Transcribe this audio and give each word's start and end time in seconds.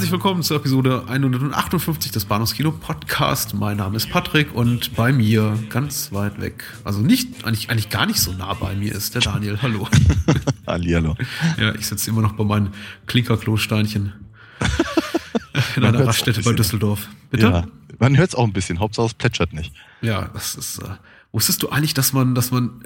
Herzlich 0.00 0.12
willkommen 0.12 0.42
zur 0.42 0.56
Episode 0.56 1.04
158 1.08 2.10
des 2.10 2.24
Bahnhofskino 2.24 2.72
Podcast. 2.72 3.52
Mein 3.52 3.76
Name 3.76 3.98
ist 3.98 4.08
Patrick 4.08 4.54
und 4.54 4.96
bei 4.96 5.12
mir 5.12 5.62
ganz 5.68 6.10
weit 6.10 6.40
weg, 6.40 6.64
also 6.84 7.00
nicht 7.00 7.44
eigentlich, 7.44 7.68
eigentlich 7.68 7.90
gar 7.90 8.06
nicht 8.06 8.18
so 8.18 8.32
nah 8.32 8.54
bei 8.54 8.74
mir 8.74 8.94
ist 8.94 9.14
der 9.14 9.20
Daniel. 9.20 9.60
Hallo. 9.60 9.86
Hallihallo. 10.66 11.18
Ja, 11.58 11.74
ich 11.74 11.86
sitze 11.86 12.08
immer 12.08 12.22
noch 12.22 12.32
bei 12.32 12.44
meinen 12.44 12.72
Klinkerklosteinchen 13.08 14.14
in 15.76 15.84
einer 15.84 16.06
Raststätte 16.06 16.40
bei. 16.44 16.54
Düsseldorf. 16.54 17.06
Bitte? 17.30 17.48
Ja, 17.48 17.66
man 17.98 18.16
hört 18.16 18.30
es 18.30 18.34
auch 18.34 18.44
ein 18.44 18.54
bisschen. 18.54 18.78
Hauptsache 18.78 19.04
es 19.04 19.12
plätschert 19.12 19.52
nicht. 19.52 19.74
Ja, 20.00 20.30
das 20.32 20.54
ist. 20.54 20.78
Äh, 20.78 20.94
wusstest 21.30 21.62
du 21.62 21.68
eigentlich, 21.68 21.92
dass 21.92 22.14
man, 22.14 22.34
dass 22.34 22.50
man 22.50 22.84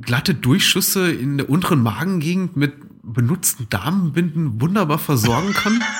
glatte 0.00 0.34
Durchschüsse 0.34 1.10
in 1.10 1.38
der 1.38 1.48
unteren 1.48 1.82
Magengegend 1.82 2.56
mit 2.56 2.74
benutzten 3.02 3.68
Damenbinden 3.68 4.60
wunderbar 4.60 4.98
versorgen 4.98 5.52
kann? 5.52 5.82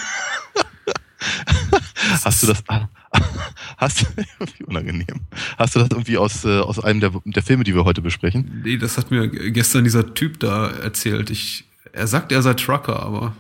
Hast 2.25 2.43
du 2.43 2.47
das? 2.49 2.63
Hast 3.77 4.03
du, 4.03 4.07
wie 4.59 4.65
unangenehm. 4.65 5.21
Hast 5.59 5.75
du 5.75 5.81
das 5.81 5.89
irgendwie 5.91 6.17
aus, 6.17 6.45
äh, 6.45 6.61
aus 6.61 6.79
einem 6.83 7.01
der, 7.01 7.13
der 7.25 7.43
Filme, 7.43 7.65
die 7.65 7.75
wir 7.75 7.85
heute 7.85 8.03
besprechen? 8.03 8.63
Nee, 8.65 8.77
das 8.77 8.99
hat 8.99 9.11
mir 9.11 9.29
gestern 9.29 9.85
dieser 9.85 10.15
Typ 10.15 10.41
da 10.41 10.69
erzählt. 10.71 11.31
Ich, 11.31 11.65
er 11.93 12.07
sagt, 12.07 12.33
er 12.33 12.43
sei 12.43 12.55
Trucker, 12.55 13.03
aber 13.03 13.37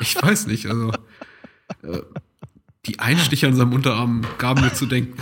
ich 0.00 0.20
weiß 0.20 0.46
nicht. 0.46 0.66
Also 0.66 0.92
äh, 1.82 2.00
die 2.86 2.98
Einstiche 2.98 3.46
an 3.46 3.54
seinem 3.54 3.72
Unterarm 3.72 4.22
gaben 4.38 4.62
mir 4.62 4.72
zu 4.72 4.86
denken. 4.86 5.18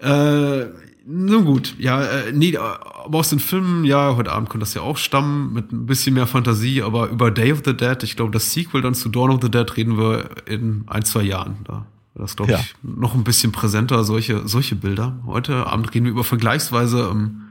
äh, 0.00 0.66
nun 1.06 1.44
gut, 1.44 1.74
ja, 1.78 2.02
äh, 2.02 2.32
nee, 2.32 2.56
aber 2.56 3.18
aus 3.18 3.28
den 3.30 3.38
Filmen, 3.38 3.84
ja, 3.84 4.16
heute 4.16 4.32
Abend 4.32 4.50
könnte 4.50 4.64
das 4.64 4.74
ja 4.74 4.82
auch 4.82 4.96
stammen, 4.96 5.52
mit 5.52 5.70
ein 5.72 5.86
bisschen 5.86 6.14
mehr 6.14 6.26
Fantasie, 6.26 6.82
aber 6.82 7.08
über 7.10 7.30
Day 7.30 7.52
of 7.52 7.62
the 7.64 7.76
Dead, 7.76 8.02
ich 8.02 8.16
glaube, 8.16 8.32
das 8.32 8.52
Sequel 8.52 8.82
dann 8.82 8.94
zu 8.94 9.08
Dawn 9.08 9.30
of 9.30 9.40
the 9.42 9.50
Dead 9.50 9.76
reden 9.76 9.96
wir 9.98 10.30
in 10.46 10.84
ein, 10.88 11.04
zwei 11.04 11.22
Jahren. 11.22 11.58
Da 11.64 11.86
das, 12.14 12.34
glaube 12.34 12.52
Ja. 12.52 12.58
ich, 12.60 12.74
noch 12.82 13.14
ein 13.14 13.24
bisschen 13.24 13.52
präsenter, 13.52 14.02
solche, 14.02 14.48
solche 14.48 14.74
Bilder. 14.74 15.20
Heute 15.26 15.66
Abend 15.66 15.94
reden 15.94 16.06
wir 16.06 16.12
über 16.12 16.24
vergleichsweise 16.24 17.10
ähm, 17.12 17.42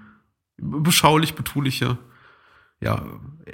beschaulich, 0.57 1.35
betuliche, 1.35 1.97
ja, 2.81 3.03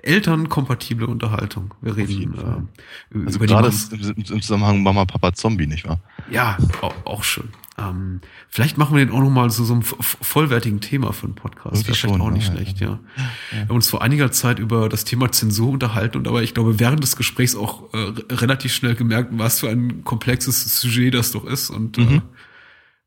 elternkompatible 0.04 1.06
Unterhaltung. 1.08 1.74
Wir 1.82 1.96
reden 1.98 2.34
äh, 2.38 3.18
Also 3.26 3.38
über 3.38 3.46
die 3.48 3.54
gerade 3.54 3.72
im, 3.92 4.16
im 4.18 4.42
Zusammenhang 4.42 4.82
Mama, 4.84 5.06
Papa, 5.06 5.34
Zombie, 5.34 5.68
nicht 5.68 5.88
wahr? 5.88 6.00
ja, 6.32 6.58
auch, 6.82 6.94
auch 7.06 7.24
schön. 7.24 7.50
Ähm, 7.90 8.22
vielleicht 8.50 8.78
machen 8.78 8.96
wir 8.98 9.06
den 9.06 9.14
auch 9.16 9.22
noch 9.22 9.30
mal 9.30 9.50
zu 9.50 9.64
so 9.64 9.74
einem 9.74 9.82
vollwertigen 9.82 10.82
Thema 10.82 11.14
für 11.14 11.26
einen 11.26 11.36
Podcast. 11.36 11.76
Irgendwie 11.78 11.88
Wäre 11.88 11.96
vielleicht 11.98 12.22
auch 12.22 12.30
nicht 12.32 12.48
ja, 12.48 12.54
schlecht, 12.54 12.80
ja. 12.80 13.00
Wir 13.52 13.62
haben 13.62 13.76
uns 13.76 13.90
vor 13.90 14.02
einiger 14.02 14.32
Zeit 14.32 14.60
über 14.60 14.90
das 14.90 15.06
Thema 15.06 15.32
Zensur 15.32 15.70
unterhalten 15.70 16.18
und 16.18 16.28
aber 16.28 16.44
ich 16.44 16.54
glaube, 16.54 16.80
während 16.80 17.02
des 17.04 17.16
Gesprächs 17.16 17.56
auch 17.56 17.94
äh, 17.94 18.14
relativ 18.34 18.74
schnell 18.74 18.96
gemerkt, 18.96 19.30
was 19.38 19.60
für 19.62 19.70
ein 19.70 20.04
komplexes 20.04 20.80
Sujet 20.82 21.14
das 21.14 21.32
doch 21.32 21.46
ist 21.46 21.70
und 21.70 21.98
äh, 21.98 22.02
Mhm. 22.02 22.22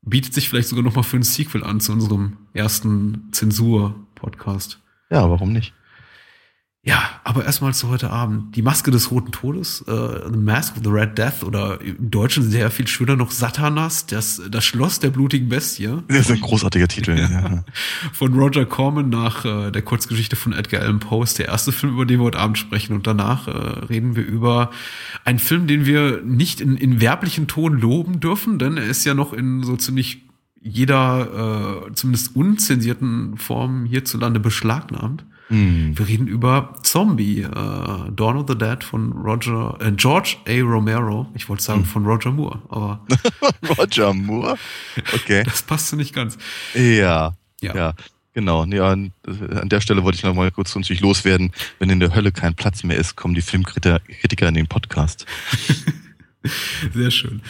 bietet 0.01 0.33
sich 0.33 0.49
vielleicht 0.49 0.67
sogar 0.69 0.83
noch 0.83 0.95
mal 0.95 1.03
für 1.03 1.17
ein 1.17 1.23
Sequel 1.23 1.63
an 1.63 1.79
zu 1.79 1.91
unserem 1.91 2.37
ersten 2.53 3.29
Zensur-Podcast. 3.31 4.79
Ja, 5.09 5.29
warum 5.29 5.51
nicht? 5.53 5.73
Ja, 6.87 7.19
aber 7.23 7.45
erstmal 7.45 7.73
zu 7.73 7.89
heute 7.89 8.11
Abend. 8.11 8.55
Die 8.55 8.61
Maske 8.61 8.91
des 8.91 9.09
Roten 9.09 9.31
Todes, 9.31 9.83
äh, 9.87 10.31
The 10.31 10.37
Mask 10.37 10.77
of 10.77 10.83
the 10.83 10.89
Red 10.91 11.17
Death 11.17 11.43
oder 11.43 11.81
im 11.81 12.11
Deutschen 12.11 12.47
sehr 12.47 12.69
viel 12.69 12.87
schöner 12.87 13.15
noch 13.15 13.31
Satanas, 13.31 14.05
das, 14.05 14.39
das 14.51 14.63
Schloss 14.63 14.99
der 14.99 15.09
blutigen 15.09 15.49
Bestie 15.49 15.89
Das 16.07 16.19
ist 16.19 16.31
ein 16.31 16.41
großartiger 16.41 16.87
Titel. 16.87 17.17
ja. 17.17 17.63
von 18.13 18.35
Roger 18.35 18.67
Corman 18.67 19.09
nach 19.09 19.45
äh, 19.45 19.71
der 19.71 19.81
Kurzgeschichte 19.81 20.35
von 20.35 20.53
Edgar 20.53 20.83
Allan 20.83 20.99
Poe 20.99 21.23
ist 21.23 21.39
der 21.39 21.47
erste 21.47 21.71
Film, 21.71 21.93
über 21.93 22.05
den 22.05 22.19
wir 22.19 22.25
heute 22.25 22.39
Abend 22.39 22.59
sprechen. 22.59 22.93
Und 22.93 23.07
danach 23.07 23.47
äh, 23.47 23.51
reden 23.51 24.15
wir 24.15 24.23
über 24.23 24.69
einen 25.23 25.39
Film, 25.39 25.65
den 25.65 25.87
wir 25.87 26.21
nicht 26.21 26.61
in, 26.61 26.77
in 26.77 27.01
werblichen 27.01 27.47
Ton 27.47 27.79
loben 27.79 28.19
dürfen, 28.19 28.59
denn 28.59 28.77
er 28.77 28.85
ist 28.85 29.03
ja 29.05 29.15
noch 29.15 29.33
in 29.33 29.63
so 29.63 29.75
ziemlich 29.75 30.21
jeder, 30.61 31.87
äh, 31.87 31.93
zumindest 31.93 32.35
unzensierten 32.35 33.37
Form 33.37 33.85
hierzulande 33.85 34.39
beschlagnahmt. 34.39 35.25
Hm. 35.49 35.97
Wir 35.97 36.07
reden 36.07 36.27
über 36.27 36.73
Zombie, 36.81 37.41
äh, 37.41 37.49
Dawn 37.49 38.37
of 38.37 38.45
the 38.47 38.57
Dead 38.57 38.83
von 38.83 39.11
Roger, 39.11 39.77
äh, 39.79 39.91
George 39.91 40.37
A. 40.47 40.61
Romero. 40.61 41.27
Ich 41.35 41.47
wollte 41.47 41.63
sagen 41.63 41.85
von 41.85 42.05
Roger 42.05 42.31
Moore, 42.31 42.61
aber 42.69 43.05
Roger 43.77 44.13
Moore? 44.13 44.57
Okay. 45.13 45.43
das 45.43 45.61
passte 45.61 45.97
nicht 45.97 46.13
ganz. 46.13 46.37
Ja. 46.73 47.33
Ja. 47.61 47.75
Ja. 47.75 47.93
Genau, 48.33 48.65
nee, 48.65 48.79
an, 48.79 49.13
an 49.25 49.69
der 49.69 49.79
Stelle 49.79 50.03
wollte 50.03 50.17
ich 50.17 50.23
noch 50.23 50.35
mal 50.35 50.51
kurz 50.51 50.75
natürlich 50.75 50.99
loswerden. 50.99 51.53
Wenn 51.79 51.89
in 51.89 52.01
der 52.01 52.13
Hölle 52.13 52.33
kein 52.33 52.53
Platz 52.53 52.83
mehr 52.83 52.97
ist, 52.97 53.15
kommen 53.15 53.33
die 53.33 53.41
Filmkritiker 53.41 54.01
Kritiker 54.19 54.49
in 54.49 54.55
den 54.55 54.67
Podcast. 54.67 55.25
Sehr 56.93 57.11
schön. 57.11 57.41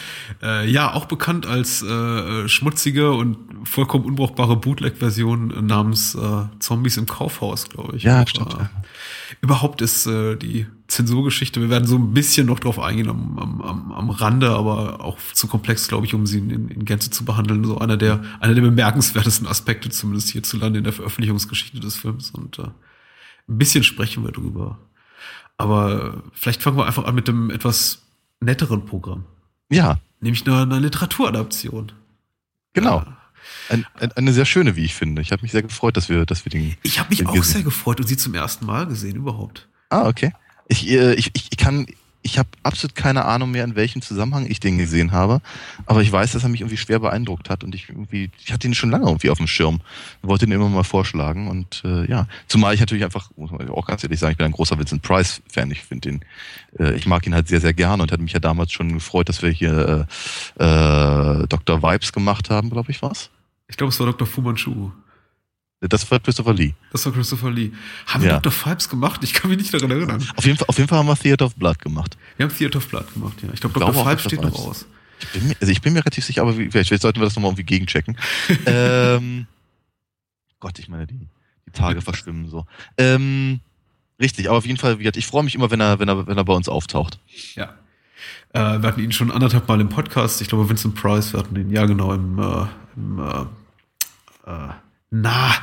Äh, 0.42 0.70
ja, 0.70 0.94
auch 0.94 1.06
bekannt 1.06 1.46
als 1.46 1.82
äh, 1.82 2.48
schmutzige 2.48 3.12
und 3.12 3.38
vollkommen 3.64 4.06
unbrauchbare 4.06 4.58
Bootleg-Version 4.58 5.66
namens 5.66 6.16
äh, 6.16 6.44
Zombies 6.60 6.98
im 6.98 7.06
Kaufhaus, 7.06 7.70
glaube 7.70 7.98
ich. 7.98 8.04
Ja, 8.04 8.18
Aber, 8.18 8.28
stimmt, 8.28 8.54
Äh, 8.54 8.58
ja. 8.58 8.70
Überhaupt 9.42 9.82
ist 9.82 10.06
äh, 10.06 10.36
die 10.36 10.68
Zensurgeschichte, 10.88 11.60
wir 11.62 11.70
werden 11.70 11.88
so 11.88 11.96
ein 11.96 12.14
bisschen 12.14 12.48
noch 12.48 12.60
drauf 12.60 12.80
eingehen 12.80 13.10
am, 13.10 13.40
am, 13.40 13.62
am, 13.62 13.92
am 13.92 14.10
Rande, 14.12 14.52
aber 14.52 15.04
auch 15.04 15.18
zu 15.34 15.48
komplex, 15.48 15.88
glaube 15.88 16.06
ich, 16.06 16.14
um 16.14 16.28
sie 16.28 16.40
in, 16.40 16.70
in 16.70 16.86
Gänze 16.86 17.10
zu 17.10 17.26
behandeln. 17.26 17.64
So 17.64 17.80
einer 17.80 17.98
der, 17.98 18.24
einer 18.40 18.54
der 18.54 18.62
bemerkenswertesten 18.62 19.48
Aspekte, 19.48 19.90
zumindest 19.90 20.30
hierzulande 20.30 20.78
in 20.78 20.84
der 20.84 20.94
Veröffentlichungsgeschichte 20.94 21.80
des 21.80 21.96
Films. 21.96 22.30
Und 22.32 22.60
äh, 22.60 22.64
ein 22.64 23.58
bisschen 23.58 23.84
sprechen 23.84 24.24
wir 24.24 24.32
drüber. 24.32 24.78
Aber 25.58 26.24
vielleicht 26.34 26.62
fangen 26.62 26.78
wir 26.78 26.86
einfach 26.86 27.06
an 27.06 27.16
mit 27.16 27.28
dem 27.28 27.50
etwas 27.50 28.05
netteren 28.40 28.86
Programm. 28.86 29.26
Ja, 29.70 30.00
Nämlich 30.22 30.46
eine, 30.48 30.62
eine 30.62 30.80
Literaturadaption. 30.80 31.92
genau. 32.74 33.00
Ja. 33.00 33.18
Ein, 33.70 33.86
ein, 34.00 34.12
eine 34.14 34.34
sehr 34.34 34.46
schöne, 34.46 34.76
wie 34.76 34.84
ich 34.86 34.96
finde. 34.96 35.22
Ich 35.22 35.32
habe 35.32 35.44
mich 35.44 35.52
sehr 35.52 35.62
gefreut, 35.62 35.98
dass 35.98 36.10
wir, 36.10 36.26
dass 36.26 36.46
wir 36.46 36.50
den. 36.50 36.76
Ich 36.82 36.98
habe 37.00 37.10
mich 37.10 37.20
den 37.20 37.28
auch 37.28 37.34
gesehen- 37.34 37.54
sehr 37.54 37.64
gefreut 37.64 38.00
und 38.00 38.08
sie 38.08 38.18
zum 38.18 38.34
ersten 38.34 38.66
Mal 38.66 38.88
gesehen 38.88 39.16
überhaupt. 39.18 39.68
Ah, 39.90 40.08
okay. 40.08 40.34
Ich, 40.68 40.90
äh, 40.90 41.14
ich, 41.14 41.30
ich 41.36 41.50
ich 41.52 41.58
kann, 41.58 41.86
ich 42.26 42.40
habe 42.40 42.50
absolut 42.64 42.96
keine 42.96 43.26
Ahnung 43.26 43.52
mehr, 43.52 43.64
in 43.64 43.76
welchem 43.76 44.02
Zusammenhang 44.02 44.48
ich 44.50 44.60
den 44.60 44.80
gesehen 44.80 45.12
habe. 45.12 45.42
Aber 45.86 46.02
ich 46.02 46.12
weiß, 46.12 46.32
dass 46.32 46.42
er 46.42 46.50
mich 46.50 46.62
irgendwie 46.62 46.76
schwer 46.76 46.98
beeindruckt 46.98 47.52
hat 47.52 47.64
und 47.64 47.76
ich 47.76 47.88
irgendwie, 47.88 48.32
ich 48.44 48.52
hatte 48.52 48.68
ihn 48.68 48.74
schon 48.74 48.90
lange 48.90 49.06
irgendwie 49.06 49.30
auf 49.30 49.38
dem 49.38 49.46
Schirm. 49.46 49.80
Wollte 50.24 50.46
ihn 50.46 50.52
immer 50.52 50.68
mal 50.68 50.84
vorschlagen 50.84 51.48
und 51.48 51.84
äh, 51.86 52.10
ja, 52.10 52.28
zumal 52.48 52.74
ich 52.74 52.80
natürlich 52.80 53.04
einfach, 53.04 53.30
muss 53.38 53.52
man 53.52 53.70
auch 53.70 53.86
ganz 53.86 54.04
ehrlich 54.04 54.20
sagen, 54.20 54.32
ich 54.32 54.38
bin 54.40 54.48
ein 54.48 54.54
großer 54.54 54.80
Vincent 54.80 55.04
Price 55.04 55.44
Fan. 55.48 55.70
Ich 55.70 55.84
finde 55.84 56.10
ihn, 56.10 56.26
äh, 56.80 56.96
ich 56.96 57.06
mag 57.06 57.28
ihn 57.28 57.36
halt 57.36 57.48
sehr, 57.48 57.62
sehr 57.62 57.74
gerne 57.74 58.02
und 58.02 58.12
hatte 58.12 58.24
mich 58.24 58.34
ja 58.34 58.40
damals 58.40 58.72
schon 58.72 58.92
gefreut, 58.94 59.30
dass 59.30 59.44
wir 59.44 59.52
hier 59.52 60.08
äh, 60.58 60.64
äh, 60.64 61.48
Dr. 61.48 61.84
Vibes 61.84 62.12
gemacht 62.12 62.50
haben, 62.50 62.72
glaube 62.72 62.90
ich, 62.90 63.04
was. 63.04 63.30
Ich 63.68 63.78
glaube, 63.78 63.94
es 63.94 64.00
war 64.00 64.08
Dr. 64.08 64.28
Fu 64.28 64.42
Manchu. 64.42 64.90
Das 65.90 66.10
war 66.10 66.20
Christopher 66.20 66.54
Lee. 66.54 66.74
Das 66.92 67.06
war 67.06 67.14
Christopher 67.14 67.52
Lee. 67.52 67.72
Haben 68.08 68.24
wir 68.24 68.32
Ja. 68.32 68.40
Dr. 68.40 68.52
Fibes 68.52 68.90
gemacht? 68.90 69.24
Ich 69.24 69.34
kann 69.34 69.50
mich 69.50 69.60
nicht 69.60 69.74
daran 69.74 69.92
erinnern. 69.92 70.24
Auf 70.36 70.46
jeden 70.46 70.58
Fall, 70.58 70.68
auf 70.68 70.78
jeden 70.78 70.88
Fall 70.88 71.00
haben 71.00 71.08
wir 71.08 71.16
Theater 71.18 71.46
of 71.46 71.56
Blood 71.56 71.80
gemacht. 71.80 72.18
Wir 72.38 72.46
haben 72.48 72.56
Theater 72.56 72.78
of 72.78 72.88
Blood 72.88 73.14
gemacht, 73.14 73.34
ja. 73.42 73.50
Ich 73.54 73.60
glaube, 73.62 73.80
Dr. 73.80 74.06
Fibes 74.06 74.24
steht 74.24 74.42
noch 74.42 74.54
aus. 74.54 74.86
Ich 75.22 75.30
bin 75.32 75.48
mir, 75.48 75.56
also 75.62 75.72
ich 75.72 75.82
bin 75.82 75.94
mir 75.94 76.00
relativ 76.00 76.26
sicher, 76.26 76.42
aber 76.42 76.54
vielleicht, 76.54 77.02
sollten 77.02 77.20
wir 77.20 77.26
das 77.26 77.36
nochmal 77.36 77.52
irgendwie 77.52 77.64
gegenchecken. 77.64 78.18
ähm, 78.66 79.48
Gott, 80.60 80.78
ich 80.80 80.90
meine, 80.90 81.08
die, 81.08 81.28
die 81.68 81.72
Tage 81.72 82.02
verschwimmen 82.02 82.50
so. 82.50 82.66
Ähm, 82.98 83.62
richtig, 84.20 84.50
aber 84.50 84.58
auf 84.58 84.66
jeden 84.66 84.78
Fall, 84.78 85.00
ich 85.00 85.28
freue 85.28 85.44
mich 85.44 85.56
immer, 85.56 85.72
wenn 85.72 85.80
er, 85.80 86.00
wenn 86.00 86.10
er, 86.10 86.28
wenn 86.28 86.38
er 86.38 86.44
bei 86.44 86.54
uns 86.54 86.68
auftaucht. 86.68 87.20
Ja. 87.56 87.74
Äh, 88.54 88.82
wir 88.82 88.88
hatten 88.88 89.02
ihn 89.02 89.12
schon 89.12 89.32
anderthalb 89.32 89.68
Mal 89.68 89.82
im 89.82 89.90
Podcast. 89.90 90.42
Ich 90.42 90.48
glaube, 90.50 90.68
Vincent 90.70 90.96
Price, 90.96 91.34
wir 91.34 91.40
hatten 91.40 91.56
ihn, 91.56 91.70
ja 91.70 91.86
genau, 91.86 92.14
im, 92.14 92.40
äh, 92.40 92.66
im 92.96 93.20
äh, 93.20 94.50
äh, 94.50 94.70
na, 95.22 95.54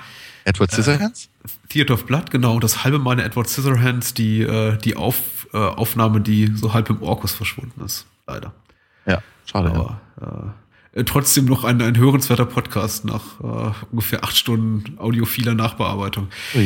Edward 0.45 0.73
Scissorhands? 0.73 1.29
Theater 1.69 1.95
of 1.95 2.07
Blood, 2.07 2.31
genau, 2.31 2.59
das 2.59 2.85
halbe 2.85 2.99
in 3.13 3.19
Edward 3.19 3.49
Scissorhands, 3.49 4.15
die, 4.15 4.43
äh, 4.43 4.77
die 4.79 4.97
Auf, 4.97 5.49
äh, 5.53 5.57
Aufnahme, 5.57 6.21
die 6.21 6.53
so 6.55 6.73
halb 6.73 6.91
im 6.91 7.03
Orkus 7.03 7.33
verschwunden 7.33 7.85
ist. 7.85 8.07
Leider. 8.27 8.53
ja, 9.07 9.23
schade. 9.47 9.71
ja. 9.71 9.75
Aber 9.75 10.01
äh, 10.21 10.62
trotzdem 11.07 11.47
noch 11.47 11.65
ein, 11.65 11.81
ein 11.81 11.97
hörenswerter 11.97 12.45
Podcast 12.45 13.07
nach 13.07 13.41
äh, 13.41 13.73
ungefähr 13.91 14.23
acht 14.25 14.37
Stunden 14.37 14.99
audiophiler 14.99 15.55
Nachbearbeitung. 15.55 16.29
Oh 16.55 16.59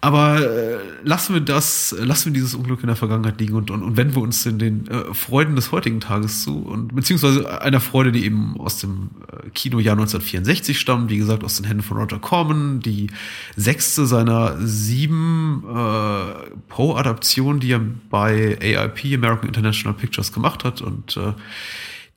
Aber 0.00 0.40
äh, 0.40 0.78
lassen 1.02 1.34
wir 1.34 1.42
das, 1.42 1.94
lassen 1.98 2.26
wir 2.26 2.32
dieses 2.32 2.54
Unglück 2.54 2.80
in 2.80 2.86
der 2.86 2.96
Vergangenheit 2.96 3.38
liegen 3.40 3.54
und, 3.54 3.70
und, 3.70 3.82
und 3.82 3.98
wenden 3.98 4.14
wir 4.14 4.22
uns 4.22 4.46
in 4.46 4.58
den 4.58 4.86
äh, 4.86 5.12
Freuden 5.12 5.54
des 5.54 5.70
heutigen 5.70 6.00
Tages 6.00 6.44
zu 6.44 6.60
und 6.60 6.94
beziehungsweise 6.94 7.60
einer 7.60 7.80
Freude, 7.80 8.10
die 8.10 8.24
eben 8.24 8.58
aus 8.58 8.78
dem 8.78 9.10
äh, 9.30 9.50
Kinojahr 9.50 9.92
1964 9.92 10.80
stammt, 10.80 11.10
wie 11.10 11.18
gesagt, 11.18 11.44
aus 11.44 11.56
den 11.56 11.66
Händen 11.66 11.82
von 11.82 11.98
Roger 11.98 12.18
Corman, 12.18 12.80
die 12.80 13.08
sechste 13.54 14.06
seiner 14.06 14.56
sieben 14.66 15.62
äh, 15.68 16.32
Poe-Adaptionen, 16.68 17.60
die 17.60 17.72
er 17.72 17.82
bei 18.08 18.56
AIP, 18.62 19.14
American 19.14 19.48
International 19.48 19.92
Pictures, 19.94 20.32
gemacht 20.32 20.64
hat 20.64 20.80
und 20.80 21.18
äh, 21.18 21.34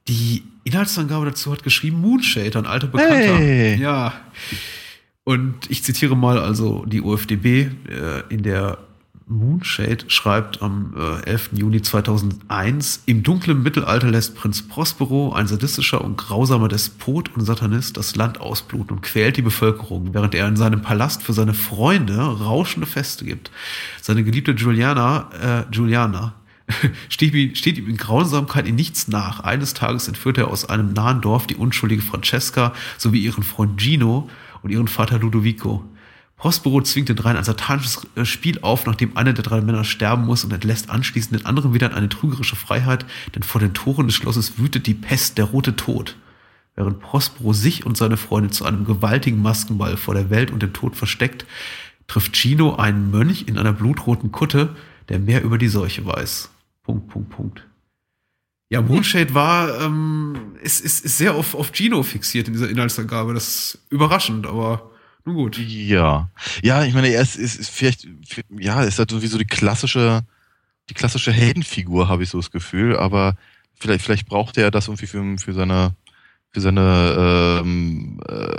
die 0.08 0.44
Inhaltsangabe 0.68 1.26
dazu 1.26 1.52
hat 1.52 1.64
geschrieben 1.64 2.02
Moonshade, 2.02 2.58
ein 2.60 2.66
alter 2.66 2.88
Bekannter. 2.88 3.38
Hey. 3.38 3.80
Ja. 3.80 4.14
Und 5.24 5.70
ich 5.70 5.84
zitiere 5.84 6.16
mal 6.16 6.40
also 6.40 6.86
die 6.86 7.02
UFDB, 7.02 7.46
äh, 7.46 7.70
in 8.30 8.44
der 8.44 8.78
Moonshade 9.30 10.06
schreibt 10.10 10.62
am 10.62 10.94
äh, 10.98 11.30
11. 11.30 11.50
Juni 11.54 11.82
2001, 11.82 13.04
im 13.06 13.24
dunklen 13.24 13.62
Mittelalter 13.62 14.10
lässt 14.10 14.36
Prinz 14.36 14.66
Prospero, 14.66 15.34
ein 15.34 15.48
sadistischer 15.48 16.02
und 16.02 16.18
grausamer 16.18 16.70
Despot 16.70 17.36
und 17.36 17.46
Satanist, 17.46 17.98
das 17.98 18.16
Land 18.16 18.40
ausbluten 18.40 18.96
und 18.96 19.02
quält 19.02 19.36
die 19.36 19.42
Bevölkerung, 19.42 20.14
während 20.14 20.34
er 20.34 20.48
in 20.48 20.56
seinem 20.56 20.82
Palast 20.82 21.24
für 21.24 21.34
seine 21.34 21.54
Freunde 21.54 22.16
rauschende 22.18 22.88
Feste 22.88 23.26
gibt. 23.26 23.52
Seine 24.02 24.24
geliebte 24.24 24.52
Juliana, 24.52 25.30
äh, 25.42 25.76
Juliana 25.76 26.34
steht, 27.10 27.34
ihm, 27.34 27.56
steht 27.56 27.78
ihm 27.78 27.88
in 27.88 27.98
Grausamkeit 27.98 28.68
in 28.68 28.76
nichts 28.76 29.08
nach. 29.08 29.40
Eines 29.42 29.74
Tages 29.74 30.08
entführt 30.08 30.38
er 30.38 30.50
aus 30.50 30.68
einem 30.70 30.94
nahen 30.94 31.22
Dorf 31.22 31.48
die 31.48 31.56
unschuldige 31.56 32.02
Francesca 32.02 32.74
sowie 32.98 33.22
ihren 33.22 33.44
Freund 33.44 33.80
Gino 33.80 34.30
und 34.62 34.72
ihren 34.72 34.88
Vater 34.88 35.20
Ludovico. 35.20 35.86
Prospero 36.36 36.82
zwingt 36.84 37.10
den 37.10 37.16
dreien 37.16 37.36
ein 37.36 37.44
satanisches 37.44 38.06
Spiel 38.24 38.60
auf, 38.62 38.86
nachdem 38.86 39.18
einer 39.18 39.34
der 39.34 39.44
drei 39.44 39.60
Männer 39.62 39.84
sterben 39.84 40.26
muss 40.26 40.44
und 40.44 40.54
entlässt 40.54 40.90
anschließend 40.90 41.40
den 41.40 41.46
anderen 41.48 41.74
wieder 41.74 41.88
in 41.88 41.96
eine 41.96 42.10
trügerische 42.10 42.56
Freiheit, 42.56 43.06
denn 43.34 43.42
vor 43.42 43.60
den 43.60 43.74
Toren 43.74 44.06
des 44.06 44.16
Schlosses 44.16 44.60
wütet 44.60 44.86
die 44.86 44.94
Pest, 44.94 45.40
der 45.40 45.46
rote 45.46 45.76
Tod. 45.76 46.16
Während 46.76 47.00
Prospero 47.00 47.54
sich 47.54 47.88
und 47.88 47.98
seine 47.98 48.18
Freunde 48.18 48.52
zu 48.52 48.66
einem 48.66 48.86
gewaltigen 48.86 49.42
Maskenball 49.42 49.98
vor 49.98 50.14
der 50.14 50.30
Welt 50.30 50.52
und 50.52 50.62
dem 50.62 50.74
Tod 50.74 50.96
versteckt, 50.96 51.48
trifft 52.06 52.36
Gino 52.36 52.76
einen 52.76 53.10
Mönch 53.10 53.46
in 53.48 53.58
einer 53.58 53.74
blutroten 53.74 54.32
Kutte, 54.32 54.76
der 55.10 55.18
mehr 55.18 55.44
über 55.44 55.58
die 55.58 55.70
Seuche 55.70 56.06
weiß. 56.06 56.52
Punkt, 56.88 57.10
Punkt, 57.10 57.30
Punkt. 57.30 57.68
Ja, 58.70 58.82
Moonshade 58.82 59.34
war, 59.34 59.82
ähm, 59.82 60.56
ist, 60.62 60.80
ist, 60.80 61.04
ist 61.04 61.18
sehr 61.18 61.36
auf, 61.36 61.54
auf 61.54 61.72
Gino 61.74 62.02
fixiert 62.02 62.48
in 62.48 62.54
dieser 62.54 62.70
Inhaltsangabe. 62.70 63.34
Das 63.34 63.48
ist 63.48 63.80
überraschend, 63.90 64.48
aber 64.48 64.90
nun 65.26 65.36
gut. 65.36 65.58
Ja. 65.58 66.30
Ja, 66.64 66.86
ich 66.86 66.94
meine, 66.94 67.10
er 67.10 67.22
ist, 67.22 67.36
ist, 67.36 67.60
ist 67.60 67.70
vielleicht, 67.70 68.08
ja, 68.58 68.84
ist 68.84 69.00
halt 69.00 69.22
wie 69.22 69.28
so 69.28 69.38
die 69.38 69.44
klassische, 69.44 70.22
die 70.90 70.94
klassische 70.94 71.34
Heldenfigur, 71.34 72.08
habe 72.08 72.24
ich 72.24 72.30
so 72.30 72.38
das 72.38 72.52
Gefühl, 72.52 72.96
aber 72.96 73.36
vielleicht, 73.76 74.06
vielleicht 74.06 74.28
braucht 74.28 74.58
er 74.58 74.72
das 74.72 74.88
irgendwie 74.88 75.08
für, 75.08 75.38
für 75.38 75.54
seine, 75.54 75.94
für 76.52 76.62
seine 76.62 77.60
ähm, 77.62 78.22
äh, 78.30 78.56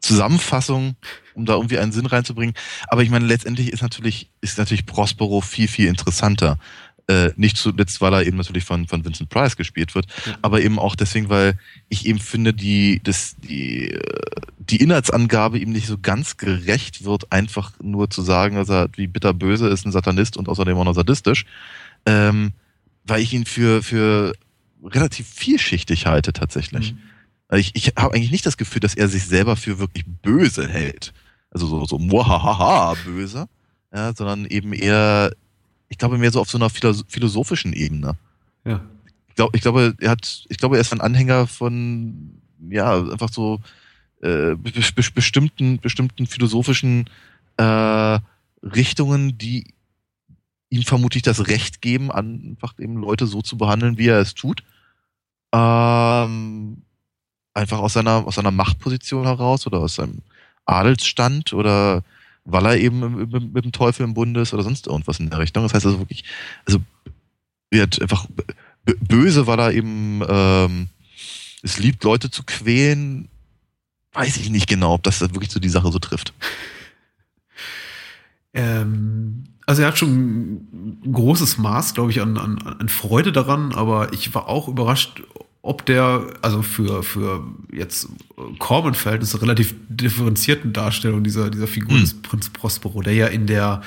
Zusammenfassung, 0.00 0.96
um 1.34 1.46
da 1.46 1.54
irgendwie 1.54 1.78
einen 1.78 1.92
Sinn 1.92 2.06
reinzubringen. 2.06 2.54
Aber 2.88 3.02
ich 3.02 3.10
meine, 3.10 3.26
letztendlich 3.26 3.72
ist 3.72 3.82
natürlich, 3.82 4.30
ist 4.40 4.58
natürlich 4.58 4.86
Prospero 4.86 5.40
viel, 5.40 5.68
viel 5.68 5.86
interessanter. 5.86 6.58
Äh, 7.06 7.32
nicht 7.36 7.58
zuletzt, 7.58 8.00
weil 8.00 8.14
er 8.14 8.26
eben 8.26 8.38
natürlich 8.38 8.64
von, 8.64 8.86
von 8.86 9.04
Vincent 9.04 9.28
Price 9.28 9.56
gespielt 9.56 9.94
wird, 9.94 10.06
ja. 10.24 10.38
aber 10.40 10.62
eben 10.62 10.78
auch 10.78 10.96
deswegen, 10.96 11.28
weil 11.28 11.58
ich 11.90 12.06
eben 12.06 12.18
finde, 12.18 12.54
die, 12.54 12.98
das, 13.04 13.36
die, 13.36 13.90
äh, 13.90 14.00
die 14.58 14.78
Inhaltsangabe 14.78 15.58
ihm 15.58 15.70
nicht 15.70 15.86
so 15.86 15.98
ganz 15.98 16.38
gerecht 16.38 17.04
wird, 17.04 17.30
einfach 17.30 17.72
nur 17.82 18.08
zu 18.08 18.22
sagen, 18.22 18.56
dass 18.56 18.70
er 18.70 18.88
wie 18.96 19.06
bitterböse 19.06 19.68
ist, 19.68 19.84
ein 19.84 19.92
Satanist 19.92 20.38
und 20.38 20.48
außerdem 20.48 20.78
auch 20.78 20.84
noch 20.84 20.94
sadistisch, 20.94 21.44
ähm, 22.06 22.52
weil 23.04 23.20
ich 23.20 23.34
ihn 23.34 23.44
für, 23.44 23.82
für 23.82 24.32
relativ 24.82 25.28
vielschichtig 25.28 26.06
halte 26.06 26.32
tatsächlich. 26.32 26.94
Mhm. 26.94 27.58
Ich, 27.58 27.72
ich 27.74 27.92
habe 27.98 28.14
eigentlich 28.14 28.30
nicht 28.30 28.46
das 28.46 28.56
Gefühl, 28.56 28.80
dass 28.80 28.94
er 28.94 29.08
sich 29.08 29.26
selber 29.26 29.56
für 29.56 29.78
wirklich 29.78 30.06
böse 30.06 30.66
hält. 30.66 31.12
Also 31.50 31.66
so, 31.66 31.84
so 31.84 31.98
muahaha 31.98 32.94
böse, 33.04 33.46
ja, 33.94 34.14
sondern 34.14 34.46
eben 34.46 34.72
eher 34.72 35.32
ich 35.88 35.98
glaube 35.98 36.18
mehr 36.18 36.30
so 36.30 36.40
auf 36.40 36.50
so 36.50 36.58
einer 36.58 36.70
philosophischen 36.70 37.72
Ebene. 37.72 38.16
Ja. 38.64 38.84
Ich, 39.28 39.34
glaub, 39.34 39.54
ich 39.54 39.62
glaube, 39.62 39.94
er 40.00 40.10
hat, 40.10 40.44
ich 40.48 40.58
glaube, 40.58 40.76
er 40.76 40.80
ist 40.80 40.92
ein 40.92 41.00
Anhänger 41.00 41.46
von, 41.46 42.40
ja, 42.70 42.98
einfach 42.98 43.30
so 43.30 43.60
äh, 44.22 44.54
be 44.54 44.72
be 44.72 45.02
bestimmten, 45.14 45.78
bestimmten 45.80 46.26
philosophischen 46.26 47.10
äh, 47.56 48.18
Richtungen, 48.62 49.38
die 49.38 49.74
ihm 50.70 50.82
vermutlich 50.82 51.22
das 51.22 51.46
Recht 51.48 51.82
geben, 51.82 52.10
einfach 52.10 52.78
eben 52.78 52.96
Leute 52.96 53.26
so 53.26 53.42
zu 53.42 53.56
behandeln, 53.56 53.98
wie 53.98 54.08
er 54.08 54.18
es 54.18 54.34
tut. 54.34 54.64
Ähm, 55.52 56.82
einfach 57.52 57.78
aus 57.78 57.92
seiner, 57.92 58.26
aus 58.26 58.34
seiner 58.34 58.50
Machtposition 58.50 59.24
heraus 59.24 59.66
oder 59.66 59.78
aus 59.78 59.96
seinem 59.96 60.22
Adelsstand 60.64 61.52
oder 61.52 62.02
weil 62.44 62.66
er 62.66 62.76
eben 62.76 63.30
mit, 63.30 63.54
mit, 63.54 63.64
dem 63.64 63.72
Teufel 63.72 64.04
im 64.04 64.14
Bund 64.14 64.36
ist 64.36 64.52
oder 64.52 64.62
sonst 64.62 64.86
irgendwas 64.86 65.18
in 65.18 65.30
der 65.30 65.38
Richtung. 65.38 65.62
Das 65.62 65.74
heißt 65.74 65.86
also 65.86 65.98
wirklich, 65.98 66.24
also 66.66 66.80
wird 67.70 68.00
einfach 68.00 68.26
böse, 68.84 69.46
weil 69.46 69.58
er 69.58 69.72
eben 69.72 70.22
ähm, 70.28 70.88
es 71.62 71.78
liebt, 71.78 72.04
Leute 72.04 72.30
zu 72.30 72.42
quälen. 72.44 73.28
Weiß 74.12 74.36
ich 74.36 74.50
nicht 74.50 74.68
genau, 74.68 74.94
ob 74.94 75.02
das 75.02 75.20
wirklich 75.20 75.50
so 75.50 75.58
die 75.58 75.68
Sache 75.68 75.90
so 75.90 75.98
trifft. 75.98 76.34
Ähm, 78.52 79.44
also 79.66 79.82
er 79.82 79.88
hat 79.88 79.98
schon 79.98 81.00
ein 81.04 81.12
großes 81.12 81.58
Maß, 81.58 81.94
glaube 81.94 82.10
ich, 82.10 82.20
an, 82.20 82.36
an, 82.36 82.58
an 82.58 82.88
Freude 82.88 83.32
daran, 83.32 83.72
aber 83.72 84.12
ich 84.12 84.34
war 84.34 84.48
auch 84.48 84.68
überrascht, 84.68 85.22
ob 85.64 85.86
der, 85.86 86.26
also 86.42 86.60
für, 86.60 87.02
für 87.02 87.42
jetzt 87.72 88.08
Corbin-Verhältnisse 88.58 89.40
relativ 89.40 89.74
differenzierten 89.88 90.74
Darstellung 90.74 91.24
dieser, 91.24 91.48
dieser 91.48 91.66
Figur 91.66 91.96
mhm. 91.96 92.02
des 92.02 92.20
Prinz 92.20 92.50
Prospero, 92.50 93.00
der 93.00 93.14
ja 93.14 93.26
in 93.28 93.46
der, 93.46 93.80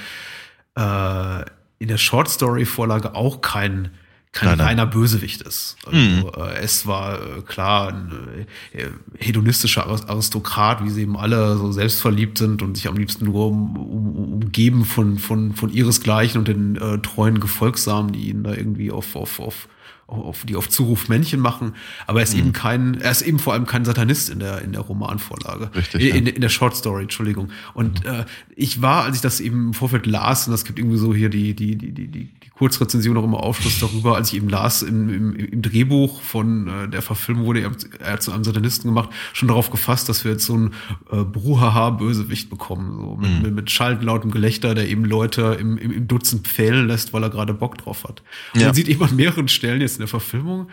äh, 0.75 1.41
in 1.77 1.87
der 1.87 1.99
Short 1.99 2.29
Story-Vorlage 2.29 3.13
auch 3.13 3.41
kein, 3.41 3.91
kein 4.31 4.57
nein, 4.57 4.61
reiner 4.61 4.85
nein. 4.85 4.89
Bösewicht 4.89 5.43
ist. 5.43 5.77
Also, 5.85 5.99
mhm. 5.99 6.31
äh, 6.35 6.55
es 6.63 6.87
war 6.87 7.21
äh, 7.21 7.41
klar 7.43 7.89
ein 7.89 8.47
äh, 8.73 8.87
hedonistischer 9.19 9.85
Aristokrat, 10.09 10.83
wie 10.83 10.89
sie 10.89 11.03
eben 11.03 11.15
alle 11.15 11.57
so 11.57 11.71
selbstverliebt 11.71 12.39
sind 12.39 12.63
und 12.63 12.75
sich 12.75 12.87
am 12.87 12.97
liebsten 12.97 13.25
nur 13.25 13.45
um, 13.45 13.77
um, 13.77 14.33
umgeben 14.33 14.83
von, 14.83 15.19
von, 15.19 15.53
von 15.53 15.69
ihresgleichen 15.69 16.39
und 16.39 16.47
den 16.47 16.75
äh, 16.77 16.97
treuen 17.03 17.39
Gefolgsamen, 17.39 18.13
die 18.13 18.29
ihn 18.29 18.41
da 18.41 18.55
irgendwie 18.55 18.89
auf, 18.89 19.15
auf, 19.15 19.39
auf 19.39 19.67
auf, 20.07 20.45
die 20.45 20.55
auf 20.55 20.69
Zuruf 20.69 21.09
Männchen 21.09 21.39
machen, 21.39 21.73
aber 22.05 22.19
er 22.19 22.23
ist 22.23 22.33
mhm. 22.33 22.39
eben 22.39 22.53
kein, 22.53 23.01
er 23.01 23.11
ist 23.11 23.21
eben 23.21 23.39
vor 23.39 23.53
allem 23.53 23.65
kein 23.65 23.85
Satanist 23.85 24.29
in 24.29 24.39
der, 24.39 24.61
in 24.61 24.71
der 24.71 24.81
Romanvorlage. 24.81 25.69
Richtig. 25.75 26.15
In, 26.15 26.25
ja. 26.25 26.33
in 26.33 26.41
der 26.41 26.49
Short 26.49 26.75
Story, 26.75 27.03
Entschuldigung. 27.03 27.51
Und 27.73 28.03
mhm. 28.03 28.09
äh, 28.09 28.25
ich 28.55 28.81
war, 28.81 29.03
als 29.03 29.17
ich 29.17 29.21
das 29.21 29.39
eben 29.39 29.67
im 29.67 29.73
Vorfeld 29.73 30.05
las, 30.05 30.47
und 30.47 30.51
das 30.51 30.63
gibt 30.63 30.79
irgendwie 30.79 30.97
so 30.97 31.13
hier 31.13 31.29
die, 31.29 31.53
die, 31.53 31.75
die, 31.75 31.91
die, 31.91 32.07
die 32.07 32.29
Kurzrezension 32.57 33.13
noch 33.13 33.23
immer 33.23 33.43
Aufschluss 33.43 33.79
darüber, 33.79 34.15
als 34.15 34.29
ich 34.29 34.37
eben 34.37 34.49
las, 34.49 34.81
im, 34.81 35.09
im, 35.09 35.35
im 35.35 35.61
Drehbuch 35.61 36.21
von 36.21 36.67
äh, 36.67 36.89
der 36.89 37.03
Verfilmung 37.03 37.45
wurde 37.45 37.61
er, 37.61 37.71
er 37.99 38.19
zu 38.19 38.31
einem 38.31 38.43
Satanisten 38.43 38.89
gemacht, 38.89 39.09
schon 39.33 39.47
darauf 39.47 39.69
gefasst, 39.69 40.09
dass 40.09 40.23
wir 40.23 40.31
jetzt 40.31 40.45
so 40.45 40.55
einen 40.55 40.73
äh, 41.11 41.23
Bruhaha-Bösewicht 41.23 42.49
bekommen, 42.49 42.97
so 42.99 43.15
mit, 43.15 43.29
mhm. 43.29 43.41
mit, 43.43 43.55
mit 43.55 43.71
schallend 43.71 44.03
lautem 44.03 44.31
Gelächter, 44.31 44.73
der 44.73 44.87
eben 44.89 45.05
Leute 45.05 45.57
im, 45.59 45.77
im, 45.77 45.91
im 45.91 46.07
Dutzend 46.07 46.47
pfählen 46.47 46.87
lässt, 46.87 47.13
weil 47.13 47.21
er 47.21 47.29
gerade 47.29 47.53
Bock 47.53 47.77
drauf 47.77 48.03
hat. 48.03 48.23
Und 48.53 48.61
ja. 48.61 48.67
man 48.67 48.75
sieht 48.75 48.87
eben 48.87 49.03
an 49.03 49.15
mehreren 49.15 49.47
Stellen 49.47 49.81
jetzt 49.81 49.97
in 49.97 49.99
der 49.99 50.07
Verfilmung, 50.07 50.67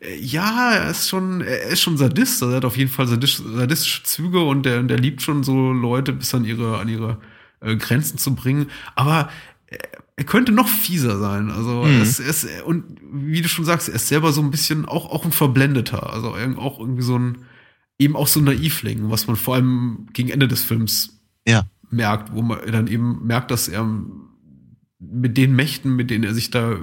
äh, 0.00 0.16
ja, 0.20 0.72
er 0.72 0.90
ist 0.90 1.08
schon, 1.08 1.40
er 1.40 1.64
ist 1.64 1.80
schon 1.80 1.96
Sadist, 1.96 2.42
also 2.42 2.52
er 2.52 2.58
hat 2.58 2.64
auf 2.64 2.76
jeden 2.76 2.90
Fall 2.90 3.08
sadistisch, 3.08 3.44
sadistische 3.44 4.02
Züge 4.04 4.40
und 4.40 4.64
der, 4.64 4.82
der 4.84 4.98
liebt 4.98 5.22
schon 5.22 5.42
so 5.42 5.72
Leute 5.72 6.12
bis 6.12 6.32
an 6.34 6.44
ihre, 6.44 6.78
an 6.78 6.88
ihre 6.88 7.18
äh, 7.60 7.76
Grenzen 7.76 8.18
zu 8.18 8.34
bringen, 8.34 8.66
aber 8.94 9.30
er 10.16 10.24
könnte 10.24 10.52
noch 10.52 10.68
fieser 10.68 11.18
sein. 11.18 11.50
Also 11.50 11.84
mhm. 11.84 12.00
es, 12.00 12.20
es, 12.20 12.46
und 12.64 12.84
wie 13.12 13.42
du 13.42 13.48
schon 13.48 13.64
sagst, 13.64 13.88
er 13.88 13.96
ist 13.96 14.08
selber 14.08 14.32
so 14.32 14.42
ein 14.42 14.50
bisschen 14.50 14.84
auch, 14.84 15.10
auch 15.10 15.24
ein 15.24 15.32
Verblendeter. 15.32 16.12
Also 16.12 16.34
auch 16.58 16.78
irgendwie 16.78 17.02
so 17.02 17.18
ein, 17.18 17.38
eben 17.98 18.16
auch 18.16 18.28
so 18.28 18.40
ein 18.40 18.44
Naivling, 18.44 19.10
was 19.10 19.26
man 19.26 19.36
vor 19.36 19.56
allem 19.56 20.06
gegen 20.12 20.30
Ende 20.30 20.46
des 20.46 20.62
Films 20.62 21.20
ja. 21.46 21.64
merkt, 21.90 22.32
wo 22.32 22.42
man 22.42 22.60
dann 22.70 22.86
eben 22.86 23.26
merkt, 23.26 23.50
dass 23.50 23.68
er 23.68 23.88
mit 25.00 25.36
den 25.36 25.54
Mächten, 25.54 25.96
mit 25.96 26.10
denen 26.10 26.24
er 26.24 26.34
sich 26.34 26.50
da 26.50 26.76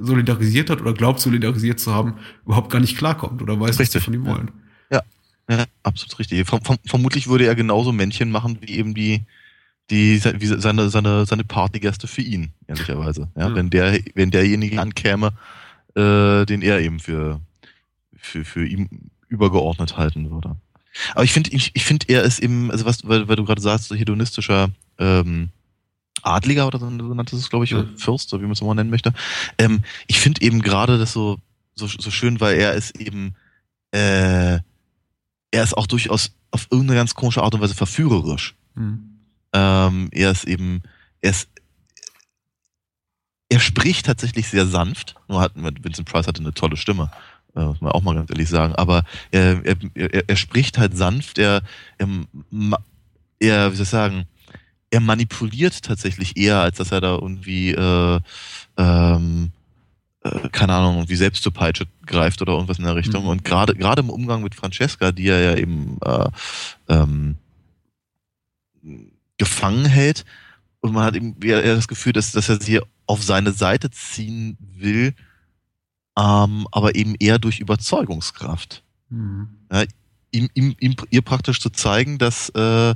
solidarisiert 0.00 0.70
hat 0.70 0.80
oder 0.80 0.94
glaubt, 0.94 1.20
solidarisiert 1.20 1.80
zu 1.80 1.92
haben, 1.92 2.14
überhaupt 2.44 2.70
gar 2.70 2.80
nicht 2.80 2.96
klarkommt 2.96 3.42
oder 3.42 3.58
weiß, 3.58 3.78
richtig. 3.78 3.86
was 3.86 3.92
sie 3.92 4.00
von 4.00 4.14
ihm 4.14 4.24
wollen. 4.24 4.50
Ja, 4.90 5.02
ja 5.50 5.64
absolut 5.82 6.18
richtig. 6.18 6.46
vermutlich 6.86 7.28
würde 7.28 7.46
er 7.46 7.56
genauso 7.56 7.92
Männchen 7.92 8.30
machen 8.30 8.58
wie 8.60 8.76
eben 8.76 8.94
die, 8.94 9.22
die 9.90 10.22
wie 10.22 10.46
seine, 10.46 10.90
seine, 10.90 11.26
seine 11.26 11.44
Partygäste 11.44 12.06
für 12.06 12.22
ihn, 12.22 12.52
ehrlicherweise. 12.66 13.28
Ja, 13.36 13.48
ja. 13.48 13.54
Wenn 13.54 13.70
der, 13.70 13.98
wenn 14.14 14.30
derjenige 14.30 14.80
ankäme, 14.80 15.32
äh, 15.94 16.44
den 16.44 16.62
er 16.62 16.80
eben 16.80 17.00
für, 17.00 17.40
für, 18.16 18.44
für 18.44 18.66
ihn 18.66 19.10
übergeordnet 19.28 19.96
halten 19.96 20.30
würde. 20.30 20.56
Aber 21.14 21.24
ich 21.24 21.32
finde, 21.32 21.50
ich, 21.50 21.70
ich 21.74 21.84
finde, 21.84 22.06
er 22.08 22.22
ist 22.22 22.38
eben, 22.40 22.70
also 22.70 22.84
was, 22.84 23.06
weil, 23.06 23.28
weil 23.28 23.36
du 23.36 23.44
gerade 23.44 23.60
sagst, 23.60 23.88
so 23.88 23.94
hedonistischer 23.94 24.70
ähm, 24.98 25.50
Adliger 26.22 26.66
oder 26.66 26.78
so, 26.78 26.90
so 26.90 27.14
nannte 27.14 27.36
es, 27.36 27.50
glaube 27.50 27.64
ich, 27.64 27.70
ja. 27.70 27.84
Fürst, 27.96 28.32
oder 28.32 28.42
wie 28.42 28.46
man 28.46 28.52
es 28.52 28.60
immer 28.60 28.74
nennen 28.74 28.90
möchte. 28.90 29.12
Ähm, 29.58 29.80
ich 30.06 30.18
finde 30.18 30.42
eben 30.42 30.62
gerade 30.62 30.98
das 30.98 31.12
so, 31.12 31.38
so, 31.74 31.86
so 31.86 32.10
schön, 32.10 32.40
weil 32.40 32.58
er 32.58 32.74
ist 32.74 32.98
eben, 32.98 33.34
äh, 33.92 34.58
er 35.50 35.62
ist 35.62 35.76
auch 35.76 35.86
durchaus 35.86 36.32
auf 36.50 36.66
irgendeine 36.70 36.98
ganz 36.98 37.14
komische 37.14 37.42
Art 37.42 37.54
und 37.54 37.60
Weise 37.60 37.74
verführerisch. 37.74 38.56
Mhm. 38.74 39.07
Ähm, 39.52 40.08
er 40.12 40.30
ist 40.30 40.44
eben, 40.44 40.82
er 41.20 41.30
ist, 41.30 41.48
er 43.48 43.60
spricht 43.60 44.06
tatsächlich 44.06 44.48
sehr 44.48 44.66
sanft. 44.66 45.14
Nur 45.28 45.40
hat 45.40 45.52
Vincent 45.56 46.08
Price 46.08 46.26
hatte 46.26 46.40
eine 46.40 46.52
tolle 46.52 46.76
Stimme, 46.76 47.10
äh, 47.56 47.64
muss 47.64 47.80
man 47.80 47.92
auch 47.92 48.02
mal 48.02 48.14
ganz 48.14 48.30
ehrlich 48.30 48.48
sagen. 48.48 48.74
Aber 48.74 49.04
er, 49.30 49.64
er, 49.64 49.76
er, 49.94 50.28
er 50.28 50.36
spricht 50.36 50.78
halt 50.78 50.96
sanft. 50.96 51.38
Er, 51.38 51.62
er, 51.98 52.08
er, 53.38 53.72
wie 53.72 53.76
soll 53.76 53.84
ich 53.84 53.88
sagen, 53.88 54.26
er 54.90 55.00
manipuliert 55.00 55.82
tatsächlich 55.82 56.36
eher, 56.36 56.60
als 56.60 56.78
dass 56.78 56.92
er 56.92 57.00
da 57.00 57.14
irgendwie, 57.14 57.72
äh, 57.72 58.20
ähm, 58.76 59.52
äh, 60.22 60.48
keine 60.50 60.74
Ahnung, 60.74 60.96
irgendwie 60.96 61.16
selbst 61.16 61.42
zur 61.42 61.52
Peitsche 61.52 61.86
greift 62.06 62.40
oder 62.42 62.52
irgendwas 62.54 62.78
in 62.78 62.84
der 62.84 62.96
Richtung. 62.96 63.24
Mhm. 63.24 63.30
Und 63.30 63.44
gerade 63.44 63.74
gerade 63.74 64.00
im 64.00 64.10
Umgang 64.10 64.42
mit 64.42 64.54
Francesca, 64.54 65.12
die 65.12 65.28
er 65.28 65.40
ja 65.40 65.56
eben 65.56 65.98
äh, 66.04 66.28
ähm, 66.88 67.36
gefangen 69.38 69.86
hält, 69.86 70.24
und 70.80 70.92
man 70.92 71.04
hat 71.04 71.16
eben 71.16 71.34
eher 71.42 71.74
das 71.74 71.88
Gefühl, 71.88 72.12
dass, 72.12 72.32
dass 72.32 72.48
er 72.48 72.60
sie 72.60 72.80
auf 73.06 73.22
seine 73.22 73.52
Seite 73.52 73.90
ziehen 73.90 74.56
will, 74.60 75.14
ähm, 76.16 76.68
aber 76.70 76.94
eben 76.94 77.14
eher 77.18 77.38
durch 77.38 77.58
Überzeugungskraft. 77.58 78.84
Mhm. 79.08 79.48
Ja, 79.72 79.84
ihm, 80.30 80.48
ihm, 80.54 80.76
ihm, 80.78 80.94
ihr 81.10 81.22
praktisch 81.22 81.60
zu 81.60 81.70
zeigen, 81.70 82.18
dass 82.18 82.50
äh, 82.50 82.94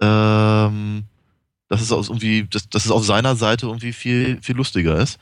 ähm, 0.00 1.04
dass 1.68 1.80
es 1.80 1.92
aus 1.92 2.08
irgendwie, 2.08 2.44
dass, 2.44 2.68
dass 2.68 2.84
es 2.84 2.90
auf 2.90 3.04
seiner 3.04 3.36
Seite 3.36 3.66
irgendwie 3.66 3.92
viel, 3.92 4.40
viel 4.40 4.56
lustiger 4.56 4.98
ist. 4.98 5.18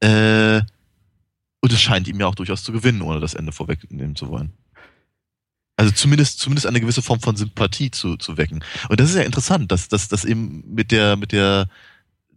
Äh, 0.00 0.62
und 1.60 1.72
es 1.72 1.80
scheint 1.80 2.08
ihm 2.08 2.20
ja 2.20 2.26
auch 2.26 2.34
durchaus 2.34 2.62
zu 2.62 2.72
gewinnen, 2.72 3.02
ohne 3.02 3.20
das 3.20 3.34
Ende 3.34 3.52
vorwegnehmen 3.52 4.16
zu 4.16 4.28
wollen. 4.28 4.52
Also 5.76 5.92
zumindest, 5.92 6.40
zumindest 6.40 6.66
eine 6.66 6.80
gewisse 6.80 7.02
Form 7.02 7.20
von 7.20 7.36
Sympathie 7.36 7.90
zu, 7.90 8.16
zu 8.16 8.36
wecken. 8.36 8.64
Und 8.88 8.98
das 8.98 9.10
ist 9.10 9.16
ja 9.16 9.22
interessant, 9.22 9.70
dass, 9.70 9.88
dass, 9.88 10.08
dass 10.08 10.24
eben 10.24 10.64
mit 10.74 10.90
der, 10.90 11.16
mit 11.16 11.32
der, 11.32 11.68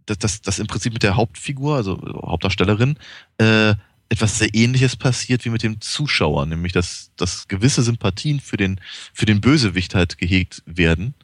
dass, 0.06 0.18
dass, 0.18 0.42
dass 0.42 0.58
im 0.58 0.66
Prinzip 0.66 0.92
mit 0.92 1.02
der 1.02 1.16
Hauptfigur, 1.16 1.76
also 1.76 1.98
Hauptdarstellerin, 2.02 2.98
äh, 3.38 3.74
etwas 4.10 4.38
sehr 4.38 4.54
ähnliches 4.54 4.96
passiert 4.96 5.44
wie 5.44 5.50
mit 5.50 5.62
dem 5.62 5.80
Zuschauer, 5.80 6.44
nämlich 6.44 6.72
dass, 6.72 7.12
dass 7.16 7.48
gewisse 7.48 7.82
Sympathien 7.82 8.40
für 8.40 8.56
den, 8.56 8.80
für 9.14 9.24
den 9.24 9.40
Bösewicht 9.40 9.94
halt 9.94 10.18
gehegt 10.18 10.62
werden 10.66 11.14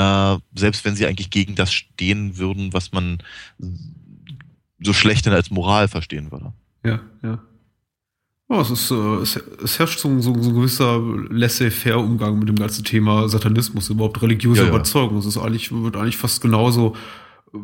äh, 0.00 0.38
selbst 0.54 0.84
wenn 0.84 0.96
sie 0.96 1.06
eigentlich 1.06 1.30
gegen 1.30 1.54
das 1.56 1.72
stehen 1.72 2.38
würden, 2.38 2.72
was 2.72 2.92
man 2.92 3.18
so 4.82 4.92
schlecht 4.94 5.28
als 5.28 5.50
Moral 5.50 5.88
verstehen 5.88 6.32
würde. 6.32 6.52
Ja, 6.84 7.00
ja. 7.22 7.42
Oh, 8.52 8.60
es, 8.60 8.70
ist, 8.70 8.90
äh, 8.90 8.94
es, 9.22 9.36
es 9.62 9.78
herrscht 9.78 10.00
so, 10.00 10.08
so, 10.20 10.34
so 10.42 10.50
ein 10.50 10.54
gewisser 10.56 11.00
laissez-faire-Umgang 11.30 12.36
mit 12.36 12.48
dem 12.48 12.56
ganzen 12.56 12.82
Thema 12.82 13.28
Satanismus, 13.28 13.90
überhaupt 13.90 14.20
religiöse 14.22 14.62
ja, 14.62 14.68
Überzeugung. 14.68 15.18
Es 15.18 15.26
ist 15.26 15.38
eigentlich, 15.38 15.70
wird 15.70 15.96
eigentlich 15.96 16.16
fast 16.16 16.42
genauso 16.42 16.96
äh, 17.54 17.58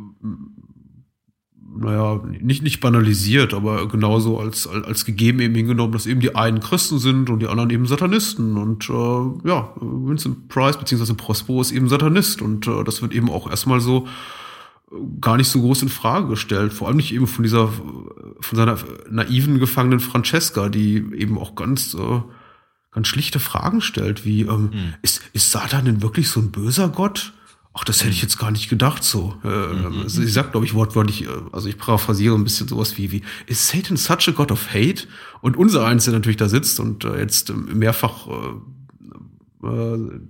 naja, 1.78 2.20
nicht, 2.40 2.62
nicht 2.62 2.80
banalisiert, 2.80 3.52
aber 3.52 3.88
genauso 3.88 4.38
als, 4.38 4.68
als, 4.68 5.04
gegeben 5.04 5.40
eben 5.40 5.56
hingenommen, 5.56 5.92
dass 5.92 6.06
eben 6.06 6.20
die 6.20 6.36
einen 6.36 6.60
Christen 6.60 7.00
sind 7.00 7.30
und 7.30 7.40
die 7.40 7.48
anderen 7.48 7.70
eben 7.70 7.86
Satanisten. 7.86 8.56
Und 8.56 8.88
äh, 8.88 9.48
ja, 9.48 9.72
Vincent 9.80 10.48
Price 10.48 10.78
bzw. 10.78 11.14
Prospero 11.14 11.60
ist 11.60 11.72
eben 11.72 11.88
Satanist 11.88 12.40
und 12.42 12.68
äh, 12.68 12.84
das 12.84 13.02
wird 13.02 13.12
eben 13.12 13.28
auch 13.28 13.50
erstmal 13.50 13.80
so 13.80 14.06
gar 15.20 15.36
nicht 15.36 15.48
so 15.48 15.60
groß 15.60 15.82
in 15.82 15.88
Frage 15.88 16.28
gestellt. 16.28 16.72
Vor 16.72 16.88
allem 16.88 16.96
nicht 16.96 17.12
eben 17.12 17.26
von 17.26 17.42
dieser, 17.42 17.68
von 17.68 18.56
seiner 18.56 18.78
naiven 19.10 19.58
gefangenen 19.58 20.00
Francesca, 20.00 20.68
die 20.68 20.96
eben 21.14 21.38
auch 21.38 21.54
ganz, 21.54 21.94
äh, 21.94 22.20
ganz 22.92 23.08
schlichte 23.08 23.40
Fragen 23.40 23.80
stellt, 23.80 24.24
wie, 24.24 24.42
ähm, 24.42 24.70
hm. 24.72 24.94
ist, 25.02 25.22
ist 25.32 25.50
Satan 25.50 25.84
denn 25.84 26.02
wirklich 26.02 26.28
so 26.28 26.40
ein 26.40 26.52
böser 26.52 26.88
Gott? 26.88 27.32
Ach, 27.78 27.84
das 27.84 28.00
hätte 28.00 28.12
ich 28.12 28.22
jetzt 28.22 28.38
gar 28.38 28.50
nicht 28.50 28.70
gedacht 28.70 29.04
so. 29.04 29.36
Äh, 29.44 29.48
mhm. 29.48 30.00
Also 30.02 30.22
ich 30.22 30.32
sag, 30.32 30.52
glaube 30.52 30.64
ich, 30.64 30.72
wortwörtlich, 30.72 31.26
äh, 31.26 31.28
also 31.52 31.68
ich 31.68 31.76
paraphrasiere 31.76 32.34
ein 32.34 32.44
bisschen 32.44 32.68
sowas 32.68 32.96
wie, 32.96 33.12
wie, 33.12 33.22
is 33.46 33.68
Satan 33.68 33.98
such 33.98 34.28
a 34.28 34.30
God 34.30 34.50
of 34.50 34.72
Hate? 34.72 35.06
Und 35.42 35.58
unser 35.58 35.84
eins, 35.84 36.04
der 36.04 36.14
natürlich 36.14 36.38
da 36.38 36.48
sitzt 36.48 36.80
und 36.80 37.04
äh, 37.04 37.18
jetzt 37.18 37.52
mehrfach 37.54 38.28
äh, 38.28 39.66
äh, 39.66 40.20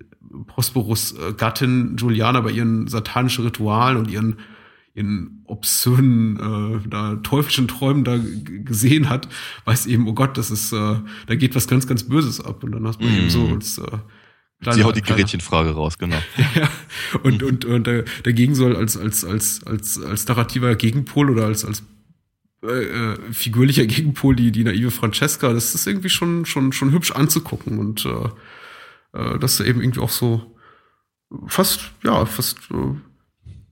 Prosperus 0.47 1.13
äh, 1.13 1.33
Gattin 1.33 1.97
Juliana 1.97 2.41
bei 2.41 2.51
ihren 2.51 2.87
satanischen 2.89 3.45
Ritualen 3.45 3.97
und 3.99 4.11
ihren 4.11 4.37
ihren 4.95 5.43
obszönen, 5.45 6.37
äh, 6.85 6.89
da 6.89 7.17
teuflischen 7.17 7.69
Träumen 7.69 8.03
da 8.03 8.19
gesehen 8.65 9.11
hat, 9.11 9.29
weiß 9.67 9.85
eben, 9.87 10.09
oh 10.09 10.15
Gott, 10.15 10.39
das 10.39 10.51
ist, 10.51 10.73
äh, 10.73 10.97
da 11.27 11.35
geht 11.35 11.55
was 11.55 11.69
ganz, 11.69 11.87
ganz 11.87 12.05
Böses 12.05 12.41
ab. 12.41 12.65
Und 12.65 12.73
dann 12.73 12.87
hast 12.87 13.03
du 13.03 13.05
mm. 13.05 13.15
eben 13.15 13.31
so 13.31 13.41
mhm. 13.41 13.55
als, 13.57 13.77
äh, 13.77 13.99
Sie 14.73 14.85
haut 14.85 14.97
die 14.97 15.03
Gretchenfrage 15.03 15.73
raus, 15.73 15.99
genau. 15.99 16.17
ja, 16.55 16.71
und, 17.23 17.43
und, 17.43 17.67
und 17.67 17.87
dagegen 18.23 18.55
soll 18.55 18.75
als, 18.75 18.97
als, 18.97 19.23
als, 19.23 19.63
als, 19.67 20.01
als 20.01 20.27
narrativer 20.27 20.75
Gegenpol 20.77 21.29
oder 21.31 21.45
als, 21.45 21.67
als 21.67 21.83
äh, 22.63 23.13
äh, 23.13 23.33
figürlicher 23.33 23.85
Gegenpol 23.87 24.35
die, 24.35 24.51
die 24.51 24.65
naive 24.65 24.91
Francesca, 24.91 25.53
das 25.53 25.75
ist 25.75 25.87
irgendwie 25.87 26.09
schon, 26.09 26.47
schon, 26.47 26.73
schon 26.73 26.91
hübsch 26.91 27.13
anzugucken 27.13 27.79
und 27.79 28.07
äh, 28.07 28.29
äh, 29.17 29.39
dass 29.39 29.61
eben 29.61 29.81
irgendwie 29.81 30.01
auch 30.01 30.11
so 30.11 30.57
fast, 31.47 31.93
ja, 32.05 32.25
fast 32.27 32.59
äh, 32.71 32.95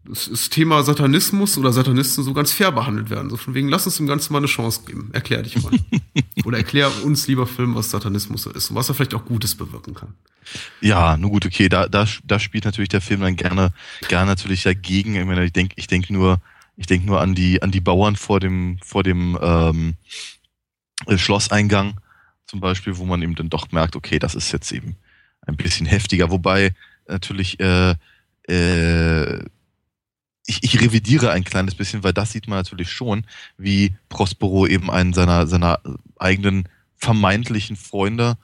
das, 0.06 0.28
das 0.28 0.50
Thema 0.50 0.82
Satanismus 0.82 1.56
oder 1.56 1.72
Satanisten 1.72 2.24
so 2.24 2.34
ganz 2.34 2.52
fair 2.52 2.72
behandelt 2.72 3.10
werden. 3.10 3.30
So 3.30 3.36
von 3.36 3.54
wegen, 3.54 3.68
lass 3.68 3.86
uns 3.86 3.96
dem 3.96 4.06
Ganzen 4.06 4.32
mal 4.32 4.38
eine 4.38 4.46
Chance 4.46 4.82
geben. 4.86 5.10
Erklär 5.12 5.42
dich 5.42 5.62
mal. 5.62 5.72
oder 6.44 6.58
erklär 6.58 6.90
uns, 7.04 7.26
lieber 7.26 7.46
Film, 7.46 7.74
was 7.74 7.90
Satanismus 7.90 8.42
so 8.42 8.50
ist 8.50 8.70
und 8.70 8.76
was 8.76 8.88
er 8.88 8.94
vielleicht 8.94 9.14
auch 9.14 9.24
Gutes 9.24 9.54
bewirken 9.54 9.94
kann. 9.94 10.14
Ja, 10.80 11.16
nur 11.16 11.30
gut, 11.30 11.46
okay, 11.46 11.70
da, 11.70 11.88
da, 11.88 12.06
da 12.24 12.38
spielt 12.38 12.66
natürlich 12.66 12.90
der 12.90 13.00
Film 13.00 13.22
dann 13.22 13.36
gerne, 13.36 13.72
gerne 14.08 14.26
natürlich 14.26 14.62
dagegen. 14.62 15.14
Ich 15.14 15.24
meine, 15.24 15.44
ich 15.44 15.52
denke 15.52 15.74
ich 15.78 15.86
denk 15.86 16.10
nur, 16.10 16.38
ich 16.76 16.86
denke 16.86 17.06
nur 17.06 17.20
an 17.20 17.34
die, 17.34 17.62
an 17.62 17.70
die 17.70 17.80
Bauern 17.80 18.16
vor 18.16 18.40
dem, 18.40 18.78
vor 18.84 19.02
dem 19.02 19.38
ähm, 19.40 19.94
äh, 21.06 21.16
Schlosseingang 21.16 21.98
zum 22.46 22.60
Beispiel, 22.60 22.98
wo 22.98 23.06
man 23.06 23.22
eben 23.22 23.34
dann 23.34 23.48
doch 23.48 23.72
merkt, 23.72 23.96
okay, 23.96 24.18
das 24.18 24.34
ist 24.34 24.52
jetzt 24.52 24.70
eben 24.70 24.96
ein 25.46 25.56
bisschen 25.56 25.86
heftiger. 25.86 26.30
Wobei 26.30 26.74
natürlich 27.06 27.58
äh, 27.60 27.94
äh, 28.48 29.44
ich, 30.46 30.62
ich 30.62 30.80
revidiere 30.80 31.30
ein 31.30 31.44
kleines 31.44 31.74
bisschen, 31.74 32.02
weil 32.02 32.12
das 32.12 32.32
sieht 32.32 32.48
man 32.48 32.58
natürlich 32.58 32.90
schon, 32.90 33.24
wie 33.56 33.96
Prospero 34.08 34.66
eben 34.66 34.90
einen 34.90 35.12
seiner, 35.12 35.46
seiner 35.46 35.80
eigenen 36.18 36.68
vermeintlichen 36.96 37.76
Freunde 37.76 38.36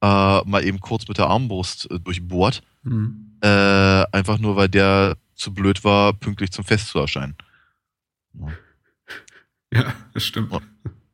äh, 0.00 0.40
mal 0.44 0.64
eben 0.64 0.80
kurz 0.80 1.08
mit 1.08 1.18
der 1.18 1.26
Armbrust 1.26 1.90
äh, 1.90 1.98
durchbohrt. 1.98 2.62
Mhm. 2.82 3.38
Äh, 3.40 4.04
einfach 4.12 4.38
nur, 4.38 4.56
weil 4.56 4.68
der 4.68 5.16
zu 5.34 5.52
blöd 5.52 5.84
war, 5.84 6.12
pünktlich 6.12 6.50
zum 6.52 6.64
Fest 6.64 6.88
zu 6.88 6.98
erscheinen. 6.98 7.36
Ja, 8.34 8.48
ja 9.72 9.94
das 10.14 10.24
stimmt. 10.24 10.52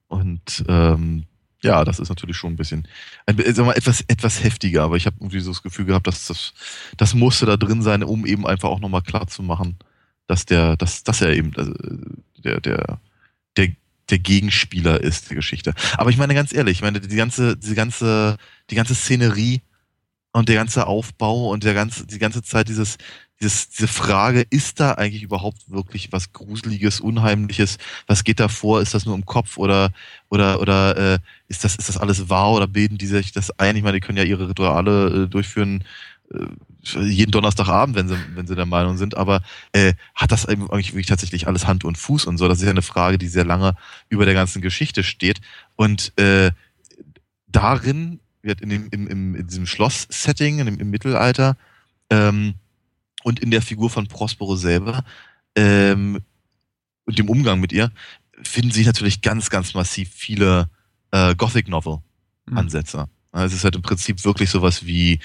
Und 0.09 0.65
ähm, 0.69 1.25
ja, 1.65 1.85
das 1.85 1.99
ist 1.99 2.09
natürlich 2.09 2.37
schon 2.37 2.53
ein 2.53 2.57
bisschen 2.57 2.87
mal, 3.27 3.73
etwas, 3.73 4.03
etwas 4.07 4.45
heftiger, 4.45 4.83
aber 4.85 4.97
ich 4.97 5.07
habe 5.07 5.17
irgendwie 5.19 5.41
so 5.41 5.51
das 5.51 5.63
Gefühl 5.63 5.87
gehabt, 5.87 6.07
dass 6.07 6.27
das, 6.27 6.55
das 6.97 7.15
musste 7.15 7.47
da 7.47 7.57
drin 7.57 7.83
sein, 7.83 8.05
um 8.05 8.27
eben 8.27 8.47
einfach 8.47 8.69
auch 8.69 8.81
nochmal 8.81 9.03
klar 9.03 9.27
zu 9.27 9.43
machen, 9.43 9.77
dass 10.27 10.47
der, 10.47 10.77
dass, 10.77 11.03
dass 11.03 11.21
er 11.21 11.31
eben 11.31 11.53
äh, 11.55 12.43
der, 12.43 12.61
der, 12.61 13.01
der, 13.57 13.69
der 14.11 14.19
Gegenspieler 14.19 15.01
ist 15.01 15.31
der 15.31 15.37
Geschichte. 15.37 15.75
Aber 15.97 16.11
ich 16.11 16.19
meine 16.19 16.35
ganz 16.35 16.53
ehrlich, 16.53 16.79
ich 16.79 16.83
meine, 16.83 17.01
die 17.01 17.17
ganze, 17.17 17.57
die 17.57 17.75
ganze, 17.75 18.37
die 18.71 18.75
ganze 18.75 18.95
Szenerie 18.95 19.63
und 20.35 20.49
der 20.49 20.57
ganze 20.57 20.87
Aufbau 20.89 21.51
und 21.51 21.63
der 21.63 21.75
ganze, 21.75 22.07
die 22.07 22.19
ganze 22.19 22.43
Zeit 22.43 22.69
dieses, 22.69 22.99
dieses, 23.41 23.69
diese 23.71 23.87
Frage, 23.87 24.45
ist 24.51 24.81
da 24.81 24.93
eigentlich 24.93 25.23
überhaupt 25.23 25.71
wirklich 25.71 26.11
was 26.11 26.33
Gruseliges, 26.33 27.01
Unheimliches? 27.01 27.79
Was 28.09 28.25
geht 28.25 28.41
da 28.41 28.49
vor? 28.49 28.81
Ist 28.81 28.95
das 28.95 29.07
nur 29.07 29.15
im 29.15 29.27
Kopf 29.27 29.59
oder, 29.59 29.93
oder, 30.31 30.61
oder 30.61 30.97
äh, 30.97 31.19
ist, 31.47 31.63
das, 31.63 31.77
ist 31.77 31.89
das 31.89 31.99
alles 31.99 32.29
wahr 32.29 32.53
oder 32.53 32.67
bilden 32.67 32.99
die 32.99 33.07
sich 33.07 33.31
das 33.31 33.57
ein? 33.61 33.77
Ich 33.77 33.85
meine, 33.85 34.01
die 34.01 34.05
können 34.05 34.19
ja 34.19 34.25
ihre 34.25 34.49
Rituale 34.49 35.25
äh, 35.25 35.29
durchführen, 35.29 35.85
äh, 36.33 37.01
jeden 37.01 37.31
Donnerstagabend, 37.31 37.95
wenn 37.95 38.09
sie, 38.09 38.17
wenn 38.35 38.49
sie 38.49 38.57
der 38.57 38.67
Meinung 38.67 38.97
sind, 38.97 39.17
aber 39.17 39.41
äh, 39.73 39.95
hat 40.17 40.33
das 40.33 40.47
eigentlich 40.47 40.93
wirklich 40.93 41.07
tatsächlich 41.07 41.47
alles 41.47 41.67
Hand 41.67 41.85
und 41.85 41.97
Fuß 41.97 42.25
und 42.27 42.39
so? 42.39 42.49
Das 42.49 42.59
ist 42.59 42.65
ja 42.65 42.71
eine 42.71 42.83
Frage, 42.83 43.19
die 43.19 43.29
sehr 43.29 43.45
lange 43.45 43.77
über 44.09 44.25
der 44.25 44.35
ganzen 44.35 44.61
Geschichte 44.63 45.05
steht. 45.05 45.41
Und 45.77 46.13
äh, 46.19 46.51
darin 47.47 48.19
wird 48.45 48.61
in, 48.61 48.69
dem, 48.69 48.89
im, 48.91 49.07
im, 49.07 49.35
in 49.35 49.47
diesem 49.47 49.67
Schloss-Setting, 49.67 50.61
im, 50.61 50.79
im 50.79 50.91
Mittelalter, 50.91 51.57
ähm, 52.11 52.55
und 53.25 53.41
in 53.41 53.51
der 53.51 53.63
Figur 53.63 53.91
von 53.91 54.07
Prospero 54.07 54.55
selber 54.55 55.03
ähm, 55.57 56.21
und 57.07 57.19
dem 57.19 57.29
Umgang 57.29 57.59
mit 57.59 57.73
ihr, 57.73 57.91
finden 58.43 58.71
sich 58.71 58.87
natürlich 58.87 59.23
ganz, 59.23 59.51
ganz 59.51 59.75
massiv 59.75 60.11
viele 60.13 60.69
äh, 61.11 61.35
Gothic-Novel-Ansätze. 61.35 63.09
Mhm. 63.33 63.41
Es 63.41 63.53
ist 63.53 63.65
halt 63.65 63.77
im 63.77 63.83
Prinzip 63.83 64.25
wirklich 64.25 64.51
sowas 64.51 64.87
wie 64.87 65.19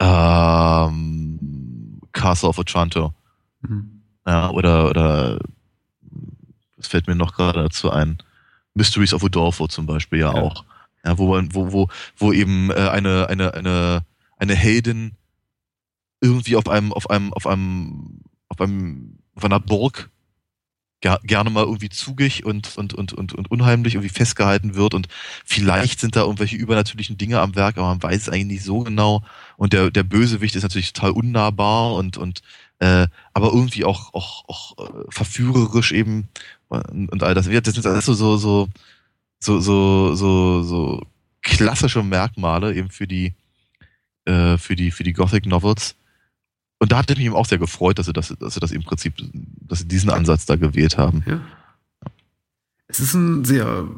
ähm, 0.00 2.00
Castle 2.12 2.48
of 2.48 2.58
Otranto. 2.58 3.14
Mhm. 3.62 4.02
Ja, 4.26 4.50
oder, 4.50 4.90
oder 4.90 5.38
was 6.76 6.88
fällt 6.88 7.06
mir 7.06 7.14
noch 7.14 7.34
gerade 7.34 7.62
dazu 7.62 7.90
ein? 7.90 8.18
Mysteries 8.74 9.14
of 9.14 9.22
Udolpho 9.22 9.68
zum 9.68 9.86
Beispiel 9.86 10.20
ja, 10.20 10.34
ja. 10.34 10.42
auch. 10.42 10.64
Ja, 11.04 11.18
wo, 11.18 11.38
wo, 11.50 11.72
wo, 11.72 11.88
wo 12.16 12.32
eben 12.32 12.70
äh, 12.70 12.74
eine, 12.74 13.28
eine, 13.28 13.54
eine, 13.54 14.04
eine 14.38 14.54
Heldin 14.54 15.12
irgendwie 16.20 16.56
auf 16.56 16.68
einem, 16.68 16.92
auf 16.92 17.10
einem, 17.10 17.32
auf 17.34 17.46
einem, 17.46 18.20
auf 18.48 18.60
einem, 18.60 19.18
auf 19.34 19.44
einer 19.44 19.60
Burg 19.60 20.10
ger 21.00 21.20
gerne 21.22 21.50
mal 21.50 21.64
irgendwie 21.64 21.90
zugig 21.90 22.46
und, 22.46 22.78
und, 22.78 22.94
und, 22.94 23.12
und, 23.12 23.34
und 23.34 23.50
unheimlich 23.50 23.94
irgendwie 23.94 24.08
festgehalten 24.08 24.74
wird 24.74 24.94
und 24.94 25.08
vielleicht 25.44 26.00
sind 26.00 26.16
da 26.16 26.22
irgendwelche 26.22 26.56
übernatürlichen 26.56 27.18
Dinge 27.18 27.40
am 27.40 27.54
Werk, 27.54 27.76
aber 27.76 27.88
man 27.88 28.02
weiß 28.02 28.22
es 28.22 28.28
eigentlich 28.30 28.46
nicht 28.46 28.64
so 28.64 28.80
genau 28.80 29.22
und 29.58 29.74
der, 29.74 29.90
der 29.90 30.02
Bösewicht 30.02 30.56
ist 30.56 30.62
natürlich 30.62 30.94
total 30.94 31.10
unnahbar 31.10 31.92
und, 31.92 32.16
und 32.16 32.40
äh, 32.78 33.06
aber 33.34 33.52
irgendwie 33.52 33.84
auch, 33.84 34.14
auch, 34.14 34.44
auch 34.48 34.78
äh, 34.78 35.04
verführerisch 35.10 35.92
eben 35.92 36.28
und, 36.68 37.12
und 37.12 37.22
all 37.22 37.34
das. 37.34 37.48
Das 37.48 37.74
sind 37.74 37.86
alles 37.86 38.06
so, 38.06 38.14
so, 38.14 38.36
so, 38.36 38.68
so, 39.44 39.60
so, 39.60 40.14
so, 40.14 40.62
so 40.62 41.06
klassische 41.42 42.02
Merkmale 42.02 42.74
eben 42.74 42.90
für 42.90 43.06
die, 43.06 43.34
äh, 44.24 44.56
für 44.58 44.76
die, 44.76 44.90
für 44.90 45.04
die 45.04 45.12
Gothic 45.12 45.46
Novels 45.46 45.96
und 46.84 46.92
da 46.92 46.98
hat 46.98 47.10
ich 47.10 47.16
mich 47.16 47.26
eben 47.26 47.34
auch 47.34 47.46
sehr 47.46 47.56
gefreut, 47.56 47.98
dass 47.98 48.04
sie 48.04 48.12
das, 48.12 48.34
dass 48.38 48.52
sie 48.52 48.60
das 48.60 48.70
im 48.70 48.82
Prinzip, 48.82 49.14
dass 49.66 49.78
sie 49.78 49.88
diesen 49.88 50.10
Ansatz 50.10 50.44
da 50.44 50.56
gewählt 50.56 50.98
haben. 50.98 51.24
Ja. 51.26 51.40
Es 52.88 53.00
ist 53.00 53.14
ein 53.14 53.44
sehr, 53.46 53.88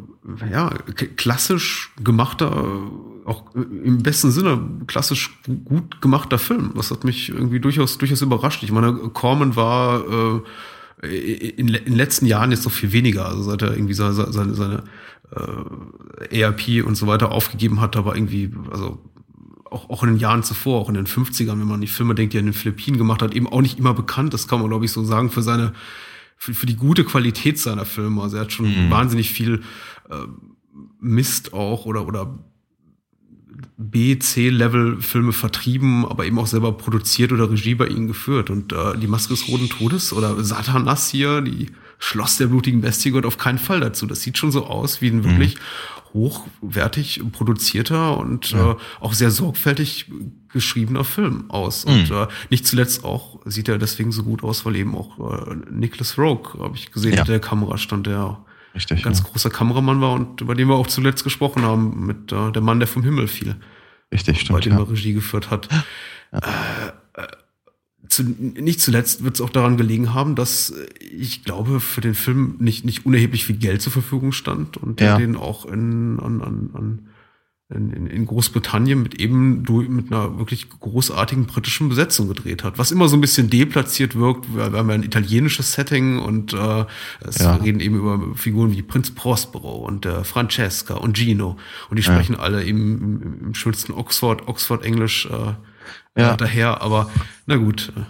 ja, 0.49 0.71
klassisch 1.17 1.93
gemachter, 2.03 2.89
auch 3.25 3.53
im 3.55 4.05
besten 4.05 4.31
Sinne 4.31 4.61
klassisch 4.87 5.37
gut 5.65 6.01
gemachter 6.01 6.39
Film. 6.39 6.75
Das 6.77 6.93
hat 6.93 7.03
mich 7.03 7.29
irgendwie 7.29 7.59
durchaus, 7.59 7.99
durchaus 7.99 8.23
überrascht. 8.23 8.63
Ich 8.63 8.71
meine, 8.71 8.93
Corman 8.95 9.57
war 9.57 10.05
äh, 11.03 11.09
in, 11.09 11.67
in 11.67 11.85
den 11.85 11.95
letzten 11.97 12.27
Jahren 12.27 12.53
jetzt 12.53 12.65
noch 12.65 12.73
viel 12.73 12.93
weniger. 12.93 13.27
Also 13.27 13.43
seit 13.43 13.63
er 13.63 13.73
irgendwie 13.73 13.95
seine, 13.95 14.13
seine, 14.13 14.55
seine 14.55 14.85
äh, 15.31 16.41
ERP 16.41 16.85
und 16.85 16.95
so 16.95 17.07
weiter 17.07 17.33
aufgegeben 17.33 17.81
hat, 17.81 17.97
war 17.97 18.15
irgendwie, 18.15 18.51
also 18.71 18.99
auch, 19.71 19.91
auch 19.91 20.03
in 20.03 20.11
den 20.11 20.19
Jahren 20.19 20.43
zuvor, 20.43 20.81
auch 20.81 20.89
in 20.89 20.95
den 20.95 21.07
50ern, 21.07 21.59
wenn 21.59 21.59
man 21.67 21.75
an 21.75 21.81
die 21.81 21.87
Filme 21.87 22.15
denkt, 22.15 22.33
die 22.33 22.39
er 22.39 22.41
in 22.41 22.47
den 22.47 22.55
Philippinen 22.55 22.99
gemacht 22.99 23.23
hat, 23.23 23.35
eben 23.35 23.49
auch 23.49 23.63
nicht 23.63 23.79
immer 23.79 23.95
bekannt. 23.95 24.35
Das 24.35 24.49
kann 24.49 24.61
man, 24.61 24.69
glaube 24.69 24.85
ich, 24.85 24.93
so 24.93 25.05
sagen, 25.05 25.31
für 25.31 25.43
seine, 25.43 25.73
für, 26.37 26.55
für 26.55 26.67
die 26.67 26.77
gute 26.77 27.05
Qualität 27.05 27.59
seiner 27.59 27.85
Filme. 27.85 28.23
Also 28.23 28.37
er 28.37 28.43
hat 28.43 28.53
schon 28.53 28.67
mhm. 28.67 28.91
wahnsinnig 28.91 29.31
viel 29.31 29.63
äh, 30.11 30.27
Mist 31.01 31.53
auch 31.53 31.87
oder, 31.87 32.07
oder 32.07 32.39
B, 33.77 34.19
C-Level-Filme 34.19 35.33
vertrieben, 35.33 36.05
aber 36.05 36.27
eben 36.27 36.39
auch 36.39 36.47
selber 36.47 36.73
produziert 36.73 37.33
oder 37.33 37.51
Regie 37.51 37.75
bei 37.75 37.87
ihnen 37.87 38.07
geführt. 38.07 38.51
Und 38.51 38.73
äh, 38.73 38.97
die 38.99 39.07
Maske 39.07 39.35
des 39.35 39.49
Roten 39.49 39.69
Todes 39.69 40.13
oder 40.13 40.43
Satanas 40.43 41.11
hier, 41.11 41.41
die 41.41 41.69
Schloss 41.99 42.37
der 42.37 42.47
blutigen 42.47 42.81
Bestie 42.81 43.11
gehört 43.11 43.27
auf 43.27 43.39
keinen 43.39 43.59
Fall 43.59 43.81
dazu. 43.81 44.07
Das 44.07 44.23
sieht 44.23 44.39
schon 44.39 44.53
so 44.53 44.67
aus 44.67 45.01
wie 45.01 45.09
ein 45.09 45.25
wirklich 45.25 45.57
mhm 45.57 45.61
hochwertig 46.17 47.21
produzierter 47.33 48.17
und 48.17 48.51
ja. 48.51 48.73
äh, 48.73 48.77
auch 49.01 49.13
sehr 49.13 49.31
sorgfältig 49.31 50.11
geschriebener 50.49 51.05
Film 51.05 51.51
aus. 51.51 51.85
Mhm. 51.85 51.93
Und 51.93 52.11
äh, 52.11 52.27
nicht 52.51 52.67
zuletzt 52.67 53.05
auch 53.05 53.41
sieht 53.45 53.69
er 53.69 53.79
deswegen 53.79 54.13
so 54.13 54.23
gut 54.23 54.43
aus, 54.43 54.65
weil 54.65 54.77
eben 54.77 54.97
auch 54.97 55.49
äh, 55.49 55.55
Nicholas 55.71 56.19
Rogue, 56.19 56.61
habe 56.61 56.77
ich 56.77 56.91
gesehen, 56.91 57.13
ja. 57.13 57.19
hinter 57.19 57.33
der 57.33 57.41
Kamera 57.41 57.77
stand, 57.79 58.07
der 58.07 58.39
Richtig, 58.75 59.03
ganz 59.03 59.21
ja. 59.21 59.25
großer 59.25 59.51
Kameramann 59.51 60.01
war 60.01 60.13
und 60.13 60.41
über 60.41 60.55
den 60.55 60.69
wir 60.69 60.75
auch 60.75 60.87
zuletzt 60.87 61.25
gesprochen 61.25 61.63
haben, 61.63 62.07
mit 62.07 62.33
äh, 62.33 62.53
der 62.53 62.63
Mann, 62.63 62.79
der 62.79 62.89
vom 62.89 63.03
Himmel 63.03 63.29
fiel. 63.29 63.57
Richtig, 64.13 64.41
stimmt. 64.41 64.59
Bei 64.59 64.61
dem 64.61 64.79
er 64.79 64.89
Regie 64.89 65.13
geführt 65.13 65.51
hat. 65.51 65.69
Äh 66.33 66.41
zu, 68.09 68.23
nicht 68.23 68.81
zuletzt 68.81 69.25
wird 69.25 69.35
es 69.37 69.41
auch 69.41 69.51
daran 69.51 69.77
gelegen 69.77 70.15
haben, 70.15 70.35
dass 70.35 70.71
äh, 70.71 70.87
ich 71.01 71.45
glaube, 71.45 71.81
für 71.81 72.01
den 72.01 72.15
Film 72.15 72.57
nicht, 72.59 72.85
nicht 72.85 73.07
unerheblich 73.07 73.45
viel 73.47 73.57
Geld 73.57 73.83
zur 73.83 73.93
Verfügung 73.93 74.33
stand 74.33 74.77
und 74.77 75.01
der 75.01 75.09
ja. 75.09 75.19
den 75.19 75.37
auch 75.37 75.65
in, 75.65 76.19
an, 76.21 76.43
an, 76.43 76.71
an, 76.75 77.09
in, 77.69 78.07
in 78.07 78.27
Großbritannien 78.27 79.03
mit 79.03 79.21
eben 79.21 79.63
mit 79.89 80.13
einer 80.13 80.39
wirklich 80.39 80.69
großartigen 80.71 81.47
britischen 81.47 81.89
Besetzung 81.89 82.29
gedreht 82.29 82.63
hat. 82.63 82.79
Was 82.79 82.93
immer 82.93 83.09
so 83.09 83.17
ein 83.17 83.21
bisschen 83.21 83.51
deplatziert 83.51 84.15
wirkt, 84.15 84.55
wir 84.55 84.65
haben 84.65 84.89
ja 84.89 84.95
ein 84.95 85.03
italienisches 85.03 85.73
Setting 85.73 86.19
und 86.21 86.53
äh, 86.53 86.85
es 87.21 87.39
ja. 87.39 87.57
reden 87.57 87.81
eben 87.81 87.97
über 87.97 88.35
Figuren 88.37 88.73
wie 88.73 88.83
Prinz 88.83 89.11
Prospero 89.11 89.85
und 89.85 90.07
äh, 90.07 90.23
Francesca 90.23 90.95
und 90.95 91.17
Gino 91.17 91.57
und 91.91 91.97
die 91.97 92.05
sprechen 92.05 92.35
ja. 92.35 92.39
alle 92.39 92.65
eben 92.65 93.23
im, 93.23 93.47
im 93.47 93.55
schönsten 93.55 93.93
Oxford, 93.93 94.47
Oxford-Englisch 94.47 95.27
äh, 95.27 95.55
ja. 96.23 96.37
daher, 96.37 96.81
aber 96.81 97.11
na 97.47 97.57
gut, 97.57 97.93
äh, 97.97 98.01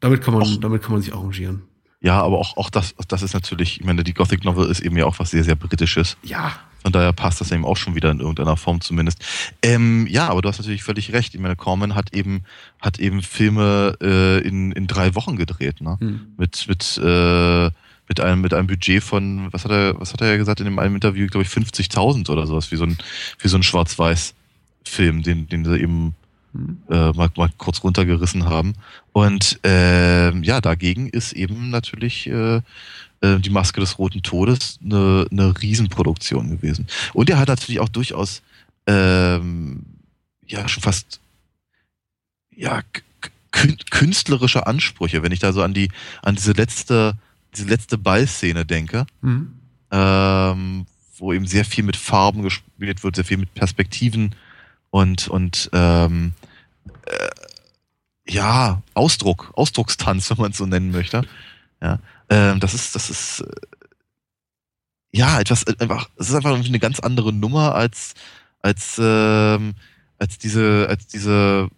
damit 0.00 0.22
kann 0.22 0.34
man, 0.34 0.42
auch, 0.42 0.56
damit 0.60 0.82
kann 0.82 0.92
man 0.92 1.02
sich 1.02 1.14
arrangieren. 1.14 1.62
Ja, 2.00 2.20
aber 2.20 2.38
auch, 2.38 2.56
auch 2.56 2.68
das, 2.68 2.94
das 3.08 3.22
ist 3.22 3.32
natürlich, 3.32 3.80
ich 3.80 3.86
meine, 3.86 4.02
die 4.02 4.12
Gothic 4.12 4.44
Novel 4.44 4.68
ist 4.68 4.80
eben 4.80 4.96
ja 4.96 5.06
auch 5.06 5.18
was 5.20 5.30
sehr, 5.30 5.44
sehr 5.44 5.54
Britisches. 5.54 6.16
Ja. 6.22 6.52
Von 6.82 6.90
daher 6.90 7.12
passt 7.12 7.40
das 7.40 7.52
eben 7.52 7.64
auch 7.64 7.76
schon 7.76 7.94
wieder 7.94 8.10
in 8.10 8.18
irgendeiner 8.18 8.56
Form 8.56 8.80
zumindest. 8.80 9.24
Ähm, 9.62 10.08
ja, 10.08 10.28
aber 10.28 10.42
du 10.42 10.48
hast 10.48 10.58
natürlich 10.58 10.82
völlig 10.82 11.12
recht. 11.12 11.32
Ich 11.32 11.40
meine, 11.40 11.54
Corman 11.54 11.94
hat 11.94 12.12
eben, 12.12 12.42
hat 12.80 12.98
eben 12.98 13.22
Filme 13.22 13.96
äh, 14.02 14.38
in, 14.40 14.72
in 14.72 14.88
drei 14.88 15.14
Wochen 15.14 15.36
gedreht, 15.36 15.80
ne? 15.80 15.96
Hm. 16.00 16.34
Mit, 16.36 16.66
mit, 16.66 17.00
äh, 17.02 17.70
mit 18.08 18.18
einem, 18.18 18.40
mit 18.40 18.52
einem 18.52 18.66
Budget 18.66 19.00
von, 19.00 19.52
was 19.52 19.62
hat 19.62 19.70
er, 19.70 20.00
was 20.00 20.12
hat 20.12 20.20
er 20.22 20.36
gesagt 20.38 20.58
in 20.58 20.66
dem 20.66 20.80
einem 20.80 20.96
Interview, 20.96 21.28
glaube 21.28 21.44
ich, 21.44 21.52
50.000 21.52 22.28
oder 22.30 22.48
sowas, 22.48 22.72
wie 22.72 22.76
so 22.76 22.84
ein, 22.84 22.98
wie 23.38 23.48
so 23.48 23.56
ein 23.56 23.62
Schwarz-Weiß-Film, 23.62 25.22
den, 25.22 25.48
den 25.48 25.64
sie 25.64 25.78
eben 25.78 26.16
äh, 26.90 27.12
mal, 27.12 27.30
mal 27.36 27.50
kurz 27.58 27.82
runtergerissen 27.82 28.44
haben. 28.44 28.74
Und 29.12 29.60
äh, 29.64 30.36
ja, 30.40 30.60
dagegen 30.60 31.08
ist 31.08 31.32
eben 31.32 31.70
natürlich 31.70 32.26
äh, 32.26 32.60
äh, 33.20 33.38
die 33.38 33.50
Maske 33.50 33.80
des 33.80 33.98
Roten 33.98 34.22
Todes 34.22 34.78
eine, 34.84 35.26
eine 35.30 35.60
Riesenproduktion 35.60 36.50
gewesen. 36.50 36.86
Und 37.12 37.30
er 37.30 37.38
hat 37.38 37.48
natürlich 37.48 37.80
auch 37.80 37.88
durchaus 37.88 38.42
ähm, 38.86 39.84
ja 40.46 40.68
schon 40.68 40.82
fast 40.82 41.20
ja 42.54 42.82
künstlerische 43.90 44.66
Ansprüche, 44.66 45.22
wenn 45.22 45.32
ich 45.32 45.38
da 45.38 45.52
so 45.52 45.62
an 45.62 45.74
die 45.74 45.90
an 46.22 46.34
diese 46.34 46.52
letzte 46.52 47.14
diese 47.54 47.68
letzte 47.68 47.98
Ballszene 47.98 48.64
denke, 48.64 49.06
mhm. 49.20 49.52
ähm, 49.90 50.86
wo 51.18 51.32
eben 51.32 51.46
sehr 51.46 51.64
viel 51.64 51.84
mit 51.84 51.96
Farben 51.96 52.42
gespielt 52.42 53.04
wird, 53.04 53.16
sehr 53.16 53.24
viel 53.24 53.36
mit 53.36 53.54
Perspektiven 53.54 54.34
und, 54.90 55.28
und 55.28 55.70
ähm, 55.72 56.32
äh, 56.41 56.41
ja, 58.28 58.82
Ausdruck, 58.94 59.52
Ausdruckstanz, 59.54 60.30
wenn 60.30 60.38
man 60.38 60.50
es 60.52 60.58
so 60.58 60.66
nennen 60.66 60.90
möchte. 60.90 61.22
Ja, 61.80 61.98
ähm, 62.28 62.60
das 62.60 62.74
ist, 62.74 62.94
das 62.94 63.10
ist 63.10 63.40
äh, 63.40 63.60
ja 65.12 65.40
etwas 65.40 65.64
äh, 65.64 65.74
einfach, 65.78 66.08
es 66.16 66.28
ist 66.28 66.34
einfach 66.34 66.54
eine 66.54 66.78
ganz 66.78 67.00
andere 67.00 67.32
Nummer 67.32 67.74
als 67.74 68.14
als 68.60 69.00
ähm, 69.02 69.74
als 70.18 70.38
diese 70.38 70.86
als 70.88 71.06
diese 71.08 71.68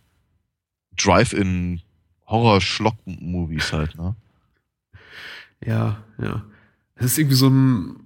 Drive-in 0.96 1.80
Horror-Schlock-Movies 2.26 3.72
halt, 3.72 3.96
ne? 3.96 4.14
Ja, 5.64 6.04
ja. 6.18 6.44
Es 6.96 7.06
ist 7.06 7.18
irgendwie 7.18 7.36
so 7.36 7.48
ein 7.48 8.04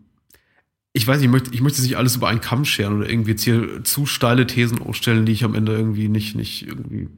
ich 0.93 1.07
weiß 1.07 1.19
nicht, 1.19 1.27
ich 1.27 1.31
möchte, 1.31 1.55
ich 1.55 1.61
möchte 1.61 1.83
nicht 1.83 1.97
alles 1.97 2.17
über 2.17 2.29
einen 2.29 2.41
Kamm 2.41 2.65
scheren 2.65 2.99
oder 2.99 3.09
irgendwie 3.09 3.33
jetzt 3.33 3.45
hier 3.45 3.85
zu 3.85 4.07
steile 4.07 4.47
Thesen 4.47 4.81
aufstellen, 4.81 5.27
die 5.27 5.33
ich 5.33 5.45
am 5.45 5.55
Ende 5.55 5.73
irgendwie 5.73 6.09
nicht, 6.09 6.35
nicht 6.35 6.67
irgendwie 6.67 7.09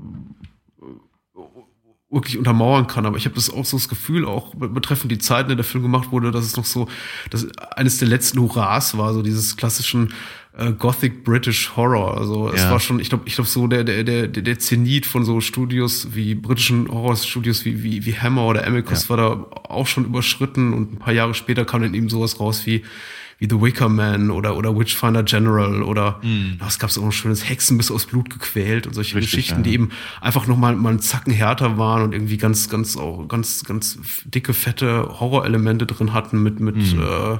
wirklich 2.10 2.38
untermauern 2.38 2.86
kann. 2.86 3.06
Aber 3.06 3.16
ich 3.16 3.24
habe 3.24 3.36
das 3.36 3.50
auch 3.50 3.64
so 3.64 3.76
das 3.76 3.88
Gefühl, 3.88 4.24
auch 4.24 4.54
betreffend 4.54 5.12
die 5.12 5.18
Zeiten, 5.18 5.50
in 5.50 5.56
der 5.56 5.64
Film 5.64 5.82
gemacht 5.82 6.10
wurde, 6.10 6.30
dass 6.30 6.44
es 6.44 6.56
noch 6.56 6.64
so, 6.64 6.88
dass 7.30 7.46
eines 7.76 7.98
der 7.98 8.08
letzten 8.08 8.40
Hurras 8.40 8.98
war, 8.98 9.14
so 9.14 9.22
dieses 9.22 9.56
klassischen 9.56 10.12
äh, 10.56 10.72
Gothic 10.72 11.22
British 11.24 11.76
Horror. 11.76 12.18
Also 12.18 12.50
es 12.50 12.62
ja. 12.62 12.70
war 12.70 12.80
schon, 12.80 12.98
ich 12.98 13.08
glaube, 13.08 13.24
ich 13.26 13.34
glaube 13.34 13.48
so 13.48 13.66
der 13.68 13.84
der 13.84 14.02
der 14.02 14.26
der 14.26 14.58
Zenit 14.58 15.06
von 15.06 15.24
so 15.24 15.40
Studios 15.40 16.08
wie 16.12 16.34
britischen 16.34 16.88
Horrorstudios 16.88 17.64
wie 17.64 17.82
wie 17.82 18.04
wie 18.04 18.14
Hammer 18.14 18.44
oder 18.46 18.66
Amicus 18.66 19.04
ja. 19.04 19.08
war 19.10 19.16
da 19.16 19.46
auch 19.68 19.86
schon 19.86 20.04
überschritten 20.04 20.72
und 20.72 20.94
ein 20.94 20.98
paar 20.98 21.14
Jahre 21.14 21.34
später 21.34 21.64
kam 21.64 21.82
dann 21.82 21.94
eben 21.94 22.08
sowas 22.08 22.40
raus 22.40 22.66
wie 22.66 22.82
wie 23.40 23.48
The 23.50 23.60
Wicker 23.60 23.88
Man 23.88 24.30
oder, 24.30 24.56
oder 24.56 24.78
Witchfinder 24.78 25.24
General 25.24 25.82
oder 25.82 26.20
mm. 26.22 26.60
es 26.66 26.78
gab 26.78 26.90
so 26.90 27.02
ein 27.02 27.10
schönes 27.10 27.48
Hexen 27.48 27.78
bis 27.78 27.90
aus 27.90 28.06
Blut 28.06 28.30
gequält 28.30 28.86
und 28.86 28.94
solche 28.94 29.16
Richtig, 29.16 29.32
Geschichten, 29.32 29.60
ja. 29.60 29.62
die 29.62 29.72
eben 29.72 29.90
einfach 30.20 30.46
nochmal 30.46 30.76
mal 30.76 30.90
einen 30.90 31.00
Zacken 31.00 31.32
härter 31.32 31.78
waren 31.78 32.02
und 32.02 32.12
irgendwie 32.12 32.36
ganz, 32.36 32.68
ganz, 32.68 32.96
auch 32.96 33.26
ganz, 33.26 33.64
ganz 33.64 33.98
dicke, 34.26 34.52
fette 34.52 35.18
Horrorelemente 35.18 35.86
drin 35.86 36.12
hatten 36.12 36.42
mit, 36.42 36.60
mit 36.60 36.76
mm. 36.76 37.00
äh, 37.00 37.38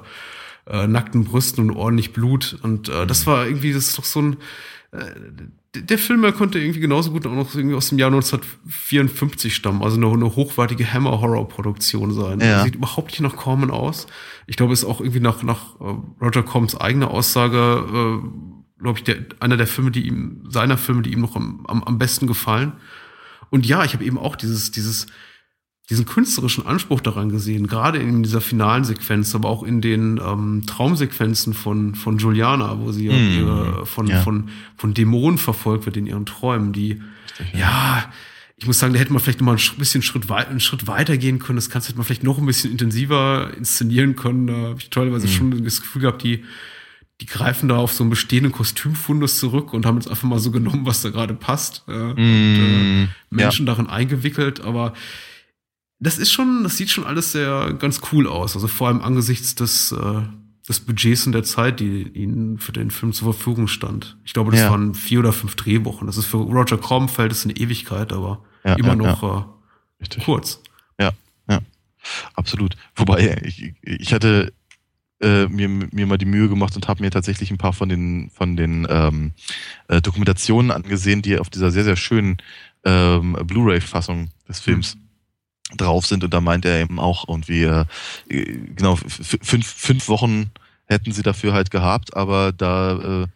äh, 0.71 0.87
nackten 0.87 1.25
Brüsten 1.25 1.69
und 1.69 1.77
ordentlich 1.77 2.13
Blut. 2.13 2.59
Und 2.63 2.89
äh, 2.89 3.07
das 3.07 3.27
mhm. 3.27 3.31
war 3.31 3.47
irgendwie, 3.47 3.73
das 3.73 3.89
ist 3.89 3.99
doch 3.99 4.05
so 4.05 4.23
ein 4.23 4.37
äh, 4.93 5.05
der 5.75 5.99
Film 5.99 6.23
konnte 6.35 6.59
irgendwie 6.59 6.81
genauso 6.81 7.13
gut 7.13 7.27
auch 7.27 7.33
noch 7.33 7.55
irgendwie 7.55 7.77
aus 7.77 7.91
dem 7.91 7.99
Jahr 7.99 8.09
1954 8.09 9.55
stammen, 9.55 9.83
also 9.83 9.97
eine, 9.97 10.09
eine 10.09 10.35
hochwertige 10.35 10.93
Hammer-Horror-Produktion 10.93 12.13
sein. 12.13 12.41
Ja. 12.41 12.65
Sieht 12.65 12.75
überhaupt 12.75 13.11
nicht 13.11 13.21
nach 13.21 13.37
Corman 13.37 13.71
aus. 13.71 14.07
Ich 14.47 14.57
glaube, 14.57 14.73
es 14.73 14.83
ist 14.83 14.89
auch 14.89 15.01
irgendwie 15.01 15.21
nach, 15.21 15.43
nach 15.45 15.81
äh, 15.81 15.95
Roger 16.21 16.43
Combs 16.43 16.75
eigener 16.75 17.11
Aussage 17.11 18.21
äh, 18.23 18.51
glaube 18.81 18.99
ich, 18.99 19.05
der, 19.05 19.17
einer 19.41 19.57
der 19.57 19.67
Filme, 19.67 19.91
die 19.91 20.07
ihm, 20.07 20.45
seiner 20.49 20.79
Filme, 20.79 21.03
die 21.03 21.13
ihm 21.13 21.21
noch 21.21 21.37
am, 21.37 21.65
am, 21.67 21.85
am 21.85 21.99
besten 21.99 22.27
gefallen. 22.27 22.73
Und 23.51 23.67
ja, 23.67 23.85
ich 23.85 23.95
habe 23.95 24.05
eben 24.05 24.19
auch 24.19 24.37
dieses, 24.37 24.71
dieses, 24.71 25.07
diesen 25.91 26.07
künstlerischen 26.07 26.65
Anspruch 26.65 27.01
daran 27.01 27.31
gesehen, 27.31 27.67
gerade 27.67 27.99
in 27.99 28.23
dieser 28.23 28.41
finalen 28.41 28.85
Sequenz, 28.85 29.35
aber 29.35 29.49
auch 29.49 29.65
in 29.65 29.81
den 29.81 30.21
ähm, 30.25 30.63
Traumsequenzen 30.65 31.53
von, 31.53 31.97
von 31.97 32.19
Juliana, 32.19 32.79
wo 32.79 32.93
sie 32.93 33.09
mm. 33.09 33.39
ihre, 33.39 33.87
von, 33.87 34.07
ja. 34.07 34.21
von, 34.21 34.51
von 34.77 34.95
Dämonen 34.95 35.37
verfolgt 35.37 35.87
wird 35.87 35.97
in 35.97 36.07
ihren 36.07 36.27
Träumen, 36.27 36.73
die, 36.73 37.01
Richtig, 37.41 37.59
ja. 37.59 37.61
ja. 37.61 38.13
ich 38.57 38.69
muss 38.69 38.79
sagen, 38.79 38.93
da 38.93 39.01
hätte 39.01 39.13
man 39.13 39.21
vielleicht 39.21 39.41
noch 39.41 39.47
mal 39.47 39.57
ein 39.57 39.79
bisschen 39.79 40.03
Schritt 40.03 40.29
weit, 40.29 40.49
einen 40.49 40.61
Schritt 40.61 40.87
weiter 40.87 41.17
gehen 41.17 41.41
können. 41.41 41.57
Das 41.57 41.71
kannst 41.71 41.91
du 41.91 41.97
man 41.97 42.05
vielleicht 42.05 42.23
noch 42.23 42.39
ein 42.39 42.47
bisschen 42.47 42.71
intensiver 42.71 43.51
inszenieren 43.57 44.15
können. 44.15 44.47
Da 44.47 44.55
habe 44.55 44.77
ich 44.79 44.91
teilweise 44.91 45.27
mm. 45.27 45.31
schon 45.31 45.65
das 45.65 45.81
Gefühl 45.81 46.03
gehabt, 46.03 46.23
die, 46.23 46.45
die 47.21 47.27
greifen 47.27 47.69
da 47.69 47.79
auf 47.79 47.93
so 47.93 48.05
einen 48.05 48.11
bestehenden 48.11 48.53
Kostümfundus 48.53 49.41
zurück 49.41 49.73
und 49.73 49.87
haben 49.87 49.97
jetzt 49.97 50.09
einfach 50.09 50.29
mal 50.29 50.39
so 50.39 50.53
genommen, 50.53 50.87
was 50.87 51.03
da 51.03 51.11
gerade 51.11 51.35
passt. 51.35 51.83
Äh, 51.89 51.93
mm, 51.93 52.11
und, 52.15 53.09
äh, 53.09 53.09
Menschen 53.31 53.67
ja. 53.67 53.75
darin 53.75 53.89
eingewickelt, 53.89 54.61
aber 54.61 54.95
das 56.01 56.19
ist 56.19 56.33
schon, 56.33 56.65
das 56.65 56.77
sieht 56.79 56.91
schon 56.91 57.05
alles 57.05 57.33
sehr 57.33 57.75
ganz 57.75 58.01
cool 58.11 58.27
aus. 58.27 58.55
Also 58.55 58.67
vor 58.69 58.89
allem 58.89 59.03
angesichts 59.03 59.55
des, 59.55 59.93
äh, 59.93 60.23
des 60.67 60.81
Budgets 60.81 61.27
und 61.27 61.33
der 61.33 61.45
Zeit, 61.45 61.79
die 61.79 62.09
ihnen 62.09 62.59
für 62.59 62.73
den 62.73 62.91
Film 62.91 63.13
zur 63.13 63.35
Verfügung 63.35 63.69
stand. 63.69 64.17
Ich 64.25 64.33
glaube, 64.33 64.51
das 64.51 64.61
ja. 64.61 64.71
waren 64.71 64.95
vier 64.95 65.21
oder 65.21 65.33
fünf 65.33 65.57
Drehwochen. 65.57 66.07
Das 66.07 66.17
ist 66.17 66.25
für 66.25 66.39
Roger 66.39 66.79
Cromfeld 66.79 67.33
ist 67.33 67.45
eine 67.45 67.57
Ewigkeit, 67.57 68.13
aber 68.15 68.43
ja, 68.65 68.75
immer 68.75 68.97
noch 68.97 69.49
äh, 70.01 70.21
kurz. 70.25 70.63
Ja, 70.99 71.13
ja, 71.49 71.61
absolut. 72.35 72.77
Wobei 72.97 73.43
ich, 73.45 73.75
ich 73.83 74.15
hatte 74.15 74.55
äh, 75.21 75.47
mir, 75.49 75.69
mir 75.69 76.07
mal 76.07 76.17
die 76.17 76.25
Mühe 76.25 76.49
gemacht 76.49 76.77
und 76.77 76.89
habe 76.89 77.03
mir 77.03 77.11
tatsächlich 77.11 77.51
ein 77.51 77.59
paar 77.59 77.75
von 77.75 77.91
den 77.91 78.31
von 78.31 78.57
den 78.57 78.87
ähm, 78.89 79.33
äh, 79.89 80.01
Dokumentationen 80.01 80.71
angesehen, 80.71 81.21
die 81.21 81.39
auf 81.39 81.51
dieser 81.51 81.71
sehr 81.71 81.85
sehr 81.85 81.97
schönen 81.97 82.39
ähm, 82.85 83.37
Blu-ray-Fassung 83.45 84.31
des 84.49 84.61
Films 84.61 84.95
mhm. 84.95 85.10
Drauf 85.77 86.07
sind. 86.07 86.25
Und 86.25 86.35
da 86.35 86.41
meint 86.41 86.65
er 86.65 86.81
eben 86.81 86.99
auch 86.99 87.29
irgendwie 87.29 87.65
äh, 87.65 87.85
genau 88.29 88.97
fünf 88.97 89.67
fünf 89.67 90.09
Wochen 90.09 90.51
hätten 90.87 91.13
sie 91.13 91.23
dafür 91.23 91.53
halt 91.53 91.71
gehabt, 91.71 92.17
aber 92.17 92.53
da 92.53 93.27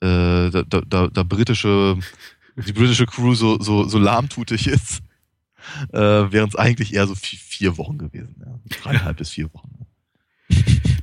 äh, 0.00 0.06
äh, 0.06 0.50
da, 0.50 0.62
da, 0.62 1.06
da, 1.06 1.22
britische 1.22 1.96
die 2.56 2.72
britische 2.72 3.06
Crew 3.06 3.34
so 3.34 3.60
so 3.60 3.88
so 3.88 3.98
lahmtutig 3.98 4.66
ist, 4.66 5.02
äh, 5.92 5.98
wären 5.98 6.48
es 6.48 6.56
eigentlich 6.56 6.94
eher 6.94 7.06
so 7.06 7.14
vier, 7.14 7.38
vier 7.38 7.78
Wochen 7.78 7.98
gewesen, 7.98 8.34
ja. 8.40 8.76
dreieinhalb 8.82 9.16
bis 9.18 9.30
vier 9.30 9.52
Wochen 9.54 9.86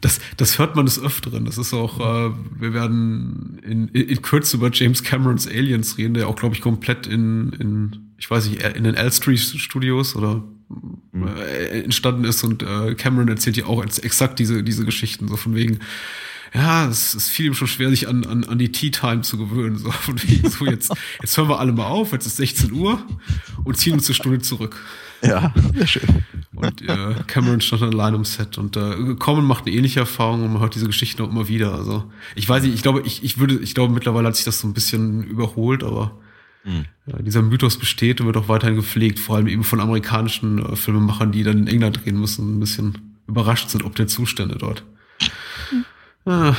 das, 0.03 0.19
das 0.37 0.59
hört 0.59 0.75
man 0.75 0.85
des 0.85 1.01
Öfteren. 1.01 1.45
Das 1.45 1.57
ist 1.57 1.73
auch, 1.73 1.99
äh, 1.99 2.33
wir 2.59 2.73
werden 2.73 3.59
in, 3.63 3.87
in 3.87 4.21
Kürze 4.21 4.57
über 4.57 4.69
James 4.71 5.03
Camerons 5.03 5.47
Aliens 5.47 5.97
reden, 5.97 6.13
der 6.13 6.27
auch, 6.27 6.35
glaube 6.35 6.55
ich, 6.55 6.61
komplett 6.61 7.07
in, 7.07 7.53
in, 7.53 8.13
ich 8.17 8.29
weiß 8.29 8.49
nicht, 8.49 8.63
in 8.63 8.83
den 8.83 8.95
Elstree 8.95 9.37
Studios 9.37 10.15
oder. 10.15 10.43
Äh, 11.37 11.83
entstanden 11.83 12.23
ist 12.25 12.43
und 12.43 12.63
äh, 12.63 12.95
Cameron 12.95 13.27
erzählt 13.27 13.57
ja 13.57 13.65
auch 13.65 13.83
exakt 13.83 14.39
diese, 14.39 14.63
diese 14.63 14.85
Geschichten, 14.85 15.27
so 15.27 15.37
von 15.37 15.55
wegen, 15.55 15.79
ja, 16.53 16.87
es, 16.87 17.15
es 17.15 17.29
fiel 17.29 17.47
ihm 17.47 17.55
schon 17.55 17.67
schwer, 17.67 17.89
sich 17.89 18.07
an, 18.07 18.25
an, 18.25 18.43
an 18.43 18.59
die 18.59 18.71
Tea 18.71 18.91
Time 18.91 19.21
zu 19.21 19.37
gewöhnen. 19.37 19.77
So, 19.77 19.89
von 19.91 20.21
wegen, 20.21 20.49
so 20.49 20.65
jetzt, 20.65 20.93
jetzt 21.21 21.35
hören 21.35 21.49
wir 21.49 21.59
alle 21.59 21.71
mal 21.71 21.87
auf, 21.87 22.11
jetzt 22.11 22.27
ist 22.27 22.37
16 22.37 22.71
Uhr 22.71 23.03
und 23.63 23.77
ziehen 23.77 23.93
uns 23.93 24.07
eine 24.07 24.15
Stunde 24.15 24.39
zurück. 24.39 24.79
Ja, 25.23 25.53
sehr 25.73 25.87
schön. 25.87 26.23
Und 26.53 26.81
äh, 26.81 27.15
Cameron 27.27 27.61
stand 27.61 27.81
dann 27.81 27.93
allein 27.93 28.13
im 28.13 28.25
Set 28.25 28.57
und 28.57 28.75
äh, 28.75 29.15
Common 29.17 29.45
macht 29.45 29.65
eine 29.65 29.75
ähnliche 29.75 30.01
Erfahrung 30.01 30.43
und 30.43 30.53
man 30.53 30.61
hört 30.61 30.75
diese 30.75 30.85
Geschichten 30.85 31.21
auch 31.23 31.29
immer 31.29 31.47
wieder. 31.47 31.73
Also 31.73 32.03
ich 32.35 32.47
weiß 32.47 32.63
nicht, 32.63 32.75
ich 32.75 32.83
glaube, 32.83 33.01
ich, 33.05 33.23
ich 33.23 33.39
würde, 33.39 33.55
ich 33.55 33.73
glaube 33.73 33.93
mittlerweile 33.93 34.27
hat 34.27 34.35
sich 34.35 34.45
das 34.45 34.59
so 34.59 34.67
ein 34.67 34.73
bisschen 34.73 35.23
überholt, 35.23 35.83
aber 35.83 36.11
mhm. 36.63 36.85
ja, 37.05 37.21
dieser 37.21 37.41
Mythos 37.41 37.77
besteht 37.77 38.21
und 38.21 38.27
wird 38.27 38.37
auch 38.37 38.49
weiterhin 38.49 38.75
gepflegt, 38.75 39.19
vor 39.19 39.35
allem 39.35 39.47
eben 39.47 39.63
von 39.63 39.79
amerikanischen 39.79 40.59
äh, 40.59 40.75
Filmemachern, 40.75 41.31
die 41.31 41.43
dann 41.43 41.59
in 41.59 41.67
England 41.67 42.03
drehen 42.03 42.19
müssen, 42.19 42.57
ein 42.57 42.59
bisschen 42.59 43.19
überrascht 43.27 43.69
sind, 43.69 43.83
ob 43.83 43.95
der 43.95 44.07
Zustände 44.07 44.57
dort. 44.57 44.83
Mhm. 45.71 45.85
Ah. 46.25 46.55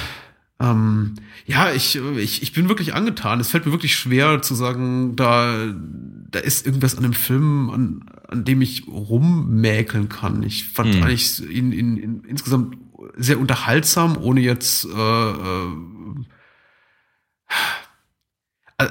Ähm, 0.60 1.14
ja, 1.46 1.72
ich, 1.72 1.96
ich, 1.96 2.42
ich 2.42 2.52
bin 2.52 2.68
wirklich 2.68 2.94
angetan. 2.94 3.40
Es 3.40 3.50
fällt 3.50 3.66
mir 3.66 3.72
wirklich 3.72 3.96
schwer 3.96 4.40
zu 4.40 4.54
sagen, 4.54 5.16
da, 5.16 5.74
da 6.30 6.38
ist 6.38 6.64
irgendwas 6.64 6.96
an 6.96 7.02
dem 7.02 7.12
Film, 7.12 7.70
an, 7.70 8.10
an 8.28 8.44
dem 8.44 8.62
ich 8.62 8.86
rummäkeln 8.86 10.08
kann. 10.08 10.42
Ich 10.42 10.68
fand 10.68 10.94
hm. 10.94 11.02
eigentlich 11.02 11.42
ihn, 11.50 11.72
ihn, 11.72 11.96
ihn 11.96 12.24
insgesamt 12.26 12.78
sehr 13.16 13.38
unterhaltsam, 13.38 14.16
ohne 14.16 14.40
jetzt 14.40 14.86
äh, 14.86 15.30
äh, 15.30 15.68
äh 18.78 18.88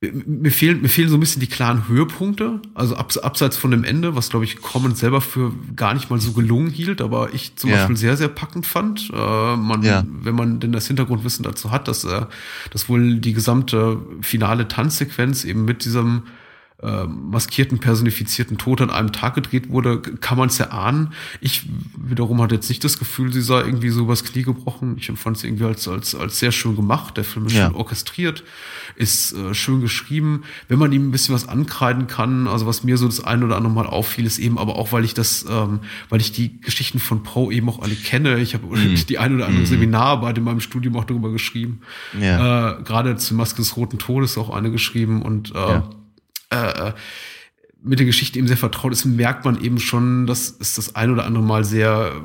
mir 0.00 0.52
fehlen, 0.52 0.80
mir 0.80 0.88
fehlen 0.88 1.08
so 1.08 1.16
ein 1.16 1.20
bisschen 1.20 1.40
die 1.40 1.48
klaren 1.48 1.88
Höhepunkte, 1.88 2.60
also 2.74 2.94
abs, 2.94 3.18
abseits 3.18 3.56
von 3.56 3.72
dem 3.72 3.82
Ende, 3.82 4.14
was 4.14 4.30
glaube 4.30 4.44
ich 4.44 4.62
Common 4.62 4.94
selber 4.94 5.20
für 5.20 5.52
gar 5.74 5.92
nicht 5.92 6.08
mal 6.08 6.20
so 6.20 6.32
gelungen 6.32 6.70
hielt, 6.70 7.00
aber 7.00 7.34
ich 7.34 7.56
zum 7.56 7.70
ja. 7.70 7.76
Beispiel 7.76 7.96
sehr, 7.96 8.16
sehr 8.16 8.28
packend 8.28 8.64
fand. 8.64 9.10
Äh, 9.12 9.56
man, 9.56 9.82
ja. 9.82 10.04
wenn 10.06 10.36
man 10.36 10.60
denn 10.60 10.70
das 10.70 10.86
Hintergrundwissen 10.86 11.42
dazu 11.42 11.72
hat, 11.72 11.88
dass, 11.88 12.04
äh, 12.04 12.26
dass 12.70 12.88
wohl 12.88 13.16
die 13.16 13.32
gesamte 13.32 14.00
finale 14.20 14.68
Tanzsequenz 14.68 15.44
eben 15.44 15.64
mit 15.64 15.84
diesem 15.84 16.22
äh, 16.80 17.06
maskierten, 17.06 17.80
personifizierten 17.80 18.56
Tod 18.56 18.80
an 18.80 18.90
einem 18.90 19.10
Tag 19.10 19.34
gedreht 19.34 19.68
wurde, 19.68 20.00
kann 20.00 20.38
man 20.38 20.48
es 20.48 20.58
ja 20.58 20.68
ahnen. 20.68 21.12
Ich 21.40 21.68
wiederum 21.96 22.40
hatte 22.40 22.54
jetzt 22.54 22.68
nicht 22.68 22.84
das 22.84 23.00
Gefühl, 23.00 23.32
sie 23.32 23.40
sei 23.40 23.62
irgendwie 23.62 23.88
so 23.88 24.02
übers 24.02 24.22
Knie 24.22 24.44
gebrochen. 24.44 24.94
Ich 24.96 25.08
empfand 25.08 25.38
es 25.38 25.44
irgendwie 25.44 25.64
als, 25.64 25.88
als, 25.88 26.14
als 26.14 26.38
sehr 26.38 26.52
schön 26.52 26.76
gemacht. 26.76 27.16
Der 27.16 27.24
Film 27.24 27.46
ist 27.46 27.54
ja. 27.54 27.66
schön 27.66 27.74
orchestriert, 27.74 28.44
ist 28.94 29.32
äh, 29.32 29.54
schön 29.54 29.80
geschrieben. 29.80 30.44
Wenn 30.68 30.78
man 30.78 30.92
ihm 30.92 31.08
ein 31.08 31.10
bisschen 31.10 31.34
was 31.34 31.48
ankreiden 31.48 32.06
kann, 32.06 32.46
also 32.46 32.66
was 32.66 32.84
mir 32.84 32.96
so 32.96 33.06
das 33.06 33.24
ein 33.24 33.42
oder 33.42 33.56
andere 33.56 33.72
Mal 33.72 33.86
auffiel, 33.86 34.24
ist 34.24 34.38
eben 34.38 34.56
aber 34.56 34.76
auch, 34.76 34.92
weil 34.92 35.04
ich 35.04 35.14
das, 35.14 35.46
ähm, 35.50 35.80
weil 36.10 36.20
ich 36.20 36.30
die 36.30 36.60
Geschichten 36.60 37.00
von 37.00 37.24
Poe 37.24 37.52
eben 37.52 37.68
auch 37.68 37.82
alle 37.82 37.96
kenne. 37.96 38.38
Ich 38.38 38.54
habe 38.54 38.66
mm. 38.66 38.94
die 39.08 39.18
ein 39.18 39.34
oder 39.34 39.46
andere 39.46 39.64
mm. 39.64 39.66
Seminararbeit 39.66 40.38
in 40.38 40.44
meinem 40.44 40.60
Studium 40.60 40.96
auch 40.96 41.04
darüber 41.04 41.32
geschrieben. 41.32 41.80
Ja. 42.20 42.78
Äh, 42.78 42.82
Gerade 42.84 43.16
zur 43.16 43.36
Maske 43.36 43.56
des 43.56 43.76
Roten 43.76 43.98
Todes 43.98 44.38
auch 44.38 44.50
eine 44.50 44.70
geschrieben 44.70 45.22
und 45.22 45.52
äh, 45.56 45.58
ja 45.58 45.90
äh, 46.50 46.92
mit 47.82 47.98
der 47.98 48.06
Geschichte 48.06 48.38
eben 48.38 48.48
sehr 48.48 48.56
vertraut 48.56 48.92
ist, 48.92 49.04
merkt 49.04 49.44
man 49.44 49.60
eben 49.62 49.78
schon, 49.78 50.26
dass 50.26 50.56
es 50.58 50.74
das 50.74 50.96
ein 50.96 51.10
oder 51.10 51.24
andere 51.24 51.44
Mal 51.44 51.64
sehr 51.64 52.20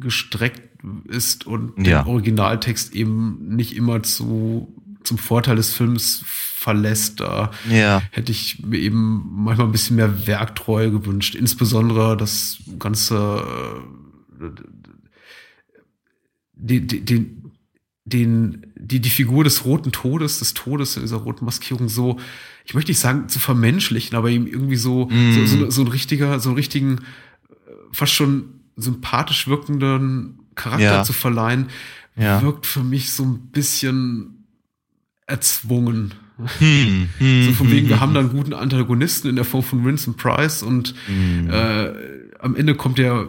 gestreckt 0.00 0.62
ist 1.08 1.46
und 1.46 1.86
ja. 1.86 2.02
den 2.02 2.08
Originaltext 2.08 2.94
eben 2.94 3.54
nicht 3.54 3.76
immer 3.76 4.02
zu, 4.02 4.74
zum 5.02 5.18
Vorteil 5.18 5.56
des 5.56 5.72
Films 5.72 6.22
verlässt. 6.26 7.20
Da 7.20 7.50
ja. 7.70 8.02
hätte 8.10 8.32
ich 8.32 8.64
mir 8.64 8.78
eben 8.78 9.24
manchmal 9.30 9.68
ein 9.68 9.72
bisschen 9.72 9.96
mehr 9.96 10.26
Werktreue 10.26 10.90
gewünscht. 10.90 11.34
Insbesondere 11.34 12.16
das 12.16 12.58
ganze 12.78 13.42
äh, 14.40 14.48
den, 16.56 17.04
den, 17.04 17.43
den, 18.04 18.66
die, 18.76 19.00
die 19.00 19.10
Figur 19.10 19.44
des 19.44 19.64
roten 19.64 19.92
Todes, 19.92 20.38
des 20.38 20.54
Todes 20.54 20.96
in 20.96 21.02
dieser 21.02 21.16
roten 21.16 21.44
Maskierung 21.44 21.88
so 21.88 22.18
ich 22.64 22.74
möchte 22.74 22.90
nicht 22.90 23.00
sagen 23.00 23.28
zu 23.28 23.38
vermenschlichen, 23.38 24.16
aber 24.16 24.30
ihm 24.30 24.46
irgendwie 24.46 24.76
so, 24.76 25.06
mm. 25.06 25.32
so, 25.32 25.46
so, 25.46 25.70
so, 25.70 25.82
ein 25.82 25.88
richtiger, 25.88 26.40
so 26.40 26.48
einen 26.48 26.56
richtigen, 26.56 26.98
äh, 27.50 27.72
fast 27.92 28.12
schon 28.12 28.60
sympathisch 28.76 29.46
wirkenden 29.46 30.40
Charakter 30.54 30.84
ja. 30.84 31.04
zu 31.04 31.12
verleihen, 31.12 31.66
ja. 32.16 32.42
wirkt 32.42 32.66
für 32.66 32.82
mich 32.82 33.12
so 33.12 33.24
ein 33.24 33.50
bisschen 33.52 34.46
erzwungen. 35.26 36.14
Hm, 36.58 37.08
hm, 37.18 37.44
so 37.44 37.52
von 37.52 37.70
wegen, 37.70 37.82
hm, 37.82 37.88
wir 37.90 38.00
haben 38.00 38.14
da 38.14 38.20
einen 38.20 38.30
guten 38.30 38.54
Antagonisten 38.54 39.28
in 39.28 39.36
der 39.36 39.44
Form 39.44 39.62
von 39.62 39.84
Vincent 39.84 40.16
Price 40.16 40.62
und 40.62 40.94
hm. 41.06 41.48
äh, 41.50 41.92
am 42.40 42.56
Ende 42.56 42.74
kommt 42.74 42.98
der 42.98 43.28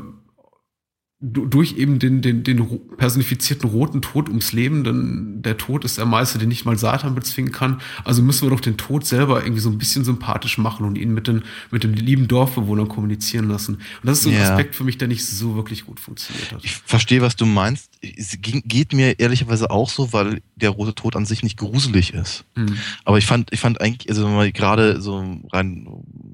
durch 1.22 1.78
eben 1.78 1.98
den, 1.98 2.22
den, 2.22 2.44
den 2.44 2.68
personifizierten 2.98 3.70
roten 3.70 4.02
Tod 4.02 4.28
ums 4.28 4.52
Leben, 4.52 4.84
denn 4.84 5.42
der 5.42 5.58
Tod 5.58 5.86
ist 5.86 5.98
der 5.98 6.06
Meister, 6.06 6.40
den 6.40 6.50
nicht 6.50 6.66
mal 6.66 6.78
Satan 6.78 7.16
bezwingen 7.16 7.54
kann. 7.54 7.80
Also 8.04 8.22
müssen 8.22 8.44
wir 8.44 8.50
doch 8.50 8.60
den 8.60 8.76
Tod 8.76 9.06
selber 9.06 9.42
irgendwie 9.42 9.62
so 9.62 9.70
ein 9.70 9.78
bisschen 9.78 10.04
sympathisch 10.04 10.58
machen 10.58 10.86
und 10.86 10.98
ihn 10.98 11.14
mit 11.14 11.28
den, 11.28 11.44
mit 11.72 11.86
den 11.86 11.94
lieben 11.94 12.28
Dorfbewohnern 12.28 12.90
kommunizieren 12.90 13.48
lassen. 13.48 13.76
Und 13.76 13.84
das 14.04 14.18
ist 14.18 14.24
so 14.26 14.30
ein 14.30 14.36
ja. 14.36 14.52
Aspekt 14.52 14.76
für 14.76 14.84
mich, 14.84 14.98
der 14.98 15.08
nicht 15.08 15.26
so 15.26 15.56
wirklich 15.56 15.86
gut 15.86 16.02
funktioniert 16.02 16.52
hat. 16.52 16.66
Ich 16.66 16.76
verstehe, 16.76 17.22
was 17.22 17.38
du 17.38 17.46
meinst. 17.46 17.92
Es 18.02 18.38
geht 18.42 18.92
mir 18.92 19.18
ehrlicherweise 19.18 19.72
auch 19.72 19.90
so, 19.90 20.12
weil 20.12 20.42
der 20.58 20.72
rote 20.72 20.96
Tod 20.96 21.16
an 21.16 21.26
sich 21.26 21.44
nicht 21.44 21.58
gruselig 21.58 22.14
ist. 22.14 22.44
Mhm. 22.56 22.78
Aber 23.06 23.18
ich 23.18 23.26
fand, 23.26 23.54
ich 23.54 23.62
fand 23.62 23.80
eigentlich, 23.80 24.10
also 24.10 24.28
gerade 24.54 25.02
so 25.02 25.40
rein 25.54 25.88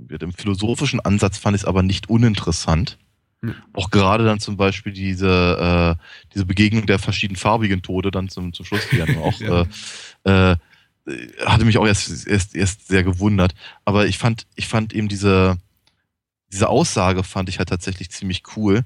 mit 0.10 0.24
dem 0.24 0.34
philosophischen 0.34 1.00
Ansatz 1.00 1.38
fand 1.38 1.56
ich 1.56 1.62
es 1.62 1.68
aber 1.68 1.84
nicht 1.84 2.10
uninteressant. 2.10 2.98
Auch 3.74 3.90
gerade 3.90 4.24
dann 4.24 4.40
zum 4.40 4.56
Beispiel 4.56 4.94
diese, 4.94 5.98
äh, 5.98 6.04
diese 6.34 6.46
Begegnung 6.46 6.86
der 6.86 7.00
verschiedenen 7.00 7.38
farbigen 7.38 7.82
Tode 7.82 8.12
dann 8.12 8.30
zum, 8.30 8.54
zum 8.54 8.66
Schluss, 8.66 8.88
die 8.92 8.98
dann 8.98 9.18
auch 9.18 9.40
ja. 9.40 9.66
äh, 10.26 10.52
äh, 10.52 10.58
hatte 11.46 11.66
mich 11.66 11.78
auch 11.80 11.88
erst, 11.88 12.28
erst, 12.28 12.56
erst 12.56 12.88
sehr 12.88 13.04
gewundert. 13.04 13.54
Aber 13.84 14.06
ich 14.06 14.20
fand, 14.20 14.46
ich 14.56 14.68
fand 14.68 14.94
eben 14.94 15.08
diese, 15.08 15.58
diese 16.52 16.70
Aussage 16.70 17.24
fand 17.24 17.50
ich 17.50 17.58
halt 17.58 17.70
tatsächlich 17.70 18.12
ziemlich 18.12 18.44
cool, 18.56 18.84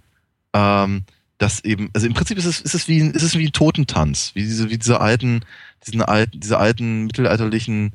ähm, 0.54 1.04
dass 1.38 1.64
eben, 1.66 1.90
also 1.94 2.08
im 2.08 2.14
Prinzip 2.14 2.38
ist 2.38 2.46
es, 2.46 2.62
ist 2.62 2.76
es 2.76 2.88
wie 2.88 3.02
ein, 3.02 3.12
ist 3.12 3.24
es 3.24 3.38
wie 3.38 3.46
ein 3.46 3.52
Totentanz, 3.52 4.32
wie 4.36 4.44
diese, 4.44 4.70
wie 4.70 4.78
diese 4.78 5.02
alten, 5.02 5.42
diesen 5.86 6.02
alten, 6.02 6.40
diese 6.40 6.58
alten 6.58 7.06
mittelalterlichen, 7.06 7.92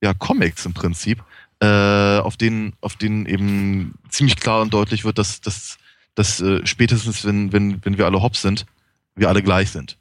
ja, 0.00 0.14
Comics 0.14 0.64
im 0.64 0.74
Prinzip, 0.74 1.24
äh, 1.62 2.18
auf 2.18 2.36
denen, 2.36 2.72
auf 2.80 2.96
denen 2.96 3.24
eben 3.26 3.94
ziemlich 4.08 4.34
klar 4.36 4.62
und 4.62 4.74
deutlich 4.74 5.04
wird, 5.04 5.18
dass, 5.18 5.40
dass, 5.40 5.78
dass 6.16 6.40
äh, 6.40 6.66
spätestens, 6.66 7.24
wenn, 7.24 7.52
wenn, 7.52 7.84
wenn 7.84 7.98
wir 7.98 8.06
alle 8.06 8.20
hops 8.20 8.42
sind, 8.42 8.66
wir 9.14 9.28
alle 9.28 9.44
gleich 9.44 9.70
sind. 9.70 9.96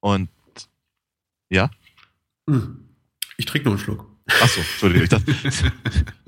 Und 0.00 0.30
ja? 1.50 1.70
Hm. 2.48 2.88
Ich 3.36 3.44
trinke 3.44 3.68
nur 3.68 3.74
einen 3.74 3.84
Schluck. 3.84 4.06
Achso, 4.40 4.60
Entschuldigung. 4.60 5.04
Ich 5.04 5.10
dachte, 5.10 5.30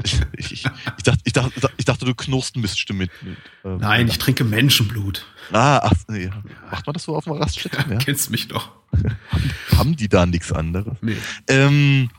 ich, 0.02 0.20
ich, 0.36 0.52
ich, 0.52 1.02
dachte, 1.02 1.20
ich, 1.24 1.32
dachte, 1.32 1.70
ich 1.78 1.84
dachte, 1.86 2.04
du 2.04 2.14
knurrst 2.14 2.56
ein 2.56 2.62
bisschen 2.62 2.98
mit. 2.98 3.10
mit 3.22 3.38
ähm, 3.64 3.78
Nein, 3.78 4.08
ich 4.08 4.18
trinke 4.18 4.44
Menschenblut. 4.44 5.24
Ah, 5.50 5.78
ach, 5.78 5.92
nee. 6.08 6.28
Macht 6.70 6.86
man 6.86 6.92
das 6.92 7.04
so 7.04 7.16
auf 7.16 7.24
dem 7.24 7.34
Raststätte? 7.34 7.78
Ja, 7.90 7.96
Kennst 7.96 8.30
mich 8.30 8.48
doch. 8.48 8.70
Haben 9.76 9.96
die 9.96 10.08
da 10.08 10.26
nichts 10.26 10.52
anderes? 10.52 10.98
Nee. 11.00 11.16
Ähm, 11.48 12.10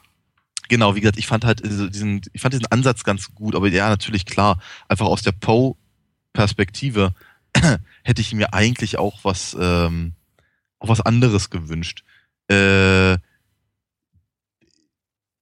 genau, 0.74 0.96
wie 0.96 1.02
gesagt, 1.02 1.20
ich 1.20 1.28
fand 1.28 1.46
halt 1.46 1.64
diesen, 1.64 2.22
ich 2.34 2.42
fand 2.42 2.56
diesen 2.56 2.66
Ansatz 2.66 3.04
ganz 3.04 3.36
gut, 3.36 3.54
aber 3.54 3.68
ja, 3.68 3.90
natürlich 3.90 4.26
klar, 4.26 4.60
einfach 4.88 5.06
aus 5.06 5.22
der 5.22 5.32
Poe-Perspektive 5.32 7.14
hätte 8.04 8.22
ich 8.22 8.34
mir 8.34 8.56
eigentlich 8.56 8.98
auch 8.98 9.20
was, 9.22 9.56
ähm, 9.60 10.14
auch 10.80 10.90
was 10.90 11.02
anderes 11.02 11.52
gewünscht. 11.52 12.04
Äh, 12.48 13.18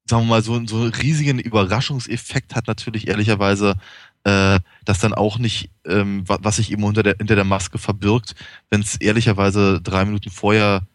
sagen 0.05 0.23
wir 0.23 0.25
mal, 0.25 0.43
so, 0.43 0.65
so 0.67 0.81
einen 0.81 0.91
riesigen 0.91 1.39
Überraschungseffekt 1.39 2.53
hat 2.53 2.67
natürlich 2.67 3.07
ehrlicherweise 3.07 3.75
äh, 4.25 4.59
das 4.83 4.99
dann 4.99 5.13
auch 5.13 5.37
nicht, 5.37 5.69
ähm, 5.85 6.23
was 6.27 6.57
sich 6.57 6.73
eben 6.73 6.83
unter 6.83 7.03
der, 7.03 7.15
hinter 7.17 7.35
der 7.35 7.45
Maske 7.45 7.77
verbirgt, 7.77 8.35
wenn 8.69 8.81
es 8.81 8.97
ehrlicherweise 8.97 9.79
drei 9.81 10.03
Minuten 10.03 10.29
vorher 10.29 10.85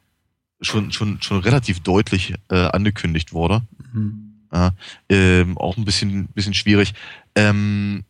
schon, 0.61 0.92
schon, 0.92 1.22
schon 1.22 1.40
relativ 1.40 1.81
deutlich 1.81 2.35
äh, 2.51 2.66
angekündigt 2.66 3.33
wurde. 3.33 3.62
Mhm. 3.94 4.26
Ja, 4.53 4.73
ähm, 5.09 5.59
auch 5.59 5.77
ein 5.77 5.85
bisschen, 5.85 6.29
bisschen 6.29 6.55
schwierig. 6.55 6.95
Ähm, 7.35 8.05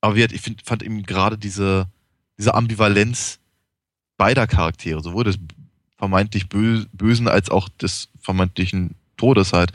aber 0.00 0.16
wie, 0.16 0.24
ich 0.24 0.40
find, 0.40 0.62
fand 0.64 0.82
eben 0.82 1.02
gerade 1.02 1.36
diese, 1.36 1.86
diese 2.38 2.54
Ambivalenz 2.54 3.38
beider 4.16 4.46
Charaktere, 4.46 5.02
sowohl 5.02 5.24
des 5.24 5.38
vermeintlich 5.96 6.48
Bösen 6.48 7.28
als 7.28 7.50
auch 7.50 7.68
des 7.68 8.08
vermeintlichen 8.20 8.94
Todes 9.16 9.52
halt, 9.52 9.72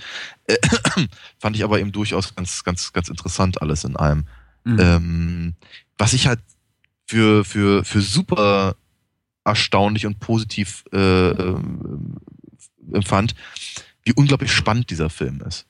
äh, 0.47 0.55
fand 1.39 1.55
ich 1.55 1.63
aber 1.63 1.79
eben 1.79 1.91
durchaus 1.91 2.35
ganz, 2.35 2.63
ganz, 2.63 2.91
ganz 2.93 3.09
interessant 3.09 3.61
alles 3.61 3.83
in 3.83 3.95
allem. 3.95 4.25
Mhm. 4.63 4.79
Ähm, 4.79 5.53
was 5.97 6.13
ich 6.13 6.27
halt 6.27 6.39
für, 7.07 7.45
für, 7.45 7.85
für 7.85 8.01
super 8.01 8.75
erstaunlich 9.43 10.07
und 10.07 10.19
positiv 10.19 10.83
äh, 10.91 11.29
äh, 11.29 11.59
empfand, 12.91 13.35
wie 14.03 14.13
unglaublich 14.13 14.51
spannend 14.51 14.89
dieser 14.89 15.09
Film 15.09 15.41
ist. 15.41 15.67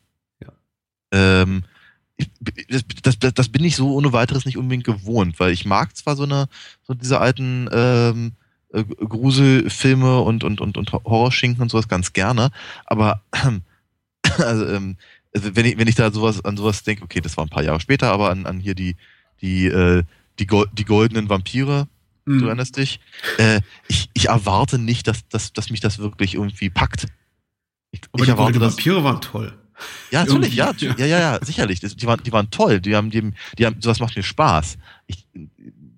Ähm, 1.11 1.63
ich, 2.17 2.29
das, 3.01 3.19
das, 3.19 3.33
das 3.33 3.49
bin 3.49 3.63
ich 3.63 3.75
so 3.75 3.93
ohne 3.93 4.13
weiteres 4.13 4.45
nicht 4.45 4.57
unbedingt 4.57 4.85
gewohnt, 4.85 5.39
weil 5.39 5.51
ich 5.51 5.65
mag 5.65 5.95
zwar 5.97 6.15
so 6.15 6.23
eine, 6.23 6.47
so 6.83 6.93
diese 6.93 7.19
alten 7.19 7.69
ähm, 7.71 8.33
äh, 8.73 8.83
Gruselfilme 8.83 10.21
und, 10.21 10.43
und, 10.43 10.61
und, 10.61 10.77
und 10.77 10.91
Horrorschinken 10.93 11.61
und 11.61 11.69
sowas 11.69 11.87
ganz 11.87 12.13
gerne. 12.13 12.51
Aber 12.85 13.21
also, 14.37 14.65
ähm, 14.67 14.97
also 15.33 15.55
wenn 15.55 15.65
ich, 15.65 15.77
wenn 15.77 15.87
ich 15.87 15.95
da 15.95 16.11
sowas 16.11 16.43
an 16.43 16.57
sowas 16.57 16.83
denke, 16.83 17.03
okay, 17.03 17.21
das 17.21 17.35
war 17.37 17.45
ein 17.45 17.49
paar 17.49 17.63
Jahre 17.63 17.79
später, 17.79 18.11
aber 18.11 18.29
an, 18.29 18.45
an 18.45 18.59
hier 18.59 18.75
die, 18.75 18.95
die, 19.41 19.67
äh, 19.67 20.03
die, 20.39 20.47
Go 20.47 20.65
die 20.71 20.85
goldenen 20.85 21.29
Vampire, 21.29 21.87
mhm. 22.25 22.39
du 22.39 22.47
erinnerst 22.47 22.77
dich, 22.77 23.01
äh, 23.37 23.61
ich, 23.87 24.09
ich 24.13 24.29
erwarte 24.29 24.79
nicht, 24.79 25.07
dass, 25.07 25.27
dass, 25.27 25.51
dass 25.51 25.69
mich 25.69 25.81
das 25.81 25.99
wirklich 25.99 26.35
irgendwie 26.35 26.69
packt. 26.69 27.07
Ich, 27.91 28.01
aber 28.13 28.23
ich 28.23 28.27
die 28.27 28.31
erwarte, 28.31 28.59
dass, 28.59 28.77
Vampire 28.77 29.03
waren 29.03 29.19
toll. 29.19 29.53
Ja, 30.11 30.25
natürlich, 30.25 30.55
ja, 30.55 30.71
ja, 30.77 30.93
ja, 30.97 31.19
ja, 31.19 31.39
sicherlich. 31.43 31.79
Die 31.81 32.07
waren, 32.07 32.21
die 32.23 32.31
waren 32.31 32.49
toll. 32.49 32.79
Die 32.79 32.95
haben, 32.95 33.09
die, 33.09 33.31
die 33.57 33.65
haben, 33.65 33.81
sowas 33.81 33.99
macht 33.99 34.15
mir 34.15 34.23
Spaß. 34.23 34.77
Ich, 35.07 35.27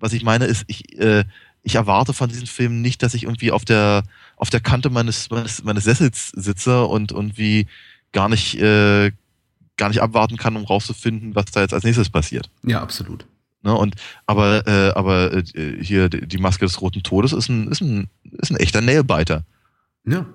was 0.00 0.12
ich 0.12 0.22
meine 0.22 0.46
ist, 0.46 0.64
ich, 0.66 0.98
äh, 0.98 1.24
ich 1.62 1.74
erwarte 1.74 2.12
von 2.12 2.28
diesen 2.28 2.46
Filmen 2.46 2.80
nicht, 2.80 3.02
dass 3.02 3.14
ich 3.14 3.24
irgendwie 3.24 3.52
auf 3.52 3.64
der 3.64 4.02
auf 4.36 4.50
der 4.50 4.60
Kante 4.60 4.90
meines 4.90 5.30
meines, 5.30 5.62
meines 5.64 5.84
Sessels 5.84 6.30
sitze 6.30 6.84
und 6.84 7.12
irgendwie 7.12 7.66
gar 8.12 8.28
nicht 8.28 8.54
äh, 8.60 9.12
gar 9.76 9.88
nicht 9.88 10.02
abwarten 10.02 10.36
kann, 10.36 10.56
um 10.56 10.64
rauszufinden, 10.64 11.34
was 11.34 11.46
da 11.46 11.60
jetzt 11.60 11.74
als 11.74 11.84
nächstes 11.84 12.10
passiert. 12.10 12.50
Ja, 12.64 12.80
absolut. 12.80 13.26
Ne, 13.62 13.74
und 13.74 13.96
aber 14.26 14.66
äh, 14.66 14.90
aber 14.94 15.32
äh, 15.32 15.82
hier 15.82 16.08
die 16.08 16.38
Maske 16.38 16.64
des 16.64 16.80
roten 16.80 17.02
Todes 17.02 17.32
ist 17.32 17.48
ein 17.48 17.68
ist 17.68 17.80
ein 17.80 18.08
ist 18.32 18.50
ein 18.50 18.56
echter 18.56 18.80
Nailbiter. 18.80 19.44
Ja. 20.04 20.26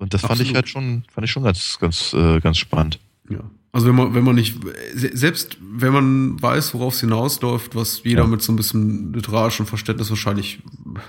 Und 0.00 0.12
das 0.14 0.24
absolut. 0.24 0.38
fand 0.38 0.50
ich 0.50 0.54
halt 0.56 0.68
schon 0.68 1.04
fand 1.12 1.24
ich 1.24 1.30
schon 1.30 1.44
ganz 1.44 1.78
ganz 1.78 2.12
äh, 2.12 2.40
ganz 2.40 2.58
spannend. 2.58 2.98
Ja. 3.28 3.40
Also 3.72 3.86
wenn 3.86 3.94
man, 3.94 4.14
wenn 4.16 4.24
man 4.24 4.34
nicht, 4.34 4.56
selbst 4.94 5.56
wenn 5.60 5.92
man 5.92 6.42
weiß, 6.42 6.74
worauf 6.74 6.94
es 6.94 7.00
hinausläuft, 7.00 7.76
was 7.76 8.02
jeder 8.02 8.22
ja. 8.22 8.26
mit 8.26 8.42
so 8.42 8.52
ein 8.52 8.56
bisschen 8.56 9.12
literarischem 9.12 9.64
Verständnis 9.64 10.10
wahrscheinlich 10.10 10.58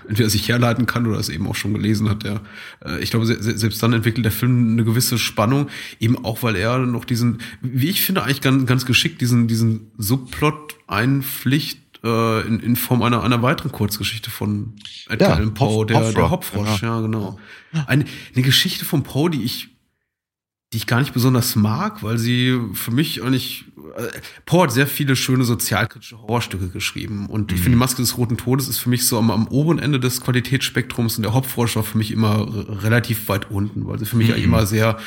entweder 0.07 0.29
sich 0.29 0.47
herleiten 0.47 0.85
kann 0.85 1.07
oder 1.07 1.17
es 1.17 1.29
eben 1.29 1.47
auch 1.47 1.55
schon 1.55 1.73
gelesen 1.73 2.07
hat, 2.07 2.21
der, 2.23 2.41
äh, 2.85 2.99
ich 3.01 3.09
glaube, 3.09 3.25
selbst 3.25 3.81
dann 3.81 3.93
entwickelt 3.93 4.25
der 4.25 4.31
Film 4.31 4.73
eine 4.73 4.83
gewisse 4.83 5.17
Spannung, 5.17 5.69
eben 5.99 6.23
auch, 6.23 6.43
weil 6.43 6.55
er 6.55 6.77
noch 6.77 7.03
diesen, 7.03 7.39
wie 7.61 7.89
ich 7.89 8.03
finde, 8.03 8.23
eigentlich 8.23 8.41
ganz, 8.41 8.67
ganz 8.67 8.85
geschickt 8.85 9.21
diesen, 9.21 9.47
diesen 9.47 9.89
Subplot 9.97 10.75
einpflicht, 10.85 11.80
äh, 12.03 12.47
in, 12.47 12.59
in 12.59 12.75
Form 12.75 13.01
einer, 13.01 13.23
einer 13.23 13.41
weiteren 13.41 13.71
Kurzgeschichte 13.71 14.29
von 14.31 14.75
Edgar 15.09 15.29
ja, 15.29 15.35
Allan 15.35 15.53
Poe, 15.53 15.85
der, 15.85 16.11
der 16.11 16.29
Hopfrosch, 16.29 16.81
ja, 16.81 16.99
genau. 17.01 17.39
Eine, 17.87 18.05
eine 18.33 18.43
Geschichte 18.43 18.85
von 18.85 19.03
Poe, 19.03 19.29
die 19.29 19.43
ich 19.43 19.69
die 20.73 20.77
ich 20.77 20.87
gar 20.87 20.99
nicht 20.99 21.13
besonders 21.13 21.55
mag, 21.57 22.01
weil 22.01 22.17
sie 22.17 22.57
für 22.73 22.91
mich 22.91 23.21
eigentlich 23.23 23.65
Poe 24.45 24.63
hat 24.63 24.71
sehr 24.71 24.87
viele 24.87 25.15
schöne 25.15 25.43
sozialkritische 25.43 26.21
Horrorstücke 26.21 26.69
geschrieben 26.69 27.27
und 27.27 27.51
mhm. 27.51 27.55
ich 27.55 27.61
finde, 27.61 27.75
die 27.75 27.79
Maske 27.79 28.01
des 28.01 28.17
Roten 28.17 28.37
Todes 28.37 28.67
ist 28.67 28.79
für 28.79 28.89
mich 28.89 29.05
so 29.05 29.17
am, 29.17 29.31
am 29.31 29.47
oberen 29.47 29.79
Ende 29.79 29.99
des 29.99 30.21
Qualitätsspektrums 30.21 31.17
und 31.17 31.23
der 31.23 31.33
Hauptfrosch 31.33 31.75
war 31.75 31.83
für 31.83 31.97
mich 31.97 32.11
immer 32.11 32.47
relativ 32.83 33.29
weit 33.29 33.51
unten, 33.51 33.87
weil 33.87 33.99
sie 33.99 34.05
für 34.05 34.17
mich 34.17 34.27
mhm. 34.29 34.35
ja 34.35 34.43
immer 34.43 34.65
sehr 34.65 34.97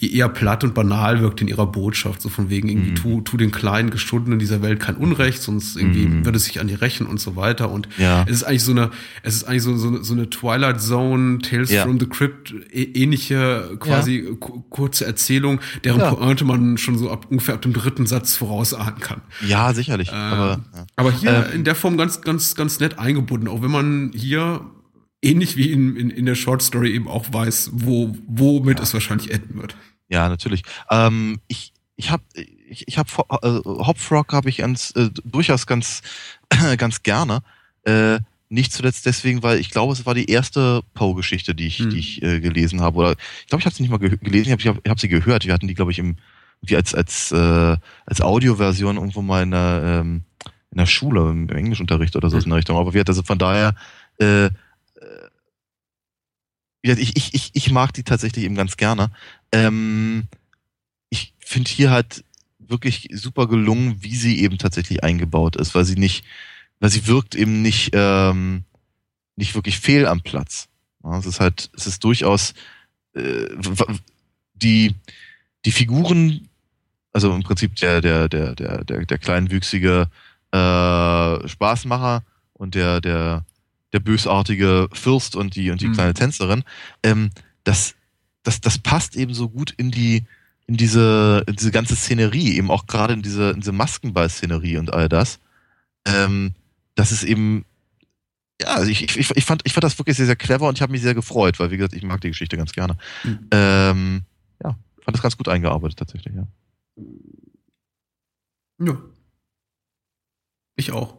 eher 0.00 0.28
platt 0.28 0.62
und 0.62 0.74
banal 0.74 1.20
wirkt 1.20 1.40
in 1.40 1.48
ihrer 1.48 1.66
Botschaft, 1.66 2.22
so 2.22 2.28
von 2.28 2.50
wegen 2.50 2.68
irgendwie 2.68 2.90
mhm. 2.90 2.96
tu, 2.96 3.20
tu 3.22 3.36
den 3.36 3.50
kleinen 3.50 3.90
Gestundenen 3.90 4.38
dieser 4.38 4.62
Welt 4.62 4.80
kein 4.80 4.96
Unrecht, 4.96 5.42
sonst 5.42 5.76
irgendwie 5.76 6.06
mhm. 6.06 6.24
würde 6.24 6.36
es 6.36 6.44
sich 6.44 6.60
an 6.60 6.68
die 6.68 6.74
rächen 6.74 7.06
und 7.06 7.20
so 7.20 7.36
weiter 7.36 7.70
und 7.70 7.88
ja. 7.98 8.24
es 8.28 8.36
ist 8.36 8.44
eigentlich 8.44 8.64
so 8.64 8.72
eine, 8.72 8.90
es 9.22 9.34
ist 9.34 9.44
eigentlich 9.44 9.62
so, 9.62 9.76
so, 9.76 10.02
so 10.02 10.14
eine 10.14 10.30
Twilight 10.30 10.80
Zone, 10.80 11.38
Tales 11.38 11.70
ja. 11.70 11.82
from 11.82 11.98
the 11.98 12.06
Crypt 12.06 12.54
ähnliche 12.72 13.76
quasi 13.80 14.24
ja. 14.28 14.52
kurze 14.70 15.04
Erzählung, 15.04 15.60
deren 15.84 16.00
ja. 16.00 16.14
Pointe 16.14 16.44
man 16.44 16.78
schon 16.78 16.98
so 16.98 17.10
ab 17.10 17.26
ungefähr 17.30 17.54
ab 17.54 17.62
dem 17.62 17.72
dritten 17.72 18.06
Satz 18.06 18.27
vorausahnen 18.36 19.00
kann. 19.00 19.22
Ja, 19.46 19.72
sicherlich. 19.74 20.08
Äh, 20.08 20.14
aber, 20.14 20.60
ja. 20.74 20.86
aber 20.96 21.12
hier 21.12 21.48
äh, 21.50 21.54
in 21.54 21.64
der 21.64 21.74
Form 21.74 21.96
ganz, 21.96 22.20
ganz, 22.20 22.54
ganz 22.54 22.80
nett 22.80 22.98
eingebunden, 22.98 23.48
auch 23.48 23.62
wenn 23.62 23.70
man 23.70 24.12
hier 24.14 24.60
ähnlich 25.22 25.56
wie 25.56 25.72
in, 25.72 25.96
in, 25.96 26.10
in 26.10 26.26
der 26.26 26.34
Short 26.34 26.62
Story 26.62 26.92
eben 26.94 27.08
auch 27.08 27.32
weiß, 27.32 27.70
wo, 27.72 28.16
womit 28.26 28.78
ja. 28.78 28.84
es 28.84 28.94
wahrscheinlich 28.94 29.30
enden 29.30 29.60
wird. 29.60 29.76
Ja, 30.08 30.28
natürlich. 30.28 30.62
Ähm, 30.90 31.40
ich 31.48 31.72
ich 31.96 32.10
habe 32.10 32.22
ich, 32.68 32.86
ich 32.86 32.96
hab, 32.96 33.08
äh, 33.42 33.48
Hopfrog 33.64 34.32
habe 34.32 34.48
ich 34.48 34.58
ganz, 34.58 34.92
äh, 34.96 35.10
durchaus 35.24 35.66
ganz 35.66 36.02
ganz 36.78 37.02
gerne. 37.02 37.40
Äh, 37.82 38.20
nicht 38.50 38.72
zuletzt 38.72 39.04
deswegen, 39.04 39.42
weil 39.42 39.58
ich 39.58 39.70
glaube, 39.70 39.92
es 39.92 40.06
war 40.06 40.14
die 40.14 40.30
erste 40.30 40.82
Poe-Geschichte, 40.94 41.54
die 41.54 41.66
ich, 41.66 41.80
hm. 41.80 41.90
die 41.90 41.98
ich 41.98 42.22
äh, 42.22 42.40
gelesen 42.40 42.80
habe. 42.80 42.98
Oder 42.98 43.10
ich 43.12 43.48
glaube, 43.48 43.60
ich 43.60 43.66
habe 43.66 43.74
sie 43.74 43.82
nicht 43.82 43.90
mal 43.90 43.98
gelesen, 43.98 44.54
ich 44.58 44.66
habe 44.66 44.80
ich 44.82 44.90
hab 44.90 45.00
sie 45.00 45.08
gehört. 45.08 45.44
Wir 45.44 45.52
hatten 45.52 45.68
die, 45.68 45.74
glaube 45.74 45.90
ich, 45.90 45.98
im 45.98 46.16
wie 46.62 46.76
als 46.76 46.94
als 46.94 47.32
äh, 47.32 47.76
als 48.06 48.20
Audioversion 48.20 48.96
irgendwo 48.96 49.22
mal 49.22 49.42
in 49.42 49.50
der 49.50 49.82
ähm, 49.84 50.22
in 50.70 50.78
der 50.78 50.86
Schule 50.86 51.30
im 51.30 51.48
Englischunterricht 51.48 52.16
oder 52.16 52.30
so 52.30 52.36
hm. 52.36 52.44
in 52.44 52.50
der 52.50 52.58
Richtung. 52.58 52.76
Aber 52.76 52.94
wir 52.94 53.00
hatten 53.00 53.10
also 53.10 53.22
von 53.22 53.38
daher 53.38 53.74
äh, 54.18 54.50
ich, 56.82 57.16
ich, 57.16 57.34
ich, 57.34 57.50
ich 57.52 57.70
mag 57.70 57.92
die 57.92 58.02
tatsächlich 58.02 58.44
eben 58.44 58.54
ganz 58.54 58.76
gerne. 58.76 59.10
Ähm, 59.52 60.24
ich 61.10 61.34
finde 61.38 61.70
hier 61.70 61.90
halt 61.90 62.24
wirklich 62.58 63.08
super 63.12 63.48
gelungen, 63.48 64.02
wie 64.02 64.14
sie 64.14 64.40
eben 64.40 64.58
tatsächlich 64.58 65.02
eingebaut 65.02 65.56
ist, 65.56 65.74
weil 65.74 65.84
sie 65.84 65.96
nicht, 65.96 66.24
weil 66.80 66.90
sie 66.90 67.06
wirkt 67.06 67.34
eben 67.34 67.62
nicht, 67.62 67.90
ähm, 67.94 68.64
nicht 69.36 69.54
wirklich 69.54 69.78
fehl 69.78 70.06
am 70.06 70.20
Platz. 70.20 70.68
Ja, 71.02 71.18
es 71.18 71.26
ist 71.26 71.40
halt, 71.40 71.70
es 71.74 71.86
ist 71.86 72.04
durchaus 72.04 72.54
äh, 73.14 73.46
die, 74.54 74.94
die 75.64 75.72
Figuren, 75.72 76.47
also 77.12 77.34
im 77.34 77.42
Prinzip 77.42 77.76
der, 77.76 78.00
der, 78.00 78.28
der, 78.28 78.54
der, 78.54 78.84
der, 78.84 79.06
der 79.06 79.18
kleinwüchsige 79.18 80.08
äh, 80.52 81.48
Spaßmacher 81.48 82.22
und 82.52 82.74
der, 82.74 83.00
der, 83.00 83.44
der 83.92 84.00
bösartige 84.00 84.88
Fürst 84.92 85.36
und 85.36 85.54
die 85.56 85.70
und 85.70 85.80
die 85.80 85.88
mhm. 85.88 85.94
kleine 85.94 86.14
Tänzerin, 86.14 86.64
ähm, 87.02 87.30
das, 87.64 87.94
das, 88.42 88.60
das 88.60 88.78
passt 88.78 89.16
eben 89.16 89.34
so 89.34 89.48
gut 89.48 89.72
in 89.76 89.90
die, 89.90 90.26
in 90.66 90.76
diese, 90.76 91.44
in 91.46 91.56
diese 91.56 91.70
ganze 91.70 91.96
Szenerie, 91.96 92.56
eben 92.56 92.70
auch 92.70 92.86
gerade 92.86 93.14
in 93.14 93.22
diese, 93.22 93.50
in 93.50 93.60
diese 93.60 93.72
Maskenball-Szenerie 93.72 94.76
und 94.76 94.92
all 94.92 95.08
das, 95.08 95.38
ähm, 96.06 96.52
dass 96.94 97.10
es 97.10 97.24
eben 97.24 97.64
ja, 98.60 98.74
also 98.74 98.90
ich, 98.90 99.02
ich, 99.16 99.30
ich, 99.30 99.44
fand, 99.44 99.62
ich 99.64 99.72
fand 99.72 99.84
das 99.84 99.98
wirklich 99.98 100.16
sehr, 100.16 100.26
sehr 100.26 100.36
clever 100.36 100.68
und 100.68 100.76
ich 100.76 100.82
habe 100.82 100.90
mich 100.90 101.02
sehr 101.02 101.14
gefreut, 101.14 101.60
weil, 101.60 101.70
wie 101.70 101.76
gesagt, 101.76 101.94
ich 101.94 102.02
mag 102.02 102.20
die 102.20 102.28
Geschichte 102.28 102.56
ganz 102.56 102.72
gerne. 102.72 102.96
Mhm. 103.22 103.38
Ähm, 103.52 104.22
ja, 104.62 104.76
fand 105.00 105.16
das 105.16 105.22
ganz 105.22 105.36
gut 105.36 105.48
eingearbeitet 105.48 105.98
tatsächlich, 105.98 106.34
ja. 106.34 106.46
Ja. 108.80 108.96
Ich 110.76 110.92
auch. 110.92 111.16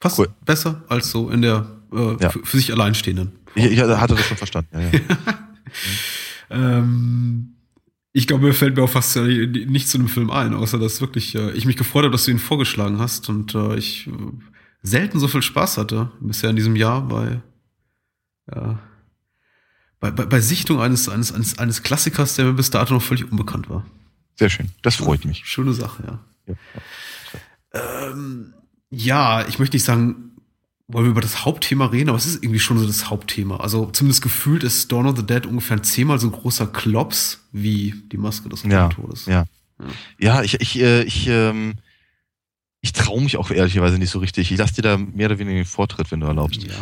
Fast 0.00 0.18
cool. 0.18 0.28
besser 0.44 0.84
als 0.88 1.10
so 1.10 1.30
in 1.30 1.42
der 1.42 1.66
äh, 1.92 2.16
ja. 2.20 2.30
für, 2.30 2.56
sich 2.56 2.72
alleinstehenden. 2.72 3.32
Ich, 3.54 3.64
ich, 3.64 3.80
hatte 3.80 4.14
das 4.14 4.26
schon 4.26 4.36
verstanden, 4.36 4.70
ja. 4.72 4.90
ja. 4.90 5.00
ähm, 6.78 7.54
ich 8.12 8.26
glaube, 8.26 8.44
mir 8.44 8.54
fällt 8.54 8.76
mir 8.76 8.82
auch 8.82 8.90
fast 8.90 9.16
äh, 9.16 9.46
nicht 9.46 9.88
zu 9.88 9.98
einem 9.98 10.08
Film 10.08 10.30
ein, 10.30 10.54
außer 10.54 10.78
dass 10.78 11.00
wirklich 11.00 11.34
äh, 11.34 11.52
ich 11.52 11.66
mich 11.66 11.76
gefreut 11.76 12.04
habe, 12.04 12.12
dass 12.12 12.24
du 12.24 12.30
ihn 12.30 12.38
vorgeschlagen 12.38 12.98
hast 12.98 13.28
und 13.28 13.54
äh, 13.54 13.76
ich 13.76 14.06
äh, 14.06 14.10
selten 14.82 15.18
so 15.20 15.28
viel 15.28 15.42
Spaß 15.42 15.78
hatte 15.78 16.10
bisher 16.20 16.50
in 16.50 16.56
diesem 16.56 16.76
Jahr 16.76 17.06
bei 17.06 17.40
ja, 18.52 18.80
bei, 20.00 20.10
bei, 20.10 20.26
bei 20.26 20.40
Sichtung 20.40 20.80
eines, 20.80 21.08
eines, 21.08 21.32
eines, 21.32 21.58
eines 21.58 21.82
Klassikers, 21.84 22.34
der 22.34 22.46
mir 22.46 22.54
bis 22.54 22.70
dato 22.70 22.92
noch 22.92 23.02
völlig 23.02 23.30
unbekannt 23.30 23.70
war. 23.70 23.86
Sehr 24.36 24.50
schön. 24.50 24.70
Das 24.82 24.96
freut 24.96 25.24
mich. 25.24 25.42
Schöne 25.44 25.72
Sache, 25.72 26.02
ja. 26.06 26.56
Ja, 27.74 28.08
ähm, 28.10 28.54
ja 28.90 29.46
ich 29.46 29.58
möchte 29.58 29.76
nicht 29.76 29.84
sagen, 29.84 30.32
wollen 30.88 31.06
wir 31.06 31.10
über 31.10 31.20
das 31.20 31.44
Hauptthema 31.44 31.86
reden, 31.86 32.10
aber 32.10 32.18
es 32.18 32.26
ist 32.26 32.42
irgendwie 32.42 32.58
schon 32.58 32.78
so 32.78 32.86
das 32.86 33.08
Hauptthema. 33.08 33.58
Also 33.58 33.86
zumindest 33.86 34.22
gefühlt 34.22 34.62
ist 34.62 34.90
Dawn 34.92 35.06
of 35.06 35.16
the 35.16 35.26
Dead 35.26 35.46
ungefähr 35.46 35.82
zehnmal 35.82 36.18
so 36.18 36.28
ein 36.28 36.32
großer 36.32 36.66
Klops 36.66 37.46
wie 37.52 37.94
die 38.12 38.18
Maske 38.18 38.48
des 38.48 38.62
ja, 38.64 38.88
Todes. 38.88 39.26
Ja. 39.26 39.44
ja. 39.78 39.86
Ja, 40.18 40.42
ich, 40.42 40.60
ich, 40.60 40.80
äh, 40.80 41.02
ich, 41.02 41.26
ähm, 41.28 41.74
ich 42.84 42.92
traue 42.92 43.22
mich 43.22 43.36
auch 43.36 43.52
ehrlicherweise 43.52 43.96
nicht 43.96 44.10
so 44.10 44.18
richtig. 44.18 44.50
Ich 44.50 44.58
lasse 44.58 44.74
dir 44.74 44.82
da 44.82 44.98
mehr 44.98 45.26
oder 45.26 45.38
weniger 45.38 45.56
den 45.56 45.64
Vortritt, 45.64 46.10
wenn 46.10 46.18
du 46.18 46.26
erlaubst. 46.26 46.64
Ja. 46.64 46.74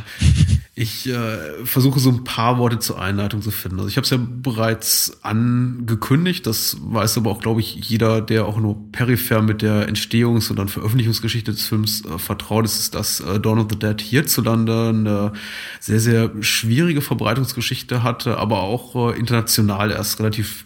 Ich 0.74 1.06
äh, 1.06 1.66
versuche 1.66 2.00
so 2.00 2.08
ein 2.08 2.24
paar 2.24 2.56
Worte 2.56 2.78
zur 2.78 2.98
Einleitung 2.98 3.42
zu 3.42 3.50
finden. 3.50 3.76
Also 3.80 3.90
ich 3.90 3.98
habe 3.98 4.06
es 4.06 4.10
ja 4.10 4.18
bereits 4.18 5.18
angekündigt, 5.22 6.46
das 6.46 6.78
weiß 6.80 7.18
aber 7.18 7.30
auch, 7.30 7.42
glaube 7.42 7.60
ich, 7.60 7.74
jeder, 7.74 8.22
der 8.22 8.46
auch 8.46 8.58
nur 8.58 8.90
peripher 8.92 9.42
mit 9.42 9.60
der 9.60 9.90
Entstehungs- 9.90 10.48
und 10.48 10.58
dann 10.58 10.68
Veröffentlichungsgeschichte 10.68 11.52
des 11.52 11.66
Films 11.66 12.02
äh, 12.06 12.18
vertraut 12.18 12.64
ist, 12.64 12.78
ist, 12.78 12.94
dass 12.94 13.20
äh, 13.20 13.38
Dawn 13.38 13.58
of 13.58 13.66
the 13.68 13.78
Dead 13.78 14.00
hierzulande 14.00 14.88
eine 14.88 15.32
sehr, 15.80 16.00
sehr 16.00 16.30
schwierige 16.40 17.02
Verbreitungsgeschichte 17.02 18.02
hatte, 18.02 18.38
aber 18.38 18.62
auch 18.62 19.12
äh, 19.12 19.18
international 19.18 19.90
erst 19.90 20.18
relativ 20.18 20.64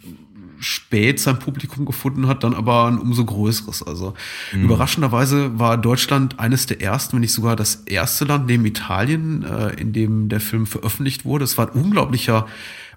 spät 0.65 1.21
sein 1.21 1.39
Publikum 1.39 1.85
gefunden 1.85 2.27
hat, 2.27 2.43
dann 2.45 2.55
aber 2.55 2.87
ein 2.87 2.99
umso 2.99 3.25
größeres. 3.25 3.83
Also 3.83 4.15
mhm. 4.53 4.65
überraschenderweise 4.65 5.59
war 5.59 5.77
Deutschland 5.77 6.41
eines 6.41 6.67
der 6.67 6.81
ersten, 6.81 7.15
wenn 7.15 7.21
nicht 7.21 7.33
sogar 7.33 7.57
das 7.57 7.77
erste 7.87 8.25
Land 8.25 8.47
neben 8.47 8.65
Italien, 8.65 9.45
äh, 9.45 9.81
in 9.81 9.93
dem 9.93 10.29
der 10.29 10.41
Film 10.41 10.67
veröffentlicht 10.67 11.25
wurde. 11.25 11.45
Es 11.45 11.59
war 11.59 11.71
ein 11.71 11.81
unglaublicher 11.81 12.47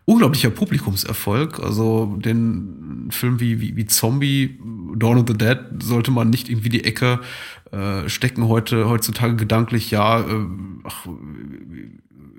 unglaublicher 0.06 0.49
Publikumserfolg. 0.49 1.60
Also 1.60 2.17
den 2.17 3.10
Film 3.12 3.41
wie, 3.41 3.60
wie, 3.60 3.75
wie 3.75 3.86
Zombie, 3.88 4.58
Dawn 4.95 5.17
of 5.17 5.25
the 5.27 5.38
Dead, 5.38 5.58
sollte 5.84 6.12
man 6.12 6.30
nicht 6.30 6.47
irgendwie 6.49 6.69
die 6.69 6.86
Ecke 6.86 7.19
äh, 7.71 8.08
stecken 8.08 8.47
heute 8.47 8.88
heutzutage 8.88 9.36
gedanklich, 9.36 9.91
ja, 9.91 10.21
äh, 10.21 10.45
ach, 10.86 11.08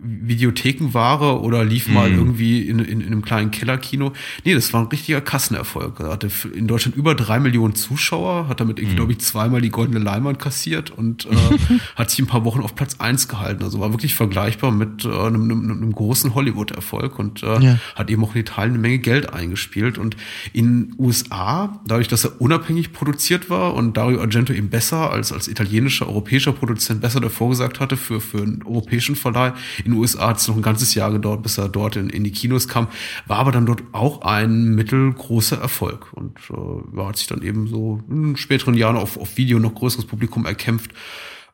Videothekenware 0.00 1.40
oder 1.40 1.64
lief 1.64 1.88
mal 1.88 2.10
mhm. 2.10 2.18
irgendwie 2.18 2.68
in, 2.68 2.78
in, 2.78 3.00
in 3.00 3.06
einem 3.06 3.22
kleinen 3.22 3.50
Kellerkino. 3.50 4.12
Nee, 4.44 4.54
das 4.54 4.72
war 4.72 4.82
ein 4.82 4.86
richtiger 4.86 5.20
Kassenerfolg. 5.20 6.00
Er 6.00 6.10
hatte 6.10 6.28
in 6.54 6.66
Deutschland 6.66 6.96
über 6.96 7.14
drei 7.14 7.40
Millionen 7.40 7.74
Zuschauer, 7.74 8.48
hat 8.48 8.60
damit, 8.60 8.80
mhm. 8.80 8.94
glaube 8.94 9.12
ich, 9.12 9.20
zweimal 9.20 9.60
die 9.60 9.70
goldene 9.70 9.98
Leinwand 9.98 10.38
kassiert 10.38 10.90
und 10.90 11.26
äh, 11.26 11.36
hat 11.96 12.10
sich 12.10 12.20
ein 12.20 12.26
paar 12.26 12.44
Wochen 12.44 12.60
auf 12.60 12.74
Platz 12.74 12.96
eins 12.98 13.28
gehalten. 13.28 13.62
Also 13.64 13.80
war 13.80 13.92
wirklich 13.92 14.14
vergleichbar 14.14 14.70
mit 14.70 15.04
äh, 15.04 15.08
einem, 15.08 15.42
einem, 15.42 15.70
einem 15.70 15.92
großen 15.92 16.34
Hollywood-Erfolg 16.34 17.18
und 17.18 17.42
äh, 17.42 17.60
ja. 17.60 17.78
hat 17.94 18.10
eben 18.10 18.24
auch 18.24 18.34
in 18.34 18.40
Italien 18.40 18.74
eine 18.74 18.82
Menge 18.82 18.98
Geld 18.98 19.32
eingespielt. 19.32 19.98
Und 19.98 20.16
in 20.52 20.94
USA, 20.98 21.80
dadurch, 21.86 22.08
dass 22.08 22.24
er 22.24 22.40
unabhängig 22.40 22.92
produziert 22.92 23.50
war 23.50 23.74
und 23.74 23.96
Dario 23.96 24.20
Argento 24.20 24.52
eben 24.52 24.68
besser 24.68 25.10
als, 25.10 25.32
als 25.32 25.48
italienischer, 25.48 26.06
europäischer 26.06 26.52
Produzent 26.52 27.00
besser 27.00 27.20
davor 27.20 27.50
gesagt 27.50 27.80
hatte 27.80 27.96
für, 27.96 28.20
für 28.20 28.38
einen 28.38 28.62
europäischen 28.64 29.16
Verleih, 29.16 29.52
in 29.88 29.94
den 29.94 30.00
USA 30.00 30.28
hat 30.28 30.36
es 30.38 30.48
noch 30.48 30.56
ein 30.56 30.62
ganzes 30.62 30.94
Jahr 30.94 31.10
gedauert, 31.10 31.42
bis 31.42 31.58
er 31.58 31.68
dort 31.68 31.96
in, 31.96 32.10
in 32.10 32.24
die 32.24 32.30
Kinos 32.30 32.68
kam, 32.68 32.88
war 33.26 33.38
aber 33.38 33.52
dann 33.52 33.66
dort 33.66 33.82
auch 33.92 34.22
ein 34.22 34.74
mittelgroßer 34.74 35.58
Erfolg 35.58 36.12
und 36.12 36.38
äh, 36.50 37.02
hat 37.02 37.16
sich 37.16 37.26
dann 37.26 37.42
eben 37.42 37.66
so 37.66 38.02
in 38.08 38.36
späteren 38.36 38.74
Jahren 38.74 38.96
auf, 38.96 39.16
auf 39.16 39.36
Video 39.36 39.58
noch 39.58 39.74
größeres 39.74 40.04
Publikum 40.04 40.44
erkämpft 40.44 40.92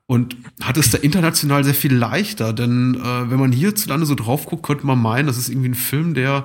und 0.06 0.36
hat 0.60 0.76
es 0.76 0.90
da 0.90 0.98
international 0.98 1.64
sehr 1.64 1.74
viel 1.74 1.94
leichter, 1.94 2.52
denn 2.52 2.96
äh, 2.96 3.30
wenn 3.30 3.38
man 3.38 3.52
hierzulande 3.52 4.04
so 4.04 4.14
drauf 4.14 4.46
guckt, 4.46 4.64
könnte 4.64 4.86
man 4.86 5.00
meinen, 5.00 5.26
das 5.26 5.38
ist 5.38 5.48
irgendwie 5.48 5.70
ein 5.70 5.74
Film, 5.74 6.14
der 6.14 6.44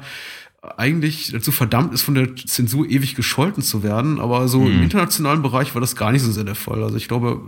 eigentlich 0.61 1.31
dazu 1.31 1.51
verdammt 1.51 1.93
ist, 1.93 2.01
von 2.01 2.15
der 2.15 2.35
Zensur 2.35 2.85
ewig 2.85 3.15
gescholten 3.15 3.63
zu 3.63 3.81
werden. 3.81 4.19
Aber 4.19 4.47
so 4.49 4.59
mhm. 4.59 4.73
im 4.73 4.83
internationalen 4.83 5.41
Bereich 5.41 5.73
war 5.73 5.81
das 5.81 5.95
gar 5.95 6.11
nicht 6.11 6.21
so 6.21 6.31
sehr 6.31 6.43
der 6.43 6.55
Fall. 6.55 6.83
Also 6.83 6.97
ich 6.97 7.07
glaube, 7.07 7.41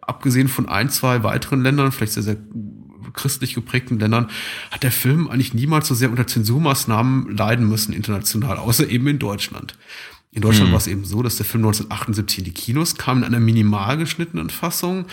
abgesehen 0.00 0.48
von 0.48 0.68
ein, 0.68 0.88
zwei 0.88 1.22
weiteren 1.22 1.62
Ländern, 1.62 1.92
vielleicht 1.92 2.12
sehr, 2.12 2.22
sehr 2.22 2.36
christlich 3.14 3.54
geprägten 3.54 3.98
Ländern 3.98 4.30
hat 4.70 4.82
der 4.82 4.92
Film 4.92 5.28
eigentlich 5.28 5.54
niemals 5.54 5.88
so 5.88 5.94
sehr 5.94 6.10
unter 6.10 6.26
Zensurmaßnahmen 6.26 7.36
leiden 7.36 7.68
müssen 7.68 7.92
international, 7.92 8.58
außer 8.58 8.88
eben 8.88 9.06
in 9.08 9.18
Deutschland. 9.18 9.76
In 10.32 10.42
Deutschland 10.42 10.68
hm. 10.68 10.72
war 10.72 10.78
es 10.78 10.88
eben 10.88 11.04
so, 11.04 11.22
dass 11.22 11.36
der 11.36 11.46
Film 11.46 11.64
1978 11.64 12.38
in 12.38 12.44
die 12.44 12.52
Kinos 12.52 12.96
kam 12.96 13.18
in 13.18 13.24
einer 13.24 13.40
minimal 13.40 13.96
geschnittenen 13.96 14.50
Fassung 14.50 15.06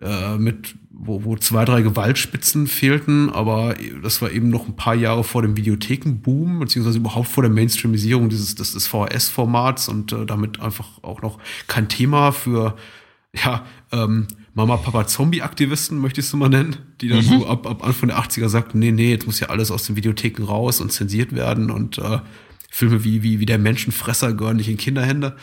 äh, 0.00 0.36
mit 0.38 0.74
wo, 0.90 1.24
wo 1.24 1.36
zwei, 1.36 1.64
drei 1.64 1.82
Gewaltspitzen 1.82 2.68
fehlten, 2.68 3.30
aber 3.30 3.74
das 4.02 4.22
war 4.22 4.30
eben 4.30 4.50
noch 4.50 4.68
ein 4.68 4.76
paar 4.76 4.94
Jahre 4.94 5.24
vor 5.24 5.42
dem 5.42 5.56
Videothekenboom, 5.56 6.60
beziehungsweise 6.60 6.98
überhaupt 6.98 7.28
vor 7.28 7.42
der 7.42 7.50
Mainstreamisierung 7.50 8.28
dieses 8.28 8.54
des, 8.54 8.72
des 8.72 8.86
VHS-Formats 8.86 9.88
und 9.88 10.12
äh, 10.12 10.26
damit 10.26 10.60
einfach 10.60 11.02
auch 11.02 11.22
noch 11.22 11.38
kein 11.66 11.88
Thema 11.88 12.30
für 12.30 12.76
ja, 13.34 13.64
ähm, 13.90 14.28
Mama, 14.54 14.76
Papa, 14.76 15.06
Zombie-Aktivisten, 15.06 15.98
möchtest 15.98 16.32
du 16.32 16.36
mal 16.36 16.48
nennen, 16.48 16.76
die 17.00 17.08
dann 17.08 17.24
mhm. 17.24 17.40
so 17.40 17.46
ab, 17.46 17.66
ab 17.66 17.84
Anfang 17.84 18.10
der 18.10 18.18
80er 18.18 18.48
sagten, 18.48 18.78
nee, 18.78 18.92
nee, 18.92 19.10
jetzt 19.10 19.26
muss 19.26 19.40
ja 19.40 19.48
alles 19.48 19.70
aus 19.70 19.84
den 19.84 19.96
Videotheken 19.96 20.44
raus 20.44 20.80
und 20.80 20.92
zensiert 20.92 21.34
werden 21.34 21.70
und 21.70 21.98
äh, 21.98 22.18
Filme 22.70 23.04
wie, 23.04 23.22
wie, 23.22 23.40
wie 23.40 23.46
der 23.46 23.58
Menschenfresser 23.58 24.34
gehören 24.34 24.56
nicht 24.56 24.68
in 24.68 24.76
Kinderhände 24.76 25.36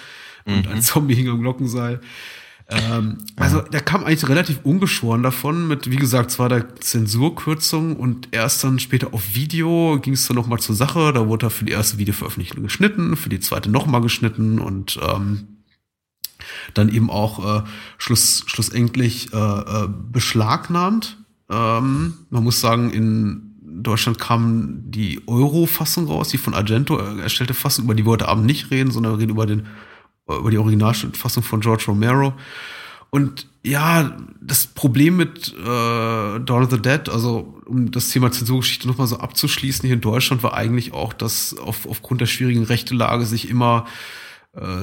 mhm. 0.46 0.54
und 0.54 0.68
ein 0.68 0.82
Zombie 0.82 1.16
hing 1.16 1.30
am 1.30 1.42
Glockenseil. 1.42 2.02
Ähm, 2.70 3.18
also 3.36 3.62
der 3.62 3.82
kam 3.82 4.04
eigentlich 4.04 4.30
relativ 4.30 4.60
ungeschoren 4.64 5.24
davon 5.24 5.68
mit, 5.68 5.90
wie 5.90 5.96
gesagt, 5.96 6.30
zwar 6.30 6.50
der 6.50 6.76
Zensurkürzung 6.76 7.96
und 7.96 8.30
erst 8.32 8.64
dann 8.64 8.78
später 8.78 9.14
auf 9.14 9.34
Video 9.34 10.00
ging 10.00 10.14
es 10.14 10.28
dann 10.28 10.36
nochmal 10.36 10.60
zur 10.60 10.76
Sache. 10.76 11.12
Da 11.14 11.28
wurde 11.28 11.48
er 11.48 11.50
für 11.50 11.66
die 11.66 11.72
erste 11.72 11.98
Videoveröffentlichung 11.98 12.62
geschnitten, 12.62 13.16
für 13.16 13.30
die 13.30 13.40
zweite 13.40 13.72
nochmal 13.72 14.02
geschnitten 14.02 14.60
und 14.60 15.00
ähm, 15.02 15.48
dann 16.74 16.90
eben 16.90 17.10
auch 17.10 17.64
äh, 17.64 17.64
schluss, 17.98 18.44
schlussendlich 18.46 19.34
äh, 19.34 19.38
äh, 19.38 19.88
beschlagnahmt. 20.12 21.18
Ähm, 21.50 22.14
man 22.30 22.44
muss 22.44 22.62
sagen, 22.62 22.92
in 22.92 23.50
Deutschland 23.62 24.20
kam 24.20 24.92
die 24.92 25.22
Euro-Fassung 25.28 26.08
raus, 26.08 26.30
die 26.30 26.38
von 26.38 26.54
Argento 26.54 26.98
erstellte 26.98 27.54
Fassung, 27.54 27.86
über 27.86 27.96
die 27.96 28.06
wir 28.06 28.12
heute 28.12 28.28
Abend 28.28 28.46
nicht 28.46 28.72
reden, 28.72 28.92
sondern 28.92 29.14
wir 29.14 29.20
reden 29.20 29.32
über, 29.32 29.46
den, 29.46 29.68
über 30.28 30.52
die 30.52 30.58
Originalfassung 30.58 31.44
von 31.44 31.62
George 31.62 31.86
Romero. 31.88 32.34
Und 33.12 33.48
ja, 33.64 34.18
das 34.40 34.68
Problem 34.68 35.18
mit 35.18 35.54
äh, 35.58 35.64
Dawn 36.40 36.64
of 36.64 36.72
the 36.72 36.82
Dead, 36.82 37.10
also 37.10 37.60
um 37.66 37.92
das 37.92 38.10
Thema 38.10 38.32
Zensurgeschichte 38.32 38.88
nochmal 38.88 39.08
so 39.08 39.18
abzuschließen, 39.18 39.86
hier 39.86 39.96
in 39.96 40.02
Deutschland 40.02 40.44
war 40.44 40.54
eigentlich 40.54 40.94
auch, 40.94 41.14
dass 41.14 41.58
auf, 41.58 41.88
aufgrund 41.88 42.22
der 42.22 42.28
schwierigen 42.28 42.64
Rechtelage 42.64 43.26
sich 43.26 43.50
immer 43.50 43.86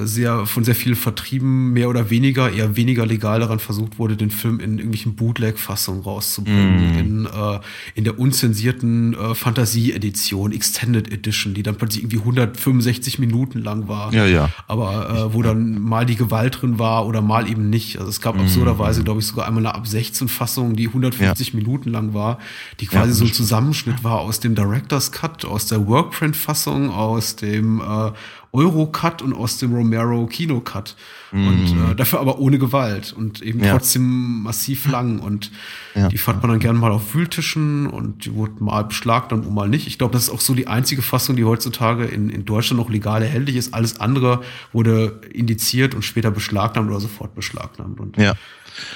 sehr 0.03 0.45
von 0.45 0.63
sehr 0.63 0.75
vielen 0.75 0.95
Vertrieben 0.95 1.73
mehr 1.73 1.89
oder 1.89 2.09
weniger, 2.09 2.49
eher 2.49 2.77
weniger 2.77 3.05
legal 3.05 3.41
daran 3.41 3.59
versucht 3.59 3.99
wurde, 3.99 4.15
den 4.15 4.31
Film 4.31 4.61
in 4.61 4.77
irgendwelchen 4.77 5.15
Bootleg-Fassungen 5.15 6.03
rauszubringen. 6.03 6.93
Mm. 6.93 6.97
In, 6.97 7.25
äh, 7.25 7.59
in 7.93 8.05
der 8.05 8.17
unzensierten 8.17 9.13
äh, 9.13 9.35
Fantasie-Edition, 9.35 10.53
Extended 10.53 11.11
Edition, 11.11 11.53
die 11.53 11.63
dann 11.63 11.75
plötzlich 11.75 12.03
irgendwie 12.03 12.19
165 12.19 13.19
Minuten 13.19 13.59
lang 13.59 13.89
war. 13.89 14.13
Ja, 14.13 14.25
ja. 14.25 14.49
Aber 14.67 15.09
äh, 15.09 15.33
wo 15.33 15.41
dann 15.41 15.81
mal 15.81 16.05
die 16.05 16.15
Gewalt 16.15 16.61
drin 16.61 16.79
war 16.79 17.05
oder 17.05 17.21
mal 17.21 17.49
eben 17.49 17.69
nicht. 17.69 17.97
Also 17.97 18.09
es 18.09 18.21
gab 18.21 18.37
mm. 18.37 18.41
absurderweise, 18.41 19.03
glaube 19.03 19.19
ich, 19.19 19.27
sogar 19.27 19.47
einmal 19.47 19.65
eine 19.65 19.75
ab 19.75 19.85
16 19.85 20.29
Fassung, 20.29 20.77
die 20.77 20.87
150 20.87 21.49
ja. 21.49 21.55
Minuten 21.59 21.91
lang 21.91 22.13
war, 22.13 22.39
die 22.79 22.85
quasi 22.85 23.09
ja, 23.09 23.15
so 23.15 23.25
ein 23.25 23.33
Zusammenschnitt 23.33 24.05
war 24.05 24.21
aus 24.21 24.39
dem 24.39 24.55
Director's 24.55 25.11
Cut, 25.11 25.43
aus 25.43 25.65
der 25.65 25.85
Workprint-Fassung, 25.85 26.89
aus 26.89 27.35
dem 27.35 27.81
äh, 27.81 28.11
Euro-Cut 28.51 29.21
und 29.21 29.33
aus 29.33 29.57
dem 29.57 29.73
Romero-Kino-Cut. 29.73 30.95
Mm. 31.31 31.47
Und 31.47 31.75
mhm. 31.75 31.91
äh, 31.91 31.95
dafür 31.95 32.19
aber 32.19 32.39
ohne 32.39 32.57
Gewalt 32.57 33.13
und 33.13 33.41
eben 33.41 33.63
ja. 33.63 33.73
trotzdem 33.73 34.43
massiv 34.43 34.87
lang. 34.87 35.19
Und 35.19 35.51
ja. 35.95 36.07
die 36.07 36.17
fand 36.17 36.41
man 36.41 36.51
dann 36.51 36.59
gerne 36.59 36.79
mal 36.79 36.91
auf 36.91 37.13
Wühltischen 37.13 37.87
und 37.87 38.25
die 38.25 38.33
wurden 38.33 38.63
mal 38.63 38.83
beschlagnahmt 38.83 39.45
und 39.45 39.53
mal 39.53 39.69
nicht. 39.69 39.87
Ich 39.87 39.97
glaube, 39.97 40.13
das 40.13 40.23
ist 40.23 40.29
auch 40.29 40.41
so 40.41 40.53
die 40.53 40.67
einzige 40.67 41.01
Fassung, 41.01 41.35
die 41.35 41.45
heutzutage 41.45 42.05
in, 42.05 42.29
in 42.29 42.45
Deutschland 42.45 42.81
noch 42.81 42.89
legal 42.89 43.21
erhältlich 43.21 43.55
ist. 43.55 43.73
Alles 43.73 43.99
andere 43.99 44.41
wurde 44.71 45.21
indiziert 45.33 45.95
und 45.95 46.03
später 46.03 46.31
beschlagnahmt 46.31 46.89
oder 46.89 46.99
sofort 46.99 47.35
beschlagnahmt. 47.35 47.99
Und, 47.99 48.17
ja. 48.17 48.31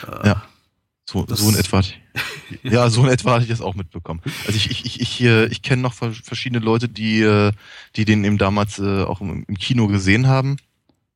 Äh, 0.08 0.28
ja. 0.28 0.44
So, 1.12 1.26
so 1.28 1.50
in 1.50 1.56
etwa. 1.56 1.82
ja, 2.64 2.90
so 2.90 3.04
in 3.04 3.10
etwa 3.10 3.34
hatte 3.34 3.44
ich 3.44 3.50
das 3.50 3.60
auch 3.60 3.76
mitbekommen. 3.76 4.22
Also 4.48 4.56
ich, 4.56 4.72
ich, 4.72 4.86
ich, 4.86 5.02
ich, 5.02 5.22
ich 5.26 5.62
kenne 5.62 5.82
noch 5.82 5.94
verschiedene 5.94 6.64
Leute, 6.64 6.88
die, 6.88 7.22
äh, 7.22 7.52
die 7.98 8.06
den 8.06 8.24
eben 8.24 8.38
damals 8.38 8.80
äh, 8.80 9.04
auch 9.04 9.20
im, 9.20 9.44
im 9.46 9.58
Kino 9.58 9.88
gesehen 9.88 10.28
haben, 10.28 10.56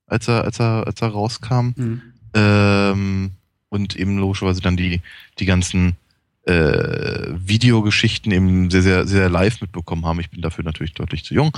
als 0.06 0.28
er, 0.28 0.44
als 0.44 0.60
er, 0.60 0.86
als 0.86 1.02
er 1.02 1.08
rauskam. 1.08 1.72
Mhm. 1.78 2.02
Ähm, 2.34 3.32
und 3.70 3.96
eben 3.96 4.18
logischerweise 4.18 4.60
dann 4.60 4.76
die, 4.76 5.00
die 5.40 5.46
ganzen 5.46 5.96
äh, 6.44 7.28
Videogeschichten 7.30 8.34
eben 8.34 8.70
sehr, 8.70 8.82
sehr, 8.82 9.08
sehr 9.08 9.30
live 9.30 9.62
mitbekommen 9.62 10.06
haben. 10.06 10.20
Ich 10.20 10.30
bin 10.30 10.42
dafür 10.42 10.66
natürlich 10.66 10.94
deutlich 10.94 11.24
zu 11.24 11.34
jung. 11.34 11.58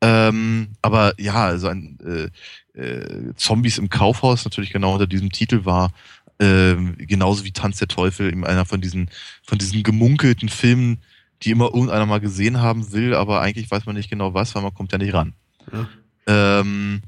Ähm, 0.00 0.68
aber 0.80 1.12
ja, 1.18 1.34
also 1.34 1.68
ein 1.68 1.98
äh, 2.00 2.30
äh, 2.74 3.34
Zombies 3.36 3.78
im 3.78 3.88
Kaufhaus 3.88 4.44
natürlich 4.44 4.72
genau 4.72 4.92
unter 4.92 5.06
diesem 5.06 5.30
Titel 5.30 5.64
war 5.64 5.92
äh, 6.38 6.74
genauso 6.98 7.44
wie 7.44 7.52
Tanz 7.52 7.78
der 7.78 7.88
Teufel 7.88 8.30
in 8.30 8.44
einer 8.44 8.64
von 8.64 8.80
diesen 8.80 9.10
von 9.42 9.58
diesen 9.58 9.82
gemunkelten 9.82 10.48
Filmen, 10.48 10.98
die 11.42 11.50
immer 11.50 11.66
irgendeiner 11.66 12.06
mal 12.06 12.20
gesehen 12.20 12.60
haben 12.60 12.92
will, 12.92 13.14
aber 13.14 13.40
eigentlich 13.40 13.70
weiß 13.70 13.86
man 13.86 13.94
nicht 13.94 14.10
genau 14.10 14.34
was, 14.34 14.54
weil 14.54 14.62
man 14.62 14.74
kommt 14.74 14.92
ja 14.92 14.98
nicht 14.98 15.14
ran. 15.14 15.34
Ja. 15.72 15.88
Ähm, 16.26 17.02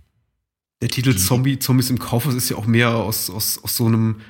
der 0.80 0.88
Titel 0.88 1.16
Zombie, 1.16 1.58
Zombies 1.58 1.90
im 1.90 1.98
Kaufhaus 1.98 2.34
ist 2.34 2.50
ja 2.50 2.56
auch 2.56 2.66
mehr 2.66 2.90
aus, 2.90 3.30
aus, 3.30 3.58
aus 3.62 3.76
so 3.76 3.86
einem 3.86 4.20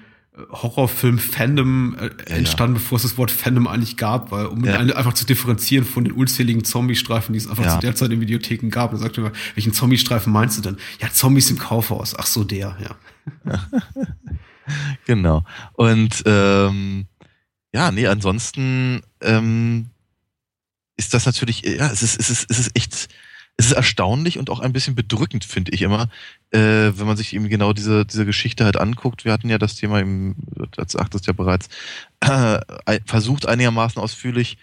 Horrorfilm-Fandom 0.51 1.97
äh, 1.99 2.31
entstanden, 2.31 2.77
ja. 2.77 2.81
bevor 2.81 2.97
es 2.97 3.03
das 3.03 3.17
Wort 3.17 3.31
Fandom 3.31 3.67
eigentlich 3.67 3.97
gab, 3.97 4.31
weil 4.31 4.47
um 4.47 4.65
ja. 4.65 4.79
einfach 4.79 5.15
zu 5.15 5.25
differenzieren 5.25 5.85
von 5.85 6.05
den 6.05 6.13
unzähligen 6.13 6.65
Zombie-Streifen, 6.65 7.33
die 7.33 7.39
es 7.39 7.49
einfach 7.49 7.75
zu 7.75 7.81
der 7.81 7.95
Zeit 7.95 8.11
in 8.11 8.21
Videotheken 8.21 8.69
gab. 8.69 8.91
Da 8.91 8.99
sagte 8.99 9.23
man, 9.23 9.33
welchen 9.55 9.73
Zombie-Streifen 9.73 10.33
meinst 10.33 10.59
du 10.59 10.63
denn? 10.63 10.77
Ja, 11.01 11.11
Zombies 11.11 11.51
im 11.51 11.59
Kaufhaus. 11.59 12.15
Ach 12.19 12.27
so, 12.27 12.45
der, 12.45 12.77
ja. 12.81 13.57
genau. 15.07 15.45
Und 15.73 16.23
ähm, 16.27 17.07
ja, 17.73 17.91
nee, 17.91 18.07
ansonsten 18.07 19.01
ähm, 19.23 19.91
ist 20.97 21.15
das 21.15 21.27
natürlich, 21.27 21.63
ja, 21.63 21.91
es 21.91 22.03
ist, 22.03 22.21
es 22.21 22.31
ist, 22.31 22.51
es 22.51 22.59
ist 22.59 22.71
echt 22.75 23.09
es 23.57 23.67
ist 23.67 23.73
erstaunlich 23.73 24.39
und 24.39 24.51
auch 24.51 24.61
ein 24.61 24.73
bisschen 24.73 24.95
bedrückend, 24.95 25.45
finde 25.45 25.73
ich 25.73 25.83
immer, 25.83 26.09
äh, 26.51 26.93
wenn 26.95 27.07
man 27.07 27.17
sich 27.17 27.35
eben 27.35 27.49
genau 27.49 27.73
diese, 27.73 28.05
diese 28.05 28.27
Geschichte 28.27 28.65
halt 28.65 28.77
anguckt. 28.77 29.25
Wir 29.25 29.33
hatten 29.33 29.49
ja 29.49 29.59
das 29.59 29.77
Thema 29.77 30.01
im, 30.01 30.37
das 30.73 30.93
sagtest 30.93 31.27
ja 31.27 31.33
bereits, 31.33 31.69
äh, 32.21 32.61
versucht 33.07 33.47
einigermaßen 33.47 34.01
ausführlich 34.01 34.59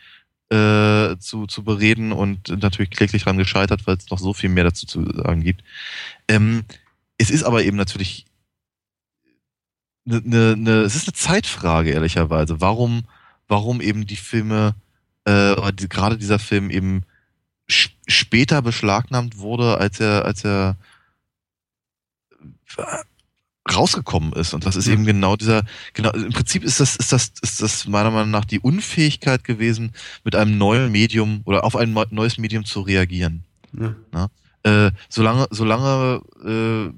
äh, 0.49 1.17
zu, 1.17 1.47
zu 1.47 1.63
bereden 1.63 2.11
und 2.11 2.49
natürlich 2.61 2.91
kläglich 2.91 3.23
dran 3.23 3.37
gescheitert, 3.37 3.87
weil 3.87 3.97
es 3.97 4.11
noch 4.11 4.19
so 4.19 4.33
viel 4.33 4.49
mehr 4.49 4.65
dazu 4.65 4.85
zu 4.85 5.03
sagen 5.03 5.41
gibt. 5.41 5.63
Ähm, 6.27 6.63
es 7.17 7.31
ist 7.31 7.43
aber 7.43 7.63
eben 7.63 7.77
natürlich 7.77 8.25
eine, 10.05 10.17
eine, 10.17 10.53
eine, 10.53 10.81
es 10.81 10.95
ist 10.95 11.07
eine 11.07 11.13
Zeitfrage, 11.13 11.91
ehrlicherweise. 11.91 12.61
Warum, 12.61 13.05
warum 13.47 13.81
eben 13.81 14.05
die 14.05 14.17
Filme, 14.17 14.75
äh, 15.25 15.53
oder 15.53 15.71
die, 15.71 15.89
gerade 15.89 16.17
dieser 16.17 16.37
Film 16.37 16.69
eben 16.69 17.03
später 18.13 18.61
beschlagnahmt 18.61 19.37
wurde, 19.37 19.77
als 19.77 19.99
er, 19.99 20.25
als 20.25 20.45
er 20.45 20.77
rausgekommen 23.71 24.33
ist. 24.33 24.53
Und 24.53 24.65
das 24.65 24.75
ist 24.75 24.87
mhm. 24.87 24.93
eben 24.93 25.05
genau 25.05 25.35
dieser, 25.35 25.63
genau, 25.93 26.11
im 26.11 26.31
Prinzip 26.31 26.63
ist 26.63 26.79
das, 26.79 26.95
ist 26.95 27.11
das, 27.11 27.31
ist 27.41 27.61
das 27.61 27.87
meiner 27.87 28.11
Meinung 28.11 28.31
nach 28.31 28.45
die 28.45 28.59
Unfähigkeit 28.59 29.43
gewesen, 29.43 29.93
mit 30.23 30.35
einem 30.35 30.57
neuen 30.57 30.91
Medium 30.91 31.41
oder 31.45 31.63
auf 31.63 31.75
ein 31.75 31.93
neues 32.11 32.37
Medium 32.37 32.65
zu 32.65 32.81
reagieren. 32.81 33.43
Ja. 33.79 33.95
Na? 34.11 34.29
Äh, 34.63 34.91
solange, 35.09 35.47
solange 35.51 36.21
äh, 36.45 36.91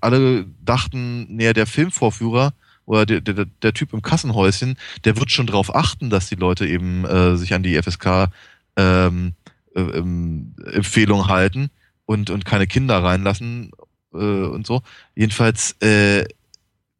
alle 0.00 0.46
dachten, 0.64 1.34
näher 1.34 1.54
der 1.54 1.66
Filmvorführer 1.66 2.52
oder 2.84 3.06
der, 3.06 3.20
der, 3.20 3.46
der 3.46 3.74
Typ 3.74 3.92
im 3.92 4.02
Kassenhäuschen, 4.02 4.76
der 5.04 5.16
wird 5.16 5.30
schon 5.30 5.46
darauf 5.46 5.74
achten, 5.74 6.10
dass 6.10 6.28
die 6.28 6.36
Leute 6.36 6.66
eben 6.66 7.04
äh, 7.04 7.36
sich 7.36 7.54
an 7.54 7.62
die 7.62 7.80
FSK 7.80 8.30
ähm, 8.76 9.34
äh, 9.76 9.80
ähm, 9.80 10.54
Empfehlung 10.72 11.28
halten 11.28 11.70
und, 12.06 12.30
und 12.30 12.44
keine 12.44 12.66
Kinder 12.66 13.02
reinlassen 13.02 13.72
äh, 14.12 14.16
und 14.16 14.66
so. 14.66 14.82
Jedenfalls 15.14 15.72
äh, 15.82 16.24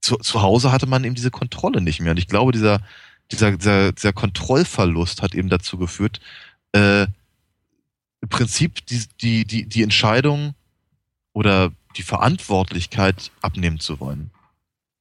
zu, 0.00 0.16
zu 0.16 0.42
Hause 0.42 0.70
hatte 0.72 0.86
man 0.86 1.02
eben 1.04 1.14
diese 1.14 1.30
Kontrolle 1.30 1.80
nicht 1.80 2.00
mehr. 2.00 2.10
Und 2.10 2.18
ich 2.18 2.28
glaube, 2.28 2.52
dieser, 2.52 2.80
dieser, 3.32 3.56
dieser, 3.56 3.92
dieser 3.92 4.12
Kontrollverlust 4.12 5.22
hat 5.22 5.34
eben 5.34 5.48
dazu 5.48 5.78
geführt, 5.78 6.20
äh, 6.72 7.06
im 8.20 8.28
Prinzip 8.28 8.84
die, 8.86 9.04
die, 9.20 9.44
die, 9.46 9.66
die 9.66 9.82
Entscheidung 9.82 10.54
oder 11.32 11.72
die 11.96 12.02
Verantwortlichkeit 12.02 13.30
abnehmen 13.40 13.80
zu 13.80 14.00
wollen. 14.00 14.30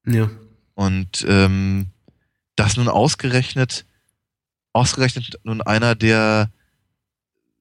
Ja. 0.06 0.30
Und 0.76 1.26
ähm, 1.28 1.88
das 2.56 2.78
nun 2.78 2.88
ausgerechnet, 2.88 3.86
ausgerechnet 4.72 5.40
nun 5.44 5.62
einer 5.62 5.96
der 5.96 6.50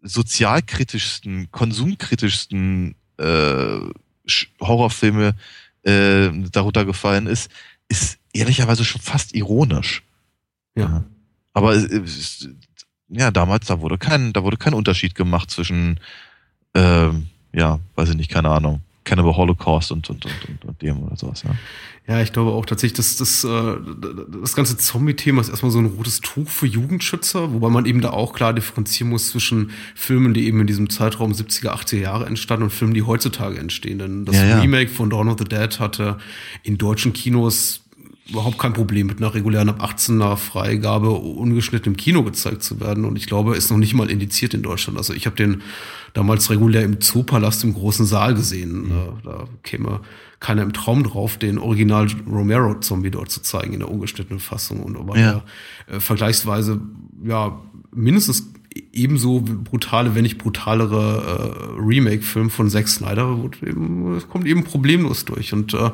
sozialkritischsten, 0.05 1.51
konsumkritischsten 1.51 2.95
äh, 3.19 3.79
Horrorfilme 4.61 5.35
äh, 5.83 6.31
darunter 6.53 6.85
gefallen 6.85 7.27
ist, 7.27 7.51
ist 7.89 8.19
ehrlicherweise 8.33 8.85
schon 8.85 9.01
fast 9.01 9.35
ironisch. 9.35 10.03
Ja. 10.77 11.05
Aber 11.53 11.75
äh, 11.75 12.03
ja, 13.09 13.31
damals, 13.31 13.67
da 13.67 13.81
wurde 13.81 13.99
kein, 13.99 14.33
da 14.33 14.43
wurde 14.43 14.57
kein 14.57 14.75
Unterschied 14.75 15.15
gemacht 15.15 15.51
zwischen, 15.51 16.01
äh, 16.75 17.09
ja, 17.53 17.81
weiß 17.95 18.11
ich 18.11 18.17
nicht, 18.17 18.31
keine 18.31 18.51
Ahnung, 18.51 18.83
Cannibal 19.05 19.37
Holocaust 19.37 19.93
und, 19.93 20.09
und, 20.11 20.25
und, 20.25 20.49
und, 20.49 20.65
und 20.65 20.83
dem 20.83 21.03
oder 21.03 21.17
sowas, 21.17 21.43
ja. 21.43 21.51
Ja, 22.07 22.21
ich 22.21 22.35
glaube 22.35 22.51
auch 22.51 22.67
tatsächlich, 22.67 22.99
dass 22.99 23.17
das, 23.17 23.45
äh, 23.45 23.77
das 24.43 24.55
ganze 24.55 24.77
Zombie-Thema 24.77 25.41
ist 25.41 25.49
erstmal 25.49 25.71
so 25.71 25.79
ein 25.79 25.87
rotes 25.87 26.21
Tuch 26.21 26.49
für 26.51 26.67
Jugendschützer, 26.67 27.55
wobei 27.55 27.71
man 27.71 27.87
eben 27.87 28.03
da 28.03 28.11
auch 28.11 28.35
klar 28.35 28.53
differenzieren 28.53 29.09
muss 29.09 29.31
zwischen 29.31 29.71
Filmen, 29.95 30.35
die 30.35 30.47
eben 30.47 30.61
in 30.61 30.67
diesem 30.67 30.91
Zeitraum 30.91 31.33
70er, 31.33 31.71
80er 31.71 32.01
Jahre 32.01 32.27
entstanden 32.27 32.65
und 32.65 32.71
Filmen, 32.71 32.93
die 32.93 33.05
heutzutage 33.05 33.59
entstehen. 33.59 33.99
Denn 33.99 34.27
das 34.27 34.37
ja, 34.37 34.45
ja. 34.45 34.61
Remake 34.61 34.91
von 34.91 35.09
Dawn 35.09 35.31
of 35.31 35.39
the 35.39 35.45
Dead 35.45 35.81
hatte 35.81 36.19
in 36.63 36.77
deutschen 36.77 37.15
Kinos 37.15 37.81
überhaupt 38.29 38.59
kein 38.59 38.75
Problem 38.75 39.07
mit 39.07 39.19
einer 39.19 39.35
regulären 39.35 39.71
ab 39.71 39.83
18er 39.83 40.37
Freigabe 40.37 41.11
ungeschnitten 41.11 41.93
im 41.93 41.97
Kino 41.97 42.23
gezeigt 42.23 42.63
zu 42.63 42.81
werden. 42.81 43.07
Und 43.07 43.17
ich 43.17 43.27
glaube, 43.27 43.57
ist 43.57 43.71
noch 43.71 43.79
nicht 43.79 43.95
mal 43.95 44.11
indiziert 44.11 44.53
in 44.53 44.63
Deutschland. 44.63 44.99
Also 44.99 45.15
ich 45.15 45.25
habe 45.25 45.37
den 45.37 45.63
damals 46.15 46.49
regulär 46.49 46.83
im 46.85 47.01
Zoopalast 47.01 47.65
im 47.65 47.75
großen 47.75 48.07
Saal 48.07 48.35
gesehen. 48.35 48.89
Mhm. 48.89 48.93
Da 49.25 49.47
käme 49.63 50.01
keiner 50.41 50.63
im 50.63 50.73
Traum 50.73 51.03
drauf, 51.03 51.37
den 51.37 51.59
Original 51.59 52.07
Romero-Zombie 52.27 53.11
dort 53.11 53.31
zu 53.31 53.43
zeigen 53.43 53.75
in 53.75 53.81
der 53.81 53.91
ungeschnittenen 53.91 54.41
Fassung. 54.41 54.83
Und 54.83 54.97
aber 54.97 55.19
ja. 55.19 55.43
äh, 55.87 56.01
vergleichsweise 56.01 56.81
ja 57.23 57.61
mindestens 57.93 58.51
ebenso 58.93 59.41
brutale, 59.41 60.15
wenn 60.15 60.23
nicht 60.23 60.39
brutalere 60.39 61.77
äh, 61.79 61.81
Remake-Film 61.81 62.51
von 62.51 62.71
Zack 62.71 62.89
Snyder 62.89 63.39
eben, 63.65 64.21
kommt 64.29 64.47
eben 64.47 64.65
problemlos 64.65 65.25
durch. 65.25 65.53
Und 65.53 65.75
äh, 65.75 65.91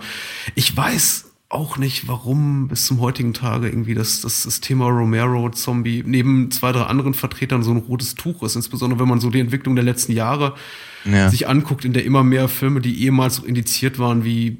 ich 0.54 0.76
weiß 0.76 1.29
auch 1.50 1.78
nicht, 1.78 2.06
warum 2.06 2.68
bis 2.68 2.86
zum 2.86 3.00
heutigen 3.00 3.34
Tage 3.34 3.68
irgendwie 3.68 3.94
das, 3.94 4.20
das, 4.20 4.44
das 4.44 4.60
Thema 4.60 4.86
Romero-Zombie 4.86 6.04
neben 6.06 6.50
zwei, 6.52 6.70
drei 6.70 6.84
anderen 6.84 7.12
Vertretern 7.12 7.64
so 7.64 7.72
ein 7.72 7.78
rotes 7.78 8.14
Tuch 8.14 8.44
ist. 8.44 8.54
Insbesondere 8.54 9.00
wenn 9.00 9.08
man 9.08 9.20
so 9.20 9.30
die 9.30 9.40
Entwicklung 9.40 9.74
der 9.74 9.84
letzten 9.84 10.12
Jahre 10.12 10.54
ja. 11.04 11.28
sich 11.28 11.48
anguckt, 11.48 11.84
in 11.84 11.92
der 11.92 12.04
immer 12.04 12.22
mehr 12.22 12.48
Filme, 12.48 12.80
die 12.80 13.02
ehemals 13.02 13.40
indiziert 13.40 13.98
waren 13.98 14.24
wie 14.24 14.58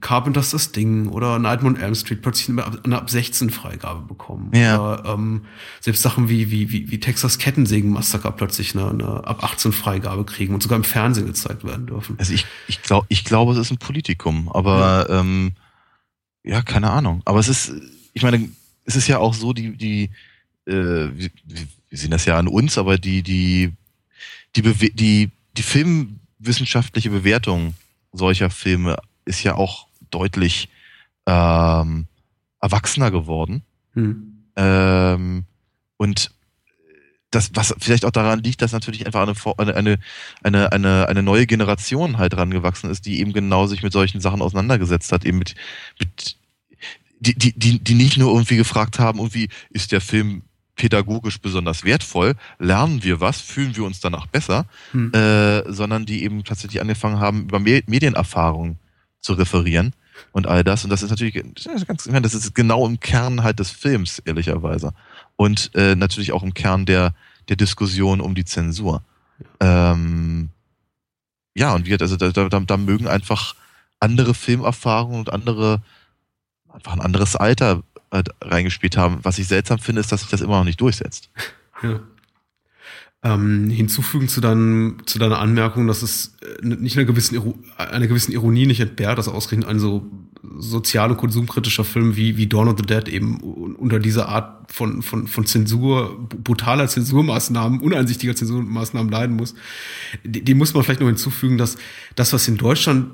Carpenters 0.00 0.50
das 0.50 0.72
Ding 0.72 1.08
oder 1.08 1.38
Nightmare 1.38 1.74
on 1.74 1.80
Elm 1.80 1.94
Street 1.94 2.22
plötzlich 2.22 2.48
eine, 2.50 2.96
ab 2.96 3.10
16 3.10 3.50
Freigabe 3.50 4.06
bekommen. 4.06 4.50
Ja. 4.54 4.78
Oder 4.78 5.04
ähm, 5.14 5.42
selbst 5.80 6.02
Sachen 6.02 6.30
wie, 6.30 6.50
wie, 6.50 6.70
wie, 6.70 6.90
wie 6.90 7.00
Texas 7.00 7.36
Kettensägen 7.36 7.90
Massaker 7.90 8.30
plötzlich 8.32 8.74
eine, 8.74 8.88
eine 8.88 9.26
ab 9.26 9.44
18 9.44 9.72
Freigabe 9.72 10.24
kriegen 10.24 10.54
und 10.54 10.62
sogar 10.62 10.76
im 10.76 10.84
Fernsehen 10.84 11.26
gezeigt 11.26 11.64
werden 11.64 11.86
dürfen. 11.86 12.16
Also 12.18 12.32
ich, 12.32 12.46
ich 12.66 12.82
glaube, 12.82 13.06
ich 13.10 13.24
glaube, 13.24 13.52
es 13.52 13.58
ist 13.58 13.70
ein 13.70 13.78
Politikum, 13.78 14.50
aber 14.52 15.06
ja. 15.08 15.20
ähm, 15.20 15.52
ja, 16.44 16.62
keine 16.62 16.90
Ahnung. 16.90 17.22
Aber 17.24 17.40
es 17.40 17.48
ist, 17.48 17.72
ich 18.12 18.22
meine, 18.22 18.48
es 18.84 18.96
ist 18.96 19.08
ja 19.08 19.18
auch 19.18 19.34
so, 19.34 19.52
die, 19.52 19.76
die, 19.76 20.10
äh, 20.66 20.72
wir, 20.72 21.30
wir 21.44 21.98
sehen 21.98 22.10
das 22.10 22.26
ja 22.26 22.38
an 22.38 22.48
uns, 22.48 22.78
aber 22.78 22.98
die, 22.98 23.22
die, 23.22 23.72
die, 24.54 24.62
Bewe 24.62 24.90
die, 24.90 25.30
die 25.56 25.62
filmwissenschaftliche 25.62 27.10
Bewertung 27.10 27.74
solcher 28.12 28.50
Filme 28.50 28.96
ist 29.24 29.42
ja 29.42 29.54
auch 29.54 29.88
deutlich 30.10 30.68
ähm, 31.26 32.06
erwachsener 32.60 33.10
geworden. 33.10 33.62
Hm. 33.94 34.44
Ähm, 34.56 35.44
und 35.96 36.30
das, 37.34 37.50
was 37.54 37.74
vielleicht 37.78 38.04
auch 38.04 38.10
daran 38.10 38.42
liegt, 38.42 38.62
dass 38.62 38.72
natürlich 38.72 39.06
einfach 39.06 39.22
eine, 39.58 39.74
eine, 39.76 39.98
eine, 40.42 40.72
eine, 40.72 41.08
eine 41.08 41.22
neue 41.22 41.46
Generation 41.46 42.18
halt 42.18 42.36
rangewachsen 42.36 42.90
ist, 42.90 43.06
die 43.06 43.20
eben 43.20 43.32
genau 43.32 43.66
sich 43.66 43.82
mit 43.82 43.92
solchen 43.92 44.20
Sachen 44.20 44.42
auseinandergesetzt 44.42 45.12
hat, 45.12 45.24
eben 45.24 45.38
mit, 45.38 45.54
mit 45.98 46.36
die, 47.20 47.34
die, 47.34 47.58
die, 47.58 47.78
die 47.78 47.94
nicht 47.94 48.16
nur 48.16 48.32
irgendwie 48.32 48.56
gefragt 48.56 48.98
haben, 48.98 49.18
irgendwie 49.18 49.48
ist 49.70 49.92
der 49.92 50.00
Film 50.00 50.42
pädagogisch 50.76 51.40
besonders 51.40 51.84
wertvoll, 51.84 52.34
lernen 52.58 53.02
wir 53.04 53.20
was, 53.20 53.40
fühlen 53.40 53.76
wir 53.76 53.84
uns 53.84 54.00
danach 54.00 54.26
besser, 54.26 54.66
hm. 54.90 55.12
äh, 55.12 55.72
sondern 55.72 56.04
die 56.04 56.24
eben 56.24 56.44
tatsächlich 56.44 56.80
angefangen 56.80 57.20
haben, 57.20 57.44
über 57.44 57.60
Medienerfahrung 57.60 58.78
zu 59.20 59.34
referieren 59.34 59.94
und 60.32 60.46
all 60.46 60.64
das. 60.64 60.84
Und 60.84 60.90
das 60.90 61.02
ist 61.02 61.10
natürlich 61.10 61.34
ganz, 61.34 62.04
das 62.04 62.34
ist 62.34 62.54
genau 62.54 62.86
im 62.86 63.00
Kern 63.00 63.42
halt 63.42 63.58
des 63.58 63.70
Films, 63.70 64.18
ehrlicherweise. 64.18 64.92
Und 65.36 65.70
äh, 65.74 65.96
natürlich 65.96 66.32
auch 66.32 66.42
im 66.42 66.54
Kern 66.54 66.86
der, 66.86 67.14
der 67.48 67.56
Diskussion 67.56 68.20
um 68.20 68.34
die 68.34 68.44
Zensur. 68.44 69.02
Ähm, 69.60 70.50
ja, 71.54 71.74
und 71.74 71.86
wie 71.86 71.98
also 72.00 72.16
da, 72.16 72.30
da, 72.30 72.60
da 72.60 72.76
mögen 72.76 73.08
einfach 73.08 73.54
andere 74.00 74.34
Filmerfahrungen 74.34 75.20
und 75.20 75.32
andere, 75.32 75.82
einfach 76.72 76.92
ein 76.92 77.00
anderes 77.00 77.36
Alter 77.36 77.82
äh, 78.10 78.22
reingespielt 78.40 78.96
haben. 78.96 79.20
Was 79.22 79.38
ich 79.38 79.48
seltsam 79.48 79.78
finde, 79.78 80.00
ist, 80.00 80.12
dass 80.12 80.20
sich 80.20 80.30
das 80.30 80.40
immer 80.40 80.58
noch 80.58 80.64
nicht 80.64 80.80
durchsetzt. 80.80 81.30
Ja. 81.82 82.00
Ähm, 83.26 83.70
hinzufügen 83.70 84.28
zu, 84.28 84.42
deinem, 84.42 84.98
zu 85.06 85.18
deiner 85.18 85.38
Anmerkung, 85.38 85.86
dass 85.86 86.02
es 86.02 86.36
äh, 86.42 86.66
nicht 86.66 86.98
einer 86.98 87.06
gewissen, 87.06 87.54
einer 87.78 88.06
gewissen 88.06 88.32
Ironie 88.32 88.66
nicht 88.66 88.80
entbehrt, 88.80 89.16
dass 89.16 89.28
ausgerechnet 89.28 89.66
ein 89.68 89.78
so 89.78 90.10
sozial- 90.58 91.10
und 91.10 91.16
konsumkritischer 91.16 91.84
Film 91.84 92.16
wie, 92.16 92.36
wie 92.36 92.46
Dawn 92.46 92.68
of 92.68 92.76
the 92.78 92.84
Dead 92.84 93.08
eben 93.08 93.38
unter 93.38 93.98
dieser 93.98 94.28
Art 94.28 94.70
von, 94.70 95.02
von, 95.02 95.26
von 95.26 95.46
Zensur, 95.46 96.28
brutaler 96.28 96.88
Zensurmaßnahmen, 96.88 97.80
uneinsichtiger 97.80 98.36
Zensurmaßnahmen 98.36 99.10
leiden 99.10 99.36
muss. 99.36 99.54
Dem 100.24 100.58
muss 100.58 100.74
man 100.74 100.84
vielleicht 100.84 101.00
noch 101.00 101.08
hinzufügen, 101.08 101.58
dass 101.58 101.76
das, 102.16 102.32
was 102.32 102.46
in 102.48 102.56
Deutschland 102.56 103.08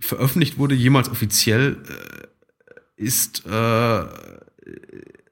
veröffentlicht 0.00 0.58
wurde, 0.58 0.74
jemals 0.74 1.08
offiziell 1.08 1.78
äh, 1.88 3.02
ist, 3.02 3.44
äh, 3.46 4.04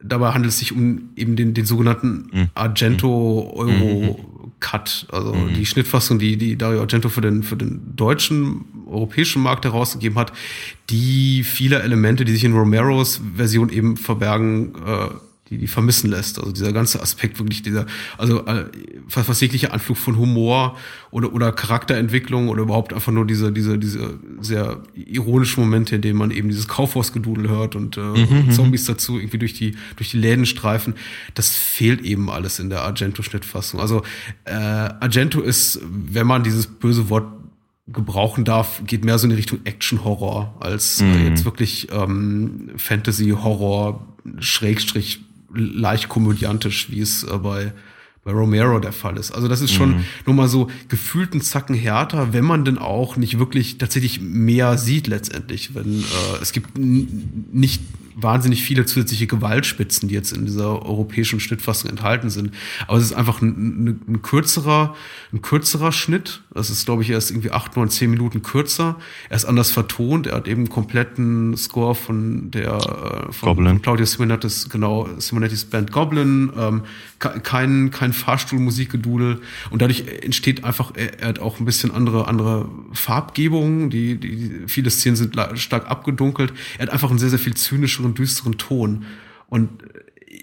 dabei 0.06 0.32
handelt 0.32 0.52
es 0.52 0.58
sich 0.58 0.72
um 0.72 1.10
eben 1.16 1.36
den, 1.36 1.54
den 1.54 1.64
sogenannten 1.64 2.28
mhm. 2.32 2.48
Argento 2.54 3.52
Euro 3.54 4.18
mhm. 4.18 4.50
Cut, 4.60 5.06
also 5.10 5.34
mhm. 5.34 5.54
die 5.54 5.66
Schnittfassung, 5.66 6.18
die, 6.18 6.36
die 6.36 6.56
Dario 6.56 6.80
Argento 6.80 7.08
für 7.08 7.20
den, 7.20 7.42
für 7.42 7.56
den 7.56 7.96
deutschen, 7.96 8.64
europäischen 8.86 9.42
Markt 9.42 9.64
herausgegeben 9.64 10.18
hat, 10.18 10.32
die 10.90 11.42
viele 11.44 11.82
Elemente, 11.82 12.24
die 12.24 12.32
sich 12.32 12.44
in 12.44 12.54
Romeros 12.54 13.20
Version 13.36 13.70
eben 13.70 13.96
verbergen, 13.96 14.74
äh, 14.86 15.08
die, 15.50 15.58
die 15.58 15.66
vermissen 15.66 16.08
lässt. 16.08 16.38
Also 16.38 16.52
dieser 16.52 16.72
ganze 16.72 17.02
Aspekt 17.02 17.38
wirklich 17.38 17.62
dieser, 17.62 17.86
also 18.16 18.46
äh, 18.46 18.64
fast 19.08 19.42
jeglicher 19.42 19.72
Anflug 19.74 19.98
von 19.98 20.16
Humor 20.16 20.76
oder, 21.10 21.32
oder 21.34 21.52
Charakterentwicklung 21.52 22.48
oder 22.48 22.62
überhaupt 22.62 22.94
einfach 22.94 23.12
nur 23.12 23.26
diese, 23.26 23.52
diese, 23.52 23.78
diese 23.78 24.18
sehr 24.40 24.82
ironischen 24.94 25.62
Momente, 25.62 25.96
in 25.96 26.02
denen 26.02 26.18
man 26.18 26.30
eben 26.30 26.48
dieses 26.48 26.66
Kaufhausgedudel 26.66 27.48
hört 27.48 27.76
und, 27.76 27.98
äh, 27.98 28.00
mhm, 28.00 28.46
mhm, 28.46 28.50
Zombies 28.52 28.84
dazu 28.86 29.18
irgendwie 29.18 29.38
durch 29.38 29.52
die, 29.52 29.76
durch 29.96 30.10
die 30.10 30.18
Läden 30.18 30.46
streifen. 30.46 30.94
Das 31.34 31.50
fehlt 31.50 32.00
eben 32.00 32.30
alles 32.30 32.58
in 32.58 32.70
der 32.70 32.82
Argento-Schnittfassung. 32.82 33.80
Also 33.80 34.02
äh, 34.46 34.54
Argento 34.54 35.42
ist, 35.42 35.80
wenn 35.84 36.26
man 36.26 36.42
dieses 36.42 36.66
böse 36.66 37.10
Wort 37.10 37.26
gebrauchen 37.86 38.46
darf, 38.46 38.80
geht 38.86 39.04
mehr 39.04 39.18
so 39.18 39.26
in 39.26 39.30
die 39.30 39.36
Richtung 39.36 39.58
Action-Horror 39.64 40.56
als 40.60 41.02
äh, 41.02 41.04
mhm. 41.04 41.26
jetzt 41.26 41.44
wirklich 41.44 41.88
ähm, 41.92 42.70
Fantasy-Horror, 42.76 44.06
Schrägstrich 44.38 45.20
leicht 45.54 46.08
komödiantisch, 46.08 46.90
wie 46.90 47.00
es 47.00 47.24
äh, 47.24 47.38
bei, 47.38 47.72
bei 48.24 48.32
Romero 48.32 48.78
der 48.78 48.92
Fall 48.92 49.18
ist. 49.18 49.32
Also 49.32 49.48
das 49.48 49.60
ist 49.60 49.72
schon 49.72 49.96
mhm. 49.96 50.04
nur 50.26 50.34
mal 50.34 50.48
so 50.48 50.68
gefühlten 50.88 51.42
Zacken 51.42 51.74
härter, 51.74 52.32
wenn 52.32 52.44
man 52.44 52.64
denn 52.64 52.78
auch 52.78 53.16
nicht 53.16 53.38
wirklich 53.38 53.78
tatsächlich 53.78 54.20
mehr 54.20 54.78
sieht 54.78 55.06
letztendlich. 55.06 55.74
Wenn 55.74 56.00
äh, 56.00 56.42
es 56.42 56.52
gibt 56.52 56.78
nicht 56.78 57.82
wahnsinnig 58.16 58.62
viele 58.62 58.86
zusätzliche 58.86 59.26
Gewaltspitzen, 59.26 60.08
die 60.08 60.14
jetzt 60.14 60.32
in 60.32 60.46
dieser 60.46 60.84
europäischen 60.84 61.40
Schnittfassung 61.40 61.90
enthalten 61.90 62.30
sind. 62.30 62.52
Aber 62.86 62.98
es 62.98 63.04
ist 63.04 63.12
einfach 63.12 63.42
ein, 63.42 63.48
ein, 63.48 64.00
ein 64.08 64.22
kürzerer, 64.22 64.94
ein 65.32 65.42
kürzerer 65.42 65.92
Schnitt. 65.92 66.42
Das 66.52 66.70
ist, 66.70 66.84
glaube 66.84 67.02
ich, 67.02 67.10
erst 67.10 67.30
irgendwie 67.30 67.50
acht, 67.50 67.76
neun, 67.76 67.90
zehn 67.90 68.10
Minuten 68.10 68.42
kürzer. 68.42 68.96
Er 69.28 69.36
ist 69.36 69.44
anders 69.44 69.70
vertont. 69.70 70.28
Er 70.28 70.36
hat 70.36 70.48
eben 70.48 70.62
einen 70.62 70.68
kompletten 70.68 71.56
Score 71.56 71.94
von 71.94 72.50
der 72.50 72.74
äh, 72.74 73.32
von, 73.32 73.48
Goblin. 73.48 73.68
von 73.68 73.82
Claudia 73.82 74.06
Simonettes, 74.06 74.68
genau, 74.68 75.08
Simonettis 75.18 75.64
Band 75.64 75.92
Goblin. 75.92 76.52
Ähm, 76.56 76.82
kein, 77.30 77.90
kein 77.90 78.12
Fahrstuhlmusikgedudel. 78.12 79.40
Und 79.70 79.82
dadurch 79.82 80.04
entsteht 80.22 80.62
einfach, 80.64 80.92
er, 80.94 81.26
hat 81.26 81.38
auch 81.38 81.58
ein 81.58 81.64
bisschen 81.64 81.90
andere, 81.90 82.28
andere 82.28 82.68
Farbgebungen. 82.92 83.90
Die, 83.90 84.16
die, 84.16 84.62
viele 84.66 84.90
Szenen 84.90 85.16
sind 85.16 85.36
stark 85.54 85.90
abgedunkelt. 85.90 86.52
Er 86.78 86.86
hat 86.86 86.92
einfach 86.92 87.10
einen 87.10 87.18
sehr, 87.18 87.30
sehr 87.30 87.38
viel 87.38 87.54
zynischen 87.54 88.04
düsteren, 88.04 88.14
düsteren 88.14 88.58
Ton. 88.58 89.04
Und 89.48 89.70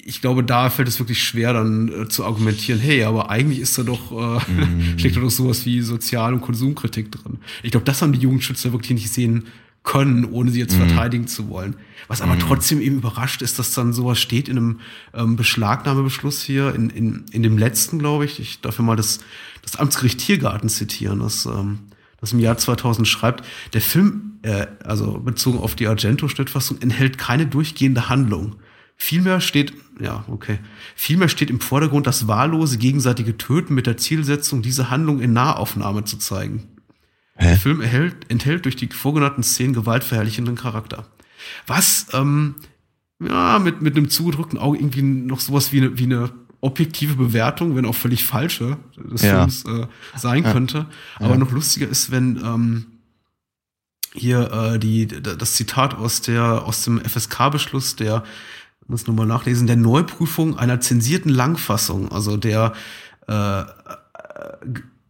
ich 0.04 0.22
glaube, 0.22 0.44
da 0.44 0.70
fällt 0.70 0.88
es 0.88 1.00
wirklich 1.00 1.22
schwer, 1.22 1.54
dann 1.54 1.90
äh, 1.90 2.08
zu 2.08 2.26
argumentieren, 2.26 2.80
hey, 2.80 3.04
aber 3.04 3.30
eigentlich 3.30 3.60
ist 3.60 3.78
da 3.78 3.84
doch, 3.84 4.12
äh, 4.12 4.52
mm. 4.52 4.98
steckt 4.98 5.18
da 5.18 5.22
doch 5.22 5.30
sowas 5.30 5.66
wie 5.66 5.82
Sozial- 5.82 6.34
und 6.34 6.42
Konsumkritik 6.42 7.12
drin. 7.12 7.40
Ich 7.62 7.72
glaube, 7.72 7.86
das 7.86 8.02
haben 8.02 8.14
die 8.14 8.20
Jugendschützer 8.20 8.72
wirklich 8.72 8.92
nicht 8.92 9.12
sehen 9.12 9.46
können, 9.84 10.26
ohne 10.26 10.52
sie 10.52 10.60
jetzt 10.60 10.78
mm. 10.78 10.88
verteidigen 10.88 11.28
zu 11.28 11.50
wollen. 11.50 11.76
Was 12.08 12.22
aber 12.22 12.36
mm. 12.36 12.40
trotzdem 12.40 12.82
eben 12.82 12.98
überrascht 12.98 13.42
ist, 13.42 13.58
dass 13.58 13.74
dann 13.74 13.94
sowas 13.94 14.20
steht 14.20 14.48
in 14.48 14.58
einem 14.58 14.80
ähm, 15.14 15.36
Beschlagnahmebeschluss 15.36 16.44
hier, 16.44 16.76
in, 16.76 16.90
in, 16.90 17.26
in 17.32 17.44
dem 17.44 17.58
letzten, 17.58 17.98
glaube 17.98 18.26
ich. 18.26 18.40
Ich 18.40 18.62
darf 18.62 18.78
ja 18.78 18.84
mal 18.84 18.96
das, 18.96 19.20
das 19.64 19.78
Amtsgericht 19.78 20.20
Tiergarten 20.20 20.70
zitieren, 20.70 21.20
das, 21.20 21.46
ähm, 21.46 21.80
das 22.20 22.34
im 22.34 22.40
Jahr 22.40 22.58
2000 22.58 23.08
schreibt, 23.08 23.44
der 23.74 23.82
Film 23.82 24.40
äh, 24.44 24.68
also 24.84 25.20
bezogen 25.20 25.60
auf 25.60 25.76
die 25.76 25.88
Argento-Schnittfassung, 25.88 26.82
enthält 26.82 27.18
keine 27.18 27.48
durchgehende 27.48 28.10
Handlung. 28.10 28.58
Vielmehr 28.98 29.42
steht, 29.42 29.74
ja, 30.00 30.26
okay. 30.28 30.60
Vielmehr 30.96 31.28
steht 31.28 31.50
im 31.50 31.60
Vordergrund 31.60 32.06
das 32.06 32.28
wahllose 32.28 32.78
gegenseitige 32.78 33.36
Töten 33.36 33.74
mit 33.74 33.88
der 33.88 33.98
Zielsetzung, 33.98 34.62
diese 34.62 34.92
Handlung 34.92 35.22
in 35.22 35.34
Nahaufnahme 35.34 36.04
zu 36.04 36.18
zeigen. 36.18 36.68
Der 37.42 37.58
Film 37.58 37.82
erhält, 37.82 38.30
enthält 38.30 38.66
durch 38.66 38.76
die 38.76 38.88
vorgenannten 38.88 39.44
Szenen 39.44 39.74
gewaltverherrlichenden 39.74 40.56
Charakter. 40.56 41.06
Was, 41.68 42.08
ähm, 42.14 42.56
ja, 43.20 43.60
mit, 43.60 43.82
mit 43.82 43.98
einem 43.98 44.10
zugedrückten 44.10 44.60
Auge 44.60 44.78
irgendwie 44.78 45.02
noch 45.02 45.40
sowas 45.40 45.72
wie 45.72 45.78
eine, 45.78 45.98
wie 45.98 46.04
eine 46.04 46.32
objektive 46.62 47.16
Bewertung, 47.16 47.76
wenn 47.76 47.86
auch 47.86 47.96
völlig 47.96 48.24
falsche 48.24 48.78
des 48.96 49.24
ja. 49.24 49.40
Films 49.40 49.66
äh, 49.66 49.88
sein 50.16 50.44
könnte. 50.44 50.86
Aber 51.16 51.32
ja. 51.32 51.38
noch 51.38 51.52
lustiger 51.52 51.88
ist, 51.88 52.12
wenn, 52.12 52.38
ähm, 52.38 52.86
hier 54.14 54.52
äh, 54.52 54.80
die, 54.80 55.08
das 55.08 55.54
Zitat 55.54 55.96
aus 55.96 56.22
der 56.22 56.64
aus 56.66 56.84
dem 56.84 57.00
FSK-Beschluss, 57.00 57.96
der 57.96 58.24
muss 58.88 59.08
nur 59.08 59.16
mal 59.16 59.26
nachlesen, 59.26 59.68
der 59.68 59.78
Neuprüfung 59.78 60.58
einer 60.58 60.82
zensierten 60.82 61.30
Langfassung, 61.30 62.12
also 62.12 62.36
der 62.36 62.74
äh, 63.28 63.64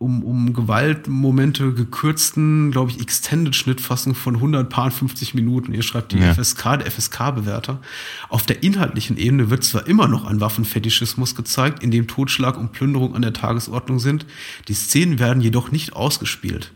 um, 0.01 0.23
um 0.23 0.53
Gewaltmomente 0.53 1.73
gekürzten, 1.73 2.71
glaube 2.71 2.91
ich, 2.91 2.99
Extended-Schnittfassung 2.99 4.15
von 4.15 4.35
150 4.35 5.33
Minuten. 5.35 5.73
Ihr 5.73 5.83
schreibt 5.83 6.11
die 6.11 6.17
ja. 6.17 6.33
FSK, 6.33 6.79
der 6.79 6.91
FSK-Bewerter. 6.91 7.79
Auf 8.27 8.43
der 8.43 8.63
inhaltlichen 8.63 9.17
Ebene 9.17 9.49
wird 9.49 9.63
zwar 9.63 9.87
immer 9.87 10.07
noch 10.07 10.25
ein 10.25 10.41
Waffenfetischismus 10.41 11.35
gezeigt, 11.35 11.83
in 11.83 11.91
dem 11.91 12.07
Totschlag 12.07 12.57
und 12.57 12.71
Plünderung 12.71 13.15
an 13.15 13.21
der 13.21 13.33
Tagesordnung 13.33 13.99
sind, 13.99 14.25
die 14.67 14.73
Szenen 14.73 15.19
werden 15.19 15.41
jedoch 15.41 15.71
nicht 15.71 15.93
ausgespielt. 15.93 16.73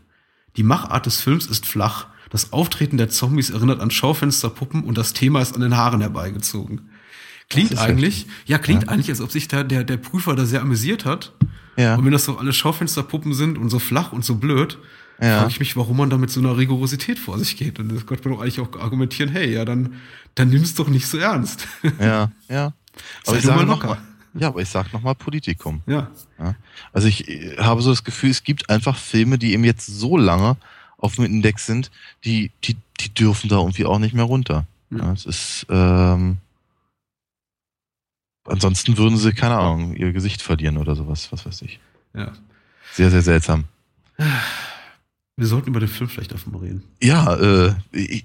Die 0.55 0.63
Machart 0.63 1.05
des 1.05 1.19
Films 1.19 1.47
ist 1.47 1.65
flach, 1.65 2.07
das 2.29 2.53
Auftreten 2.53 2.97
der 2.97 3.09
Zombies 3.09 3.49
erinnert 3.49 3.81
an 3.81 3.91
Schaufensterpuppen 3.91 4.83
und 4.83 4.97
das 4.97 5.13
Thema 5.13 5.41
ist 5.41 5.55
an 5.55 5.61
den 5.61 5.77
Haaren 5.77 6.01
herbeigezogen. 6.01 6.89
Klingt 7.49 7.77
eigentlich, 7.77 8.25
ja, 8.45 8.57
klingt 8.57 8.83
ja. 8.83 8.89
eigentlich, 8.89 9.09
als 9.09 9.21
ob 9.21 9.31
sich 9.31 9.47
da 9.47 9.63
der, 9.63 9.83
der 9.83 9.97
Prüfer 9.97 10.35
da 10.35 10.45
sehr 10.45 10.61
amüsiert 10.61 11.05
hat. 11.05 11.33
Ja. 11.77 11.95
Und 11.95 12.05
wenn 12.05 12.11
das 12.11 12.25
so 12.25 12.37
alle 12.37 12.53
Schaufensterpuppen 12.53 13.33
sind 13.33 13.57
und 13.57 13.69
so 13.69 13.79
flach 13.79 14.11
und 14.11 14.23
so 14.23 14.35
blöd, 14.35 14.77
ja. 15.21 15.39
frage 15.39 15.51
ich 15.51 15.59
mich, 15.59 15.75
warum 15.75 15.97
man 15.97 16.09
da 16.09 16.17
mit 16.17 16.29
so 16.29 16.39
einer 16.39 16.57
Rigorosität 16.57 17.19
vor 17.19 17.37
sich 17.39 17.57
geht. 17.57 17.79
Und 17.79 17.89
das 17.93 18.05
könnte 18.05 18.27
man 18.27 18.37
doch 18.37 18.43
eigentlich 18.43 18.59
auch 18.59 18.79
argumentieren, 18.79 19.31
hey, 19.31 19.53
ja, 19.53 19.65
dann, 19.65 19.95
dann 20.35 20.49
nimm 20.49 20.61
es 20.61 20.75
doch 20.75 20.87
nicht 20.87 21.07
so 21.07 21.17
ernst. 21.17 21.67
Ja, 21.99 22.31
ja. 22.49 22.73
Aber 23.25 23.37
ich 23.37 23.43
sage 23.43 23.65
noch 23.65 23.83
mal, 23.83 23.97
ja, 24.33 24.47
aber 24.47 24.61
ich 24.61 24.69
sag 24.69 24.91
noch 24.93 25.01
mal 25.01 25.15
Politikum. 25.15 25.81
Ja. 25.85 26.09
ja. 26.39 26.55
Also 26.93 27.07
ich 27.07 27.25
habe 27.57 27.81
so 27.81 27.89
das 27.89 28.03
Gefühl, 28.03 28.29
es 28.31 28.43
gibt 28.43 28.69
einfach 28.69 28.97
Filme, 28.97 29.37
die 29.37 29.53
eben 29.53 29.63
jetzt 29.63 29.85
so 29.85 30.17
lange 30.17 30.57
auf 30.97 31.15
dem 31.15 31.25
Index 31.25 31.65
sind, 31.65 31.91
die, 32.23 32.51
die, 32.63 32.75
die 32.99 33.13
dürfen 33.13 33.49
da 33.49 33.57
irgendwie 33.57 33.85
auch 33.85 33.99
nicht 33.99 34.13
mehr 34.13 34.23
runter. 34.23 34.65
Ja, 34.91 35.11
es 35.11 35.25
ist, 35.25 35.65
ähm, 35.69 36.37
ansonsten 38.45 38.97
würden 38.97 39.17
sie, 39.17 39.33
keine 39.33 39.57
Ahnung, 39.57 39.95
ihr 39.95 40.11
Gesicht 40.13 40.41
verlieren 40.41 40.77
oder 40.77 40.95
sowas, 40.95 41.31
was 41.31 41.45
weiß 41.45 41.61
ich. 41.63 41.79
Ja. 42.13 42.33
Sehr, 42.93 43.11
sehr 43.11 43.21
seltsam. 43.21 43.65
Wir 45.37 45.47
sollten 45.47 45.69
über 45.69 45.81
den 45.81 45.89
Film 45.89 46.09
vielleicht 46.09 46.33
mal 46.47 46.59
reden. 46.59 46.83
Ja, 47.01 47.35
äh, 47.35 47.73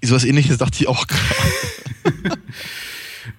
sowas 0.02 0.24
ähnliches 0.24 0.58
dachte 0.58 0.76
ich 0.80 0.88
auch 0.88 1.06
gerade. 1.08 2.38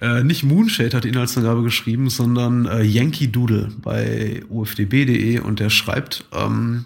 äh, 0.00 0.24
nicht 0.24 0.42
Moonshade 0.42 0.94
hat 0.94 1.04
die 1.04 1.08
Inhaltsangabe 1.08 1.62
geschrieben, 1.62 2.10
sondern 2.10 2.66
äh, 2.66 2.82
Yankee 2.82 3.28
Doodle 3.28 3.72
bei 3.80 4.42
ufdb.de 4.50 5.38
und 5.38 5.60
der 5.60 5.70
schreibt, 5.70 6.26
ähm, 6.32 6.84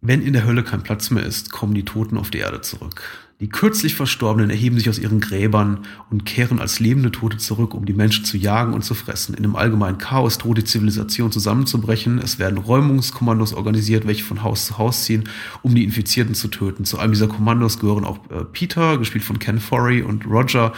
Wenn 0.00 0.22
in 0.22 0.32
der 0.32 0.44
Hölle 0.44 0.62
kein 0.62 0.84
Platz 0.84 1.10
mehr 1.10 1.24
ist, 1.24 1.50
kommen 1.50 1.74
die 1.74 1.84
Toten 1.84 2.18
auf 2.18 2.30
die 2.30 2.38
Erde 2.38 2.60
zurück. 2.60 3.25
Die 3.38 3.50
kürzlich 3.50 3.94
Verstorbenen 3.94 4.48
erheben 4.48 4.78
sich 4.78 4.88
aus 4.88 4.98
ihren 4.98 5.20
Gräbern 5.20 5.80
und 6.10 6.24
kehren 6.24 6.58
als 6.58 6.80
lebende 6.80 7.12
Tote 7.12 7.36
zurück, 7.36 7.74
um 7.74 7.84
die 7.84 7.92
Menschen 7.92 8.24
zu 8.24 8.38
jagen 8.38 8.72
und 8.72 8.82
zu 8.82 8.94
fressen. 8.94 9.34
In 9.34 9.44
einem 9.44 9.56
allgemeinen 9.56 9.98
Chaos 9.98 10.38
droht 10.38 10.56
die 10.56 10.64
Zivilisation 10.64 11.30
zusammenzubrechen. 11.30 12.18
Es 12.18 12.38
werden 12.38 12.56
Räumungskommandos 12.56 13.52
organisiert, 13.52 14.06
welche 14.06 14.24
von 14.24 14.42
Haus 14.42 14.64
zu 14.64 14.78
Haus 14.78 15.04
ziehen, 15.04 15.24
um 15.62 15.74
die 15.74 15.84
Infizierten 15.84 16.34
zu 16.34 16.48
töten. 16.48 16.86
Zu 16.86 16.98
einem 16.98 17.12
dieser 17.12 17.28
Kommandos 17.28 17.78
gehören 17.78 18.06
auch 18.06 18.20
äh, 18.30 18.42
Peter, 18.50 18.96
gespielt 18.96 19.24
von 19.24 19.38
Ken 19.38 19.60
Forey, 19.60 20.00
und 20.00 20.26
Roger, 20.26 20.72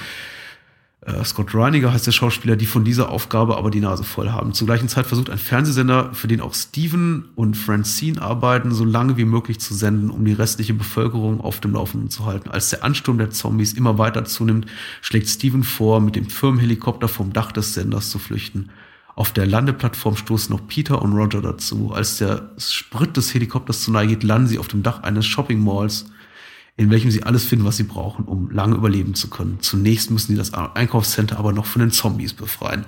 Scott 1.24 1.54
Reiniger 1.54 1.92
heißt 1.92 2.06
der 2.06 2.12
Schauspieler, 2.12 2.56
die 2.56 2.66
von 2.66 2.84
dieser 2.84 3.08
Aufgabe 3.08 3.56
aber 3.56 3.70
die 3.70 3.80
Nase 3.80 4.04
voll 4.04 4.30
haben. 4.30 4.52
Zur 4.52 4.66
gleichen 4.66 4.88
Zeit 4.88 5.06
versucht 5.06 5.30
ein 5.30 5.38
Fernsehsender, 5.38 6.12
für 6.12 6.28
den 6.28 6.40
auch 6.40 6.54
Steven 6.54 7.24
und 7.34 7.56
Francine 7.56 8.20
arbeiten, 8.20 8.72
so 8.72 8.84
lange 8.84 9.16
wie 9.16 9.24
möglich 9.24 9.58
zu 9.58 9.74
senden, 9.74 10.10
um 10.10 10.24
die 10.24 10.32
restliche 10.32 10.74
Bevölkerung 10.74 11.40
auf 11.40 11.60
dem 11.60 11.72
Laufenden 11.72 12.10
zu 12.10 12.26
halten. 12.26 12.50
Als 12.50 12.70
der 12.70 12.84
Ansturm 12.84 13.16
der 13.16 13.30
Zombies 13.30 13.72
immer 13.72 13.96
weiter 13.96 14.24
zunimmt, 14.24 14.66
schlägt 15.00 15.28
Steven 15.28 15.64
vor, 15.64 16.00
mit 16.00 16.14
dem 16.14 16.26
Firmenhelikopter 16.26 17.08
vom 17.08 17.32
Dach 17.32 17.52
des 17.52 17.74
Senders 17.74 18.10
zu 18.10 18.18
flüchten. 18.18 18.68
Auf 19.14 19.32
der 19.32 19.46
Landeplattform 19.46 20.16
stoßen 20.16 20.54
noch 20.54 20.66
Peter 20.68 21.00
und 21.00 21.12
Roger 21.12 21.40
dazu. 21.40 21.92
Als 21.92 22.18
der 22.18 22.50
Sprit 22.58 23.16
des 23.16 23.32
Helikopters 23.34 23.82
zu 23.82 23.90
nahe 23.90 24.06
geht, 24.06 24.22
landen 24.22 24.48
sie 24.48 24.58
auf 24.58 24.68
dem 24.68 24.82
Dach 24.82 25.02
eines 25.02 25.26
Shopping 25.26 25.62
Malls 25.64 26.06
in 26.78 26.90
welchem 26.90 27.10
sie 27.10 27.24
alles 27.24 27.44
finden, 27.44 27.64
was 27.64 27.76
sie 27.76 27.82
brauchen, 27.82 28.24
um 28.24 28.50
lange 28.52 28.76
überleben 28.76 29.14
zu 29.14 29.28
können. 29.28 29.58
Zunächst 29.60 30.12
müssen 30.12 30.32
sie 30.32 30.38
das 30.38 30.54
Einkaufscenter 30.54 31.36
aber 31.36 31.52
noch 31.52 31.66
von 31.66 31.80
den 31.80 31.90
Zombies 31.90 32.32
befreien. 32.32 32.86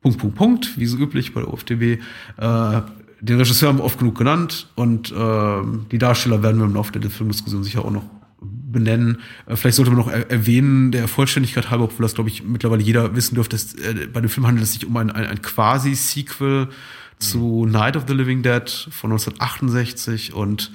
Punkt, 0.00 0.18
Punkt, 0.18 0.36
Punkt, 0.36 0.78
wie 0.78 0.86
so 0.86 0.96
üblich 0.96 1.34
bei 1.34 1.42
der 1.42 1.52
OFDB. 1.52 1.82
Äh, 2.38 2.80
den 3.20 3.36
Regisseur 3.36 3.68
haben 3.68 3.78
wir 3.78 3.84
oft 3.84 3.98
genug 3.98 4.16
genannt 4.16 4.68
und 4.74 5.12
äh, 5.12 5.62
die 5.92 5.98
Darsteller 5.98 6.42
werden 6.42 6.58
wir 6.58 6.64
im 6.64 6.74
Laufe 6.74 6.98
der 6.98 7.10
Filmdiskussion 7.10 7.62
sicher 7.62 7.84
auch 7.84 7.90
noch 7.90 8.04
benennen. 8.40 9.18
Äh, 9.46 9.56
vielleicht 9.56 9.76
sollte 9.76 9.90
man 9.90 10.00
noch 10.00 10.10
er 10.10 10.30
erwähnen, 10.30 10.90
der 10.90 11.06
Vollständigkeit 11.06 11.70
halber, 11.70 11.84
obwohl 11.84 12.04
das, 12.04 12.14
glaube 12.14 12.30
ich, 12.30 12.42
mittlerweile 12.42 12.82
jeder 12.82 13.14
wissen 13.14 13.34
dürfte, 13.34 13.56
dass 13.56 13.74
äh, 13.74 14.08
bei 14.10 14.22
dem 14.22 14.30
Film 14.30 14.46
handelt 14.46 14.64
es 14.64 14.72
sich 14.72 14.86
um 14.86 14.96
ein, 14.96 15.10
ein, 15.10 15.26
ein 15.26 15.42
Quasi-Sequel 15.42 16.68
zu 17.18 17.66
Night 17.66 17.98
of 17.98 18.04
the 18.08 18.14
Living 18.14 18.42
Dead 18.42 18.68
von 18.90 19.12
1968 19.12 20.32
und 20.32 20.70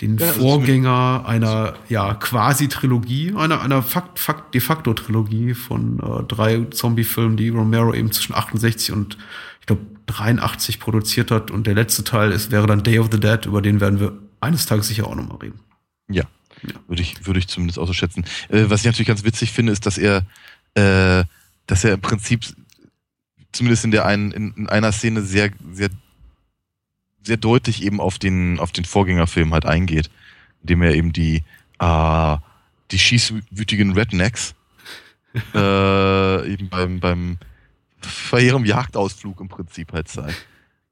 den 0.00 0.18
ja, 0.18 0.26
Vorgänger 0.26 1.24
einer 1.26 1.74
ja 1.88 2.14
quasi 2.14 2.68
Trilogie, 2.68 3.34
einer 3.34 3.62
einer 3.62 3.82
Fakt, 3.82 4.18
Fakt 4.18 4.54
de 4.54 4.60
facto 4.60 4.92
Trilogie 4.94 5.54
von 5.54 6.00
äh, 6.00 6.22
drei 6.24 6.64
Zombie-Filmen, 6.70 7.36
die 7.36 7.48
Romero 7.48 7.94
eben 7.94 8.12
zwischen 8.12 8.34
68 8.34 8.92
und 8.92 9.16
ich 9.60 9.66
glaube 9.66 9.82
83 10.06 10.80
produziert 10.80 11.30
hat 11.30 11.50
und 11.50 11.66
der 11.66 11.74
letzte 11.74 12.04
Teil 12.04 12.32
ist 12.32 12.50
wäre 12.50 12.66
dann 12.66 12.82
Day 12.82 12.98
of 12.98 13.08
the 13.10 13.18
Dead, 13.18 13.46
über 13.46 13.62
den 13.62 13.80
werden 13.80 14.00
wir 14.00 14.12
eines 14.40 14.66
Tages 14.66 14.88
sicher 14.88 15.06
auch 15.06 15.14
noch 15.14 15.26
mal 15.26 15.36
reden. 15.36 15.60
Ja, 16.08 16.24
ja. 16.62 16.74
würde 16.88 17.02
ich 17.02 17.26
würde 17.26 17.38
ich 17.38 17.48
zumindest 17.48 17.78
auch 17.78 17.86
so 17.86 17.94
schätzen. 17.94 18.24
Äh, 18.48 18.64
was 18.68 18.80
ich 18.80 18.86
natürlich 18.86 19.08
ganz 19.08 19.24
witzig 19.24 19.52
finde, 19.52 19.72
ist, 19.72 19.86
dass 19.86 19.96
er 19.98 20.26
äh, 20.74 21.24
dass 21.66 21.84
er 21.84 21.94
im 21.94 22.00
Prinzip 22.00 22.44
zumindest 23.52 23.84
in 23.84 23.92
der 23.92 24.04
einen 24.04 24.30
in, 24.30 24.52
in 24.52 24.68
einer 24.68 24.92
Szene 24.92 25.22
sehr 25.22 25.50
sehr 25.72 25.88
sehr 27.26 27.36
deutlich 27.36 27.82
eben 27.82 28.00
auf 28.00 28.18
den, 28.18 28.58
auf 28.60 28.72
den 28.72 28.84
Vorgängerfilm 28.84 29.52
halt 29.52 29.66
eingeht, 29.66 30.10
indem 30.62 30.82
er 30.82 30.94
eben 30.94 31.12
die, 31.12 31.42
äh, 31.78 32.36
die 32.90 32.98
schießwütigen 32.98 33.92
Rednecks 33.92 34.54
äh, 35.54 36.52
eben 36.52 36.68
beim, 36.68 37.00
beim 37.00 37.38
bei 38.30 38.40
ihrem 38.40 38.64
Jagdausflug 38.64 39.40
im 39.40 39.48
Prinzip 39.48 39.92
halt 39.92 40.08
zeigt. 40.08 40.46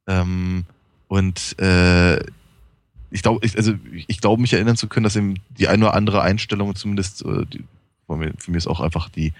Ähm, 0.06 0.64
und 1.08 1.58
äh, 1.60 2.18
ich 3.10 3.22
glaube, 3.22 3.46
ich, 3.46 3.56
also 3.56 3.74
ich 4.08 4.20
glaube, 4.20 4.42
mich 4.42 4.52
erinnern 4.52 4.76
zu 4.76 4.88
können, 4.88 5.04
dass 5.04 5.16
eben 5.16 5.36
die 5.50 5.68
eine 5.68 5.86
oder 5.86 5.94
andere 5.94 6.22
Einstellung 6.22 6.74
zumindest, 6.74 7.24
äh, 7.24 7.46
die, 7.46 7.64
für 8.06 8.50
mich 8.50 8.58
ist 8.58 8.66
auch 8.66 8.80
einfach 8.80 9.08
die, 9.08 9.32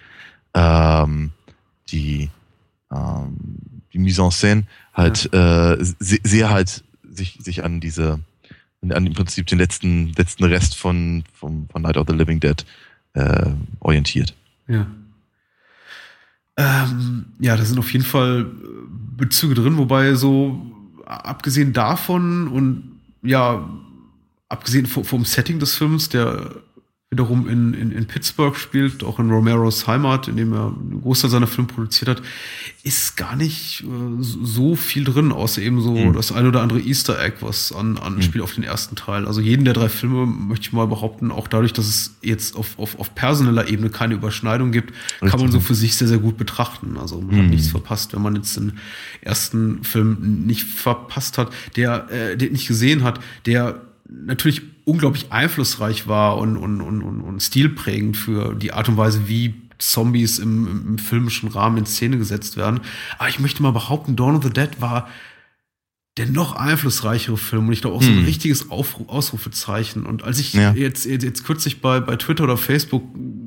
ähm, 0.55 1.33
die, 1.89 2.31
ähm, 2.93 3.74
die 3.95 3.99
Mise 3.99 4.23
en 4.23 4.31
scène 4.31 4.65
halt 4.93 5.31
ja. 5.33 5.75
äh, 5.75 5.79
sehr, 5.81 6.51
halt 6.51 6.85
sich, 7.09 7.39
sich 7.41 7.65
an 7.65 7.81
diese, 7.81 8.21
an 8.83 9.07
im 9.07 9.15
Prinzip 9.15 9.47
den 9.47 9.59
letzten, 9.59 10.13
letzten 10.15 10.45
Rest 10.45 10.77
von, 10.77 11.25
von, 11.33 11.69
von 11.71 11.83
Night 11.83 11.97
of 11.97 12.07
the 12.09 12.15
Living 12.15 12.41
Dead 12.41 12.67
äh, 13.15 13.51
orientiert. 13.81 14.35
Ja. 14.69 14.87
Ähm, 16.57 17.27
ja, 17.39 17.57
da 17.57 17.65
sind 17.65 17.79
auf 17.79 17.93
jeden 17.93 18.05
Fall 18.05 18.47
Bezüge 19.17 19.55
drin, 19.55 19.77
wobei 19.77 20.15
so 20.15 20.61
abgesehen 21.05 21.73
davon 21.73 22.49
und 22.49 23.01
ja, 23.23 23.69
abgesehen 24.49 24.87
vom 24.87 25.25
Setting 25.25 25.59
des 25.59 25.75
Films, 25.75 26.09
der 26.09 26.51
wiederum 27.15 27.49
in, 27.49 27.75
in, 27.75 27.93
in 27.93 28.07
Pittsburgh 28.07 28.57
spielt, 28.57 29.05
auch 29.05 29.21
in 29.21 29.31
Romeros 29.31 29.87
Heimat, 29.87 30.27
in 30.27 30.37
dem 30.37 30.53
er 30.53 30.67
einen 30.67 31.01
Großteil 31.01 31.31
seiner 31.31 31.47
Filme 31.47 31.69
produziert 31.69 32.09
hat, 32.09 32.23
ist 32.83 33.17
gar 33.17 33.37
nicht 33.37 33.85
äh, 33.85 33.87
so 34.21 34.75
viel 34.75 35.05
drin, 35.05 35.31
außer 35.31 35.63
eben 35.63 35.81
so 35.81 35.93
mhm. 35.93 36.13
das 36.13 36.33
ein 36.33 36.47
oder 36.47 36.61
andere 36.61 36.81
Easter 36.81 37.23
Egg, 37.23 37.37
was 37.41 37.73
an, 37.73 37.99
anspielt 37.99 38.37
mhm. 38.37 38.43
auf 38.43 38.55
den 38.55 38.65
ersten 38.65 38.97
Teil. 38.97 39.27
Also 39.27 39.41
jeden 39.41 39.65
der 39.65 39.75
drei 39.75 39.89
Filme 39.89 40.27
möchte 40.27 40.67
ich 40.67 40.73
mal 40.73 40.89
behaupten, 40.89 41.31
auch 41.31 41.47
dadurch, 41.47 41.73
dass 41.73 41.87
es 41.87 42.17
jetzt 42.21 42.57
auf, 42.57 42.79
auf, 42.79 42.99
auf 42.99 43.15
personeller 43.15 43.69
Ebene 43.69 43.91
keine 43.91 44.15
Überschneidung 44.15 44.73
gibt, 44.73 44.91
Richtig. 44.91 45.31
kann 45.31 45.41
man 45.41 45.53
so 45.53 45.61
für 45.61 45.77
sich 45.77 45.97
sehr, 45.97 46.09
sehr 46.09 46.19
gut 46.19 46.37
betrachten. 46.37 46.97
Also 46.99 47.21
man 47.21 47.37
mhm. 47.37 47.43
hat 47.43 47.51
nichts 47.51 47.69
verpasst, 47.69 48.13
wenn 48.13 48.23
man 48.23 48.35
jetzt 48.35 48.57
den 48.57 48.73
ersten 49.21 49.85
Film 49.85 50.45
nicht 50.47 50.65
verpasst 50.65 51.39
hat, 51.39 51.53
der, 51.77 52.11
äh, 52.11 52.37
den 52.37 52.53
nicht 52.53 52.67
gesehen 52.67 53.05
hat, 53.05 53.21
der 53.47 53.81
natürlich 54.09 54.63
unglaublich 54.85 55.33
einflussreich 55.33 56.07
war 56.07 56.39
und, 56.39 56.57
und, 56.57 56.81
und, 56.81 57.03
und, 57.03 57.43
stilprägend 57.43 58.17
für 58.17 58.55
die 58.55 58.73
Art 58.73 58.89
und 58.89 58.97
Weise, 58.97 59.29
wie 59.29 59.55
Zombies 59.79 60.39
im, 60.39 60.87
im 60.89 60.99
filmischen 60.99 61.49
Rahmen 61.49 61.79
in 61.79 61.87
Szene 61.87 62.19
gesetzt 62.19 62.57
werden. 62.57 62.81
Aber 63.19 63.29
ich 63.29 63.41
möchte 63.41 63.63
mal 63.63 63.73
behaupten, 63.73 64.17
Dawn 64.17 64.37
of 64.37 64.45
the 64.45 64.51
Dead 64.51 64.81
war 64.81 65.09
der 66.17 66.27
noch 66.27 66.55
einflussreichere 66.55 67.37
Film 67.37 67.67
und 67.67 67.73
ich 67.73 67.81
glaube 67.81 67.97
auch 67.97 68.03
so 68.03 68.09
ein 68.09 68.19
hm. 68.19 68.25
richtiges 68.25 68.71
Aufru 68.71 69.07
Ausrufezeichen. 69.09 70.07
Und 70.07 70.23
als 70.23 70.39
ich 70.39 70.53
ja. 70.53 70.73
jetzt, 70.73 71.07
jetzt, 71.07 71.25
jetzt 71.25 71.45
kürzlich 71.45 71.81
bei, 71.81 71.99
bei 71.99 72.15
Twitter 72.15 72.45
oder 72.45 72.57
Facebook 72.57 73.03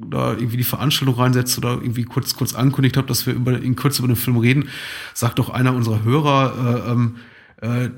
da 0.09 0.33
irgendwie 0.33 0.57
die 0.57 0.63
Veranstaltung 0.63 1.15
reinsetze 1.15 1.59
oder 1.59 1.73
irgendwie 1.73 2.03
kurz, 2.03 2.35
kurz 2.35 2.53
angekündigt 2.53 2.97
habe, 2.97 3.07
dass 3.07 3.25
wir 3.25 3.33
über, 3.33 3.61
in 3.61 3.77
kurz 3.77 3.99
über 3.99 4.07
den 4.09 4.17
Film 4.17 4.37
reden, 4.37 4.67
sagt 5.13 5.39
doch 5.39 5.49
einer 5.49 5.73
unserer 5.73 6.03
Hörer, 6.03 6.83
äh, 6.85 6.91
ähm, 6.91 7.15
äh, 7.61 7.89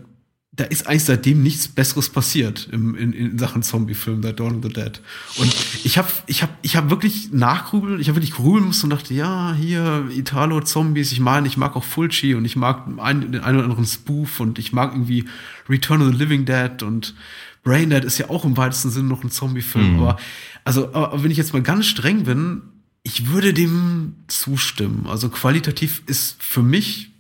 da 0.60 0.66
ist 0.66 0.88
eigentlich 0.88 1.06
seitdem 1.06 1.42
nichts 1.42 1.70
Besseres 1.70 2.10
passiert 2.10 2.68
im, 2.74 2.94
in, 2.94 3.14
in 3.14 3.40
Sachen 3.40 3.64
Zombie-Film, 3.64 4.22
The 4.22 4.34
Dawn 4.34 4.58
of 4.58 4.64
the 4.64 4.74
Dead. 4.74 5.00
Und 5.38 5.56
ich 5.86 5.98
habe 5.98 6.10
ich 6.26 6.44
hab, 6.44 6.50
ich 6.62 6.76
hab 6.76 6.90
wirklich 6.90 7.32
nachgrübelt, 7.32 8.02
ich 8.02 8.10
habe 8.10 8.18
wirklich 8.18 8.34
grübeln 8.34 8.68
müssen 8.68 8.88
und 8.88 8.90
dachte, 8.90 9.14
ja, 9.14 9.54
hier 9.54 10.10
Italo-Zombies, 10.14 11.14
ich 11.14 11.22
meine, 11.22 11.48
ich 11.48 11.56
mag 11.56 11.78
auch 11.78 11.86
Fulci 11.86 12.36
und 12.36 12.44
ich 12.44 12.58
mag 12.58 12.88
einen, 12.98 13.32
den 13.32 13.42
einen 13.42 13.58
oder 13.58 13.66
anderen 13.66 13.86
Spoof 13.86 14.42
und 14.42 14.60
ich 14.60 14.74
mag 14.74 14.92
irgendwie 14.92 15.26
Return 15.70 16.02
of 16.02 16.10
the 16.10 16.18
Living 16.18 16.44
Dead 16.44 16.84
und 16.84 17.16
Brain 17.64 17.90
Dead 17.90 18.04
ist 18.04 18.18
ja 18.18 18.30
auch 18.30 18.44
im 18.44 18.58
weitesten 18.58 18.90
Sinne 18.90 19.08
noch 19.08 19.24
ein 19.24 19.32
Zombie-Film. 19.32 19.94
Mhm. 19.94 20.00
Aber, 20.02 20.18
also, 20.66 20.94
aber 20.94 21.24
wenn 21.24 21.32
ich 21.32 21.38
jetzt 21.38 21.54
mal 21.54 21.62
ganz 21.62 21.86
streng 21.86 22.26
bin, 22.26 22.64
ich 23.04 23.30
würde 23.30 23.54
dem 23.54 24.16
zustimmen. 24.28 25.08
Also 25.08 25.30
qualitativ 25.30 26.04
ist 26.06 26.36
für 26.44 26.64
mich 26.64 27.12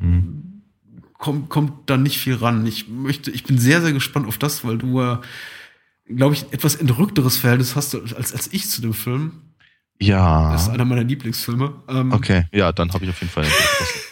mhm 0.00 0.57
kommt, 1.18 1.50
kommt 1.50 1.90
da 1.90 1.96
nicht 1.96 2.18
viel 2.18 2.34
ran. 2.34 2.64
Ich 2.66 2.88
möchte, 2.88 3.30
ich 3.30 3.44
bin 3.44 3.58
sehr, 3.58 3.82
sehr 3.82 3.92
gespannt 3.92 4.26
auf 4.26 4.38
das, 4.38 4.64
weil 4.64 4.78
du, 4.78 5.00
äh, 5.00 5.18
glaube 6.06 6.34
ich, 6.34 6.52
etwas 6.52 6.76
entrückteres 6.76 7.36
Verhältnis 7.36 7.76
hast 7.76 7.94
als, 7.94 8.32
als 8.32 8.52
ich 8.52 8.70
zu 8.70 8.80
dem 8.80 8.94
Film. 8.94 9.32
Ja. 10.00 10.52
Das 10.52 10.62
ist 10.62 10.68
einer 10.68 10.84
meiner 10.84 11.04
Lieblingsfilme. 11.04 11.74
Ähm, 11.88 12.12
okay, 12.12 12.46
ja, 12.52 12.72
dann 12.72 12.92
habe 12.92 13.04
ich 13.04 13.10
auf 13.10 13.20
jeden 13.20 13.32
Fall. 13.32 13.46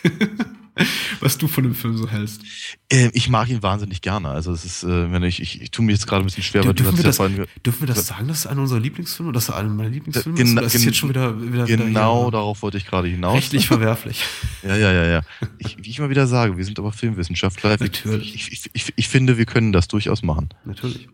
was 1.20 1.38
du 1.38 1.48
von 1.48 1.64
dem 1.64 1.74
Film 1.74 1.96
so 1.96 2.08
hältst. 2.08 2.42
Äh, 2.90 3.10
ich 3.12 3.28
mag 3.28 3.48
ihn 3.48 3.62
wahnsinnig 3.62 4.02
gerne. 4.02 4.28
Also 4.28 4.52
es 4.52 4.64
ist, 4.64 4.84
äh, 4.84 5.10
wenn 5.10 5.22
ich, 5.22 5.40
ich, 5.40 5.62
ich 5.62 5.70
tue 5.70 5.84
mir 5.84 5.92
jetzt 5.92 6.06
gerade 6.06 6.22
ein 6.22 6.26
bisschen 6.26 6.42
schwer, 6.42 6.64
weil 6.64 6.74
dürfen, 6.74 6.96
wir 6.96 7.04
das, 7.04 7.16
dürfen 7.16 7.80
wir 7.80 7.86
das 7.86 8.06
sagen, 8.06 8.28
dass 8.28 8.40
es 8.40 8.46
einer 8.46 8.60
unserer 8.60 8.80
Lieblingsfilme 8.80 9.30
oder 9.30 9.36
dass 9.36 9.48
er 9.48 9.56
einer 9.56 9.70
meiner 9.70 9.88
Lieblingsfilme 9.88 10.40
ist? 10.40 10.52
Oder 10.52 10.62
ist 10.62 10.84
jetzt 10.84 10.96
schon 10.96 11.08
wieder, 11.08 11.40
wieder 11.40 11.64
Genau 11.64 12.26
wieder 12.26 12.38
darauf 12.38 12.62
wollte 12.62 12.76
ich 12.76 12.86
gerade 12.86 13.08
hinaus. 13.08 13.36
Rechtlich 13.36 13.66
verwerflich. 13.68 14.22
ja, 14.62 14.76
ja, 14.76 14.92
ja, 14.92 15.06
ja. 15.06 15.22
Ich, 15.58 15.78
wie 15.82 15.90
ich 15.90 15.98
immer 15.98 16.10
wieder 16.10 16.26
sage, 16.26 16.56
wir 16.56 16.64
sind 16.64 16.78
aber 16.78 16.92
Filmwissenschaftler. 16.92 17.76
Natürlich. 17.80 18.34
Ich, 18.34 18.52
ich, 18.52 18.70
ich, 18.72 18.92
ich 18.96 19.08
finde, 19.08 19.38
wir 19.38 19.46
können 19.46 19.72
das 19.72 19.88
durchaus 19.88 20.22
machen. 20.22 20.50
Natürlich. 20.64 21.08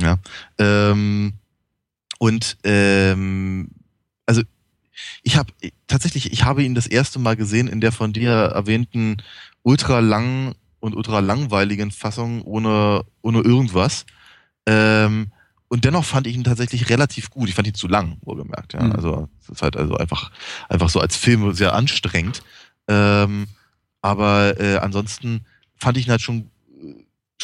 Ja. 0.00 0.18
Ähm, 0.58 1.34
und 2.18 2.56
ähm, 2.64 3.68
also 4.26 4.42
ich 5.22 5.36
habe 5.36 5.52
tatsächlich, 5.86 6.32
ich 6.32 6.44
habe 6.44 6.62
ihn 6.62 6.74
das 6.74 6.86
erste 6.86 7.18
Mal 7.18 7.36
gesehen 7.36 7.68
in 7.68 7.80
der 7.80 7.92
von 7.92 8.12
dir 8.12 8.30
erwähnten 8.30 9.18
ultra 9.62 10.00
langen 10.00 10.54
und 10.80 10.94
ultra 10.94 11.20
langweiligen 11.20 11.90
Fassung 11.90 12.42
ohne, 12.42 13.04
ohne 13.22 13.40
irgendwas. 13.40 14.06
Ähm, 14.66 15.28
und 15.68 15.84
dennoch 15.84 16.04
fand 16.04 16.26
ich 16.26 16.36
ihn 16.36 16.44
tatsächlich 16.44 16.90
relativ 16.90 17.30
gut. 17.30 17.48
Ich 17.48 17.54
fand 17.54 17.66
ihn 17.66 17.74
zu 17.74 17.88
lang, 17.88 18.18
wohlgemerkt. 18.22 18.74
Ja. 18.74 18.84
Mhm. 18.84 18.92
Also 18.92 19.28
es 19.42 19.48
ist 19.48 19.62
halt 19.62 19.76
also 19.76 19.96
einfach, 19.96 20.30
einfach 20.68 20.88
so 20.88 21.00
als 21.00 21.16
Film 21.16 21.52
sehr 21.54 21.74
anstrengend. 21.74 22.42
Ähm, 22.86 23.46
aber 24.02 24.60
äh, 24.60 24.76
ansonsten 24.76 25.46
fand 25.76 25.96
ich 25.96 26.06
ihn 26.06 26.10
halt 26.10 26.20
schon 26.20 26.50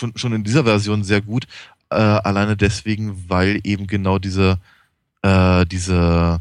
schon, 0.00 0.16
schon 0.16 0.32
in 0.32 0.44
dieser 0.44 0.64
Version 0.64 1.04
sehr 1.04 1.20
gut. 1.20 1.46
Äh, 1.90 1.96
alleine 1.96 2.56
deswegen, 2.56 3.28
weil 3.28 3.60
eben 3.64 3.86
genau 3.86 4.18
diese, 4.18 4.58
äh, 5.22 5.66
diese 5.66 6.40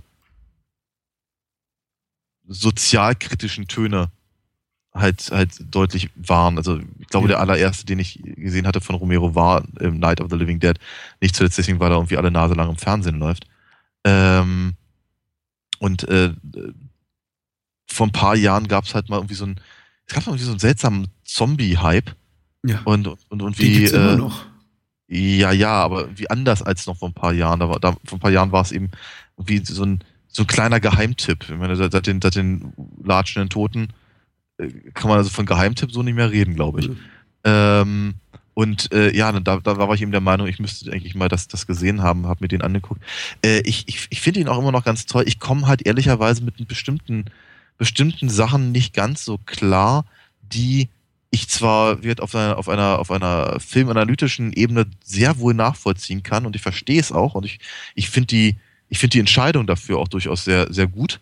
sozialkritischen 2.49 3.67
Töne 3.67 4.09
halt, 4.93 5.29
halt 5.31 5.51
deutlich 5.73 6.09
waren. 6.15 6.57
Also 6.57 6.79
ich 6.99 7.07
glaube, 7.07 7.27
ja. 7.27 7.35
der 7.35 7.39
allererste, 7.39 7.85
den 7.85 7.99
ich 7.99 8.19
gesehen 8.23 8.67
hatte 8.67 8.81
von 8.81 8.95
Romero, 8.95 9.35
war 9.35 9.63
im 9.79 9.99
Night 9.99 10.19
of 10.19 10.29
the 10.29 10.35
Living 10.35 10.59
Dead. 10.59 10.77
Nicht 11.21 11.35
zuletzt 11.35 11.57
deswegen, 11.57 11.79
weil 11.79 11.91
er 11.91 11.97
irgendwie 11.97 12.17
alle 12.17 12.31
Nase 12.31 12.55
lang 12.55 12.69
im 12.69 12.77
Fernsehen 12.77 13.19
läuft. 13.19 13.47
Ähm, 14.03 14.73
und 15.77 16.07
äh, 16.09 16.33
vor 17.85 18.07
ein 18.07 18.11
paar 18.11 18.35
Jahren 18.35 18.67
gab 18.67 18.85
es 18.85 18.95
halt 18.95 19.09
mal 19.09 19.17
irgendwie 19.17 19.35
so 19.35 19.45
ein, 19.45 19.59
es 20.05 20.13
gab 20.13 20.25
irgendwie 20.25 20.43
so 20.43 20.51
einen 20.51 20.59
seltsamen 20.59 21.07
Zombie-Hype. 21.23 22.15
Ja. 22.65 22.81
Und, 22.83 23.07
und, 23.07 23.41
und 23.41 23.59
wie. 23.59 23.69
Die 23.69 23.85
immer 23.85 24.13
äh, 24.13 24.17
noch. 24.17 24.45
Ja, 25.07 25.51
ja, 25.51 25.71
aber 25.71 26.17
wie 26.17 26.29
anders 26.29 26.61
als 26.61 26.85
noch 26.85 26.97
vor 26.97 27.09
ein 27.09 27.13
paar 27.13 27.33
Jahren. 27.33 27.59
Da 27.59 27.69
war, 27.69 27.79
da, 27.79 27.95
vor 28.05 28.17
ein 28.17 28.19
paar 28.19 28.31
Jahren 28.31 28.51
war 28.51 28.61
es 28.61 28.71
eben 28.71 28.91
wie 29.37 29.63
so 29.63 29.83
ein, 29.83 30.03
so 30.29 30.43
ein 30.43 30.47
kleiner 30.47 30.79
Geheimtipp. 30.79 31.45
Ich 31.49 31.55
meine, 31.57 31.75
seit 31.75 32.05
den, 32.07 32.21
seit 32.21 32.35
den 32.35 32.73
latschenden 33.03 33.49
Toten 33.49 33.89
äh, 34.57 34.69
kann 34.93 35.09
man 35.09 35.17
also 35.17 35.29
von 35.29 35.45
Geheimtipp 35.45 35.91
so 35.91 36.03
nicht 36.03 36.15
mehr 36.15 36.31
reden, 36.31 36.55
glaube 36.55 36.79
ich. 36.79 36.89
Mhm. 36.89 36.97
Ähm, 37.43 38.13
und 38.53 38.91
äh, 38.91 39.15
ja, 39.15 39.31
da, 39.31 39.57
da 39.57 39.77
war 39.77 39.93
ich 39.93 40.01
eben 40.01 40.11
der 40.11 40.21
Meinung, 40.21 40.47
ich 40.47 40.59
müsste 40.59 40.91
eigentlich 40.91 41.15
mal 41.15 41.29
das, 41.29 41.47
das 41.47 41.65
gesehen 41.65 42.01
haben, 42.03 42.27
habe 42.27 42.43
mir 42.43 42.49
den 42.49 42.61
angeguckt. 42.61 43.01
Äh, 43.43 43.61
ich 43.61 43.85
ich, 43.87 44.07
ich 44.09 44.21
finde 44.21 44.41
ihn 44.41 44.49
auch 44.49 44.59
immer 44.59 44.71
noch 44.71 44.83
ganz 44.83 45.05
toll. 45.05 45.23
Ich 45.25 45.39
komme 45.39 45.67
halt 45.67 45.85
ehrlicherweise 45.85 46.43
mit 46.43 46.67
bestimmten, 46.67 47.25
bestimmten 47.77 48.29
Sachen 48.29 48.71
nicht 48.71 48.93
ganz 48.93 49.23
so 49.23 49.37
klar, 49.37 50.05
die 50.41 50.89
ich 51.31 51.47
zwar 51.47 52.03
wird 52.03 52.21
auf 52.21 52.35
einer, 52.35 52.57
auf 52.57 52.69
einer, 52.69 52.99
auf 52.99 53.11
einer 53.11 53.59
filmanalytischen 53.59 54.51
Ebene 54.51 54.87
sehr 55.03 55.39
wohl 55.39 55.53
nachvollziehen 55.53 56.23
kann 56.23 56.45
und 56.45 56.55
ich 56.55 56.61
verstehe 56.61 56.99
es 56.99 57.11
auch 57.11 57.35
und 57.35 57.45
ich, 57.45 57.59
ich 57.95 58.09
finde 58.09 58.27
die, 58.27 58.57
ich 58.89 58.99
finde 58.99 59.13
die 59.13 59.19
Entscheidung 59.19 59.67
dafür 59.67 59.99
auch 59.99 60.07
durchaus 60.07 60.43
sehr, 60.43 60.71
sehr 60.73 60.87
gut. 60.87 61.21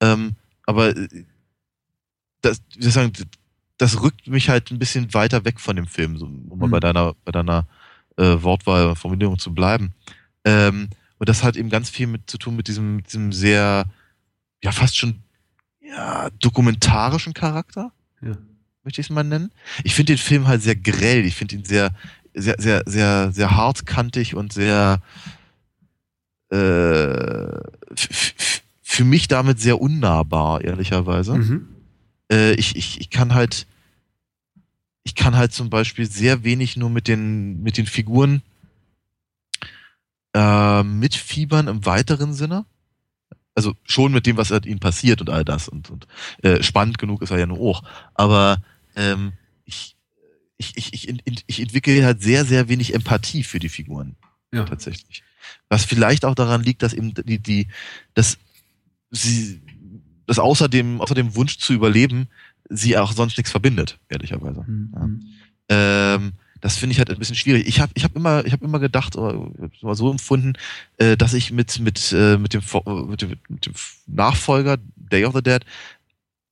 Ähm, 0.00 0.36
aber 0.64 0.96
äh, 0.96 1.24
das, 2.40 2.62
wie 2.74 2.82
soll 2.82 2.88
ich 2.88 2.94
sagen, 2.94 3.12
das 3.78 4.00
rückt 4.02 4.28
mich 4.28 4.48
halt 4.48 4.70
ein 4.70 4.78
bisschen 4.78 5.12
weiter 5.12 5.44
weg 5.44 5.60
von 5.60 5.76
dem 5.76 5.86
Film, 5.86 6.16
so, 6.16 6.26
um 6.26 6.58
mal 6.58 6.66
mhm. 6.66 6.70
bei 6.70 6.80
deiner, 6.80 7.14
bei 7.24 7.32
deiner 7.32 7.66
äh, 8.16 8.42
Wortwahl, 8.42 8.94
Formulierung 8.94 9.38
zu 9.38 9.52
bleiben. 9.52 9.92
Ähm, 10.44 10.88
und 11.18 11.28
das 11.28 11.42
hat 11.42 11.56
eben 11.56 11.68
ganz 11.68 11.90
viel 11.90 12.06
mit 12.06 12.30
zu 12.30 12.38
tun 12.38 12.56
mit 12.56 12.68
diesem, 12.68 12.96
mit 12.96 13.06
diesem 13.06 13.32
sehr, 13.32 13.84
ja, 14.62 14.72
fast 14.72 14.96
schon 14.96 15.22
ja, 15.80 16.30
dokumentarischen 16.40 17.34
Charakter. 17.34 17.92
Ja. 18.20 18.36
Möchte 18.84 19.00
ich 19.00 19.06
es 19.06 19.10
mal 19.10 19.22
nennen. 19.22 19.52
Ich 19.84 19.94
finde 19.94 20.14
den 20.14 20.18
Film 20.18 20.48
halt 20.48 20.62
sehr 20.62 20.74
grell. 20.74 21.24
Ich 21.24 21.36
finde 21.36 21.56
ihn 21.56 21.64
sehr, 21.64 21.94
sehr, 22.34 22.56
sehr, 22.58 22.82
sehr, 22.86 23.32
sehr 23.32 23.50
hartkantig 23.52 24.34
und 24.34 24.52
sehr 24.52 25.00
für 28.82 29.04
mich 29.04 29.28
damit 29.28 29.60
sehr 29.60 29.80
unnahbar, 29.80 30.62
ehrlicherweise. 30.62 31.36
Mhm. 31.36 31.68
Äh, 32.30 32.52
ich, 32.54 32.76
ich, 32.76 33.00
ich 33.00 33.10
kann 33.10 33.34
halt 33.34 33.66
ich 35.04 35.14
kann 35.14 35.36
halt 35.36 35.52
zum 35.52 35.70
Beispiel 35.70 36.08
sehr 36.08 36.44
wenig 36.44 36.76
nur 36.76 36.90
mit 36.90 37.08
den, 37.08 37.62
mit 37.62 37.76
den 37.76 37.86
Figuren 37.86 38.42
äh, 40.34 40.82
mitfiebern 40.82 41.68
im 41.68 41.84
weiteren 41.84 42.34
Sinne. 42.34 42.64
Also 43.54 43.74
schon 43.84 44.12
mit 44.12 44.26
dem, 44.26 44.36
was 44.36 44.50
halt 44.50 44.64
ihnen 44.64 44.80
passiert 44.80 45.20
und 45.20 45.28
all 45.28 45.44
das. 45.44 45.68
Und, 45.68 45.90
und 45.90 46.06
äh, 46.42 46.62
spannend 46.62 46.98
genug 46.98 47.22
ist 47.22 47.30
er 47.30 47.38
ja 47.38 47.46
nur 47.46 47.60
auch. 47.60 47.82
Aber 48.14 48.62
ähm, 48.96 49.32
ich, 49.64 49.96
ich, 50.56 50.76
ich, 50.76 51.08
ich, 51.08 51.44
ich 51.46 51.60
entwickle 51.60 52.04
halt 52.04 52.22
sehr, 52.22 52.44
sehr 52.44 52.68
wenig 52.68 52.94
Empathie 52.94 53.42
für 53.42 53.58
die 53.58 53.68
Figuren. 53.68 54.16
Ja. 54.52 54.64
Tatsächlich. 54.64 55.22
Was 55.68 55.84
vielleicht 55.84 56.24
auch 56.24 56.34
daran 56.34 56.62
liegt, 56.62 56.82
dass 56.82 56.92
eben 56.92 57.14
die, 57.14 57.38
die, 57.38 57.68
dass 58.14 58.38
sie, 59.10 59.60
dass 60.26 60.38
außer 60.38 60.68
dem, 60.68 61.00
außer 61.00 61.14
dem 61.14 61.34
Wunsch 61.34 61.58
zu 61.58 61.72
überleben, 61.72 62.28
sie 62.68 62.96
auch 62.96 63.12
sonst 63.12 63.36
nichts 63.36 63.50
verbindet, 63.50 63.98
ehrlicherweise. 64.08 64.64
Mhm. 64.66 65.24
Ja. 65.70 66.14
Ähm, 66.14 66.32
das 66.62 66.76
finde 66.76 66.92
ich 66.92 66.98
halt 66.98 67.10
ein 67.10 67.18
bisschen 67.18 67.34
schwierig. 67.34 67.66
Ich 67.66 67.80
habe 67.80 67.90
ich 67.94 68.04
hab 68.04 68.14
immer, 68.14 68.46
ich 68.46 68.52
hab 68.52 68.62
immer 68.62 68.78
gedacht, 68.78 69.16
oder 69.16 69.50
mal 69.82 69.96
so 69.96 70.10
empfunden, 70.10 70.52
äh, 70.96 71.16
dass 71.16 71.34
ich 71.34 71.50
mit, 71.50 71.80
mit, 71.80 72.12
äh, 72.12 72.38
mit, 72.38 72.54
dem, 72.54 72.62
mit, 73.08 73.20
dem, 73.20 73.36
mit 73.48 73.66
dem 73.66 73.74
Nachfolger 74.06 74.78
Day 74.94 75.24
of 75.24 75.34
the 75.34 75.42
Dead 75.42 75.64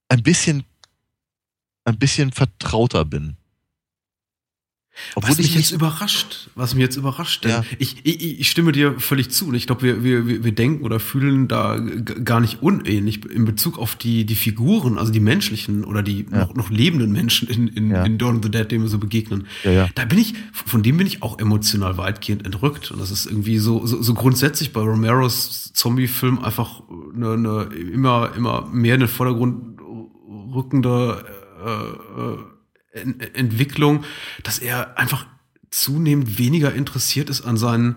ein 0.09 0.23
bisschen, 0.25 0.65
ein 1.85 1.97
bisschen 1.97 2.33
vertrauter 2.33 3.05
bin. 3.05 3.37
Obwohl 5.15 5.31
was 5.31 5.39
mich 5.39 5.55
jetzt 5.55 5.71
überrascht, 5.71 6.51
was 6.55 6.75
mich 6.75 6.83
jetzt 6.83 6.97
überrascht, 6.97 7.47
ja. 7.47 7.65
ich, 7.79 7.97
ich, 8.05 8.41
ich 8.41 8.51
stimme 8.51 8.73
dir 8.73 8.99
völlig 9.01 9.31
zu 9.31 9.49
und 9.49 9.55
ich 9.55 9.67
glaube, 9.67 9.83
wir, 9.83 10.05
wir, 10.05 10.45
wir 10.45 10.53
denken 10.53 10.85
oder 10.85 11.01
fühlen 11.01 11.49
da 11.49 11.79
gar 11.79 12.41
nicht 12.41 12.63
unähnlich 12.63 13.25
in 13.25 13.45
Bezug 13.45 13.79
auf 13.79 13.97
die, 13.97 14.25
die 14.25 14.35
Figuren, 14.35 14.99
also 14.99 15.13
die 15.13 15.21
menschlichen 15.21 15.85
oder 15.85 16.03
die 16.03 16.27
ja. 16.31 16.39
noch, 16.39 16.55
noch 16.55 16.71
lebenden 16.71 17.13
Menschen 17.13 17.49
in, 17.49 17.69
in, 17.69 17.91
ja. 17.91 18.05
in 18.05 18.19
Dawn 18.19 18.37
of 18.37 18.43
the 18.43 18.51
Dead, 18.51 18.71
denen 18.71 18.85
wir 18.85 18.91
so 18.91 18.99
begegnen. 18.99 19.47
Da 19.95 20.05
bin 20.05 20.19
ich, 20.19 20.35
von 20.53 20.83
dem 20.83 20.97
bin 20.97 21.07
ich 21.07 21.23
auch 21.23 21.39
emotional 21.39 21.97
weitgehend 21.97 22.45
entrückt 22.45 22.91
und 22.91 23.01
das 23.01 23.11
ist 23.11 23.27
irgendwie 23.27 23.59
so, 23.59 23.87
so, 23.87 24.03
so 24.03 24.15
grundsätzlich 24.15 24.73
bei 24.73 24.81
Romeros 24.81 25.73
Zombie-Film 25.73 26.41
einfach 26.41 26.83
eine, 27.15 27.33
eine 27.33 27.63
immer, 27.75 28.33
immer 28.37 28.69
mehr 28.73 28.95
in 28.95 29.01
den 29.01 29.09
Vordergrund 29.09 29.81
rückende 30.53 31.25
äh, 31.65 32.21
äh, 32.21 32.39
Entwicklung, 32.93 34.05
dass 34.43 34.59
er 34.59 34.99
einfach 34.99 35.27
zunehmend 35.71 36.39
weniger 36.39 36.75
interessiert 36.75 37.31
ist 37.31 37.43
an 37.43 37.57
seinen 37.57 37.97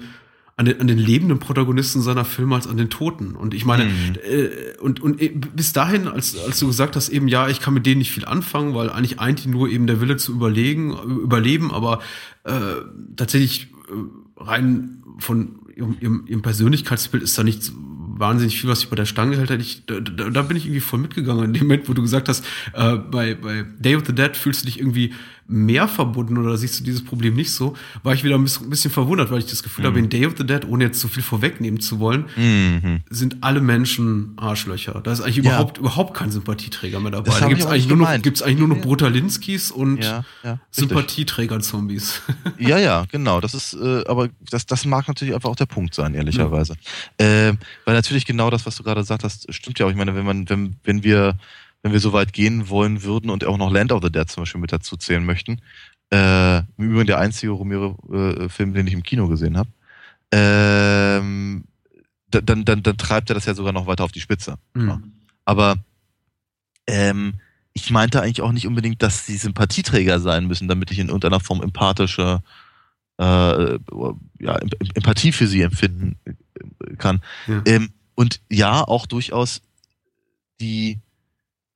an 0.55 0.65
den, 0.65 0.79
an 0.79 0.87
den 0.87 0.99
lebenden 0.99 1.39
Protagonisten 1.39 2.01
seiner 2.01 2.25
Filme 2.25 2.55
als 2.55 2.67
an 2.67 2.77
den 2.77 2.91
Toten. 2.91 3.35
Und 3.35 3.55
ich 3.55 3.65
meine, 3.65 3.85
mhm. 3.85 4.15
äh, 4.23 4.77
und, 4.79 5.01
und 5.01 5.19
äh, 5.19 5.29
bis 5.29 5.73
dahin, 5.73 6.07
als, 6.07 6.37
als 6.37 6.59
du 6.59 6.67
gesagt 6.67 6.95
hast, 6.95 7.09
eben, 7.09 7.27
ja, 7.27 7.47
ich 7.47 7.59
kann 7.59 7.73
mit 7.73 7.87
denen 7.87 7.97
nicht 7.97 8.11
viel 8.11 8.25
anfangen, 8.25 8.75
weil 8.75 8.91
eigentlich 8.91 9.19
eint 9.19 9.43
ihn 9.45 9.51
nur 9.51 9.67
eben 9.67 9.87
der 9.87 9.99
Wille 9.99 10.17
zu 10.17 10.31
überlegen, 10.31 10.91
überleben, 10.91 11.71
aber 11.71 12.01
äh, 12.43 12.51
tatsächlich 13.15 13.73
äh, 13.89 14.43
rein 14.43 15.03
von 15.17 15.59
ihrem, 15.75 15.97
ihrem, 15.99 16.27
ihrem 16.27 16.41
Persönlichkeitsbild 16.43 17.23
ist 17.23 17.35
da 17.35 17.43
nichts 17.43 17.73
wahnsinnig 18.15 18.59
viel, 18.59 18.69
was 18.69 18.81
sich 18.81 18.89
bei 18.89 18.95
der 18.95 19.05
Stange 19.05 19.37
hält, 19.37 19.49
ich, 19.61 19.85
da, 19.85 19.99
da, 19.99 20.29
da 20.29 20.41
bin 20.43 20.57
ich 20.57 20.65
irgendwie 20.65 20.81
voll 20.81 20.99
mitgegangen. 20.99 21.45
In 21.45 21.53
dem 21.53 21.63
Moment, 21.63 21.89
wo 21.89 21.93
du 21.93 22.01
gesagt 22.01 22.29
hast, 22.29 22.45
äh, 22.73 22.95
bei, 22.95 23.35
bei 23.35 23.65
Day 23.79 23.95
of 23.95 24.03
the 24.05 24.13
Dead 24.13 24.35
fühlst 24.37 24.61
du 24.61 24.65
dich 24.67 24.79
irgendwie 24.79 25.13
mehr 25.47 25.87
verbunden 25.87 26.37
oder 26.37 26.57
siehst 26.57 26.79
du 26.79 26.83
dieses 26.83 27.03
Problem 27.03 27.35
nicht 27.35 27.51
so, 27.51 27.75
war 28.01 28.13
ich 28.13 28.23
wieder 28.23 28.35
ein 28.35 28.43
bisschen 28.43 28.91
verwundert, 28.91 29.29
weil 29.31 29.39
ich 29.39 29.45
das 29.45 29.61
Gefühl 29.61 29.83
mhm. 29.83 29.87
habe, 29.87 29.99
in 29.99 30.09
Day 30.09 30.25
of 30.25 30.33
the 30.37 30.45
Dead, 30.45 30.65
ohne 30.67 30.85
jetzt 30.85 30.99
zu 30.99 31.07
viel 31.07 31.23
vorwegnehmen 31.23 31.81
zu 31.81 31.99
wollen, 31.99 32.25
mhm. 32.35 33.01
sind 33.09 33.37
alle 33.41 33.61
Menschen 33.61 34.33
Arschlöcher. 34.37 35.01
Da 35.03 35.11
ist 35.11 35.21
eigentlich 35.21 35.37
ja. 35.37 35.51
überhaupt, 35.51 35.77
überhaupt 35.77 36.13
kein 36.13 36.31
Sympathieträger 36.31 36.99
mehr 36.99 37.11
dabei. 37.11 37.39
Da 37.39 37.47
gibt 37.47 37.61
es 37.61 37.65
eigentlich, 37.65 37.87
nur 37.87 37.97
noch, 37.97 38.21
gibt's 38.21 38.41
eigentlich 38.41 38.59
nur 38.59 38.69
noch 38.69 38.81
Brutalinskis 38.81 39.71
und 39.71 40.03
ja, 40.03 40.23
ja, 40.43 40.59
Sympathieträger-Zombies. 40.71 42.21
Ja, 42.59 42.77
ja, 42.77 43.05
genau. 43.11 43.41
Das 43.41 43.53
ist, 43.53 43.73
äh, 43.73 44.03
aber 44.07 44.29
das, 44.49 44.65
das 44.65 44.85
mag 44.85 45.07
natürlich 45.07 45.33
einfach 45.33 45.49
auch 45.49 45.55
der 45.55 45.65
Punkt 45.65 45.93
sein, 45.93 46.13
ehrlicherweise. 46.13 46.75
Äh, 47.17 47.53
weil 47.85 47.95
natürlich 47.95 48.25
genau 48.25 48.49
das, 48.49 48.65
was 48.65 48.75
du 48.75 48.83
gerade 48.83 49.01
gesagt 49.01 49.23
hast, 49.23 49.51
stimmt 49.53 49.79
ja 49.79 49.85
auch. 49.85 49.89
Ich 49.89 49.95
meine, 49.95 50.15
wenn 50.15 50.25
man, 50.25 50.49
wenn, 50.49 50.75
wenn 50.83 51.03
wir 51.03 51.35
wenn 51.83 51.91
wir 51.91 51.99
so 51.99 52.13
weit 52.13 52.33
gehen 52.33 52.69
wollen 52.69 53.03
würden 53.03 53.29
und 53.29 53.45
auch 53.45 53.57
noch 53.57 53.71
Land 53.71 53.91
of 53.91 54.01
the 54.01 54.11
Dead 54.11 54.27
zum 54.29 54.41
Beispiel 54.41 54.61
mit 54.61 54.71
dazu 54.71 54.97
zählen 54.97 55.23
möchten. 55.23 55.61
Äh, 56.09 56.59
Im 56.77 56.91
Übrigen 56.91 57.07
der 57.07 57.19
einzige 57.19 57.51
Romero-Film, 57.51 58.71
äh, 58.71 58.73
den 58.73 58.87
ich 58.87 58.93
im 58.93 59.03
Kino 59.03 59.27
gesehen 59.27 59.57
habe. 59.57 59.69
Ähm, 60.31 61.65
dann, 62.29 62.65
dann, 62.65 62.81
dann 62.81 62.97
treibt 62.97 63.29
er 63.29 63.35
das 63.35 63.45
ja 63.45 63.53
sogar 63.53 63.73
noch 63.73 63.85
weiter 63.85 64.03
auf 64.03 64.11
die 64.11 64.21
Spitze. 64.21 64.57
Mhm. 64.73 64.87
Ja. 64.87 65.01
Aber 65.45 65.75
ähm, 66.87 67.35
ich 67.73 67.91
meinte 67.91 68.21
eigentlich 68.21 68.41
auch 68.41 68.51
nicht 68.51 68.67
unbedingt, 68.67 69.01
dass 69.03 69.25
sie 69.25 69.37
Sympathieträger 69.37 70.19
sein 70.19 70.47
müssen, 70.47 70.67
damit 70.67 70.91
ich 70.91 70.99
in 70.99 71.07
irgendeiner 71.07 71.39
Form 71.39 71.61
empathische 71.61 72.41
äh, 73.19 73.79
ja, 74.39 74.59
Empathie 74.95 75.31
für 75.31 75.47
sie 75.47 75.61
empfinden 75.61 76.15
äh, 76.25 76.95
kann. 76.95 77.21
Ja. 77.47 77.61
Ähm, 77.65 77.89
und 78.15 78.41
ja, 78.49 78.83
auch 78.83 79.05
durchaus 79.05 79.61
die 80.61 80.99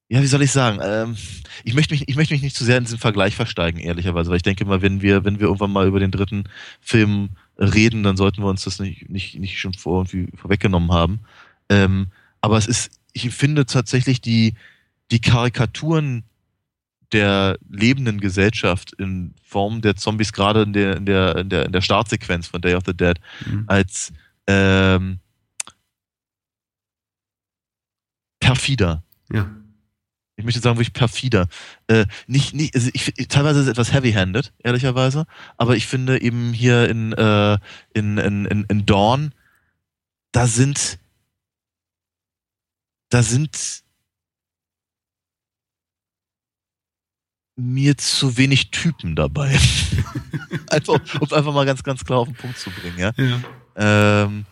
ja, 0.10 0.22
wie 0.22 0.28
soll 0.28 0.42
ich 0.42 0.52
sagen? 0.52 0.80
Ähm, 0.82 1.18
ich 1.66 1.74
möchte 1.74 1.94
mich, 1.94 2.08
ich 2.08 2.16
möchte 2.16 2.34
mich 2.34 2.42
nicht 2.42 2.56
zu 2.56 2.64
sehr 2.64 2.78
in 2.78 2.86
diesen 2.86 2.98
Vergleich 3.00 3.36
versteigen, 3.36 3.80
ehrlicherweise, 3.80 4.30
weil 4.30 4.38
ich 4.38 4.44
denke 4.44 4.64
mal, 4.64 4.82
wenn 4.82 5.02
wir, 5.02 5.26
wenn 5.26 5.40
wir 5.40 5.48
irgendwann 5.48 5.72
mal 5.72 5.88
über 5.88 6.00
den 6.00 6.12
dritten 6.12 6.46
Film 6.80 7.32
reden, 7.58 8.04
dann 8.04 8.16
sollten 8.16 8.42
wir 8.42 8.48
uns 8.48 8.64
das 8.64 8.80
nicht, 8.80 9.10
nicht, 9.10 9.38
nicht 9.38 9.60
schon 9.60 9.74
vor, 9.74 10.06
irgendwie 10.06 10.36
vorweggenommen 10.38 10.94
haben. 10.94 11.20
Ähm, 11.68 12.08
aber 12.40 12.58
es 12.58 12.68
ist, 12.68 12.92
ich 13.12 13.30
finde 13.32 13.66
tatsächlich 13.66 14.22
die, 14.22 14.54
die 15.12 15.20
Karikaturen 15.20 16.24
der 17.12 17.58
lebenden 17.70 18.22
Gesellschaft 18.22 18.94
in 18.94 19.34
Form 19.44 19.82
der 19.82 19.98
Zombies, 19.98 20.32
gerade 20.32 20.62
in 20.62 20.72
der, 20.72 20.96
in 20.96 21.06
der, 21.06 21.36
in 21.36 21.50
der, 21.50 21.66
in 21.66 21.72
der 21.74 21.82
Startsequenz 21.82 22.48
von 22.48 22.62
Day 22.62 22.76
of 22.76 22.84
the 22.86 22.96
Dead, 22.96 23.20
mhm. 23.46 23.64
als 23.68 24.14
ähm, 24.48 25.20
perfider. 28.40 29.04
Ja 29.32 29.50
ich 30.38 30.46
möchte 30.46 30.62
sagen, 30.62 30.78
wirklich 30.78 30.94
perfider. 30.94 31.48
Äh, 31.88 32.06
nicht, 32.28 32.54
nicht, 32.54 32.76
also 32.76 32.90
ich, 32.94 33.28
teilweise 33.28 33.60
ist 33.60 33.66
es 33.66 33.72
etwas 33.72 33.92
heavy-handed, 33.92 34.54
ehrlicherweise, 34.64 35.26
aber 35.58 35.76
ich 35.76 35.88
finde 35.88 36.22
eben 36.22 36.54
hier 36.54 36.88
in, 36.88 37.12
äh, 37.14 37.58
in, 37.94 38.18
in, 38.20 38.46
in, 38.46 38.64
in 38.70 38.86
Dawn, 38.86 39.34
da 40.32 40.46
sind, 40.46 41.00
da 43.10 43.24
sind 43.24 43.84
mir 47.56 47.98
zu 47.98 48.38
wenig 48.38 48.70
Typen 48.70 49.16
dabei. 49.16 49.50
einfach, 50.70 51.00
um 51.20 51.34
einfach 51.34 51.54
mal 51.54 51.66
ganz, 51.66 51.82
ganz 51.82 52.06
klar 52.06 52.20
auf 52.20 52.28
den 52.28 52.38
Punkt 52.38 52.60
zu 52.60 52.70
bringen, 52.70 53.00
ja. 53.00 53.12
ja. 53.18 53.42
Ähm, 53.76 54.46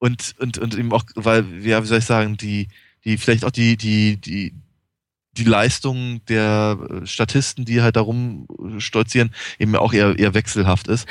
und, 0.00 0.34
und, 0.40 0.58
und 0.58 0.76
eben 0.76 0.92
auch, 0.92 1.04
weil, 1.14 1.64
ja, 1.64 1.80
wie 1.80 1.86
soll 1.86 1.98
ich 1.98 2.04
sagen, 2.04 2.36
die, 2.36 2.66
die, 3.04 3.18
vielleicht 3.18 3.44
auch 3.44 3.52
die, 3.52 3.76
die, 3.76 4.16
die, 4.16 4.52
die 5.40 5.48
Leistung 5.48 6.20
der 6.26 6.78
äh, 6.78 7.06
Statisten, 7.06 7.64
die 7.64 7.82
halt 7.82 7.96
darum 7.96 8.46
stolzieren, 8.78 9.30
eben 9.58 9.74
auch 9.76 9.92
eher, 9.92 10.18
eher 10.18 10.34
wechselhaft 10.34 10.88
ist. 10.88 11.08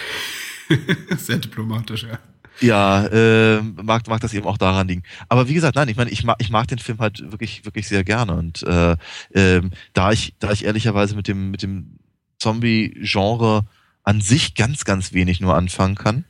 Sehr 1.18 1.38
diplomatisch, 1.38 2.04
ja. 2.04 2.20
Ja, 2.62 3.06
äh, 3.06 3.62
mag, 3.62 4.08
mag 4.08 4.20
das 4.20 4.34
eben 4.34 4.46
auch 4.46 4.58
daran 4.58 4.88
liegen. 4.88 5.04
Aber 5.30 5.48
wie 5.48 5.54
gesagt, 5.54 5.76
nein, 5.76 5.88
ich 5.88 5.96
meine, 5.96 6.10
ich 6.12 6.24
mag, 6.24 6.36
ich 6.40 6.50
mag 6.50 6.68
den 6.68 6.78
Film 6.78 7.00
halt 7.00 7.32
wirklich, 7.32 7.64
wirklich 7.66 7.88
sehr 7.88 8.04
gerne. 8.04 8.34
Und 8.34 8.64
äh, 8.64 8.98
äh, 9.32 9.62
da 9.94 10.12
ich, 10.12 10.36
da 10.40 10.52
ich 10.52 10.66
ehrlicherweise 10.66 11.16
mit 11.16 11.30
dem, 11.30 11.52
mit 11.52 11.64
dem 11.64 12.00
Zombie-Genre 12.38 13.66
an 14.04 14.22
sich 14.22 14.56
ganz, 14.56 14.84
ganz 14.84 15.14
wenig 15.14 15.40
nur 15.40 15.56
anfangen 15.56 15.96
kann. 15.96 16.26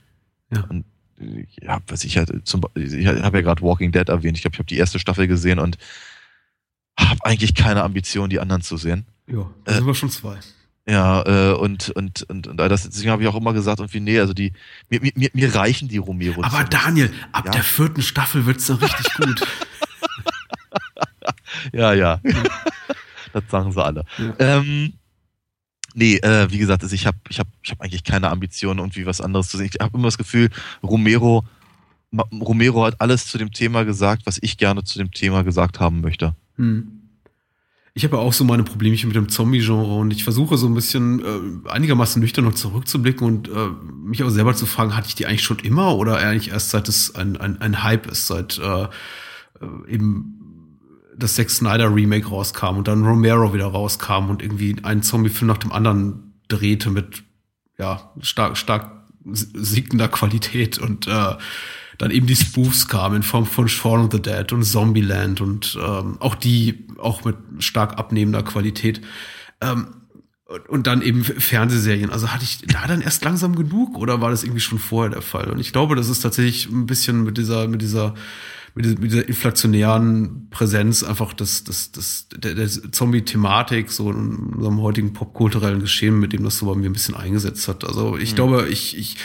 Ja. 0.53 0.65
Und, 0.69 0.85
ja, 1.61 1.79
was 1.87 2.03
ich 2.03 2.17
halt 2.17 2.31
zum 2.47 2.61
ich 2.75 3.07
habe 3.07 3.37
ja 3.37 3.41
gerade 3.41 3.61
Walking 3.61 3.91
Dead 3.91 4.07
erwähnt. 4.07 4.37
Ich 4.37 4.43
glaube, 4.43 4.55
ich 4.55 4.59
habe 4.59 4.67
die 4.67 4.77
erste 4.77 4.99
Staffel 4.99 5.27
gesehen 5.27 5.59
und 5.59 5.77
habe 6.99 7.25
eigentlich 7.25 7.55
keine 7.55 7.83
Ambition, 7.83 8.29
die 8.29 8.39
anderen 8.39 8.61
zu 8.61 8.77
sehen. 8.77 9.05
Ja, 9.27 9.49
da 9.63 9.73
sind 9.73 9.83
äh, 9.83 9.87
wir 9.87 9.95
schon 9.95 10.09
zwei. 10.09 10.39
Ja, 10.89 11.23
äh, 11.25 11.53
und, 11.53 11.91
und, 11.91 12.23
und, 12.23 12.47
und 12.47 12.57
das, 12.57 12.89
deswegen 12.89 13.11
habe 13.11 13.21
ich 13.21 13.27
auch 13.27 13.35
immer 13.35 13.53
gesagt, 13.53 13.79
irgendwie, 13.79 13.99
nee, 13.99 14.19
also 14.19 14.33
die, 14.33 14.53
mir, 14.89 14.99
mir, 15.13 15.29
mir 15.33 15.53
reichen 15.53 15.87
die 15.87 15.97
Romero. 15.97 16.43
Aber 16.43 16.63
Daniel, 16.63 17.13
ab 17.31 17.45
ja? 17.45 17.51
der 17.51 17.63
vierten 17.63 18.01
Staffel 18.01 18.47
wird's 18.47 18.65
dann 18.65 18.77
richtig 18.77 19.13
gut. 19.13 19.41
ja, 21.73 21.93
ja. 21.93 22.19
das 23.33 23.43
sagen 23.49 23.71
sie 23.71 23.83
alle. 23.83 24.03
Ja. 24.17 24.33
Ähm, 24.39 24.93
nee, 25.93 26.15
äh, 26.15 26.49
wie 26.49 26.57
gesagt, 26.57 26.81
also 26.81 26.95
ich 26.95 27.05
habe 27.05 27.19
ich 27.29 27.39
hab, 27.39 27.47
ich 27.61 27.69
hab 27.69 27.81
eigentlich 27.81 28.03
keine 28.03 28.31
Ambitionen, 28.31 28.79
irgendwie 28.79 29.05
was 29.05 29.21
anderes 29.21 29.49
zu 29.49 29.57
sehen. 29.57 29.69
Ich 29.71 29.79
habe 29.79 29.95
immer 29.95 30.07
das 30.07 30.17
Gefühl, 30.17 30.49
Romero, 30.81 31.45
Romero 32.31 32.85
hat 32.85 32.99
alles 32.99 33.27
zu 33.27 33.37
dem 33.37 33.51
Thema 33.51 33.85
gesagt, 33.85 34.23
was 34.25 34.39
ich 34.41 34.57
gerne 34.57 34.83
zu 34.83 34.97
dem 34.97 35.11
Thema 35.11 35.43
gesagt 35.43 35.79
haben 35.79 36.01
möchte. 36.01 36.33
Hm. 36.59 36.95
Ich 37.95 38.03
habe 38.03 38.19
auch 38.19 38.33
so 38.33 38.43
meine 38.43 38.63
Problemchen 38.63 39.07
mit 39.07 39.15
dem 39.15 39.29
Zombie-Genre 39.29 39.95
und 39.95 40.11
ich 40.11 40.23
versuche 40.23 40.57
so 40.57 40.67
ein 40.67 40.75
bisschen 40.75 41.19
äh, 41.65 41.69
einigermaßen 41.69 42.21
nüchtern 42.21 42.45
noch 42.45 42.53
zurückzublicken 42.53 43.25
und 43.25 43.49
äh, 43.49 43.69
mich 44.03 44.23
auch 44.23 44.29
selber 44.29 44.53
zu 44.53 44.67
fragen, 44.67 44.95
hatte 44.95 45.07
ich 45.07 45.15
die 45.15 45.25
eigentlich 45.25 45.43
schon 45.43 45.59
immer 45.59 45.95
oder 45.97 46.17
eigentlich 46.17 46.51
erst 46.51 46.69
seit 46.69 46.87
es 46.87 47.15
ein, 47.15 47.35
ein, 47.37 47.59
ein 47.59 47.83
Hype 47.83 48.07
ist, 48.07 48.27
seit 48.27 48.59
äh, 48.59 48.83
äh 48.83 48.87
eben 49.87 50.35
das 51.17 51.35
Zack 51.35 51.49
Snyder 51.49 51.93
Remake 51.93 52.27
rauskam 52.27 52.77
und 52.77 52.87
dann 52.87 53.03
Romero 53.03 53.53
wieder 53.53 53.65
rauskam 53.65 54.29
und 54.29 54.41
irgendwie 54.41 54.77
einen 54.83 55.01
Zombie-Film 55.01 55.47
nach 55.47 55.57
dem 55.57 55.71
anderen 55.71 56.35
drehte 56.47 56.91
mit 56.91 57.23
ja 57.77 58.13
stark 58.21 58.55
stark 58.55 58.91
siegender 59.25 60.07
Qualität 60.07 60.77
und 60.77 61.07
äh, 61.07 61.35
dann 61.99 62.11
eben 62.11 62.25
die 62.25 62.35
Spoofs 62.35 62.87
kamen 62.87 63.17
in 63.17 63.23
Form 63.23 63.45
von 63.45 63.67
Shaun 63.67 64.05
of 64.05 64.09
the 64.11 64.21
Dead 64.21 64.51
und 64.53 64.63
Zombieland 64.63 65.41
und 65.41 65.77
ähm, 65.85 66.17
auch 66.19 66.33
die 66.33 66.87
auch 66.97 67.23
mit 67.25 67.35
stark 67.59 67.99
abnehmender 67.99 68.41
Qualität. 68.41 69.01
Ähm, 69.61 69.87
und 70.67 70.87
dann 70.87 71.03
eben 71.03 71.23
Fernsehserien. 71.23 72.09
Also 72.09 72.31
hatte 72.31 72.43
ich 72.43 72.59
da 72.65 72.87
dann 72.87 73.01
erst 73.01 73.23
langsam 73.23 73.55
genug 73.55 73.97
oder 73.97 74.19
war 74.19 74.31
das 74.31 74.43
irgendwie 74.43 74.61
schon 74.61 74.79
vorher 74.79 75.11
der 75.11 75.21
Fall? 75.21 75.51
Und 75.51 75.59
ich 75.59 75.71
glaube, 75.71 75.95
das 75.95 76.09
ist 76.09 76.21
tatsächlich 76.21 76.67
ein 76.69 76.87
bisschen 76.87 77.23
mit 77.23 77.37
dieser, 77.37 77.67
mit 77.67 77.83
dieser, 77.83 78.15
mit 78.87 79.11
dieser, 79.11 79.27
inflationären 79.27 80.47
Präsenz 80.49 81.03
einfach 81.03 81.33
das, 81.33 81.63
das, 81.65 81.91
das, 81.91 82.27
der, 82.35 82.55
der 82.55 82.67
Zombie-Thematik 82.67 83.91
so 83.91 84.09
in 84.09 84.53
unserem 84.55 84.81
heutigen 84.81 85.11
popkulturellen 85.13 85.81
Geschehen, 85.81 86.19
mit 86.19 86.31
dem 86.33 86.43
das 86.43 86.57
so 86.57 86.65
bei 86.65 86.75
mir 86.75 86.89
ein 86.89 86.93
bisschen 86.93 87.15
eingesetzt 87.15 87.67
hat. 87.67 87.83
Also 87.83 88.17
ich 88.17 88.31
mhm. 88.31 88.35
glaube, 88.35 88.69
ich, 88.69 88.97
ich, 88.97 89.17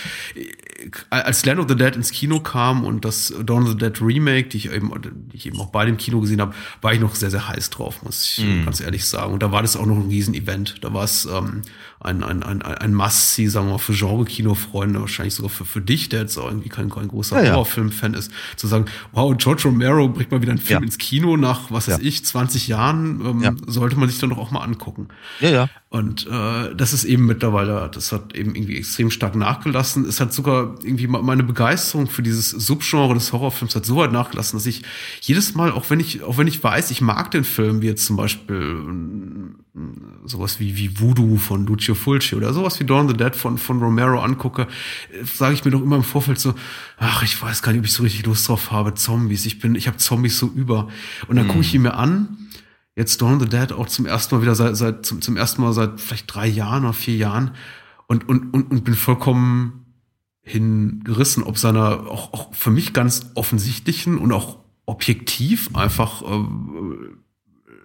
als 1.10 1.46
Land 1.46 1.60
of 1.60 1.66
the 1.68 1.76
Dead 1.76 1.94
ins 1.94 2.10
Kino 2.10 2.40
kam 2.40 2.84
und 2.84 3.04
das 3.04 3.32
Dawn 3.44 3.62
of 3.62 3.70
the 3.70 3.76
Dead 3.76 4.00
Remake, 4.00 4.48
die 4.48 4.56
ich 4.56 4.72
eben, 4.72 4.90
die 5.32 5.36
ich 5.36 5.46
eben 5.46 5.60
auch 5.60 5.70
bei 5.70 5.84
dem 5.84 5.96
Kino 5.96 6.20
gesehen 6.20 6.40
habe, 6.40 6.54
war 6.82 6.92
ich 6.92 7.00
noch 7.00 7.14
sehr, 7.14 7.30
sehr 7.30 7.48
heiß 7.48 7.70
drauf, 7.70 8.02
muss 8.02 8.38
ich 8.38 8.44
mm. 8.44 8.64
ganz 8.64 8.80
ehrlich 8.80 9.04
sagen. 9.04 9.32
Und 9.32 9.42
da 9.42 9.52
war 9.52 9.62
das 9.62 9.76
auch 9.76 9.86
noch 9.86 9.96
ein 9.96 10.08
Riesen-Event. 10.08 10.76
Da 10.82 10.92
war 10.92 11.04
es 11.04 11.26
ähm, 11.26 11.62
ein, 12.04 12.22
ein, 12.22 12.42
ein, 12.42 12.62
ein 12.62 12.94
Must-See, 12.94 13.48
sagen 13.48 13.66
wir 13.66 13.72
mal, 13.72 13.78
für 13.78 13.94
Genre-Kino-Freunde, 13.94 15.00
wahrscheinlich 15.00 15.34
sogar 15.34 15.50
für, 15.50 15.64
für 15.64 15.80
dich, 15.80 16.10
der 16.10 16.20
jetzt 16.20 16.36
auch 16.36 16.46
irgendwie 16.46 16.68
kein, 16.68 16.90
kein 16.90 17.08
großer 17.08 17.42
ja, 17.42 17.52
Horrorfilm-Fan 17.52 18.12
ist, 18.12 18.30
zu 18.56 18.66
sagen, 18.66 18.84
wow, 19.12 19.34
George 19.36 19.62
Romero 19.64 20.08
bringt 20.08 20.30
mal 20.30 20.42
wieder 20.42 20.52
einen 20.52 20.60
Film 20.60 20.80
ja. 20.80 20.84
ins 20.84 20.98
Kino 20.98 21.36
nach, 21.38 21.70
was 21.70 21.88
weiß 21.88 22.00
ich, 22.00 22.24
20 22.24 22.68
Jahren, 22.68 23.42
ähm, 23.42 23.56
sollte 23.66 23.96
man 23.96 24.10
sich 24.10 24.18
dann 24.18 24.30
doch 24.30 24.38
auch 24.38 24.50
mal 24.50 24.60
angucken. 24.60 25.08
Ja, 25.40 25.48
ja. 25.48 25.68
Und 25.94 26.26
äh, 26.26 26.74
das 26.74 26.92
ist 26.92 27.04
eben 27.04 27.24
mittlerweile, 27.24 27.88
das 27.94 28.10
hat 28.10 28.34
eben 28.34 28.56
irgendwie 28.56 28.78
extrem 28.78 29.12
stark 29.12 29.36
nachgelassen. 29.36 30.04
Es 30.06 30.18
hat 30.18 30.32
sogar 30.32 30.74
irgendwie 30.82 31.06
meine 31.06 31.44
Begeisterung 31.44 32.08
für 32.08 32.20
dieses 32.20 32.50
Subgenre 32.50 33.14
des 33.14 33.32
Horrorfilms 33.32 33.76
hat 33.76 33.86
so 33.86 33.94
weit 33.94 34.10
nachgelassen, 34.10 34.58
dass 34.58 34.66
ich 34.66 34.82
jedes 35.20 35.54
Mal, 35.54 35.70
auch 35.70 35.90
wenn 35.90 36.00
ich, 36.00 36.24
auch 36.24 36.36
wenn 36.36 36.48
ich 36.48 36.64
weiß, 36.64 36.90
ich 36.90 37.00
mag 37.00 37.30
den 37.30 37.44
Film, 37.44 37.80
wie 37.80 37.86
jetzt 37.86 38.06
zum 38.06 38.16
Beispiel 38.16 38.74
äh, 39.76 39.78
sowas 40.24 40.58
wie, 40.58 40.76
wie 40.76 40.98
Voodoo 40.98 41.36
von 41.36 41.64
Lucio 41.64 41.94
Fulci 41.94 42.34
oder 42.34 42.52
sowas 42.52 42.80
wie 42.80 42.84
Dawn 42.84 43.06
the 43.06 43.16
Dead 43.16 43.36
von, 43.36 43.56
von 43.56 43.80
Romero 43.80 44.18
angucke, 44.18 44.66
sage 45.22 45.54
ich 45.54 45.64
mir 45.64 45.70
doch 45.70 45.80
immer 45.82 45.94
im 45.94 46.02
Vorfeld 46.02 46.40
so, 46.40 46.54
ach, 46.98 47.22
ich 47.22 47.40
weiß 47.40 47.62
gar 47.62 47.70
nicht, 47.70 47.78
ob 47.78 47.86
ich 47.86 47.92
so 47.92 48.02
richtig 48.02 48.26
Lust 48.26 48.48
drauf 48.48 48.72
habe, 48.72 48.94
Zombies. 48.94 49.46
Ich 49.46 49.60
bin, 49.60 49.76
ich 49.76 49.86
habe 49.86 49.98
Zombies 49.98 50.40
so 50.40 50.50
über. 50.56 50.88
Und 51.28 51.36
dann 51.36 51.46
mhm. 51.46 51.50
gucke 51.50 51.60
ich 51.60 51.72
ihn 51.72 51.82
mir 51.82 51.94
an 51.94 52.43
jetzt 52.96 53.20
Dawn 53.20 53.40
the 53.40 53.48
Dead 53.48 53.72
auch 53.72 53.86
zum 53.86 54.06
ersten 54.06 54.34
Mal 54.34 54.42
wieder 54.42 54.54
seit, 54.54 54.76
seit 54.76 55.06
zum, 55.06 55.20
zum 55.20 55.36
ersten 55.36 55.62
Mal 55.62 55.72
seit 55.72 56.00
vielleicht 56.00 56.32
drei 56.32 56.46
Jahren 56.46 56.84
oder 56.84 56.92
vier 56.92 57.16
Jahren. 57.16 57.52
Und, 58.06 58.28
und, 58.28 58.52
und, 58.52 58.70
und 58.70 58.84
bin 58.84 58.94
vollkommen 58.94 59.84
hingerissen, 60.42 61.42
ob 61.42 61.58
seiner 61.58 62.06
auch, 62.06 62.32
auch 62.32 62.54
für 62.54 62.70
mich 62.70 62.92
ganz 62.92 63.30
offensichtlichen 63.34 64.18
und 64.18 64.30
auch 64.32 64.58
objektiv 64.86 65.74
einfach 65.74 66.22
äh, 66.22 66.44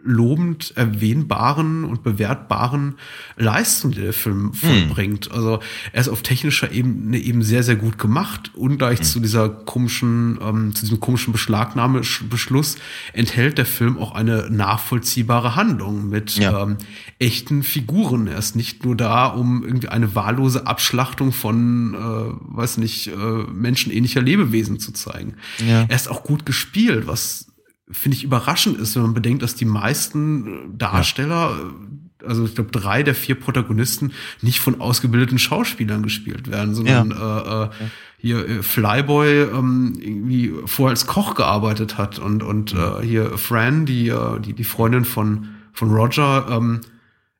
lobend 0.04 0.74
erwähnbaren 0.76 1.84
und 1.84 2.04
bewertbaren 2.04 2.96
Leistung, 3.38 3.92
die 3.92 4.02
der 4.02 4.14
Film 4.14 4.54
vollbringt. 4.54 5.26
Hm. 5.28 5.32
Also 5.34 5.60
er 5.92 6.02
ist 6.02 6.10
auf 6.10 6.22
technischer 6.22 6.72
Ebene 6.72 7.18
eben 7.18 7.44
sehr, 7.44 7.64
sehr 7.64 7.76
gut 7.76 7.98
gemacht. 7.98 8.52
Ungleich 8.56 9.00
hm. 9.00 9.06
zu 9.06 9.20
dieser 9.20 9.50
komischen, 9.50 10.40
ähm, 10.42 10.74
zu 10.74 10.82
diesem 10.82 11.00
komischen 11.00 11.34
Beschlagnahmebeschluss 11.34 12.78
enthält 13.14 13.58
der 13.58 13.66
Film 13.66 13.98
auch 13.98 14.14
eine 14.14 14.50
nachvollziehbare 14.50 15.56
Handlung 15.56 16.10
mit 16.10 16.38
ja. 16.38 16.64
ähm, 16.64 16.78
echten 17.20 17.64
Figuren. 17.64 18.28
Er 18.28 18.38
ist 18.38 18.56
nicht 18.56 18.86
nur 18.86 18.96
da, 18.96 19.28
um 19.28 19.64
irgendwie 19.64 19.90
eine 19.90 20.16
wahllose 20.16 20.66
Abschlachtung 20.66 21.32
von, 21.32 21.94
äh, 21.94 22.56
weiß 22.56 22.78
nicht, 22.78 23.08
äh, 23.08 23.12
menschenähnlicher 23.54 24.22
Lebewesen 24.22 24.80
zu 24.80 24.92
zeigen. 24.94 25.36
Ja. 25.66 25.86
Er 25.88 25.96
ist 25.96 26.10
auch 26.10 26.24
gut 26.24 26.46
gespielt, 26.46 27.08
was 27.08 27.49
finde 27.92 28.18
ich 28.18 28.24
überraschend 28.24 28.78
ist, 28.78 28.96
wenn 28.96 29.04
man 29.04 29.14
bedenkt, 29.14 29.44
dass 29.44 29.56
die 29.56 29.66
meisten 29.66 30.48
äh, 30.48 30.78
Darsteller, 30.78 31.58
ja. 31.58 32.28
also 32.28 32.46
ich 32.46 32.56
glaube 32.56 32.72
drei 32.72 33.04
der 33.04 33.16
vier 33.16 33.36
Protagonisten, 33.36 34.12
nicht 34.42 34.60
von 34.60 34.80
ausgebildeten 34.80 35.40
Schauspielern 35.40 36.04
gespielt 36.04 36.50
werden, 36.50 36.76
sondern 36.76 37.12
ja. 37.12 37.64
äh, 37.64 37.66
äh, 37.66 37.70
hier 38.18 38.48
äh, 38.48 38.64
Flyboy 38.64 39.42
ähm, 39.44 39.98
irgendwie 40.00 40.54
vorher 40.66 40.92
als 40.92 41.08
Koch 41.08 41.36
gearbeitet 41.36 41.98
hat 41.98 42.20
und 42.20 42.44
und 42.44 42.74
äh, 42.74 43.02
hier 43.02 43.38
Fran, 43.38 43.86
die 43.86 44.10
äh, 44.10 44.40
die 44.40 44.54
die 44.54 44.64
Freundin 44.64 45.06
von 45.06 45.50
von 45.74 45.90
Roger, 45.92 46.48
ähm, 46.50 46.82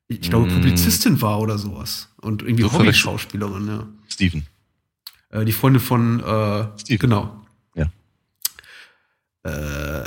ich 0.08 0.30
glaube 0.30 0.46
mm. 0.46 0.54
Publizistin 0.54 1.20
war 1.20 1.40
oder 1.40 1.58
sowas 1.58 2.08
und 2.20 2.42
irgendwie 2.42 2.64
Hobby-Schauspielerin, 2.64 3.68
ja. 3.68 3.86
Steven. 4.08 4.46
Äh, 5.28 5.44
die 5.44 5.52
Freundin 5.52 5.80
von 5.80 6.20
äh, 6.20 6.64
Steven. 6.78 6.98
genau 6.98 7.39
äh, 9.44 10.04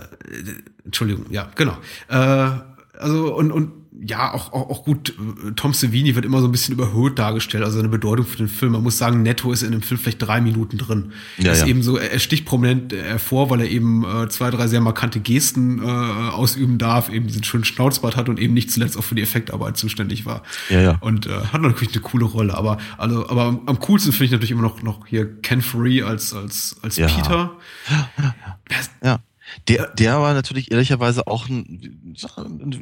Entschuldigung, 0.86 1.26
ja, 1.30 1.50
genau. 1.56 1.78
Äh, 2.10 2.50
also 2.98 3.36
und, 3.36 3.52
und 3.52 3.83
ja, 4.06 4.34
auch, 4.34 4.52
auch, 4.52 4.70
auch 4.70 4.84
gut, 4.84 5.14
Tom 5.56 5.74
Savini 5.74 6.16
wird 6.16 6.26
immer 6.26 6.40
so 6.42 6.48
ein 6.48 6.52
bisschen 6.52 6.74
überhöht 6.74 7.18
dargestellt, 7.18 7.64
also 7.64 7.78
seine 7.78 7.90
Bedeutung 7.90 8.26
für 8.26 8.38
den 8.38 8.48
Film. 8.48 8.74
Man 8.74 8.84
muss 8.84 8.98
sagen, 8.98 9.22
netto 9.22 9.52
ist 9.52 9.64
in 9.64 9.72
dem 9.72 9.82
Film 9.82 10.00
vielleicht 10.00 10.22
drei 10.22 10.42
Minuten 10.42 10.78
drin. 10.78 11.14
Ja, 11.38 11.48
er 11.48 11.52
ist 11.54 11.62
ja. 11.62 11.68
eben 11.68 11.84
so, 11.84 11.98
er 11.98 12.20
sticht 12.20 12.46
prominent 12.46 12.94
hervor, 12.94 13.50
weil 13.50 13.62
er 13.62 13.70
eben 13.70 14.04
äh, 14.04 14.28
zwei, 14.30 14.50
drei 14.52 14.68
sehr 14.68 14.82
markante 14.82 15.20
Gesten 15.20 15.80
äh, 15.80 15.86
ausüben 15.86 16.78
darf, 16.78 17.10
eben 17.10 17.28
diesen 17.28 17.44
schönen 17.44 17.64
Schnauzbart 17.64 18.18
hat 18.18 18.30
und 18.30 18.40
eben 18.40 18.54
nicht 18.54 18.72
zuletzt 18.72 18.98
auch 18.98 19.04
für 19.04 19.16
die 19.16 19.22
Effektarbeit 19.22 19.78
zuständig 19.78 20.26
war. 20.26 20.44
Ja, 20.70 20.82
ja. 20.82 20.98
Und 21.00 21.28
äh, 21.28 21.32
hat 21.52 21.62
natürlich 21.62 21.94
eine 21.94 22.02
coole 22.02 22.26
Rolle. 22.26 22.56
Aber 22.56 22.78
also, 22.98 23.30
aber 23.30 23.44
am, 23.46 23.62
am 23.68 23.80
coolsten 23.80 24.12
finde 24.12 24.26
ich 24.26 24.32
natürlich 24.32 24.52
immer 24.52 24.62
noch, 24.62 24.82
noch 24.82 25.08
hier 25.08 25.42
Ken 25.42 25.62
Free 25.62 26.02
als, 26.02 26.34
als, 26.34 26.78
als 26.82 26.98
ja. 26.98 27.08
Peter. 27.08 27.58
Ja, 27.90 28.10
ja, 28.18 28.36
ja. 28.42 28.78
ja. 29.04 29.20
Der, 29.68 29.88
der 29.88 30.20
war 30.22 30.34
natürlich 30.34 30.72
ehrlicherweise 30.72 31.28
auch 31.28 31.48
ein, 31.48 32.16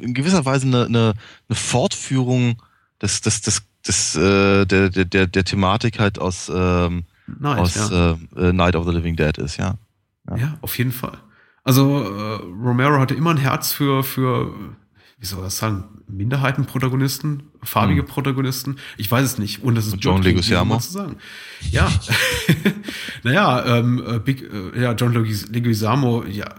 in 0.00 0.14
gewisser 0.14 0.44
Weise 0.44 0.66
eine, 0.66 0.86
eine, 0.86 1.14
eine 1.48 1.56
Fortführung 1.56 2.62
des, 3.00 3.20
des, 3.20 3.40
des, 3.42 3.62
des 3.86 4.16
äh, 4.16 4.64
der, 4.66 4.90
der, 4.90 5.26
der 5.26 5.44
Thematik 5.44 5.98
halt 5.98 6.18
aus, 6.18 6.50
ähm, 6.54 7.04
Night, 7.26 7.58
aus 7.58 7.90
ja. 7.90 8.16
äh, 8.36 8.52
Night 8.52 8.76
of 8.76 8.86
the 8.86 8.92
Living 8.92 9.16
Dead 9.16 9.36
ist, 9.38 9.56
ja. 9.56 9.74
Ja, 10.28 10.36
ja 10.36 10.58
auf 10.60 10.76
jeden 10.78 10.92
Fall. 10.92 11.18
Also 11.64 12.02
äh, 12.02 12.42
Romero 12.64 12.98
hatte 12.98 13.14
immer 13.14 13.30
ein 13.30 13.36
Herz 13.36 13.72
für, 13.72 14.02
für 14.02 14.54
wie 15.22 15.26
soll 15.26 15.40
das 15.40 15.56
sagen, 15.56 15.84
Minderheitenprotagonisten, 16.08 17.44
farbige 17.62 18.00
hm. 18.00 18.08
Protagonisten. 18.08 18.78
Ich 18.96 19.08
weiß 19.08 19.24
es 19.24 19.38
nicht. 19.38 19.62
Und 19.62 19.76
das 19.76 19.86
ist 19.86 19.98
John 20.00 20.20
Leguizamo. 20.20 20.78
zu 20.78 20.90
sagen. 20.90 21.16
Ja, 21.70 21.88
naja, 23.22 23.78
ähm, 23.78 24.02
äh, 24.04 24.18
Big, 24.18 24.42
äh, 24.42 24.82
ja, 24.82 24.94
John 24.94 25.12
Leguizamo, 25.12 26.24
ja, 26.24 26.52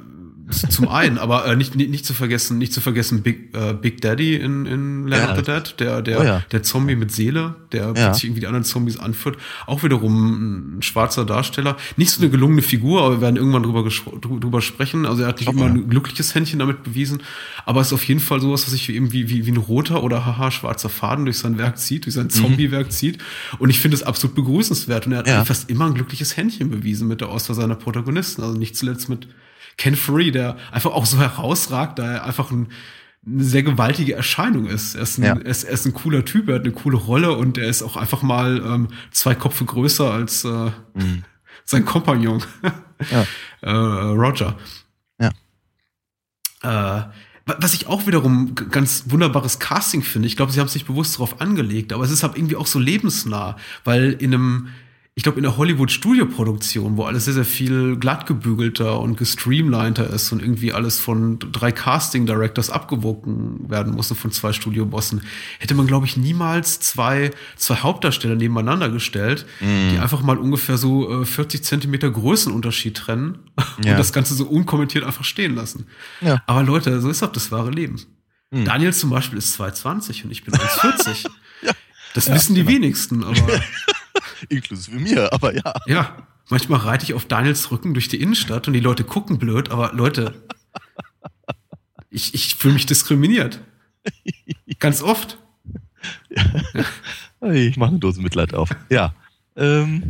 zum 0.50 0.90
einen, 0.90 1.18
aber 1.18 1.46
äh, 1.46 1.56
nicht, 1.56 1.76
nicht, 1.76 1.90
nicht 1.90 2.06
zu 2.06 2.14
vergessen, 2.14 2.58
nicht 2.58 2.74
zu 2.74 2.82
vergessen 2.82 3.22
Big, 3.22 3.56
äh, 3.56 3.74
Big 3.74 4.02
Daddy 4.02 4.36
in, 4.36 4.66
in 4.66 5.08
Land 5.08 5.24
ja. 5.24 5.32
of 5.32 5.38
the 5.38 5.44
Dead, 5.44 5.76
der, 5.80 6.02
der, 6.02 6.20
oh 6.20 6.24
ja. 6.24 6.44
der 6.52 6.64
Zombie 6.64 6.96
mit 6.96 7.12
Seele, 7.12 7.56
der 7.72 7.94
ja. 7.96 8.14
sich 8.14 8.26
irgendwie 8.26 8.42
die 8.42 8.48
anderen 8.48 8.66
Zombies 8.66 9.00
anführt. 9.00 9.38
Auch 9.68 9.84
wiederum 9.84 10.78
ein 10.78 10.82
schwarzer 10.82 11.26
Darsteller. 11.26 11.78
Nicht 11.96 12.12
so 12.12 12.22
eine 12.22 12.30
gelungene 12.30 12.62
Figur, 12.62 13.04
aber 13.04 13.16
wir 13.16 13.22
werden 13.22 13.38
irgendwann 13.38 13.64
drüber, 13.64 13.88
drüber 14.40 14.62
sprechen. 14.62 15.06
Also 15.06 15.22
er 15.22 15.30
hat 15.30 15.40
nicht 15.40 15.48
okay. 15.48 15.58
immer 15.58 15.68
ein 15.68 15.90
glückliches 15.90 16.36
Händchen 16.36 16.60
damit 16.60 16.84
bewiesen, 16.84 17.24
aber 17.66 17.82
es 17.82 17.88
ist 17.88 17.94
auf 17.94 18.04
jeden 18.04 18.20
Fall 18.20 18.42
sowas, 18.42 18.66
was 18.66 18.72
sich 18.72 18.90
eben 18.90 19.14
wie, 19.14 19.30
wie, 19.30 19.46
wie 19.46 19.52
ein 19.52 19.58
roter 19.58 20.04
oder 20.04 20.26
haha 20.26 20.52
schwarzer 20.52 20.90
Faden 20.90 21.26
durch 21.26 21.38
sein 21.38 21.58
Werk 21.58 21.78
zieht, 21.78 22.06
durch 22.06 22.16
sein 22.16 22.26
mhm. 22.26 22.32
Zombie-Werk 22.32 22.92
zieht. 22.92 23.20
Und 23.60 23.70
ich 23.70 23.80
finde 23.80 23.96
es 23.96 24.04
absolut 24.04 24.36
begrüßenswert. 24.36 25.08
Und 25.08 25.14
er 25.14 25.20
hat 25.40 25.48
fast 25.48 25.70
immer 25.70 25.86
ein 25.86 25.94
glückliches 25.94 26.36
Händchen 26.36 26.70
bewiesen 26.70 27.08
mit 27.08 27.22
der 27.22 27.30
Auswahl 27.30 27.56
seiner 27.56 27.76
Protagonisten. 27.76 28.42
Also 28.44 28.58
nicht 28.58 28.76
zuletzt 28.76 29.08
mit 29.08 29.28
Ken 29.78 29.96
Free, 29.96 30.32
der 30.32 30.58
einfach 30.72 30.92
auch 30.92 31.06
so 31.06 31.20
herausragt, 31.20 32.00
da 32.00 32.12
er 32.12 32.24
einfach 32.26 32.52
ein, 32.52 32.68
eine 33.26 33.44
sehr 33.44 33.64
gewaltige 33.64 34.14
Erscheinung 34.14 34.68
ist. 34.68 34.96
Er 34.96 35.02
ist, 35.02 35.18
ein, 35.18 35.24
ja. 35.24 35.36
er, 35.36 35.46
ist, 35.46 35.64
er 35.64 35.74
ist 35.74 35.86
ein 35.86 35.94
cooler 35.94 36.26
Typ, 36.26 36.50
er 36.50 36.56
hat 36.56 36.64
eine 36.64 36.74
coole 36.74 36.98
Rolle 36.98 37.34
und 37.34 37.58
er 37.58 37.68
ist 37.68 37.82
auch 37.82 37.96
einfach 37.96 38.22
mal 38.22 38.62
ähm, 38.66 38.88
zwei 39.12 39.36
Kopfe 39.36 39.66
größer 39.66 40.12
als 40.12 40.44
äh, 40.46 40.72
mhm. 40.94 41.24
sein 41.66 41.86
Kompagnon, 41.86 42.44
ja. 43.10 43.26
äh, 43.62 43.72
Roger. 43.72 44.58
Ja. 45.20 45.32
Äh, 46.62 47.12
was 47.46 47.74
ich 47.74 47.88
auch 47.88 48.08
wiederum 48.08 48.56
ganz 48.56 49.06
wunderbares 49.08 49.60
Casting 49.60 50.02
finde. 50.02 50.28
Ich 50.28 50.38
glaube, 50.38 50.54
sie 50.54 50.62
haben 50.62 50.70
sich 50.70 50.86
bewusst 50.86 51.16
darauf 51.16 51.42
angelegt, 51.42 51.92
aber 51.92 52.04
es 52.06 52.12
ist 52.12 52.24
halt 52.24 52.38
irgendwie 52.38 52.56
auch 52.56 52.68
so 52.68 52.80
lebensnah, 52.80 53.58
weil 53.84 54.14
in 54.14 54.34
einem 54.34 54.70
ich 55.16 55.22
glaube, 55.22 55.38
in 55.38 55.44
der 55.44 55.58
Hollywood-Studio-Produktion, 55.58 56.98
wo 56.98 57.04
alles 57.04 57.26
sehr, 57.26 57.36
sehr 57.36 57.46
viel 57.46 57.98
glattgebügelter 57.98 59.00
und 59.00 59.16
gestreamliner 59.16 60.10
ist 60.10 60.32
und 60.32 60.42
irgendwie 60.42 60.74
alles 60.74 61.00
von 61.00 61.38
drei 61.38 61.72
Casting-Directors 61.72 62.72
abgewogen 62.72 63.70
werden 63.70 63.94
musste 63.94 64.16
von 64.16 64.32
zwei 64.32 64.54
Studiobossen, 64.54 65.22
hätte 65.60 65.76
man, 65.76 65.86
glaube 65.86 66.08
ich, 66.08 66.18
niemals 66.18 66.80
zwei, 66.80 67.30
zwei 67.58 67.76
Hauptdarsteller 67.76 68.36
nebeneinander 68.36 68.90
gestellt, 68.90 69.46
mm. 69.60 69.92
die 69.92 70.00
einfach 70.00 70.24
mal 70.24 70.40
ungefähr 70.40 70.80
so 70.80 71.22
äh, 71.22 71.26
40 71.26 71.64
Zentimeter 71.64 72.10
Größenunterschied 72.10 72.98
trennen 72.98 73.38
ja. 73.84 73.92
und 73.92 74.00
das 74.00 74.14
Ganze 74.14 74.34
so 74.34 74.46
unkommentiert 74.46 75.04
einfach 75.04 75.26
stehen 75.26 75.54
lassen. 75.54 75.86
Ja. 76.22 76.42
Aber 76.48 76.64
Leute, 76.64 77.00
so 77.02 77.10
ist 77.10 77.22
auch 77.22 77.32
das 77.32 77.52
wahre 77.52 77.70
Leben. 77.70 78.02
Mm. 78.50 78.66
Daniel 78.66 78.94
zum 78.94 79.12
Beispiel 79.12 79.38
ist 79.38 79.60
2,20 79.62 80.24
und 80.24 80.32
ich 80.32 80.44
bin 80.44 80.56
1,40. 80.56 81.28
ja. 81.62 81.72
Das 82.16 82.26
ja, 82.26 82.34
wissen 82.34 82.56
die 82.56 82.62
genau. 82.62 82.74
wenigsten, 82.74 83.24
aber. 83.24 83.36
Inklusive 84.50 85.00
mir, 85.00 85.34
aber 85.34 85.56
ja. 85.56 85.74
Ja, 85.88 86.28
manchmal 86.50 86.80
reite 86.80 87.04
ich 87.06 87.14
auf 87.14 87.26
Daniels 87.26 87.72
Rücken 87.72 87.94
durch 87.94 88.08
die 88.08 88.22
Innenstadt 88.22 88.68
und 88.68 88.74
die 88.74 88.80
Leute 88.80 89.04
gucken 89.04 89.38
blöd, 89.40 89.72
aber 89.72 89.92
Leute, 89.94 90.44
ich, 92.10 92.34
ich 92.34 92.56
fühle 92.56 92.76
mich 92.76 92.86
diskriminiert. 92.86 93.60
Ganz 94.80 95.02
oft. 95.02 95.38
Ja. 96.30 97.52
Ich 97.52 97.78
mache 97.78 97.92
eine 97.92 98.00
Dose 98.00 98.22
Mitleid 98.22 98.54
auf. 98.54 98.70
Ja. 98.90 99.14
Ähm, 99.56 100.04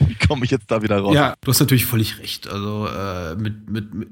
wie 0.00 0.14
komme 0.26 0.44
ich 0.44 0.50
jetzt 0.50 0.70
da 0.70 0.82
wieder 0.82 0.98
raus? 0.98 1.14
Ja, 1.14 1.34
du 1.40 1.50
hast 1.50 1.60
natürlich 1.60 1.86
völlig 1.86 2.18
recht. 2.18 2.48
Also 2.48 2.86
äh, 2.88 3.34
mit, 3.36 3.70
mit, 3.70 3.94
mit 3.94 4.08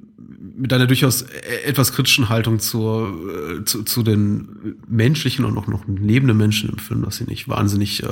deiner 0.57 0.87
durchaus 0.87 1.23
etwas 1.65 1.93
kritischen 1.93 2.29
Haltung 2.29 2.59
zur, 2.61 3.59
äh, 3.61 3.65
zu, 3.65 3.83
zu 3.83 4.03
den 4.03 4.77
menschlichen 4.89 5.45
und 5.45 5.59
auch 5.59 5.67
noch 5.67 5.85
lebenden 5.87 6.37
Menschen 6.37 6.71
im 6.71 6.79
Film, 6.79 7.03
dass 7.03 7.17
sie 7.17 7.25
nicht 7.25 7.49
wahnsinnig 7.49 8.03
äh, 8.03 8.09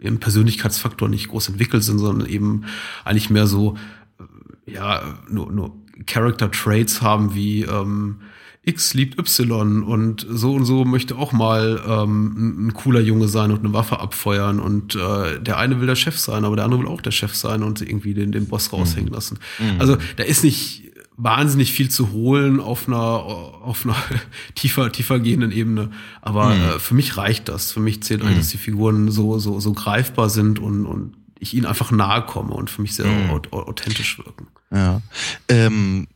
im 0.00 0.18
Persönlichkeitsfaktor 0.18 1.08
nicht 1.08 1.28
groß 1.28 1.48
entwickelt 1.48 1.84
sind, 1.84 1.98
sondern 1.98 2.28
eben 2.28 2.64
eigentlich 3.04 3.30
mehr 3.30 3.46
so 3.46 3.76
äh, 4.18 4.72
ja 4.72 5.18
nur, 5.30 5.52
nur 5.52 5.76
Character 6.06 6.50
Traits 6.50 7.02
haben 7.02 7.34
wie 7.34 7.62
ähm, 7.62 8.16
X 8.64 8.94
liebt 8.94 9.18
Y 9.18 9.82
und 9.82 10.24
so 10.28 10.54
und 10.54 10.64
so 10.64 10.84
möchte 10.84 11.16
auch 11.16 11.32
mal 11.32 11.82
ähm, 11.86 12.68
ein 12.68 12.74
cooler 12.74 13.00
Junge 13.00 13.26
sein 13.26 13.50
und 13.50 13.64
eine 13.64 13.72
Waffe 13.72 13.98
abfeuern 13.98 14.60
und 14.60 14.94
äh, 14.94 15.40
der 15.40 15.58
eine 15.58 15.80
will 15.80 15.88
der 15.88 15.96
Chef 15.96 16.18
sein, 16.18 16.44
aber 16.44 16.54
der 16.54 16.64
andere 16.64 16.80
will 16.82 16.88
auch 16.88 17.00
der 17.00 17.10
Chef 17.10 17.34
sein 17.34 17.64
und 17.64 17.80
irgendwie 17.80 18.14
den, 18.14 18.30
den 18.30 18.46
Boss 18.46 18.72
raushängen 18.72 19.08
mhm. 19.08 19.14
lassen. 19.14 19.38
Mhm. 19.58 19.80
Also 19.80 19.96
da 20.16 20.22
ist 20.22 20.44
nicht 20.44 20.91
wahnsinnig 21.16 21.72
viel 21.72 21.90
zu 21.90 22.12
holen 22.12 22.60
auf 22.60 22.88
einer 22.88 22.98
auf 23.00 23.84
einer 23.84 23.96
tiefer 24.54 24.90
tiefer 24.90 25.20
gehenden 25.20 25.52
Ebene, 25.52 25.90
aber 26.20 26.54
mhm. 26.54 26.62
äh, 26.62 26.78
für 26.78 26.94
mich 26.94 27.16
reicht 27.16 27.48
das. 27.48 27.72
Für 27.72 27.80
mich 27.80 28.02
zählt 28.02 28.22
eigentlich, 28.22 28.38
dass 28.38 28.48
die 28.48 28.58
Figuren 28.58 29.10
so 29.10 29.38
so 29.38 29.60
so 29.60 29.72
greifbar 29.72 30.30
sind 30.30 30.58
und 30.58 30.86
und 30.86 31.14
ich 31.38 31.54
ihnen 31.54 31.66
einfach 31.66 31.90
nahe 31.90 32.22
komme 32.22 32.54
und 32.54 32.70
für 32.70 32.82
mich 32.82 32.94
sehr 32.94 33.06
mhm. 33.06 33.30
authentisch 33.50 34.18
wirken. 34.18 34.46
Ja. 34.70 35.02
Ähm 35.48 36.06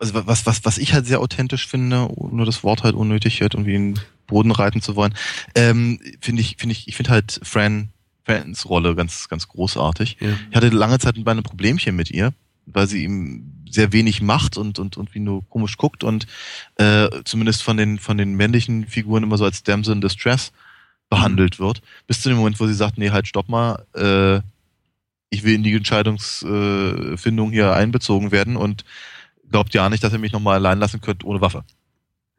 also 0.00 0.14
was, 0.26 0.46
was, 0.46 0.64
was 0.64 0.78
ich 0.78 0.94
halt 0.94 1.06
sehr 1.06 1.20
authentisch 1.20 1.66
finde, 1.66 2.08
nur 2.30 2.46
das 2.46 2.62
Wort 2.62 2.84
halt 2.84 2.94
unnötig 2.94 3.40
hört, 3.40 3.54
irgendwie 3.54 3.74
in 3.74 3.94
den 3.94 4.04
Boden 4.26 4.50
reiten 4.50 4.80
zu 4.80 4.94
wollen, 4.94 5.14
ähm, 5.54 5.98
finde 6.20 6.40
ich, 6.40 6.56
finde 6.58 6.72
ich, 6.72 6.86
ich 6.86 6.96
finde 6.96 7.10
halt 7.10 7.40
Fran, 7.42 7.90
Frans 8.24 8.68
Rolle 8.68 8.94
ganz, 8.94 9.28
ganz 9.28 9.48
großartig. 9.48 10.18
Ja. 10.20 10.28
Ich 10.50 10.56
hatte 10.56 10.68
lange 10.68 10.98
Zeit 10.98 11.16
ein 11.16 11.42
Problemchen 11.42 11.96
mit 11.96 12.10
ihr, 12.10 12.32
weil 12.66 12.86
sie 12.86 13.02
ihm 13.02 13.57
sehr 13.72 13.92
wenig 13.92 14.20
macht 14.22 14.56
und, 14.56 14.78
und, 14.78 14.96
und 14.96 15.14
wie 15.14 15.20
nur 15.20 15.48
komisch 15.48 15.76
guckt 15.76 16.04
und 16.04 16.26
äh, 16.76 17.08
zumindest 17.24 17.62
von 17.62 17.76
den, 17.76 17.98
von 17.98 18.18
den 18.18 18.34
männlichen 18.34 18.86
Figuren 18.86 19.22
immer 19.22 19.38
so 19.38 19.44
als 19.44 19.62
Damsel 19.62 19.94
in 19.94 20.00
Distress 20.00 20.52
behandelt 21.08 21.58
mhm. 21.58 21.64
wird. 21.64 21.82
Bis 22.06 22.20
zu 22.22 22.28
dem 22.28 22.38
Moment, 22.38 22.58
wo 22.60 22.66
sie 22.66 22.74
sagt, 22.74 22.98
nee, 22.98 23.10
halt, 23.10 23.26
stopp 23.26 23.48
mal, 23.48 23.84
äh, 23.94 24.40
ich 25.30 25.44
will 25.44 25.54
in 25.54 25.62
die 25.62 25.74
Entscheidungsfindung 25.74 27.50
hier 27.50 27.74
einbezogen 27.74 28.30
werden 28.30 28.56
und 28.56 28.84
glaubt 29.50 29.74
ja 29.74 29.88
nicht, 29.88 30.02
dass 30.02 30.12
ihr 30.12 30.18
mich 30.18 30.32
nochmal 30.32 30.56
allein 30.56 30.78
lassen 30.78 31.00
könnt 31.00 31.24
ohne 31.24 31.40
Waffe. 31.40 31.64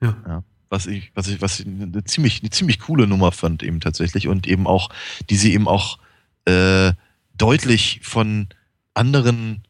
Ja. 0.02 0.16
ja. 0.28 0.44
Was 0.70 0.86
ich, 0.86 1.12
was 1.16 1.28
ich, 1.28 1.42
was 1.42 1.60
ich 1.60 1.66
eine 1.66 2.04
ziemlich, 2.04 2.42
eine 2.42 2.52
ziemlich 2.52 2.80
coole 2.80 3.08
Nummer 3.08 3.32
fand 3.32 3.64
eben 3.64 3.80
tatsächlich 3.80 4.28
und 4.28 4.48
eben 4.48 4.68
auch, 4.68 4.90
die 5.30 5.36
sie 5.36 5.54
eben 5.54 5.68
auch 5.68 5.98
äh, 6.46 6.94
deutlich 7.36 8.02
von 8.04 8.48
anderen 8.94 9.64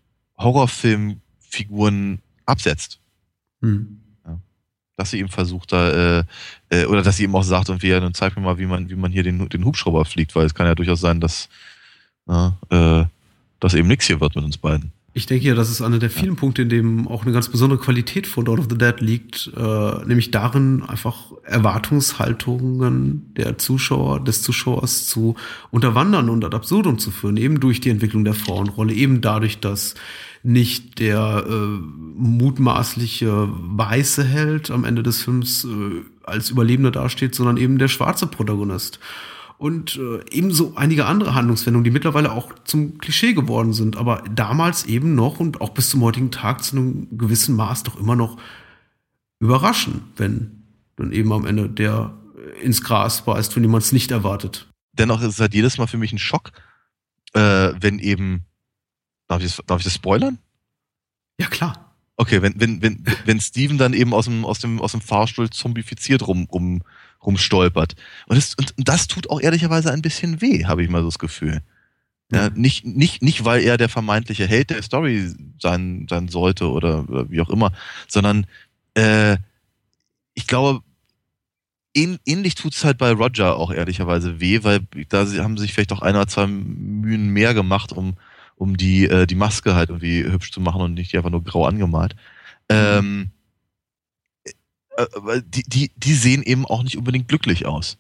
Horrorfilmfiguren 1.50 2.20
absetzt. 2.46 3.00
Mhm. 3.62 4.00
Ja. 4.26 4.40
Dass 4.98 5.12
sie 5.12 5.20
eben 5.20 5.30
versucht, 5.30 5.72
da, 5.72 6.20
äh, 6.20 6.24
äh, 6.70 6.86
oder 6.86 7.02
dass 7.02 7.18
sie 7.18 7.24
eben 7.24 7.36
auch 7.36 7.44
sagt, 7.44 7.70
und 7.70 7.82
wir, 7.82 8.00
dann 8.00 8.14
zeig 8.14 8.36
mir 8.36 8.44
mal, 8.44 8.58
wie 8.58 8.66
man, 8.66 8.90
wie 8.90 8.96
man 8.96 9.12
hier 9.12 9.24
den, 9.24 9.50
den 9.50 9.66
Hubschrauber 9.66 10.06
fliegt, 10.06 10.36
weil 10.36 10.46
es 10.46 10.56
kann 10.56 10.68
ja 10.68 10.76
durchaus 10.76 11.02
sein, 11.02 11.20
dass, 11.20 11.50
na, 12.26 12.58
äh, 12.70 13.06
dass 13.60 13.74
eben 13.74 13.88
nichts 13.88 14.08
hier 14.08 14.22
wird 14.22 14.36
mit 14.36 14.46
uns 14.46 14.58
beiden. 14.58 14.92
Ich 15.12 15.26
denke 15.26 15.48
ja, 15.48 15.56
das 15.56 15.72
ist 15.72 15.82
einer 15.82 15.98
der 15.98 16.12
vielen 16.12 16.36
ja. 16.36 16.40
Punkte, 16.40 16.62
in 16.62 16.70
dem 16.70 17.08
auch 17.08 17.24
eine 17.24 17.34
ganz 17.34 17.50
besondere 17.50 17.80
Qualität 17.80 18.28
von 18.28 18.46
Dawn 18.46 18.60
of 18.60 18.68
the 18.70 18.78
Dead 18.78 19.02
liegt, 19.02 19.52
äh, 19.58 20.06
nämlich 20.06 20.30
darin, 20.30 20.84
einfach 20.84 21.32
Erwartungshaltungen 21.44 23.34
der 23.36 23.58
Zuschauer, 23.58 24.24
des 24.24 24.44
Zuschauers 24.44 25.08
zu 25.08 25.36
unterwandern 25.72 26.30
und 26.30 26.46
ad 26.46 26.56
absurdum 26.56 27.00
zu 27.00 27.10
führen, 27.10 27.38
eben 27.38 27.60
durch 27.60 27.82
die 27.82 27.90
Entwicklung 27.90 28.24
der 28.24 28.36
Frauenrolle, 28.36 28.94
eben 28.94 29.20
dadurch, 29.20 29.60
dass 29.60 29.96
nicht 30.44 31.00
der 31.00 31.46
äh, 31.48 31.54
mutmaßliche 31.54 33.50
weiße 33.50 34.24
Held 34.24 34.72
am 34.72 34.86
Ende 34.86 35.04
des 35.04 35.24
Films 35.24 35.66
äh, 35.66 36.02
als 36.24 36.50
Überlebender 36.50 36.92
dasteht, 36.92 37.36
sondern 37.36 37.58
eben 37.58 37.78
der 37.78 37.88
schwarze 37.88 38.28
Protagonist 38.28 39.00
und 39.60 39.98
äh, 39.98 40.24
ebenso 40.32 40.76
einige 40.78 41.06
andere 41.06 41.36
Handlungswendungen, 41.36 41.84
die 41.84 41.92
mittlerweile 41.92 42.32
auch 42.32 42.54
zum 42.64 42.98
Klischee 42.98 43.34
geworden 43.34 43.74
sind, 43.74 43.98
aber 43.98 44.24
damals 44.34 44.86
eben 44.86 45.16
noch 45.16 45.42
und 45.42 45.60
auch 45.60 45.72
bis 45.72 45.90
zum 45.90 46.02
heutigen 46.02 46.32
Tag 46.32 46.64
zu 46.64 46.78
einem 46.78 47.18
gewissen 47.18 47.58
Maß 47.58 47.84
doch 47.84 48.00
immer 48.00 48.16
noch 48.16 48.38
überraschen, 49.40 50.04
wenn 50.16 50.64
dann 50.96 51.12
eben 51.12 51.32
am 51.34 51.46
Ende 51.46 51.70
der 51.70 52.14
ins 52.62 52.82
Gras 52.82 53.26
beißt, 53.26 53.54
wenn 53.56 53.64
jemand 53.64 53.84
es 53.84 53.92
nicht 53.92 54.12
erwartet. 54.12 54.70
Dennoch 54.94 55.22
ist 55.22 55.34
es 55.34 55.40
halt 55.40 55.54
jedes 55.54 55.78
Mal 55.78 55.88
für 55.88 55.98
mich 55.98 56.14
ein 56.14 56.20
Schock, 56.20 56.52
äh, 57.34 57.74
wenn 57.80 58.00
eben, 58.00 58.46
darf 59.30 59.42
ich, 59.42 59.56
das, 59.56 59.66
darf 59.66 59.80
ich 59.80 59.86
das 59.86 59.94
spoilern? 59.94 60.38
Ja, 61.40 61.48
klar. 61.48 61.96
Okay, 62.18 62.42
wenn, 62.42 62.60
wenn, 62.60 62.82
wenn, 62.82 63.06
wenn 63.24 63.40
Steven 63.40 63.78
dann 63.78 63.94
eben 63.94 64.14
aus 64.14 64.26
dem, 64.26 64.44
aus 64.44 64.60
dem, 64.60 64.82
aus 64.82 64.92
dem 64.92 65.00
Fahrstuhl 65.00 65.50
zombifiziert 65.50 66.28
rum, 66.28 66.50
rum 66.52 66.82
rumstolpert. 67.26 67.96
Und 68.28 68.38
das, 68.38 68.56
und 68.56 68.74
das 68.78 69.08
tut 69.08 69.30
auch 69.30 69.42
ehrlicherweise 69.42 69.92
ein 69.92 70.02
bisschen 70.02 70.42
weh, 70.42 70.66
habe 70.66 70.84
ich 70.84 70.90
mal 70.90 71.02
so 71.02 71.08
das 71.08 71.20
Gefühl. 71.20 71.62
Ja, 72.32 72.50
nicht, 72.50 72.86
nicht, 72.86 73.22
nicht, 73.22 73.44
weil 73.44 73.62
er 73.62 73.78
der 73.78 73.90
vermeintliche 73.90 74.46
Held 74.46 74.70
der 74.70 74.84
Story 74.84 75.34
sein, 75.60 76.06
sein 76.10 76.28
sollte 76.28 76.70
oder, 76.70 77.10
oder 77.10 77.30
wie 77.30 77.42
auch 77.42 77.50
immer, 77.50 77.72
sondern 78.08 78.46
äh, 78.94 79.38
ich 80.34 80.46
glaube, 80.46 80.82
ähnlich 81.96 82.56
tut 82.56 82.76
es 82.76 82.86
halt 82.86 82.98
bei 83.00 83.12
Roger 83.12 83.56
auch 83.56 83.72
ehrlicherweise 83.72 84.40
weh, 84.40 84.64
weil 84.64 84.82
da 85.10 85.26
haben 85.26 85.58
sich 85.58 85.74
vielleicht 85.74 85.92
auch 85.92 86.02
ein 86.02 86.16
oder 86.16 86.28
zwei 86.28 86.48
Mühen 86.48 87.30
mehr 87.30 87.54
gemacht, 87.54 87.92
um, 87.92 88.16
um 88.60 88.76
die, 88.76 89.06
äh, 89.06 89.26
die 89.26 89.36
Maske 89.36 89.74
halt 89.74 89.90
irgendwie 89.90 90.24
hübsch 90.24 90.52
zu 90.52 90.60
machen 90.60 90.82
und 90.82 90.94
nicht 90.94 91.16
einfach 91.16 91.30
nur 91.30 91.44
grau 91.44 91.66
angemalt. 91.66 92.16
Ähm, 92.68 93.32
äh, 94.98 95.42
die, 95.46 95.64
die, 95.64 95.92
die 95.96 96.14
sehen 96.14 96.44
eben 96.44 96.66
auch 96.66 96.84
nicht 96.84 96.98
unbedingt 96.98 97.30
glücklich 97.30 97.66
aus. 97.66 97.98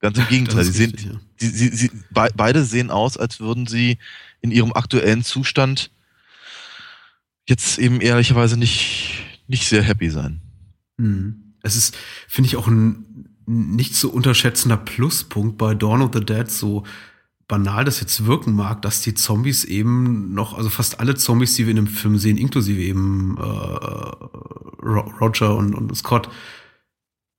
Ganz 0.00 0.18
im 0.18 0.26
Gegenteil. 0.26 0.64
Sie 0.64 0.72
sehen, 0.72 0.90
richtig, 0.90 1.12
ja. 1.12 1.20
die, 1.40 1.46
sie, 1.46 1.68
sie, 1.68 1.90
be, 2.10 2.28
beide 2.34 2.64
sehen 2.64 2.90
aus, 2.90 3.16
als 3.16 3.38
würden 3.38 3.68
sie 3.68 3.98
in 4.40 4.50
ihrem 4.50 4.72
aktuellen 4.72 5.22
Zustand 5.22 5.92
jetzt 7.46 7.78
eben 7.78 8.00
ehrlicherweise 8.00 8.56
nicht, 8.56 9.22
nicht 9.46 9.68
sehr 9.68 9.82
happy 9.82 10.10
sein. 10.10 10.40
Hm. 10.98 11.54
Es 11.62 11.76
ist, 11.76 11.96
finde 12.26 12.48
ich, 12.48 12.56
auch 12.56 12.66
ein 12.66 13.28
nicht 13.46 13.94
zu 13.94 14.12
unterschätzender 14.12 14.76
Pluspunkt 14.76 15.56
bei 15.56 15.74
Dawn 15.74 16.02
of 16.02 16.10
the 16.12 16.24
Dead, 16.24 16.50
so 16.50 16.84
banal 17.48 17.84
das 17.84 18.00
jetzt 18.00 18.26
wirken 18.26 18.54
mag, 18.54 18.82
dass 18.82 19.00
die 19.00 19.14
Zombies 19.14 19.64
eben 19.64 20.34
noch, 20.34 20.56
also 20.56 20.68
fast 20.68 21.00
alle 21.00 21.14
Zombies, 21.14 21.54
die 21.56 21.64
wir 21.64 21.70
in 21.70 21.76
dem 21.76 21.86
Film 21.86 22.18
sehen, 22.18 22.36
inklusive 22.36 22.80
eben 22.80 23.36
äh, 23.38 23.42
Roger 24.82 25.56
und, 25.56 25.74
und 25.74 25.96
Scott, 25.96 26.28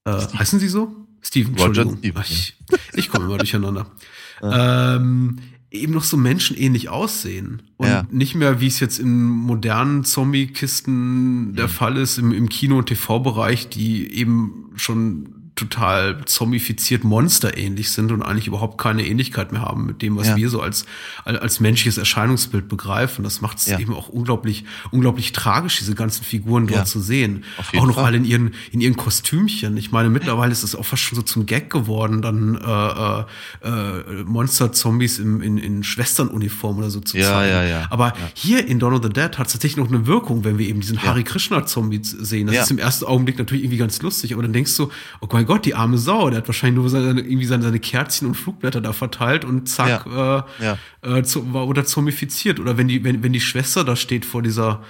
äh, 0.05 0.11
heißen 0.11 0.59
sie 0.59 0.67
so? 0.67 0.95
Steven, 1.21 1.55
Roger 1.55 1.85
Steven. 1.97 2.23
ich, 2.27 2.57
ich 2.93 3.09
komme 3.09 3.25
immer 3.25 3.37
durcheinander. 3.37 3.85
Ähm, 4.41 5.39
eben 5.69 5.91
noch 5.91 6.05
so 6.05 6.15
menschenähnlich 6.15 6.87
aussehen. 6.87 7.61
Und 7.75 7.87
ja. 7.87 8.07
nicht 8.09 8.35
mehr, 8.35 8.61
wie 8.61 8.67
es 8.67 8.79
jetzt 8.79 8.99
in 8.99 9.27
modernen 9.27 10.05
Zombie-Kisten 10.05 11.55
der 11.55 11.67
mhm. 11.67 11.71
Fall 11.71 11.97
ist, 11.97 12.17
im, 12.17 12.31
im 12.31 12.47
Kino- 12.47 12.77
und 12.77 12.85
TV-Bereich, 12.85 13.67
die 13.67 14.13
eben 14.13 14.71
schon 14.75 15.38
total 15.59 16.23
zombifiziert 16.25 17.03
monsterähnlich 17.03 17.91
sind 17.91 18.11
und 18.11 18.21
eigentlich 18.21 18.47
überhaupt 18.47 18.77
keine 18.77 19.05
Ähnlichkeit 19.05 19.51
mehr 19.51 19.61
haben 19.61 19.85
mit 19.85 20.01
dem, 20.01 20.17
was 20.17 20.27
ja. 20.27 20.35
wir 20.35 20.49
so 20.49 20.61
als, 20.61 20.85
als 21.25 21.59
menschliches 21.59 21.97
Erscheinungsbild 21.97 22.67
begreifen. 22.67 23.23
Das 23.23 23.41
macht 23.41 23.57
es 23.57 23.67
ja. 23.67 23.79
eben 23.79 23.93
auch 23.93 24.09
unglaublich, 24.09 24.65
unglaublich 24.91 25.31
tragisch, 25.33 25.77
diese 25.79 25.95
ganzen 25.95 26.23
Figuren 26.23 26.67
dort 26.67 26.79
ja. 26.79 26.85
zu 26.85 26.99
sehen. 26.99 27.43
Auch 27.77 27.85
noch 27.85 27.95
Fall. 27.95 28.05
alle 28.05 28.17
in 28.17 28.25
ihren, 28.25 28.51
in 28.71 28.81
ihren 28.81 28.95
Kostümchen. 28.95 29.77
Ich 29.77 29.91
meine, 29.91 30.09
mittlerweile 30.09 30.51
ist 30.51 30.63
es 30.63 30.75
auch 30.75 30.85
fast 30.85 31.03
schon 31.03 31.17
so 31.17 31.21
zum 31.21 31.45
Gag 31.45 31.69
geworden, 31.69 32.21
dann 32.21 32.55
äh, 32.55 33.67
äh, 33.67 34.23
Monster-Zombies 34.23 35.19
in, 35.19 35.41
in, 35.41 35.57
in 35.57 35.83
Schwesternuniform 35.83 36.77
oder 36.77 36.89
so 36.89 37.01
zu 37.01 37.17
ja, 37.17 37.25
zeigen. 37.25 37.51
Ja, 37.51 37.63
ja, 37.63 37.87
Aber 37.89 38.13
hier 38.33 38.65
in 38.65 38.79
Dawn 38.79 38.93
of 38.93 39.03
the 39.03 39.09
Dead 39.09 39.37
hat 39.37 39.47
es 39.47 39.53
tatsächlich 39.53 39.77
noch 39.77 39.89
eine 39.89 40.07
Wirkung, 40.07 40.43
wenn 40.43 40.57
wir 40.57 40.67
eben 40.67 40.79
diesen 40.79 41.01
Hari 41.03 41.23
Krishna-Zombie 41.23 41.99
sehen. 42.03 42.47
Das 42.47 42.55
ist 42.55 42.71
im 42.71 42.79
ersten 42.79 43.05
Augenblick 43.05 43.37
natürlich 43.37 43.63
irgendwie 43.63 43.77
ganz 43.77 44.01
lustig, 44.01 44.33
aber 44.33 44.43
dann 44.43 44.53
denkst 44.53 44.75
du, 44.77 44.89
oh 45.19 45.27
mein 45.31 45.45
Gott, 45.49 45.65
die 45.65 45.73
arme 45.73 45.97
Sau, 45.97 46.29
der 46.29 46.37
hat 46.37 46.47
wahrscheinlich 46.47 46.79
nur 46.79 46.91
seine, 46.91 47.21
irgendwie 47.21 47.47
seine, 47.47 47.63
seine 47.63 47.79
Kerzchen 47.79 48.27
und 48.27 48.35
Flugblätter 48.35 48.81
da 48.81 48.93
verteilt 48.93 49.45
und 49.45 49.67
zack, 49.67 50.05
ja. 50.05 50.45
Äh, 50.59 50.63
ja. 50.63 50.77
Äh, 51.01 51.23
zu, 51.23 51.51
war 51.55 51.67
oder 51.67 51.85
zombifiziert. 51.85 52.59
Oder 52.59 52.77
wenn 52.77 52.87
die, 52.87 53.03
wenn, 53.03 53.23
wenn 53.23 53.33
die 53.33 53.41
Schwester 53.41 53.83
da 53.83 53.95
steht 53.95 54.25
vor 54.25 54.43
dieser, 54.43 54.83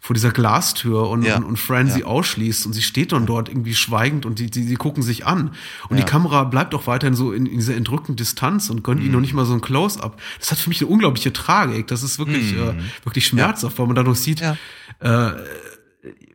vor 0.00 0.12
dieser 0.12 0.30
Glastür 0.30 1.08
und, 1.08 1.22
ja. 1.22 1.38
und, 1.38 1.44
und 1.44 1.58
Fran 1.58 1.86
ja. 1.86 1.94
sie 1.94 2.04
ausschließt 2.04 2.66
und 2.66 2.74
sie 2.74 2.82
steht 2.82 3.12
dann 3.12 3.24
dort 3.24 3.48
irgendwie 3.48 3.72
schweigend 3.74 4.26
und 4.26 4.38
die, 4.38 4.50
die, 4.50 4.66
die 4.66 4.74
gucken 4.74 5.02
sich 5.02 5.24
an. 5.24 5.52
Und 5.88 5.96
ja. 5.96 6.04
die 6.04 6.10
Kamera 6.10 6.44
bleibt 6.44 6.74
auch 6.74 6.86
weiterhin 6.86 7.14
so 7.14 7.32
in, 7.32 7.46
in 7.46 7.56
dieser 7.56 7.74
entrückten 7.74 8.14
Distanz 8.14 8.68
und 8.68 8.84
gönnt 8.84 9.00
mhm. 9.00 9.06
ihnen 9.06 9.14
noch 9.14 9.20
nicht 9.22 9.32
mal 9.32 9.46
so 9.46 9.54
ein 9.54 9.62
Close-up. 9.62 10.20
Das 10.38 10.50
hat 10.50 10.58
für 10.58 10.68
mich 10.68 10.82
eine 10.82 10.90
unglaubliche 10.90 11.32
Tragik. 11.32 11.86
Das 11.86 12.02
ist 12.02 12.18
wirklich, 12.18 12.52
mhm. 12.52 12.68
äh, 12.68 12.74
wirklich 13.04 13.24
schmerzhaft, 13.24 13.78
weil 13.78 13.86
man 13.86 13.96
dadurch 13.96 14.18
sieht, 14.18 14.42
äh, 14.42 15.30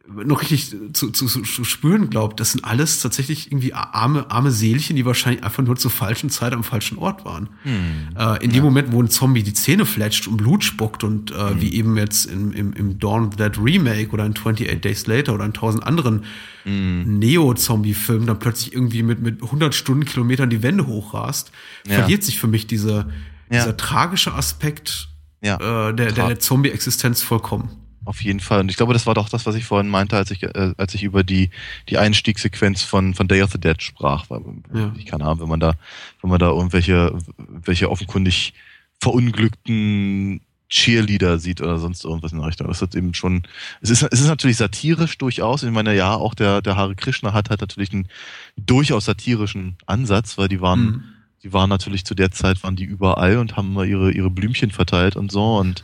noch 0.09 0.41
richtig 0.41 0.73
zu, 0.93 1.11
zu, 1.11 1.27
zu 1.27 1.63
spüren 1.63 2.09
glaubt, 2.09 2.39
das 2.39 2.53
sind 2.53 2.63
alles 2.63 3.01
tatsächlich 3.01 3.51
irgendwie 3.51 3.73
arme, 3.73 4.29
arme 4.31 4.51
Seelchen, 4.51 4.95
die 4.95 5.05
wahrscheinlich 5.05 5.43
einfach 5.43 5.63
nur 5.63 5.75
zur 5.75 5.91
falschen 5.91 6.29
Zeit 6.29 6.53
am 6.53 6.63
falschen 6.63 6.97
Ort 6.97 7.25
waren. 7.25 7.49
Hm. 7.63 8.09
Äh, 8.17 8.43
in 8.43 8.51
dem 8.51 8.63
Moment, 8.63 8.91
wo 8.91 9.01
ein 9.01 9.09
Zombie 9.09 9.43
die 9.43 9.53
Zähne 9.53 9.85
fletscht 9.85 10.27
und 10.27 10.37
Blut 10.37 10.63
spuckt 10.63 11.03
und 11.03 11.31
äh, 11.31 11.49
hm. 11.49 11.61
wie 11.61 11.73
eben 11.73 11.97
jetzt 11.97 12.25
im, 12.25 12.53
im, 12.53 12.73
im 12.73 12.99
Dawn 12.99 13.27
of 13.27 13.35
That 13.35 13.57
Remake 13.57 14.11
oder 14.11 14.25
in 14.25 14.31
28 14.31 14.81
Days 14.81 15.07
Later 15.07 15.33
oder 15.33 15.45
in 15.45 15.53
tausend 15.53 15.85
anderen 15.85 16.23
hm. 16.63 17.19
Neo-Zombie-Filmen 17.19 18.27
dann 18.27 18.39
plötzlich 18.39 18.73
irgendwie 18.73 19.03
mit, 19.03 19.21
mit 19.21 19.43
100 19.43 19.75
Stundenkilometern 19.75 20.49
die 20.49 20.63
Wände 20.63 20.87
hochrast, 20.87 21.51
ja. 21.85 21.95
verliert 21.95 22.23
sich 22.23 22.39
für 22.39 22.47
mich 22.47 22.65
diese, 22.67 22.91
ja. 22.93 23.05
dieser 23.49 23.75
tragische 23.75 24.33
Aspekt 24.33 25.09
ja. 25.41 25.55
äh, 25.55 25.93
der, 25.93 26.11
der, 26.13 26.27
der 26.27 26.39
Zombie-Existenz 26.39 27.21
vollkommen. 27.21 27.86
Auf 28.07 28.23
jeden 28.23 28.39
Fall. 28.39 28.61
Und 28.61 28.69
ich 28.69 28.77
glaube, 28.77 28.93
das 28.93 29.05
war 29.05 29.15
doch 29.15 29.27
das, 29.27 29.45
was 29.45 29.55
ich 29.55 29.65
vorhin 29.65 29.89
meinte, 29.89 30.15
als 30.15 30.31
ich, 30.31 30.41
äh, 30.41 30.73
als 30.77 30.93
ich 30.93 31.03
über 31.03 31.25
die, 31.25 31.49
die 31.89 31.97
Einstiegssequenz 31.97 32.81
von, 32.81 33.13
von 33.13 33.27
Day 33.27 33.41
of 33.41 33.51
the 33.51 33.59
Dead 33.59 33.83
sprach. 33.83 34.29
Weil, 34.29 34.39
ja. 34.73 34.93
Ich 34.97 35.05
keine 35.05 35.25
Ahnung, 35.25 35.41
wenn 35.41 35.49
man 35.49 35.59
da, 35.59 35.73
wenn 36.21 36.29
man 36.29 36.39
da 36.39 36.47
irgendwelche, 36.47 37.13
welche 37.35 37.91
offenkundig 37.91 38.53
verunglückten 39.01 40.39
Cheerleader 40.69 41.37
sieht 41.37 41.59
oder 41.59 41.79
sonst 41.79 42.05
irgendwas 42.05 42.31
in 42.31 42.37
der 42.37 42.47
Richtung. 42.47 42.67
Das 42.69 42.81
ist 42.81 42.95
eben 42.95 43.13
schon, 43.13 43.43
es 43.81 43.89
ist, 43.89 44.03
es 44.03 44.21
ist 44.21 44.27
natürlich 44.27 44.55
satirisch 44.55 45.17
durchaus. 45.17 45.63
Ich 45.63 45.71
meine, 45.71 45.93
ja, 45.93 46.15
auch 46.15 46.33
der, 46.33 46.61
der 46.61 46.77
Hare 46.77 46.95
Krishna 46.95 47.33
hat 47.33 47.49
halt 47.49 47.59
natürlich 47.59 47.91
einen 47.91 48.07
durchaus 48.55 49.03
satirischen 49.03 49.75
Ansatz, 49.85 50.37
weil 50.37 50.47
die 50.47 50.61
waren, 50.61 50.85
mhm. 50.85 51.03
die 51.43 51.51
waren 51.51 51.69
natürlich 51.69 52.05
zu 52.05 52.15
der 52.15 52.31
Zeit, 52.31 52.63
waren 52.63 52.77
die 52.77 52.85
überall 52.85 53.37
und 53.37 53.57
haben 53.57 53.73
mal 53.73 53.85
ihre, 53.85 54.11
ihre 54.11 54.29
Blümchen 54.29 54.71
verteilt 54.71 55.17
und 55.17 55.29
so 55.29 55.57
und, 55.57 55.83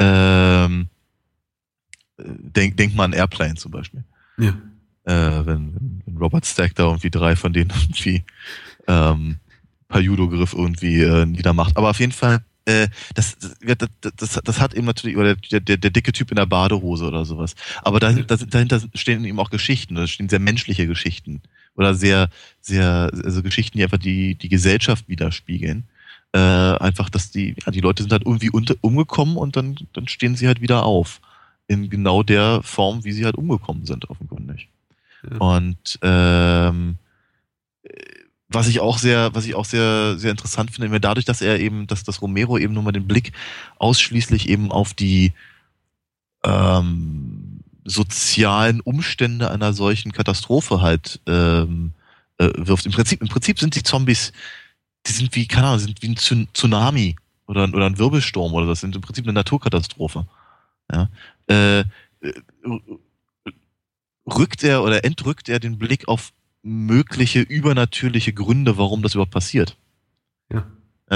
ähm, 0.00 0.88
denk, 2.24 2.76
denk 2.76 2.94
mal 2.94 3.04
an 3.04 3.12
Airplane 3.12 3.54
zum 3.54 3.70
Beispiel. 3.70 4.04
Ja. 4.38 4.54
Äh, 5.04 5.46
wenn, 5.46 6.02
wenn 6.04 6.16
Robert 6.16 6.46
Stack 6.46 6.74
da 6.74 6.84
irgendwie 6.84 7.10
drei 7.10 7.36
von 7.36 7.52
denen 7.52 7.70
irgendwie 7.82 8.24
ähm, 8.86 9.36
per 9.88 10.00
Judo-Griff 10.00 10.54
irgendwie 10.54 11.02
äh, 11.02 11.26
niedermacht. 11.26 11.76
Aber 11.76 11.90
auf 11.90 12.00
jeden 12.00 12.12
Fall, 12.12 12.42
äh, 12.64 12.88
das, 13.14 13.36
das, 13.60 13.88
das, 14.16 14.40
das 14.42 14.60
hat 14.60 14.74
eben 14.74 14.86
natürlich, 14.86 15.16
oder 15.16 15.34
der, 15.34 15.60
der, 15.60 15.76
der 15.76 15.90
dicke 15.90 16.12
Typ 16.12 16.30
in 16.30 16.36
der 16.36 16.46
Badehose 16.46 17.06
oder 17.06 17.24
sowas. 17.24 17.54
Aber 17.82 18.00
dahinter, 18.00 18.36
dahinter 18.36 18.80
stehen 18.94 19.24
eben 19.24 19.40
auch 19.40 19.50
Geschichten, 19.50 19.94
da 19.94 20.06
stehen 20.06 20.28
sehr 20.28 20.40
menschliche 20.40 20.86
Geschichten. 20.86 21.42
Oder 21.74 21.94
sehr, 21.94 22.28
sehr, 22.60 23.10
also 23.24 23.42
Geschichten, 23.42 23.78
die 23.78 23.84
einfach 23.84 23.98
die, 23.98 24.34
die 24.34 24.48
Gesellschaft 24.48 25.08
widerspiegeln. 25.08 25.84
Äh, 26.32 26.38
einfach, 26.38 27.10
dass 27.10 27.30
die, 27.30 27.56
ja, 27.64 27.72
die 27.72 27.80
Leute 27.80 28.02
sind 28.02 28.12
halt 28.12 28.24
irgendwie 28.24 28.50
unter, 28.50 28.74
umgekommen 28.80 29.36
und 29.36 29.56
dann, 29.56 29.76
dann 29.92 30.08
stehen 30.08 30.36
sie 30.36 30.46
halt 30.46 30.60
wieder 30.60 30.84
auf 30.84 31.20
in 31.68 31.90
genau 31.90 32.22
der 32.22 32.62
Form, 32.62 33.04
wie 33.04 33.12
sie 33.12 33.24
halt 33.24 33.36
umgekommen 33.36 33.86
sind, 33.86 34.10
offenkundig. 34.10 34.68
Ja. 35.30 35.38
Und 35.38 35.98
ähm, 36.02 36.98
was 38.48 38.68
ich 38.68 38.80
auch 38.80 38.98
sehr, 38.98 39.34
was 39.34 39.46
ich 39.46 39.54
auch 39.54 39.64
sehr, 39.64 40.18
sehr 40.18 40.30
interessant 40.30 40.70
finde, 40.70 41.00
dadurch, 41.00 41.24
dass 41.24 41.40
er 41.40 41.60
eben, 41.60 41.86
dass 41.86 42.04
das 42.04 42.20
Romero 42.20 42.58
eben 42.58 42.74
nur 42.74 42.82
mal 42.82 42.92
den 42.92 43.06
Blick 43.06 43.32
ausschließlich 43.78 44.48
eben 44.48 44.70
auf 44.70 44.94
die 44.94 45.32
ähm, 46.44 47.60
sozialen 47.84 48.80
Umstände 48.80 49.50
einer 49.50 49.72
solchen 49.72 50.12
Katastrophe 50.12 50.80
halt 50.80 51.20
ähm, 51.26 51.92
äh, 52.38 52.50
wirft. 52.56 52.86
Im 52.86 52.92
Prinzip, 52.92 53.20
im 53.22 53.28
Prinzip 53.28 53.58
sind 53.58 53.74
die 53.74 53.82
Zombies, 53.82 54.32
die 55.06 55.12
sind 55.12 55.34
wie, 55.34 55.46
keine 55.46 55.68
Ahnung, 55.68 55.80
sind 55.80 56.02
wie 56.02 56.08
ein 56.08 56.16
Tsunami 56.16 57.16
oder, 57.46 57.64
oder 57.64 57.86
ein 57.86 57.98
Wirbelsturm 57.98 58.52
oder 58.52 58.66
das 58.66 58.80
sind 58.80 58.94
im 58.94 59.02
Prinzip 59.02 59.24
eine 59.24 59.32
Naturkatastrophe. 59.32 60.26
Ja? 60.92 61.08
Äh, 61.46 61.84
rückt 64.26 64.62
er 64.62 64.82
oder 64.82 65.04
entrückt 65.04 65.48
er 65.48 65.58
den 65.58 65.78
Blick 65.78 66.08
auf 66.08 66.32
mögliche 66.62 67.40
übernatürliche 67.40 68.32
Gründe, 68.32 68.78
warum 68.78 69.02
das 69.02 69.14
überhaupt 69.14 69.32
passiert. 69.32 69.76
Ja. 70.50 70.66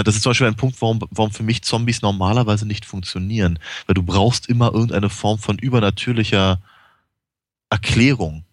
Das 0.02 0.14
ist 0.14 0.22
zum 0.22 0.30
Beispiel 0.30 0.46
ein 0.46 0.56
Punkt, 0.56 0.80
warum, 0.82 1.00
warum 1.10 1.30
für 1.30 1.42
mich 1.42 1.62
Zombies 1.62 2.02
normalerweise 2.02 2.66
nicht 2.66 2.84
funktionieren. 2.84 3.58
Weil 3.86 3.94
du 3.94 4.02
brauchst 4.02 4.48
immer 4.48 4.72
irgendeine 4.74 5.08
Form 5.08 5.38
von 5.38 5.58
übernatürlicher 5.58 6.60
Erklärung, 7.70 8.44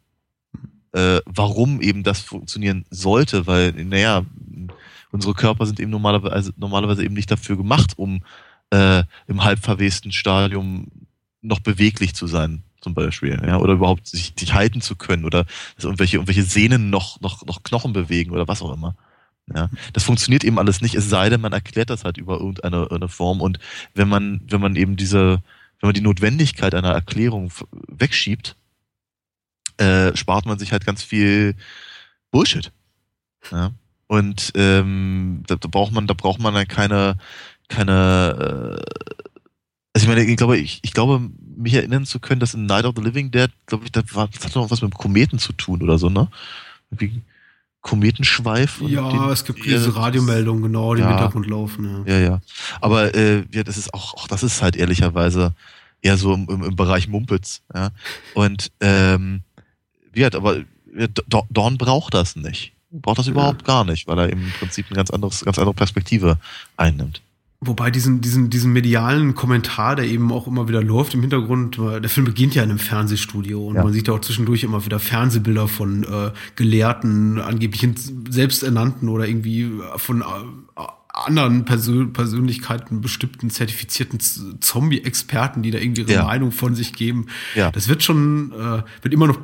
äh, 0.93 1.19
warum 1.26 1.81
eben 1.81 2.03
das 2.03 2.22
funktionieren 2.22 2.85
sollte, 2.89 3.45
weil, 3.45 3.73
naja, 3.73 4.26
unsere 5.11 5.34
Körper 5.34 5.65
sind 5.65 5.80
eben 5.80 5.91
normalerweise, 5.91 6.53
normalerweise 6.56 7.03
eben 7.03 7.14
nicht 7.14 7.30
dafür 7.30 7.57
gemacht, 7.57 7.98
um 7.98 8.23
äh, 8.69 9.03
im 9.27 9.43
halbverwesten 9.43 10.11
Stadium 10.11 10.88
noch 11.44 11.60
beweglich 11.60 12.15
zu 12.15 12.26
sein, 12.28 12.64
zum 12.82 12.94
Beispiel, 12.94 13.40
ja, 13.45 13.57
oder 13.57 13.74
überhaupt 13.74 14.07
sich, 14.07 14.34
sich 14.38 14.53
halten 14.53 14.82
zu 14.82 14.95
können 14.95 15.26
oder 15.26 15.45
dass 15.76 15.86
irgendwelche, 15.86 16.18
irgendwelche 16.18 16.44
Sehnen 16.44 16.90
noch, 16.90 17.22
noch, 17.22 17.45
noch 17.45 17.64
Knochen 17.64 17.94
bewegen 17.94 18.32
oder 18.32 18.48
was 18.48 18.61
auch 18.61 18.74
immer. 18.74 18.95
Ja, 19.53 19.70
das 19.91 20.03
funktioniert 20.06 20.45
eben 20.45 20.57
alles 20.57 20.82
nicht, 20.82 20.95
es 20.95 21.10
sei 21.10 21.30
denn, 21.30 21.41
man 21.41 21.52
erklärt 21.52 21.90
das 21.90 22.06
halt 22.06 22.18
über 22.18 22.36
irgendeine 22.36 22.90
eine 22.90 23.10
Form 23.10 23.41
und 23.41 23.60
wenn 23.94 24.07
man, 24.07 24.41
wenn 24.48 24.61
man 24.61 24.76
eben 24.78 24.95
diese, 24.95 25.44
wenn 25.80 25.90
man 25.90 25.94
die 25.94 26.02
Notwendigkeit 26.02 26.74
einer 26.74 26.91
Erklärung 26.91 27.52
wegschiebt, 27.90 28.56
äh, 29.78 30.15
spart 30.15 30.45
man 30.45 30.60
sich 30.60 30.72
halt 30.72 30.86
ganz 30.86 31.03
viel 31.03 31.56
Bullshit. 32.32 32.72
Ja. 33.52 33.72
Und 34.07 34.52
ähm, 34.56 35.44
da, 35.48 35.56
da 35.56 35.68
braucht 35.68 35.91
man, 35.91 36.07
da 36.07 36.14
braucht 36.14 36.40
man 36.40 36.53
dann 36.53 36.68
keine, 36.68 37.18
keine, 37.68 38.80
äh, 38.80 39.23
also 39.94 40.06
ich 40.06 40.07
meine, 40.07 40.24
ich 40.24 40.38
glaube, 40.38 40.57
ich, 40.57 40.80
ich 40.82 40.94
glaube, 40.94 41.22
mich 41.56 41.76
erinnern 41.76 42.06
zu 42.06 42.20
können, 42.20 42.40
dass 42.40 42.53
in 42.56 42.65
Night 42.65 42.86
of 42.86 42.95
the 42.95 43.03
Living 43.03 43.30
Dead, 43.30 43.52
glaube 43.68 43.86
ich, 43.86 43.91
da 43.91 44.02
war, 44.14 44.28
das 44.28 44.44
hat 44.44 44.56
noch 44.56 44.72
was 44.72 44.82
mit 44.82 44.95
Kometen 44.95 45.38
zu 45.38 45.53
tun 45.53 45.84
oder 45.84 45.98
so, 45.98 46.10
ne? 46.10 46.28
Wie 46.90 47.22
Kometenschweif. 47.82 48.82
Ja, 48.82 49.10
den, 49.10 49.30
es 49.30 49.44
gibt 49.44 49.64
diese 49.65 49.95
Radiomeldungen, 49.95 50.64
genau, 50.64 50.95
die 50.95 51.02
ja, 51.02 51.07
im 51.07 51.14
Hintergrund 51.14 51.48
laufen. 51.48 52.06
Ja, 52.07 52.14
ja. 52.14 52.20
ja. 52.20 52.41
Aber 52.82 53.14
äh, 53.14 53.44
ja, 53.52 53.64
das 53.64 53.78
ist 53.78 53.94
auch, 53.94 54.15
auch 54.15 54.28
das 54.28 54.41
ist 54.41 54.61
halt 54.61 54.76
ehrlicherweise 54.76 55.53
eher 56.02 56.18
so 56.18 56.34
im, 56.34 56.48
im, 56.49 56.64
im 56.64 56.76
Bereich 56.76 57.07
Mumpitz. 57.07 57.61
Ja? 57.74 57.90
Und 58.34 58.72
ähm, 58.80 59.41
wie 60.14 60.26
hat, 60.26 60.36
aber 60.36 60.61
Dorn 61.49 61.78
braucht 61.78 62.14
das 62.14 62.36
nicht. 62.36 62.74
Braucht 62.90 63.20
das 63.20 63.28
überhaupt 63.28 63.61
ja. 63.61 63.68
gar 63.68 63.86
nicht, 63.86 64.07
weil 64.07 64.18
er 64.18 64.30
im 64.30 64.52
Prinzip 64.60 64.86
eine 64.88 64.95
ganz, 64.95 65.10
anderes, 65.10 65.44
ganz 65.44 65.57
andere 65.57 65.74
Perspektive 65.74 66.38
einnimmt. 66.78 67.22
Wobei 67.65 67.91
diesen, 67.91 68.22
diesen, 68.22 68.49
diesen 68.49 68.73
medialen 68.73 69.35
Kommentar, 69.35 69.95
der 69.95 70.06
eben 70.06 70.31
auch 70.31 70.48
immer 70.48 70.68
wieder 70.68 70.81
läuft 70.81 71.14
im 71.14 71.22
Hintergrund, 71.22 71.77
der 71.77 72.10
Film 72.10 72.26
beginnt 72.26 72.56
ja 72.56 72.64
in 72.64 72.69
einem 72.69 72.80
Fernsehstudio 72.80 73.68
und 73.68 73.76
ja. 73.76 73.84
man 73.84 73.94
sieht 73.94 74.07
ja 74.07 74.14
auch 74.14 74.22
zwischendurch 74.22 74.64
immer 74.64 74.85
wieder 74.85 74.99
Fernsehbilder 74.99 75.68
von 75.68 76.03
äh, 76.03 76.31
Gelehrten, 76.56 77.40
angeblichen 77.40 77.95
selbsternannten 78.30 79.10
oder 79.10 79.27
irgendwie 79.27 79.69
von 79.98 80.22
äh, 80.22 80.26
anderen 81.14 81.64
Persön 81.64 82.11
Persönlichkeiten, 82.11 83.02
bestimmten 83.02 83.52
zertifizierten 83.52 84.19
Zombie-Experten, 84.19 85.61
die 85.61 85.69
da 85.69 85.77
irgendwie 85.77 86.02
ihre 86.02 86.14
ja. 86.14 86.23
Meinung 86.23 86.52
von 86.52 86.73
sich 86.73 86.94
geben. 86.94 87.27
Ja. 87.56 87.72
Das 87.72 87.88
wird 87.88 88.02
schon, 88.02 88.52
äh, 88.52 88.81
wird 89.03 89.14
immer 89.14 89.27
noch 89.27 89.40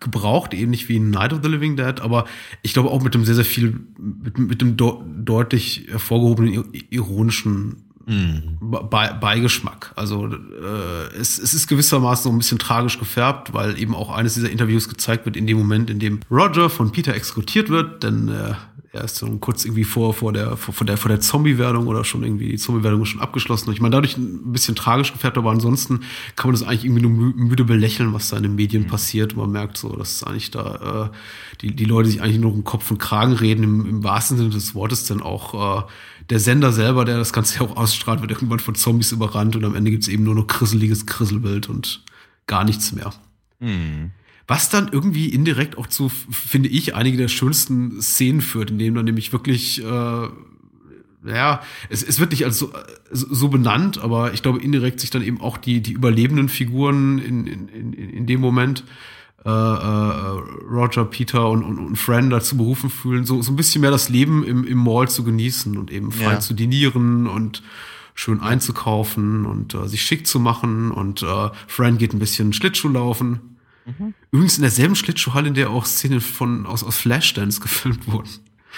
gebraucht, 0.00 0.54
ähnlich 0.54 0.88
wie 0.88 0.96
in 0.96 1.10
Night 1.10 1.32
of 1.32 1.40
the 1.42 1.48
Living 1.48 1.76
Dead, 1.76 2.00
aber 2.00 2.24
ich 2.62 2.72
glaube 2.72 2.90
auch 2.90 3.02
mit 3.02 3.14
dem 3.14 3.24
sehr, 3.24 3.36
sehr 3.36 3.44
viel, 3.44 3.80
mit, 3.96 4.38
mit 4.38 4.60
dem 4.60 4.76
deutlich 4.76 5.86
hervorgehobenen 5.88 6.64
ironischen 6.90 7.84
Mm. 8.06 8.58
Be 8.60 9.16
Beigeschmack. 9.18 9.92
Also 9.96 10.26
äh, 10.26 11.16
es, 11.18 11.38
es 11.38 11.54
ist 11.54 11.68
gewissermaßen 11.68 12.24
so 12.24 12.30
ein 12.30 12.38
bisschen 12.38 12.58
tragisch 12.58 12.98
gefärbt, 12.98 13.54
weil 13.54 13.78
eben 13.80 13.94
auch 13.94 14.10
eines 14.10 14.34
dieser 14.34 14.50
Interviews 14.50 14.88
gezeigt 14.88 15.24
wird 15.24 15.36
in 15.36 15.46
dem 15.46 15.56
Moment, 15.56 15.88
in 15.88 15.98
dem 15.98 16.20
Roger 16.30 16.68
von 16.68 16.92
Peter 16.92 17.14
exekutiert 17.14 17.70
wird, 17.70 18.02
denn 18.02 18.28
äh, 18.28 18.54
er 18.94 19.04
ist 19.04 19.16
so 19.16 19.26
kurz 19.38 19.64
irgendwie 19.64 19.84
vor, 19.84 20.14
vor 20.14 20.32
der, 20.32 20.56
vor 20.56 20.86
der, 20.86 20.96
vor 20.96 21.08
der 21.08 21.20
Zombie-Werdung 21.20 21.88
oder 21.88 22.04
schon 22.04 22.22
irgendwie, 22.22 22.50
die 22.50 22.56
Zombie-Werdung 22.56 23.02
ist 23.02 23.08
schon 23.08 23.20
abgeschlossen. 23.20 23.68
Und 23.68 23.74
ich 23.74 23.80
meine, 23.80 23.92
dadurch 23.92 24.16
ein 24.16 24.52
bisschen 24.52 24.76
tragisch 24.76 25.12
gefärbt, 25.12 25.36
aber 25.36 25.50
ansonsten 25.50 26.00
kann 26.36 26.50
man 26.50 26.58
das 26.58 26.62
eigentlich 26.62 26.84
irgendwie 26.84 27.02
nur 27.02 27.10
müde 27.10 27.64
belächeln, 27.64 28.12
was 28.12 28.28
da 28.28 28.36
in 28.36 28.44
den 28.44 28.54
Medien 28.54 28.84
mhm. 28.84 28.86
passiert. 28.86 29.36
Man 29.36 29.50
merkt 29.50 29.76
so, 29.76 29.96
dass 29.96 30.22
eigentlich 30.22 30.52
da, 30.52 31.10
äh, 31.10 31.16
die, 31.60 31.74
die 31.74 31.84
Leute 31.84 32.08
sich 32.08 32.22
eigentlich 32.22 32.38
nur 32.38 32.52
um 32.52 32.62
Kopf 32.62 32.90
und 32.90 32.98
Kragen 32.98 33.32
reden, 33.32 33.64
im, 33.64 33.86
im 33.86 34.04
wahrsten 34.04 34.36
Sinne 34.36 34.50
des 34.50 34.74
Wortes, 34.74 35.06
denn 35.06 35.20
auch, 35.20 35.80
äh, 35.80 35.82
der 36.30 36.40
Sender 36.40 36.72
selber, 36.72 37.04
der 37.04 37.18
das 37.18 37.32
Ganze 37.32 37.58
ja 37.58 37.62
auch 37.62 37.76
ausstrahlt, 37.76 38.20
wird 38.20 38.30
irgendwann 38.30 38.60
von 38.60 38.74
Zombies 38.74 39.12
überrannt 39.12 39.56
und 39.56 39.64
am 39.64 39.74
Ende 39.74 39.90
gibt's 39.90 40.08
eben 40.08 40.24
nur 40.24 40.34
noch 40.34 40.46
krisseliges 40.46 41.06
Krisselbild 41.06 41.68
und 41.68 42.04
gar 42.46 42.64
nichts 42.64 42.92
mehr. 42.92 43.12
Mhm. 43.60 44.12
Was 44.46 44.68
dann 44.68 44.88
irgendwie 44.92 45.28
indirekt 45.28 45.78
auch 45.78 45.86
zu, 45.86 46.10
finde 46.10 46.68
ich, 46.68 46.94
einige 46.94 47.16
der 47.16 47.28
schönsten 47.28 48.02
Szenen 48.02 48.42
führt, 48.42 48.70
in 48.70 48.78
denen 48.78 48.94
man 48.94 49.06
nämlich 49.06 49.32
wirklich, 49.32 49.82
äh, 49.82 50.28
ja, 51.26 51.62
es, 51.88 52.02
es 52.02 52.20
wird 52.20 52.32
nicht 52.32 52.44
als 52.44 52.58
so, 52.58 52.70
so 53.10 53.48
benannt, 53.48 53.98
aber 53.98 54.34
ich 54.34 54.42
glaube, 54.42 54.60
indirekt 54.60 55.00
sich 55.00 55.08
dann 55.08 55.22
eben 55.22 55.40
auch 55.40 55.56
die, 55.56 55.80
die 55.80 55.92
überlebenden 55.92 56.50
Figuren 56.50 57.18
in, 57.18 57.46
in, 57.46 57.68
in, 57.68 57.92
in 57.94 58.26
dem 58.26 58.40
Moment 58.40 58.84
äh, 59.46 59.48
äh, 59.48 60.40
Roger, 60.70 61.06
Peter 61.06 61.48
und, 61.48 61.64
und, 61.64 61.78
und 61.78 61.96
Fran 61.96 62.28
dazu 62.28 62.58
berufen 62.58 62.90
fühlen, 62.90 63.24
so, 63.24 63.40
so 63.40 63.50
ein 63.50 63.56
bisschen 63.56 63.80
mehr 63.80 63.90
das 63.90 64.10
Leben 64.10 64.44
im, 64.44 64.64
im 64.64 64.78
Mall 64.78 65.08
zu 65.08 65.24
genießen 65.24 65.78
und 65.78 65.90
eben 65.90 66.12
frei 66.12 66.34
ja. 66.34 66.40
zu 66.40 66.52
dinieren 66.52 67.26
und 67.26 67.62
schön 68.14 68.40
einzukaufen 68.40 69.46
und 69.46 69.74
äh, 69.74 69.88
sich 69.88 70.02
schick 70.02 70.26
zu 70.26 70.38
machen 70.38 70.90
und 70.90 71.22
äh, 71.22 71.50
Fran 71.66 71.96
geht 71.96 72.12
ein 72.12 72.18
bisschen 72.18 72.52
Schlittschuh 72.52 72.90
laufen 72.90 73.53
Mhm. 73.86 74.14
Übrigens 74.30 74.56
in 74.56 74.62
derselben 74.62 74.96
Schlittschuhhalle, 74.96 75.48
in 75.48 75.54
der 75.54 75.70
auch 75.70 75.86
Szenen 75.86 76.20
von, 76.20 76.66
aus, 76.66 76.82
aus 76.82 76.96
Flashdance 76.96 77.60
gefilmt 77.60 78.06
wurden. 78.06 78.28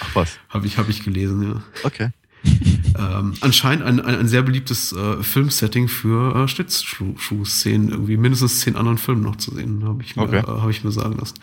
Ach 0.00 0.14
was. 0.14 0.38
Habe 0.48 0.66
ich, 0.66 0.78
hab 0.78 0.88
ich 0.88 1.04
gelesen, 1.04 1.42
ja. 1.42 1.62
Okay. 1.82 2.10
ähm, 2.98 3.34
anscheinend 3.40 3.84
ein, 3.84 4.00
ein, 4.00 4.14
ein 4.16 4.28
sehr 4.28 4.42
beliebtes 4.42 4.92
äh, 4.92 5.22
Filmsetting 5.22 5.88
für 5.88 6.34
äh, 6.34 6.48
Schlittschuh-Szenen, 6.48 7.90
irgendwie 7.90 8.16
mindestens 8.16 8.60
zehn 8.60 8.76
anderen 8.76 8.98
Filmen 8.98 9.22
noch 9.22 9.36
zu 9.36 9.54
sehen, 9.54 9.84
habe 9.84 10.02
ich, 10.02 10.16
mir, 10.16 10.22
okay. 10.22 10.38
äh, 10.38 10.46
hab 10.46 10.70
ich 10.70 10.84
mir 10.84 10.92
sagen 10.92 11.16
lassen. 11.18 11.34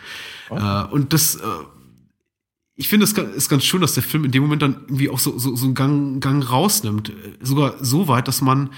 Oh. 0.50 0.56
Äh, 0.56 0.84
und 0.92 1.12
das, 1.12 1.36
äh, 1.36 1.46
ich 2.76 2.88
finde, 2.88 3.04
es 3.04 3.12
ist 3.12 3.48
ganz 3.48 3.64
schön, 3.64 3.80
dass 3.80 3.94
der 3.94 4.02
Film 4.02 4.24
in 4.24 4.32
dem 4.32 4.42
Moment 4.42 4.62
dann 4.62 4.76
irgendwie 4.86 5.10
auch 5.10 5.18
so, 5.18 5.38
so, 5.38 5.54
so 5.54 5.66
einen 5.66 5.74
Gang, 5.74 6.20
Gang 6.20 6.48
rausnimmt. 6.48 7.12
Sogar 7.40 7.76
so 7.84 8.08
weit, 8.08 8.26
dass 8.26 8.40
man 8.40 8.70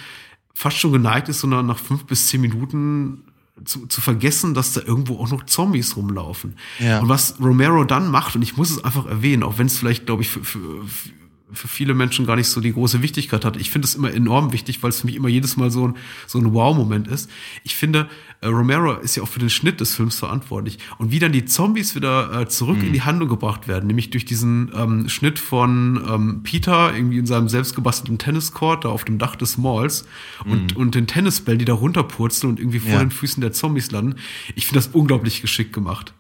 fast 0.53 0.79
schon 0.79 0.93
geneigt 0.93 1.29
ist, 1.29 1.41
sondern 1.41 1.67
nach 1.67 1.79
fünf 1.79 2.05
bis 2.05 2.27
zehn 2.27 2.41
Minuten 2.41 3.26
zu, 3.65 3.87
zu 3.87 4.01
vergessen, 4.01 4.55
dass 4.55 4.73
da 4.73 4.81
irgendwo 4.83 5.19
auch 5.19 5.31
noch 5.31 5.47
Zombies 5.47 5.97
rumlaufen. 5.97 6.57
Ja. 6.79 7.01
Und 7.01 7.09
was 7.09 7.41
Romero 7.41 7.85
dann 7.85 8.11
macht, 8.11 8.37
und 8.37 8.43
ich 8.43 8.57
muss 8.57 8.71
es 8.71 8.85
einfach 8.85 9.07
erwähnen, 9.07 9.43
auch 9.43 9.59
wenn 9.59 9.67
es 9.67 9.79
vielleicht, 9.79 10.07
glaube 10.07 10.23
ich, 10.23 10.29
für, 10.29 10.45
für, 10.45 10.85
für 10.87 11.11
viele 11.57 11.95
Menschen 11.95 12.27
gar 12.27 12.37
nicht 12.37 12.49
so 12.49 12.61
die 12.61 12.73
große 12.73 13.03
Wichtigkeit 13.03 13.45
hat. 13.45 13.57
Ich 13.57 13.71
finde 13.71 13.87
es 13.87 13.95
immer 13.95 14.13
enorm 14.13 14.53
wichtig, 14.53 14.83
weil 14.83 14.91
es 14.91 15.01
für 15.01 15.07
mich 15.07 15.17
immer 15.17 15.29
jedes 15.29 15.57
Mal 15.57 15.71
so 15.71 15.89
ein, 15.89 15.97
so 16.27 16.39
ein 16.39 16.53
Wow-Moment 16.53 17.09
ist. 17.09 17.31
Ich 17.65 17.75
finde, 17.75 18.09
äh, 18.41 18.49
Romero 18.49 18.95
ist 18.95 19.17
ja 19.17 19.23
auch 19.23 19.29
für 19.29 19.39
den 19.39 19.51
Schnitt 19.51 19.81
des 19.81 19.95
Films 19.95 20.19
verantwortlich. 20.19 20.79
Und 20.99 21.11
wie 21.11 21.19
dann 21.19 21.33
die 21.33 21.45
Zombies 21.45 21.95
wieder 21.95 22.43
äh, 22.43 22.49
zurück 22.49 22.79
mhm. 22.79 22.89
in 22.89 22.93
die 22.93 23.03
Handlung 23.03 23.29
gebracht 23.29 23.69
werden, 23.69 23.87
nämlich 23.87 24.11
durch 24.11 24.25
diesen 24.25 24.71
ähm, 24.75 25.09
Schnitt 25.09 25.39
von 25.39 26.03
ähm, 26.09 26.43
Peter 26.43 26.95
irgendwie 26.95 27.19
in 27.19 27.27
seinem 27.27 27.49
selbstgebastelten 27.49 28.19
Tenniscourt 28.19 28.85
da 28.85 28.91
auf 28.91 29.05
dem 29.05 29.19
Dach 29.19 29.37
des 29.37 29.59
Malls 29.59 30.07
mhm. 30.45 30.53
und, 30.53 30.77
und 30.77 30.95
den 30.95 31.07
Tennisbällen, 31.07 31.59
die 31.59 31.65
da 31.65 31.75
runterpurzeln 31.75 32.53
und 32.53 32.61
irgendwie 32.61 32.81
vor 32.81 32.93
ja. 32.93 32.99
den 33.01 33.11
Füßen 33.11 33.41
der 33.41 33.53
Zombies 33.53 33.91
landen. 33.91 34.17
Ich 34.55 34.67
finde 34.67 34.81
das 34.81 34.89
unglaublich 34.89 35.41
geschickt 35.41 35.73
gemacht. 35.73 36.13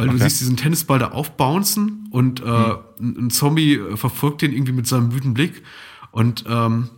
Weil 0.00 0.08
okay. 0.08 0.18
du 0.18 0.24
siehst 0.24 0.40
diesen 0.40 0.56
Tennisball 0.56 0.98
da 0.98 1.10
aufbouncen 1.10 2.08
und 2.10 2.40
äh, 2.40 2.44
mhm. 2.98 3.26
ein 3.26 3.30
Zombie 3.30 3.74
äh, 3.74 3.98
verfolgt 3.98 4.40
den 4.40 4.50
irgendwie 4.50 4.72
mit 4.72 4.86
seinem 4.86 5.12
wütenden 5.12 5.34
Blick. 5.34 5.62
Und 6.10 6.44
ähm, 6.48 6.88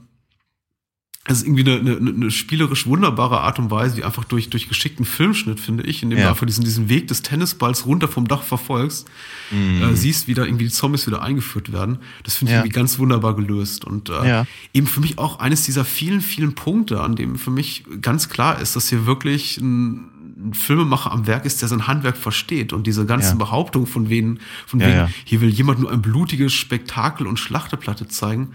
es 1.25 1.39
ist 1.39 1.47
irgendwie 1.47 1.69
eine, 1.69 1.97
eine, 1.97 2.11
eine 2.11 2.31
spielerisch 2.31 2.87
wunderbare 2.87 3.41
Art 3.41 3.59
und 3.59 3.73
Weise, 3.73 3.97
wie 3.97 4.05
einfach 4.05 4.23
durch, 4.23 4.51
durch 4.51 4.69
geschickten 4.69 5.05
Filmschnitt, 5.05 5.59
finde 5.59 5.83
ich, 5.83 6.05
indem 6.05 6.19
ja. 6.19 6.27
du 6.27 6.31
einfach 6.31 6.47
diesen, 6.47 6.63
diesen 6.63 6.89
Weg 6.89 7.09
des 7.09 7.23
Tennisballs 7.23 7.87
runter 7.87 8.07
vom 8.07 8.29
Dach 8.29 8.43
verfolgst, 8.43 9.09
mhm. 9.51 9.83
äh, 9.83 9.97
siehst, 9.97 10.29
wie 10.29 10.35
da 10.35 10.45
irgendwie 10.45 10.65
die 10.65 10.71
Zombies 10.71 11.09
wieder 11.09 11.23
eingeführt 11.23 11.73
werden. 11.73 11.99
Das 12.23 12.37
finde 12.37 12.51
ich 12.51 12.55
ja. 12.55 12.61
irgendwie 12.61 12.77
ganz 12.77 13.01
wunderbar 13.01 13.35
gelöst. 13.35 13.85
Und 13.85 14.11
äh, 14.11 14.29
ja. 14.29 14.47
eben 14.73 14.87
für 14.87 15.01
mich 15.01 15.19
auch 15.19 15.41
eines 15.41 15.65
dieser 15.65 15.85
vielen, 15.85 16.21
vielen 16.21 16.55
Punkte, 16.55 17.01
an 17.01 17.17
dem 17.17 17.35
für 17.35 17.51
mich 17.51 17.85
ganz 18.01 18.29
klar 18.29 18.61
ist, 18.61 18.77
dass 18.77 18.89
hier 18.89 19.07
wirklich 19.07 19.59
ein 19.59 20.13
ein 20.43 20.55
Filmemacher 20.55 21.13
am 21.13 21.27
Werk 21.27 21.45
ist, 21.45 21.63
der 21.63 21.69
sein 21.69 21.87
Handwerk 21.87 22.17
versteht 22.17 22.73
und 22.73 22.87
diese 22.87 23.07
ganzen 23.07 23.39
ja. 23.39 23.45
Behauptungen 23.45 23.87
von 23.87 24.09
wegen, 24.09 24.39
von 24.67 24.81
ja, 24.81 24.87
wegen, 24.87 24.99
ja. 24.99 25.11
hier 25.25 25.41
will 25.41 25.51
jemand 25.51 25.81
nur 25.81 25.91
ein 25.91 26.03
blutiges 26.03 26.53
Spektakel 26.53 27.27
und 27.27 27.39
Schlachteplatte 27.39 28.09
zeigen, 28.09 28.55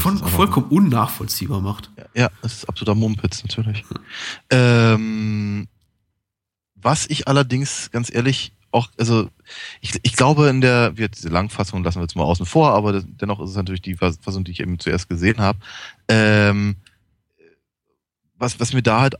von, 0.00 0.18
vollkommen 0.18 0.66
unnachvollziehbar 0.66 1.60
macht. 1.60 1.90
Ja, 2.14 2.30
das 2.42 2.54
ist 2.54 2.68
absoluter 2.68 2.96
Mumpitz 2.96 3.44
natürlich. 3.44 3.84
Ähm, 4.50 5.68
was 6.74 7.06
ich 7.08 7.28
allerdings 7.28 7.90
ganz 7.92 8.12
ehrlich 8.12 8.52
auch, 8.70 8.88
also 8.98 9.30
ich, 9.80 9.98
ich 10.02 10.16
glaube 10.16 10.48
in 10.48 10.60
der, 10.60 10.96
wir 10.96 11.08
diese 11.08 11.28
Langfassung 11.28 11.82
lassen 11.84 11.98
wir 11.98 12.02
jetzt 12.02 12.16
mal 12.16 12.24
außen 12.24 12.44
vor, 12.44 12.72
aber 12.72 13.00
dennoch 13.02 13.40
ist 13.40 13.50
es 13.50 13.56
natürlich 13.56 13.82
die 13.82 13.94
Fassung, 13.94 14.44
die 14.44 14.50
ich 14.50 14.60
eben 14.60 14.78
zuerst 14.78 15.08
gesehen 15.08 15.38
habe. 15.38 15.58
Ähm, 16.08 16.76
was, 18.36 18.60
was 18.60 18.72
mir 18.72 18.82
da 18.82 19.00
halt 19.00 19.16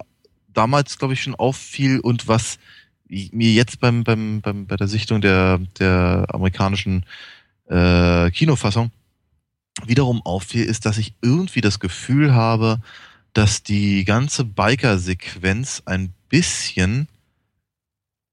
damals, 0.59 0.98
glaube 0.98 1.14
ich, 1.14 1.22
schon 1.22 1.36
auffiel 1.36 2.01
und 2.01 2.26
was 2.26 2.59
mir 3.09 3.52
jetzt 3.52 3.78
beim, 3.78 4.02
beim, 4.02 4.40
beim, 4.40 4.66
bei 4.66 4.74
der 4.74 4.89
Sichtung 4.89 5.20
der, 5.20 5.59
der 5.78 6.26
amerikanischen 6.30 7.06
äh, 7.68 8.28
Kinofassung 8.32 8.90
wiederum 9.86 10.20
auffiel, 10.22 10.64
ist, 10.64 10.85
dass 10.85 10.98
ich 10.98 11.14
irgendwie 11.22 11.60
das 11.60 11.78
Gefühl 11.78 12.35
habe, 12.35 12.80
dass 13.35 13.62
die 13.62 14.05
ganze 14.05 14.44
Biker-Sequenz 14.44 15.85
ein 15.86 16.12
bisschen, 16.28 17.06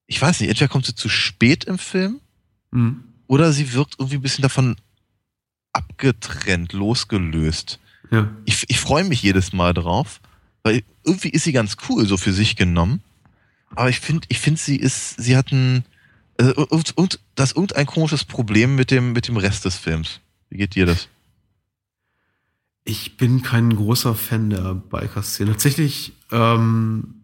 ich 0.07 0.19
weiß 0.19 0.39
nicht, 0.39 0.49
entweder 0.49 0.67
kommt 0.67 0.87
sie 0.87 0.95
zu 0.95 1.09
spät 1.09 1.65
im 1.65 1.77
Film 1.77 2.21
mhm. 2.71 3.03
oder 3.27 3.53
sie 3.53 3.71
wirkt 3.73 3.97
irgendwie 3.99 4.15
ein 4.15 4.23
bisschen 4.23 4.41
davon 4.41 4.77
abgetrennt, 5.73 6.73
losgelöst. 6.73 7.79
Ja. 8.09 8.31
Ich, 8.45 8.67
ich 8.67 8.79
freue 8.79 9.03
mich 9.03 9.21
jedes 9.21 9.53
Mal 9.53 9.75
drauf, 9.75 10.21
weil 10.63 10.83
irgendwie 11.05 11.29
ist 11.29 11.43
sie 11.43 11.51
ganz 11.51 11.77
cool, 11.89 12.05
so 12.07 12.17
für 12.17 12.33
sich 12.33 12.55
genommen. 12.55 13.01
Aber 13.75 13.89
ich 13.89 13.99
finde, 13.99 14.27
ich 14.29 14.39
finde, 14.39 14.59
sie 14.59 14.77
ist, 14.77 15.21
sie 15.21 15.35
hat 15.35 15.51
ein, 15.51 15.83
also, 16.37 16.67
und, 16.67 16.97
und 16.97 17.19
das 17.35 17.51
irgendein 17.51 17.85
komisches 17.85 18.23
Problem 18.23 18.75
mit 18.75 18.91
dem, 18.91 19.13
mit 19.13 19.27
dem 19.27 19.37
Rest 19.37 19.65
des 19.65 19.77
Films. 19.77 20.19
Wie 20.49 20.57
geht 20.57 20.75
dir 20.75 20.85
das? 20.85 21.07
Ich 22.83 23.17
bin 23.17 23.41
kein 23.41 23.75
großer 23.75 24.13
Fan 24.13 24.51
der 24.51 24.75
Biker-Szene. 24.75 25.51
Tatsächlich 25.51 26.13
ähm, 26.31 27.15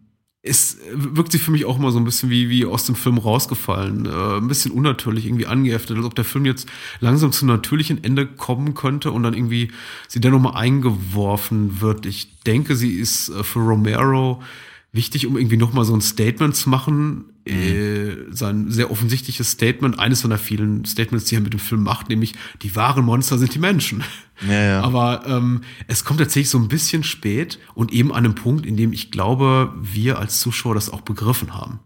es 0.44 0.78
wirkt 0.90 1.30
sich 1.30 1.40
für 1.40 1.52
mich 1.52 1.64
auch 1.64 1.78
immer 1.78 1.92
so 1.92 1.98
ein 1.98 2.04
bisschen 2.04 2.28
wie, 2.28 2.48
wie 2.48 2.66
aus 2.66 2.84
dem 2.84 2.96
Film 2.96 3.18
rausgefallen. 3.18 4.06
Äh, 4.06 4.38
ein 4.38 4.48
bisschen 4.48 4.72
unnatürlich, 4.72 5.26
irgendwie 5.26 5.46
angeheftet, 5.46 5.96
als 5.96 6.04
ob 6.04 6.16
der 6.16 6.24
Film 6.24 6.44
jetzt 6.46 6.68
langsam 6.98 7.30
zu 7.30 7.46
natürlichen 7.46 8.02
Ende 8.02 8.26
kommen 8.26 8.74
könnte 8.74 9.12
und 9.12 9.22
dann 9.22 9.34
irgendwie 9.34 9.70
sie 10.08 10.20
dann 10.20 10.32
nochmal 10.32 10.56
eingeworfen 10.56 11.80
wird. 11.80 12.06
Ich 12.06 12.40
denke, 12.40 12.74
sie 12.74 12.94
ist 12.94 13.28
äh, 13.28 13.44
für 13.44 13.60
Romero 13.60 14.42
wichtig, 14.90 15.28
um 15.28 15.36
irgendwie 15.36 15.56
nochmal 15.56 15.84
so 15.84 15.94
ein 15.94 16.00
Statement 16.00 16.56
zu 16.56 16.68
machen. 16.68 17.24
Mhm. 17.46 17.54
Äh, 17.54 18.16
sein 18.30 18.70
sehr 18.70 18.90
offensichtliches 18.90 19.50
Statement, 19.50 19.98
eines 19.98 20.20
von 20.20 20.30
der 20.30 20.38
vielen 20.38 20.84
Statements, 20.84 21.26
die 21.26 21.34
er 21.34 21.40
mit 21.40 21.52
dem 21.52 21.60
Film 21.60 21.82
macht, 21.82 22.08
nämlich 22.08 22.34
die 22.62 22.76
wahren 22.76 23.04
Monster 23.04 23.38
sind 23.38 23.54
die 23.54 23.58
Menschen. 23.58 24.04
Ja, 24.46 24.62
ja. 24.62 24.80
Aber 24.82 25.26
ähm, 25.26 25.62
es 25.88 26.04
kommt 26.04 26.20
tatsächlich 26.20 26.50
so 26.50 26.58
ein 26.58 26.68
bisschen 26.68 27.02
spät 27.02 27.58
und 27.74 27.92
eben 27.92 28.12
an 28.12 28.24
einem 28.24 28.34
Punkt, 28.34 28.64
in 28.64 28.76
dem 28.76 28.92
ich 28.92 29.10
glaube, 29.10 29.74
wir 29.80 30.18
als 30.18 30.40
Zuschauer 30.40 30.74
das 30.74 30.90
auch 30.90 31.00
begriffen 31.00 31.54
haben. 31.54 31.80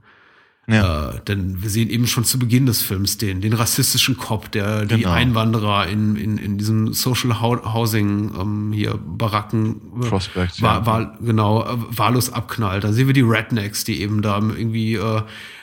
Ja. 0.69 1.11
Äh, 1.11 1.21
denn 1.29 1.63
wir 1.63 1.71
sehen 1.71 1.91
eben 1.91 2.07
schon 2.07 2.25
zu 2.25 2.39
Beginn 2.39 2.67
des 2.67 2.83
Films 2.83 3.19
den, 3.19 3.41
den 3.41 3.53
rassistischen 3.53 4.17
Cop, 4.17 4.51
der 4.51 4.81
genau. 4.81 4.97
die 4.97 5.07
Einwanderer 5.07 5.87
in, 5.87 6.17
in, 6.17 6.39
in 6.39 6.59
diesem 6.59 6.93
Social 6.93 7.41
Housing 7.41 8.33
ähm, 8.39 8.73
hier 8.73 8.99
Baracken 8.99 9.81
äh, 10.03 10.09
Prospect, 10.09 10.61
war, 10.61 10.81
ja. 10.81 10.87
war, 10.87 11.19
genau, 11.21 11.63
äh, 11.63 11.77
wahllos 11.91 12.33
abknallt. 12.33 12.83
Da 12.83 12.93
sehen 12.93 13.07
wir 13.07 13.15
die 13.15 13.21
Rednecks, 13.21 13.85
die 13.85 14.01
eben 14.01 14.23
da 14.23 14.39
irgendwie 14.39 14.95
äh, 14.95 15.23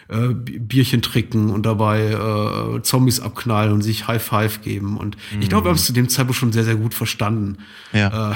äh, 0.10 0.30
Bierchen 0.34 1.02
trinken 1.02 1.50
und 1.50 1.66
dabei 1.66 2.12
äh, 2.12 2.82
Zombies 2.82 3.20
abknallen 3.20 3.72
und 3.72 3.82
sich 3.82 4.08
High 4.08 4.22
Five 4.22 4.62
geben. 4.62 4.98
Und 4.98 5.18
mhm. 5.34 5.42
ich 5.42 5.50
glaube, 5.50 5.66
wir 5.66 5.70
haben 5.70 5.78
es 5.78 5.86
zu 5.86 5.94
dem 5.94 6.10
Zeitpunkt 6.10 6.40
schon 6.40 6.52
sehr, 6.52 6.64
sehr 6.64 6.76
gut 6.76 6.94
verstanden, 6.94 7.58
ja. 7.92 8.32
äh, 8.32 8.36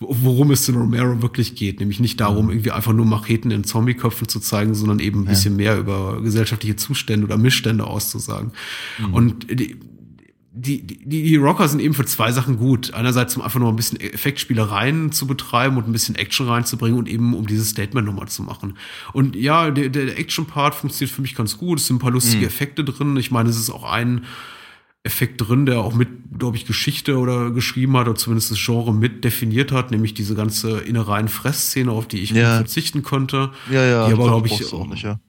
worum 0.00 0.50
es 0.50 0.68
in 0.68 0.76
Romero 0.76 1.22
wirklich 1.22 1.54
geht. 1.54 1.80
Nämlich 1.80 2.00
nicht 2.00 2.20
darum, 2.20 2.46
mhm. 2.46 2.52
irgendwie 2.52 2.72
einfach 2.72 2.92
nur 2.92 3.06
Macheten 3.06 3.50
in 3.50 3.64
Zombieköpfen 3.64 4.28
zu 4.28 4.40
zeigen, 4.40 4.74
sondern 4.74 4.98
eben 4.98 5.20
ein 5.20 5.26
bisschen 5.26 5.56
mehr 5.56 5.78
über 5.78 6.20
gesellschaftliche 6.22 6.76
Zustände 6.76 7.26
oder 7.26 7.36
Missstände 7.36 7.84
auszusagen. 7.84 8.52
Mhm. 8.98 9.14
Und 9.14 9.50
die, 9.50 9.76
die, 10.58 10.86
die, 10.86 11.22
die 11.22 11.36
Rocker 11.36 11.68
sind 11.68 11.80
eben 11.80 11.92
für 11.92 12.06
zwei 12.06 12.32
Sachen 12.32 12.56
gut. 12.56 12.94
Einerseits, 12.94 13.36
um 13.36 13.42
einfach 13.42 13.60
nur 13.60 13.68
ein 13.68 13.76
bisschen 13.76 14.00
Effektspielereien 14.00 15.12
zu 15.12 15.26
betreiben 15.26 15.76
und 15.76 15.86
ein 15.86 15.92
bisschen 15.92 16.14
Action 16.14 16.48
reinzubringen 16.48 16.98
und 16.98 17.08
eben 17.08 17.34
um 17.34 17.46
dieses 17.46 17.68
Statement 17.70 18.06
nochmal 18.06 18.28
zu 18.28 18.42
machen. 18.42 18.78
Und 19.12 19.36
ja, 19.36 19.70
der, 19.70 19.90
der 19.90 20.18
Action-Part 20.18 20.74
funktioniert 20.74 21.14
für 21.14 21.20
mich 21.20 21.34
ganz 21.34 21.58
gut. 21.58 21.78
Es 21.78 21.86
sind 21.86 21.96
ein 21.96 21.98
paar 21.98 22.10
lustige 22.10 22.38
mhm. 22.38 22.46
Effekte 22.46 22.84
drin. 22.84 23.16
Ich 23.18 23.30
meine, 23.30 23.50
es 23.50 23.58
ist 23.58 23.68
auch 23.68 23.84
ein 23.84 24.24
Effekt 25.02 25.46
drin, 25.46 25.66
der 25.66 25.80
auch 25.80 25.94
mit, 25.94 26.08
glaube 26.38 26.56
ich, 26.56 26.64
Geschichte 26.64 27.18
oder 27.18 27.50
geschrieben 27.50 27.96
hat 27.96 28.08
oder 28.08 28.16
zumindest 28.16 28.50
das 28.50 28.58
Genre 28.58 28.94
mit 28.94 29.24
definiert 29.24 29.72
hat, 29.72 29.90
nämlich 29.90 30.14
diese 30.14 30.34
ganze 30.34 30.80
innereien 30.80 31.28
Fressszene, 31.28 31.92
auf 31.92 32.08
die 32.08 32.18
ich 32.18 32.30
ja. 32.30 32.56
verzichten 32.56 33.02
konnte. 33.02 33.50
Ja, 33.70 33.84
ja. 33.84 34.06
Die 34.08 34.14
aber, 34.14 34.24
glaube 34.24 34.48
ich, 34.48 34.72
auch, 34.72 34.86
nicht, 34.88 35.04
ja. 35.04 35.20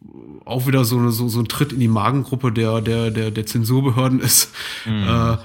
Auch 0.47 0.67
wieder 0.67 0.85
so, 0.85 1.09
so, 1.09 1.27
so 1.27 1.39
ein 1.39 1.47
Tritt 1.47 1.73
in 1.73 1.79
die 1.79 1.87
Magengruppe 1.87 2.51
der, 2.51 2.81
der, 2.81 3.11
der, 3.11 3.31
der 3.31 3.45
Zensurbehörden 3.45 4.19
ist. 4.19 4.53
Mhm. 4.85 5.03
Äh, 5.03 5.37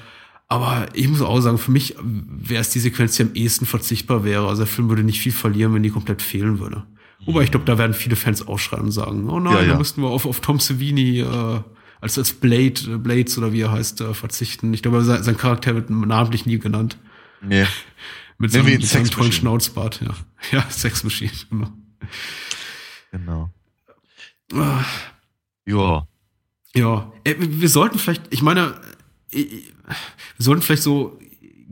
aber 0.49 0.87
ich 0.93 1.09
muss 1.09 1.23
auch 1.23 1.41
sagen, 1.41 1.59
für 1.59 1.71
mich 1.71 1.97
wäre 1.99 2.61
es 2.61 2.71
die 2.71 2.81
Sequenz, 2.81 3.17
die 3.17 3.23
am 3.23 3.35
ehesten 3.35 3.65
verzichtbar 3.65 4.23
wäre. 4.23 4.49
Also 4.49 4.65
der 4.65 4.73
Film 4.73 4.89
würde 4.91 5.03
nicht 5.03 5.21
viel 5.21 5.33
verlieren, 5.33 5.73
wenn 5.73 5.83
die 5.83 5.91
komplett 5.91 6.21
fehlen 6.21 6.59
würde. 6.59 6.85
Wobei 7.25 7.43
ich 7.43 7.51
glaube, 7.51 7.65
da 7.67 7.79
werden 7.79 7.95
viele 7.95 8.17
Fans 8.17 8.47
ausschreien 8.47 8.85
und 8.85 8.93
sagen, 8.93 9.31
oh 9.31 9.39
nein, 9.39 9.55
ja, 9.55 9.63
ja. 9.63 9.69
da 9.69 9.79
müssten 9.79 10.03
wir 10.03 10.09
auf, 10.09 10.27
auf 10.27 10.41
Tom 10.41 10.59
Savini 10.59 11.21
äh, 11.21 11.61
als, 12.01 12.19
als 12.19 12.33
Blade, 12.33 12.81
äh, 12.89 12.99
Blades 12.99 13.39
oder 13.39 13.53
wie 13.53 13.61
er 13.61 13.71
heißt, 13.71 14.01
äh, 14.01 14.13
verzichten. 14.13 14.75
Ich 14.75 14.83
glaube, 14.83 15.03
sein, 15.05 15.23
sein 15.23 15.37
Charakter 15.37 15.75
wird 15.75 15.89
namentlich 15.89 16.47
nie 16.47 16.59
genannt. 16.59 16.99
Nee. 17.41 17.65
mit 18.39 18.51
seinem, 18.51 18.67
mit 18.67 18.85
seinem 18.85 19.11
tollen 19.11 19.33
Schnauzbart, 19.33 20.03
ja. 20.03 20.15
Ja, 20.51 20.69
Sex 20.69 21.05
Machine, 21.05 21.31
genau. 21.49 21.73
Genau. 23.13 23.51
Ja. 25.67 26.07
Ja. 26.75 27.13
Äh, 27.25 27.35
wir 27.39 27.69
sollten 27.69 27.99
vielleicht, 27.99 28.23
ich 28.31 28.43
meine, 28.43 28.75
wir 29.31 29.63
sollten 30.39 30.63
vielleicht 30.63 30.83
so 30.83 31.19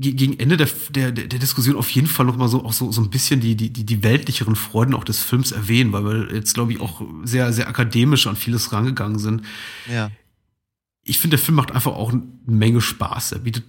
gegen 0.01 0.39
Ende 0.39 0.57
der, 0.57 0.69
der, 0.91 1.13
der 1.13 1.39
Diskussion 1.39 1.77
auf 1.77 1.91
jeden 1.91 2.07
Fall 2.07 2.25
noch 2.25 2.37
mal 2.37 2.49
so 2.49 2.65
auch 2.65 2.73
so, 2.73 2.91
so 2.91 3.03
ein 3.03 3.11
bisschen 3.11 3.41
die, 3.41 3.55
die, 3.55 3.71
die 3.71 4.03
weltlicheren 4.03 4.57
Freuden 4.57 4.95
auch 4.95 5.05
des 5.05 5.23
Films 5.23 5.53
erwähnen, 5.53 5.93
weil 5.93 6.05
wir 6.05 6.35
jetzt, 6.35 6.55
glaube 6.55 6.73
ich, 6.73 6.81
auch 6.81 7.03
sehr, 7.25 7.53
sehr 7.53 7.69
akademisch 7.69 8.27
an 8.27 8.37
vieles 8.37 8.73
rangegangen 8.73 9.19
sind. 9.19 9.43
Ja. 9.93 10.11
Ich 11.05 11.19
finde, 11.19 11.37
der 11.37 11.45
Film 11.45 11.57
macht 11.57 11.73
einfach 11.73 11.93
auch 11.93 12.13
eine 12.13 12.23
Menge 12.47 12.81
Spaß. 12.81 13.33
Er 13.33 13.41
bietet 13.41 13.65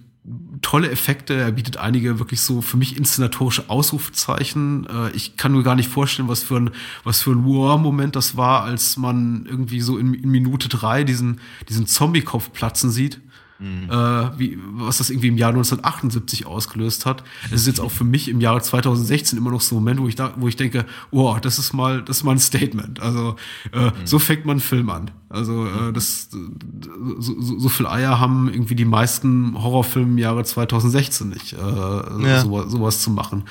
tolle 0.60 0.90
Effekte, 0.90 1.34
er 1.34 1.50
bietet 1.50 1.78
einige 1.78 2.20
wirklich 2.20 2.40
so 2.40 2.62
für 2.62 2.76
mich 2.76 2.96
inszenatorische 2.96 3.68
Ausrufezeichen. 3.68 4.86
Äh, 4.86 5.10
ich 5.10 5.36
kann 5.36 5.52
mir 5.52 5.64
gar 5.64 5.74
nicht 5.74 5.88
vorstellen, 5.88 6.28
was 6.28 6.44
für 6.44 6.56
ein, 6.56 6.70
was 7.02 7.22
für 7.22 7.32
ein 7.32 7.44
War-Moment 7.44 8.14
das 8.14 8.36
war, 8.36 8.62
als 8.62 8.96
man 8.96 9.46
irgendwie 9.46 9.80
so 9.80 9.98
in, 9.98 10.14
in 10.14 10.30
Minute 10.30 10.68
drei 10.68 11.02
diesen, 11.02 11.40
diesen 11.68 11.86
Zombie-Kopf 11.86 12.52
platzen 12.52 12.90
sieht 12.90 13.20
Mhm. 13.62 13.88
Äh, 13.88 14.38
wie, 14.38 14.58
was 14.72 14.98
das 14.98 15.08
irgendwie 15.08 15.28
im 15.28 15.38
Jahr 15.38 15.50
1978 15.50 16.46
ausgelöst 16.46 17.06
hat. 17.06 17.22
Es 17.46 17.60
ist 17.60 17.68
jetzt 17.68 17.80
auch 17.80 17.92
für 17.92 18.02
mich 18.02 18.28
im 18.28 18.40
Jahre 18.40 18.60
2016 18.60 19.38
immer 19.38 19.52
noch 19.52 19.60
so 19.60 19.76
ein 19.76 19.78
Moment, 19.78 20.00
wo 20.00 20.08
ich 20.08 20.16
da, 20.16 20.34
wo 20.36 20.48
ich 20.48 20.56
denke, 20.56 20.84
oh, 21.12 21.36
das 21.40 21.60
ist 21.60 21.72
mal, 21.72 22.02
das 22.02 22.18
ist 22.18 22.24
mal 22.24 22.32
ein 22.32 22.40
Statement. 22.40 22.98
Also 23.00 23.36
äh, 23.72 23.86
mhm. 23.86 23.92
so 24.04 24.18
fängt 24.18 24.46
man 24.46 24.54
einen 24.54 24.60
Film 24.60 24.90
an. 24.90 25.12
Also 25.28 25.64
äh, 25.66 25.92
das 25.92 26.28
so, 26.30 27.40
so, 27.40 27.58
so 27.58 27.68
viel 27.68 27.86
Eier 27.86 28.18
haben 28.18 28.50
irgendwie 28.52 28.74
die 28.74 28.84
meisten 28.84 29.54
Horrorfilme 29.62 30.10
im 30.10 30.18
Jahre 30.18 30.42
2016 30.42 31.28
nicht, 31.28 31.52
äh, 31.52 31.56
ja. 31.56 32.40
sowas, 32.40 32.72
sowas 32.72 33.00
zu 33.00 33.10
machen. 33.12 33.44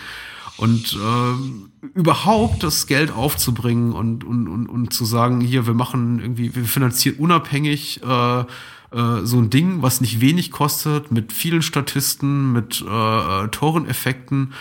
Und 0.58 0.94
äh, 0.94 1.88
überhaupt 1.96 2.64
das 2.64 2.86
Geld 2.86 3.12
aufzubringen 3.12 3.94
und, 3.94 4.24
und, 4.26 4.48
und, 4.48 4.68
und 4.68 4.94
zu 4.94 5.06
sagen, 5.06 5.40
hier, 5.42 5.66
wir 5.66 5.74
machen 5.74 6.20
irgendwie, 6.20 6.54
wir 6.54 6.66
finanzieren 6.66 7.16
unabhängig 7.18 8.02
äh, 8.04 8.44
äh, 8.92 9.26
so 9.26 9.40
ein 9.40 9.50
Ding, 9.50 9.82
was 9.82 10.02
nicht 10.02 10.22
wenig 10.22 10.52
kostet, 10.52 11.12
mit 11.12 11.32
vielen 11.32 11.62
Statisten, 11.62 12.52
mit 12.52 12.84
äh, 12.88 13.44
äh, 13.44 13.48
Toreneffekten, 13.48 14.54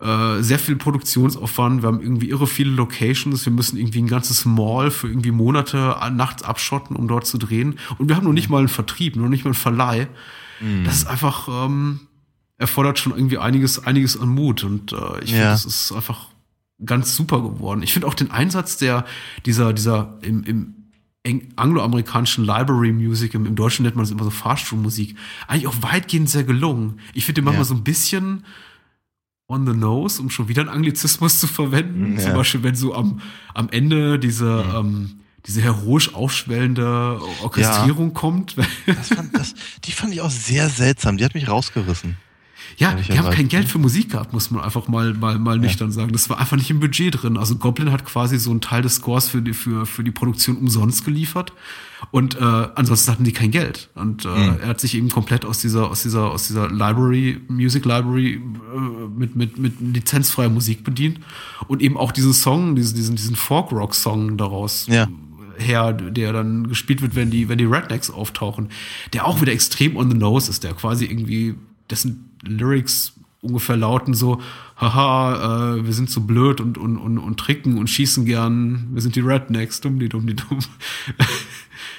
äh, 0.00 0.40
sehr 0.40 0.58
viel 0.58 0.76
Produktionsaufwand. 0.76 1.82
Wir 1.82 1.88
haben 1.88 2.00
irgendwie 2.00 2.30
irre 2.30 2.46
viele 2.46 2.70
Locations. 2.70 3.44
Wir 3.44 3.52
müssen 3.52 3.76
irgendwie 3.76 4.00
ein 4.00 4.06
ganzes 4.06 4.46
Mall 4.46 4.90
für 4.90 5.08
irgendwie 5.08 5.30
Monate 5.30 5.96
nachts 6.12 6.42
abschotten, 6.42 6.96
um 6.96 7.06
dort 7.06 7.26
zu 7.26 7.36
drehen. 7.36 7.78
Und 7.98 8.08
wir 8.08 8.16
haben 8.16 8.24
noch 8.24 8.32
nicht 8.32 8.48
mal 8.48 8.58
einen 8.58 8.68
Vertrieb, 8.68 9.16
noch 9.16 9.28
nicht 9.28 9.44
mal 9.44 9.50
einen 9.50 9.54
Verleih. 9.54 10.08
Mhm. 10.60 10.84
Das 10.84 10.96
ist 10.96 11.06
einfach 11.06 11.48
ähm, 11.48 12.00
erfordert 12.56 12.98
schon 12.98 13.12
irgendwie 13.12 13.38
einiges, 13.38 13.84
einiges 13.84 14.18
an 14.18 14.30
Mut. 14.30 14.64
Und 14.64 14.92
äh, 14.92 14.96
ich 15.22 15.32
ja. 15.32 15.36
finde, 15.36 15.50
das 15.50 15.64
ist 15.66 15.92
einfach 15.92 16.28
ganz 16.84 17.14
super 17.14 17.42
geworden. 17.42 17.82
Ich 17.82 17.92
finde 17.92 18.08
auch 18.08 18.14
den 18.14 18.30
Einsatz 18.30 18.78
der 18.78 19.04
dieser 19.44 19.72
dieser 19.72 20.18
im, 20.22 20.44
im 20.44 20.79
angloamerikanischen 21.56 22.44
Library 22.44 22.92
Music, 22.92 23.34
im, 23.34 23.44
im, 23.44 23.54
Deutschen 23.54 23.84
nennt 23.84 23.94
man 23.94 24.04
es 24.04 24.10
immer 24.10 24.24
so 24.24 24.30
Fahrstuhlmusik, 24.30 25.16
eigentlich 25.46 25.66
auch 25.66 25.82
weitgehend 25.82 26.30
sehr 26.30 26.44
gelungen. 26.44 27.00
Ich 27.12 27.26
finde 27.26 27.40
den 27.40 27.44
manchmal 27.44 27.64
ja. 27.64 27.68
so 27.68 27.74
ein 27.74 27.84
bisschen 27.84 28.44
on 29.46 29.66
the 29.66 29.74
nose, 29.74 30.22
um 30.22 30.30
schon 30.30 30.48
wieder 30.48 30.62
einen 30.62 30.70
Anglizismus 30.70 31.40
zu 31.40 31.46
verwenden. 31.46 32.14
Ja. 32.14 32.20
Zum 32.20 32.34
Beispiel, 32.34 32.62
wenn 32.62 32.74
so 32.74 32.94
am, 32.94 33.20
am 33.52 33.68
Ende 33.68 34.18
diese, 34.18 34.46
ja. 34.46 34.80
ähm, 34.80 35.20
diese 35.46 35.60
heroisch 35.60 36.14
aufschwellende 36.14 37.20
Orchestrierung 37.42 38.14
kommt. 38.14 38.56
Das 38.86 39.08
fand, 39.08 39.36
das, 39.36 39.54
die 39.84 39.92
fand 39.92 40.12
ich 40.14 40.20
auch 40.20 40.30
sehr 40.30 40.68
seltsam. 40.68 41.16
Die 41.16 41.24
hat 41.24 41.34
mich 41.34 41.48
rausgerissen. 41.48 42.16
Ja, 42.76 42.94
die 42.94 43.18
haben 43.18 43.30
kein 43.30 43.48
Geld 43.48 43.68
für 43.68 43.78
Musik 43.78 44.12
gehabt, 44.12 44.32
muss 44.32 44.50
man 44.50 44.62
einfach 44.62 44.88
mal, 44.88 45.14
mal, 45.14 45.38
mal 45.38 45.56
ja. 45.56 45.62
nüchtern 45.62 45.92
sagen. 45.92 46.12
Das 46.12 46.30
war 46.30 46.38
einfach 46.38 46.56
nicht 46.56 46.70
im 46.70 46.80
Budget 46.80 47.22
drin. 47.22 47.36
Also 47.36 47.56
Goblin 47.56 47.92
hat 47.92 48.04
quasi 48.04 48.38
so 48.38 48.50
einen 48.50 48.60
Teil 48.60 48.82
des 48.82 48.96
Scores 48.96 49.28
für 49.28 49.42
die, 49.42 49.52
für, 49.52 49.86
für 49.86 50.04
die 50.04 50.10
Produktion 50.10 50.56
umsonst 50.56 51.04
geliefert. 51.04 51.52
Und 52.10 52.36
äh, 52.36 52.68
ansonsten 52.74 53.12
hatten 53.12 53.24
die 53.24 53.32
kein 53.32 53.50
Geld. 53.50 53.90
Und 53.94 54.24
äh, 54.24 54.28
mhm. 54.28 54.56
er 54.62 54.68
hat 54.68 54.80
sich 54.80 54.94
eben 54.94 55.10
komplett 55.10 55.44
aus 55.44 55.58
dieser, 55.58 55.90
aus 55.90 56.02
dieser, 56.02 56.30
aus 56.30 56.46
dieser 56.46 56.70
Library, 56.70 57.40
Music 57.48 57.84
Library 57.84 58.34
äh, 58.34 58.40
mit, 59.14 59.36
mit, 59.36 59.58
mit 59.58 59.80
lizenzfreier 59.80 60.48
Musik 60.48 60.82
bedient. 60.82 61.20
Und 61.68 61.82
eben 61.82 61.96
auch 61.96 62.12
diesen 62.12 62.32
Song, 62.32 62.76
diesen, 62.76 62.96
diesen, 62.96 63.16
diesen 63.16 63.36
Folk-Rock-Song 63.36 64.36
daraus. 64.36 64.86
Ja 64.88 65.08
her, 65.60 65.92
der 65.92 66.32
dann 66.32 66.68
gespielt 66.68 67.02
wird, 67.02 67.14
wenn 67.14 67.30
die, 67.30 67.48
wenn 67.48 67.58
die 67.58 67.64
Rednecks 67.64 68.10
auftauchen, 68.10 68.70
der 69.12 69.26
auch 69.26 69.40
wieder 69.40 69.52
extrem 69.52 69.96
on 69.96 70.10
the 70.10 70.16
nose 70.16 70.50
ist, 70.50 70.64
der 70.64 70.72
quasi 70.72 71.04
irgendwie, 71.04 71.54
dessen 71.90 72.30
Lyrics 72.42 73.14
ungefähr 73.42 73.76
lauten 73.76 74.14
so, 74.14 74.40
haha, 74.76 75.76
äh, 75.76 75.86
wir 75.86 75.92
sind 75.92 76.10
so 76.10 76.22
blöd 76.22 76.60
und, 76.60 76.78
und, 76.78 76.96
und, 76.96 77.18
und 77.18 77.40
tricken 77.40 77.78
und 77.78 77.88
schießen 77.88 78.24
gern, 78.24 78.88
wir 78.92 79.02
sind 79.02 79.16
die 79.16 79.20
Rednecks, 79.20 79.80
dumm, 79.80 79.98
die 79.98 80.08
dumm, 80.08 80.26
die 80.26 80.36
dumm. 80.36 80.58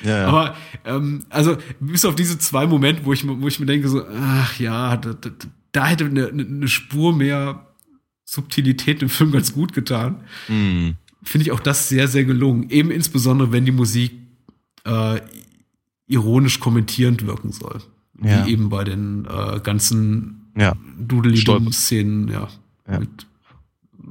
Ja, 0.03 0.17
ja. 0.17 0.27
Aber 0.27 0.55
ähm, 0.83 1.23
also 1.29 1.57
bis 1.79 2.05
auf 2.05 2.15
diese 2.15 2.39
zwei 2.39 2.65
Momente, 2.65 3.05
wo 3.05 3.13
ich, 3.13 3.27
wo 3.27 3.47
ich 3.47 3.59
mir 3.59 3.67
denke, 3.67 3.87
so, 3.87 4.03
ach 4.07 4.59
ja, 4.59 4.97
da, 4.97 5.13
da, 5.13 5.29
da 5.71 5.85
hätte 5.85 6.05
eine, 6.05 6.27
eine 6.27 6.67
Spur 6.67 7.15
mehr 7.15 7.67
Subtilität 8.25 9.03
im 9.03 9.09
Film 9.09 9.31
ganz 9.31 9.53
gut 9.53 9.73
getan. 9.73 10.23
Mm. 10.47 10.91
Finde 11.23 11.45
ich 11.45 11.51
auch 11.51 11.59
das 11.59 11.87
sehr, 11.87 12.07
sehr 12.07 12.25
gelungen. 12.25 12.69
Eben 12.71 12.89
insbesondere, 12.89 13.51
wenn 13.51 13.65
die 13.65 13.71
Musik 13.71 14.13
äh, 14.85 15.21
ironisch 16.07 16.59
kommentierend 16.59 17.27
wirken 17.27 17.51
soll 17.51 17.81
ja. 18.21 18.45
wie 18.45 18.51
eben 18.51 18.69
bei 18.69 18.83
den 18.83 19.25
äh, 19.25 19.59
ganzen 19.61 20.51
ja. 20.57 20.73
Doodly-Szenen, 20.99 22.27
ja, 22.27 22.47
ja. 22.89 22.99
mit 22.99 23.09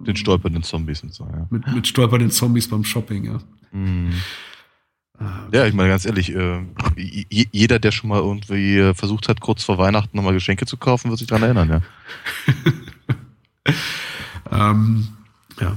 den 0.06 0.16
stolpernden 0.16 0.62
Zombies 0.62 1.02
und 1.02 1.12
so, 1.12 1.24
ja. 1.24 1.46
Mit, 1.50 1.66
mit 1.72 1.86
stolpernden 1.86 2.30
Zombies 2.30 2.68
beim 2.68 2.84
Shopping, 2.84 3.24
ja. 3.24 3.38
Mhm. 3.72 4.12
Ja, 5.52 5.66
ich 5.66 5.74
meine 5.74 5.90
ganz 5.90 6.06
ehrlich, 6.06 6.34
äh, 6.34 6.64
jeder, 6.96 7.78
der 7.78 7.92
schon 7.92 8.08
mal 8.08 8.20
irgendwie 8.20 8.78
äh, 8.78 8.94
versucht 8.94 9.28
hat, 9.28 9.40
kurz 9.40 9.62
vor 9.62 9.76
Weihnachten 9.76 10.16
nochmal 10.16 10.32
Geschenke 10.32 10.64
zu 10.64 10.78
kaufen, 10.78 11.10
wird 11.10 11.18
sich 11.18 11.28
daran 11.28 11.42
erinnern, 11.42 11.68
ja. 11.68 11.82
ähm, 14.70 15.08
ja. 15.60 15.76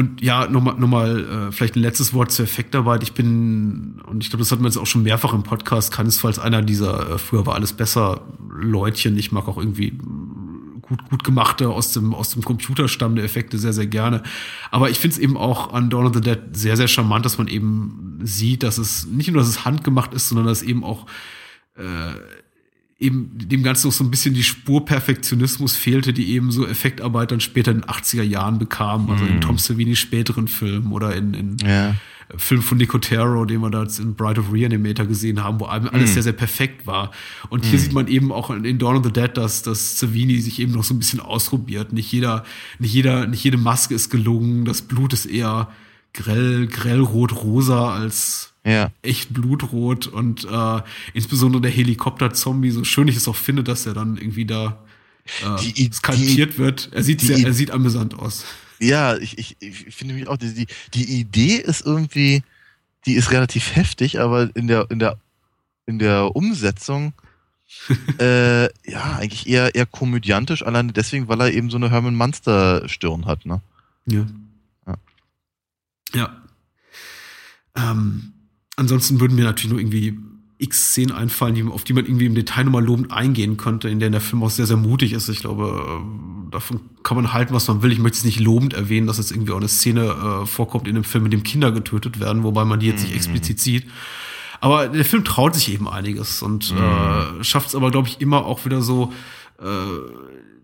Und 0.00 0.22
ja, 0.22 0.48
nochmal, 0.48 0.76
nochmal, 0.76 1.48
äh, 1.48 1.52
vielleicht 1.52 1.76
ein 1.76 1.82
letztes 1.82 2.14
Wort 2.14 2.32
zur 2.32 2.46
Effektarbeit. 2.46 3.02
Ich 3.02 3.12
bin, 3.12 4.00
und 4.06 4.24
ich 4.24 4.30
glaube, 4.30 4.38
das 4.38 4.50
hatten 4.50 4.62
wir 4.62 4.68
jetzt 4.68 4.78
auch 4.78 4.86
schon 4.86 5.02
mehrfach 5.02 5.34
im 5.34 5.42
Podcast, 5.42 5.92
keinesfalls 5.92 6.38
einer 6.38 6.62
dieser 6.62 7.10
äh, 7.10 7.18
früher 7.18 7.44
war 7.44 7.54
alles 7.54 7.74
besser 7.74 8.22
Leutchen. 8.48 9.18
Ich 9.18 9.30
mag 9.30 9.46
auch 9.46 9.58
irgendwie 9.58 9.90
gut, 10.80 11.06
gut 11.10 11.22
gemachte 11.22 11.68
aus 11.68 11.92
dem, 11.92 12.14
aus 12.14 12.30
dem 12.30 12.42
Computer 12.42 12.88
stammende 12.88 13.22
Effekte 13.22 13.58
sehr, 13.58 13.74
sehr 13.74 13.88
gerne. 13.88 14.22
Aber 14.70 14.88
ich 14.88 14.98
finde 14.98 15.16
es 15.16 15.20
eben 15.20 15.36
auch 15.36 15.74
an 15.74 15.90
Dawn 15.90 16.06
of 16.06 16.14
the 16.14 16.22
Dead 16.22 16.38
sehr, 16.52 16.78
sehr 16.78 16.88
charmant, 16.88 17.26
dass 17.26 17.36
man 17.36 17.48
eben 17.48 18.20
sieht, 18.22 18.62
dass 18.62 18.78
es 18.78 19.04
nicht 19.04 19.30
nur, 19.30 19.42
dass 19.42 19.50
es 19.50 19.66
handgemacht 19.66 20.14
ist, 20.14 20.30
sondern 20.30 20.46
dass 20.46 20.62
eben 20.62 20.82
auch 20.82 21.04
äh, 21.76 22.14
eben 23.00 23.30
dem 23.34 23.62
Ganzen 23.62 23.88
noch 23.88 23.94
so 23.94 24.04
ein 24.04 24.10
bisschen 24.10 24.34
die 24.34 24.44
Spur 24.44 24.84
Perfektionismus 24.84 25.74
fehlte, 25.74 26.12
die 26.12 26.32
eben 26.34 26.52
so 26.52 26.66
Effektarbeit 26.66 27.32
dann 27.32 27.40
später 27.40 27.72
in 27.72 27.80
den 27.80 27.90
80er 27.90 28.22
Jahren 28.22 28.58
bekam, 28.58 29.10
also 29.10 29.24
in 29.24 29.36
mhm. 29.36 29.40
Tom 29.40 29.58
Savini 29.58 29.96
späteren 29.96 30.46
Filmen 30.46 30.92
oder 30.92 31.16
in, 31.16 31.34
in 31.34 31.56
ja. 31.64 31.96
Film 32.36 32.62
von 32.62 32.78
Nicotero, 32.78 33.44
den 33.44 33.60
wir 33.60 33.70
da 33.70 33.84
in 33.98 34.14
Bride 34.14 34.40
of 34.40 34.52
Reanimator 34.52 35.06
gesehen 35.06 35.42
haben, 35.42 35.58
wo 35.58 35.64
alles 35.64 36.10
mm. 36.10 36.14
sehr, 36.14 36.22
sehr 36.22 36.32
perfekt 36.32 36.86
war. 36.86 37.10
Und 37.48 37.64
hier 37.64 37.76
mm. 37.76 37.82
sieht 37.82 37.92
man 37.92 38.06
eben 38.06 38.30
auch 38.30 38.50
in 38.50 38.78
Dawn 38.78 38.96
of 38.96 39.04
the 39.04 39.12
Dead, 39.12 39.36
dass, 39.36 39.62
dass 39.62 39.98
Savini 39.98 40.38
sich 40.38 40.60
eben 40.60 40.72
noch 40.72 40.84
so 40.84 40.94
ein 40.94 41.00
bisschen 41.00 41.18
ausprobiert. 41.18 41.92
Nicht 41.92 42.12
jeder, 42.12 42.44
nicht 42.78 42.94
jeder, 42.94 43.26
nicht 43.26 43.42
jede 43.42 43.56
Maske 43.56 43.94
ist 43.94 44.10
gelungen. 44.10 44.64
Das 44.64 44.82
Blut 44.82 45.12
ist 45.12 45.26
eher 45.26 45.70
grell, 46.12 46.68
grellrot, 46.68 47.32
rosa 47.42 47.94
als 47.94 48.49
ja. 48.64 48.90
echt 49.02 49.32
blutrot 49.32 50.06
und 50.06 50.44
äh, 50.44 50.80
insbesondere 51.14 51.62
der 51.62 51.70
Helikopter-Zombie, 51.70 52.70
so 52.70 52.84
schön 52.84 53.08
ich 53.08 53.16
es 53.16 53.28
auch 53.28 53.36
finde, 53.36 53.64
dass 53.64 53.86
er 53.86 53.94
dann 53.94 54.16
irgendwie 54.16 54.46
da 54.46 54.78
äh, 55.42 55.72
die, 55.72 55.90
skalpiert 55.92 56.54
die, 56.54 56.58
wird. 56.58 56.90
Er 56.92 57.02
sieht 57.02 57.20
sehr, 57.20 57.38
er 57.38 57.52
sieht 57.52 57.70
amüsant 57.70 58.18
aus. 58.18 58.44
Ja, 58.78 59.16
ich, 59.16 59.38
ich, 59.38 59.56
ich 59.60 59.94
finde 59.94 60.14
mich 60.14 60.28
auch, 60.28 60.36
die, 60.36 60.66
die 60.94 61.20
Idee 61.20 61.56
ist 61.56 61.84
irgendwie, 61.84 62.42
die 63.06 63.14
ist 63.14 63.30
relativ 63.30 63.74
heftig, 63.74 64.20
aber 64.20 64.50
in 64.54 64.66
der, 64.66 64.90
in 64.90 64.98
der, 64.98 65.18
in 65.86 65.98
der 65.98 66.34
Umsetzung 66.34 67.12
äh, 68.18 68.64
ja, 68.90 69.16
eigentlich 69.18 69.48
eher, 69.48 69.74
eher 69.74 69.86
komödiantisch, 69.86 70.64
alleine 70.64 70.92
deswegen, 70.92 71.28
weil 71.28 71.40
er 71.40 71.52
eben 71.52 71.70
so 71.70 71.76
eine 71.76 71.90
Herman 71.90 72.16
Munster-Stirn 72.16 73.26
hat, 73.26 73.46
ne? 73.46 73.60
Ja. 74.06 74.26
Ja. 74.86 74.96
ja. 76.14 76.36
Ähm, 77.76 78.32
ansonsten 78.80 79.20
würden 79.20 79.36
mir 79.36 79.44
natürlich 79.44 79.70
nur 79.70 79.80
irgendwie 79.80 80.18
x 80.58 80.90
Szenen 80.90 81.12
einfallen, 81.12 81.70
auf 81.70 81.84
die 81.84 81.92
man 81.92 82.04
irgendwie 82.04 82.26
im 82.26 82.34
Detail 82.34 82.64
nochmal 82.64 82.84
lobend 82.84 83.12
eingehen 83.12 83.56
könnte, 83.56 83.88
in 83.88 83.98
denen 83.98 84.12
der 84.12 84.20
Film 84.20 84.42
auch 84.42 84.50
sehr, 84.50 84.66
sehr 84.66 84.76
mutig 84.76 85.12
ist. 85.12 85.28
Ich 85.28 85.40
glaube, 85.40 85.82
ähm, 85.88 86.48
davon 86.50 86.80
kann 87.02 87.16
man 87.16 87.32
halten, 87.32 87.54
was 87.54 87.66
man 87.68 87.82
will. 87.82 87.92
Ich 87.92 87.98
möchte 87.98 88.18
es 88.18 88.24
nicht 88.24 88.40
lobend 88.40 88.74
erwähnen, 88.74 89.06
dass 89.06 89.18
jetzt 89.18 89.30
irgendwie 89.30 89.52
auch 89.52 89.58
eine 89.58 89.68
Szene 89.68 90.42
äh, 90.42 90.46
vorkommt 90.46 90.86
in 90.86 90.94
dem 90.94 91.04
Film, 91.04 91.24
in 91.24 91.30
dem 91.30 91.42
Kinder 91.42 91.72
getötet 91.72 92.20
werden, 92.20 92.42
wobei 92.42 92.64
man 92.64 92.80
die 92.80 92.86
jetzt 92.86 93.02
nicht 93.02 93.12
mhm. 93.12 93.16
explizit 93.16 93.60
sieht. 93.60 93.86
Aber 94.60 94.88
der 94.88 95.06
Film 95.06 95.24
traut 95.24 95.54
sich 95.54 95.72
eben 95.72 95.88
einiges 95.88 96.42
und 96.42 96.72
mhm. 96.72 96.78
äh, 96.78 97.44
schafft 97.44 97.68
es 97.68 97.74
aber, 97.74 97.90
glaube 97.90 98.08
ich, 98.08 98.20
immer 98.20 98.44
auch 98.44 98.66
wieder 98.66 98.82
so, 98.82 99.12
äh, 99.60 99.64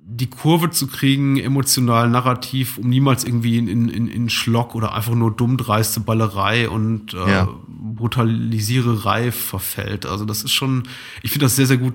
die 0.08 0.30
Kurve 0.30 0.70
zu 0.70 0.86
kriegen, 0.86 1.36
emotional, 1.36 2.08
narrativ, 2.08 2.78
um 2.78 2.88
niemals 2.88 3.24
irgendwie 3.24 3.58
in, 3.58 3.88
in, 3.88 4.06
in 4.06 4.30
Schlock 4.30 4.76
oder 4.76 4.94
einfach 4.94 5.14
nur 5.14 5.32
dummdreiste 5.34 5.98
Ballerei 5.98 6.68
und 6.68 7.12
äh, 7.12 7.30
ja. 7.30 7.48
Brutalisiererei 7.66 9.32
verfällt. 9.32 10.06
Also 10.06 10.24
das 10.24 10.44
ist 10.44 10.52
schon, 10.52 10.84
ich 11.22 11.32
finde 11.32 11.46
das 11.46 11.56
sehr, 11.56 11.66
sehr 11.66 11.78
gut 11.78 11.94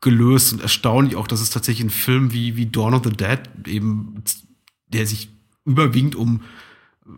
gelöst 0.00 0.54
und 0.54 0.62
erstaunlich 0.62 1.16
auch, 1.16 1.26
dass 1.26 1.42
es 1.42 1.50
tatsächlich 1.50 1.86
ein 1.86 1.90
Film 1.90 2.32
wie, 2.32 2.56
wie 2.56 2.64
Dawn 2.64 2.94
of 2.94 3.02
the 3.04 3.10
Dead 3.10 3.40
eben, 3.66 4.24
der 4.88 5.06
sich 5.06 5.28
überwiegend 5.66 6.16
um 6.16 6.40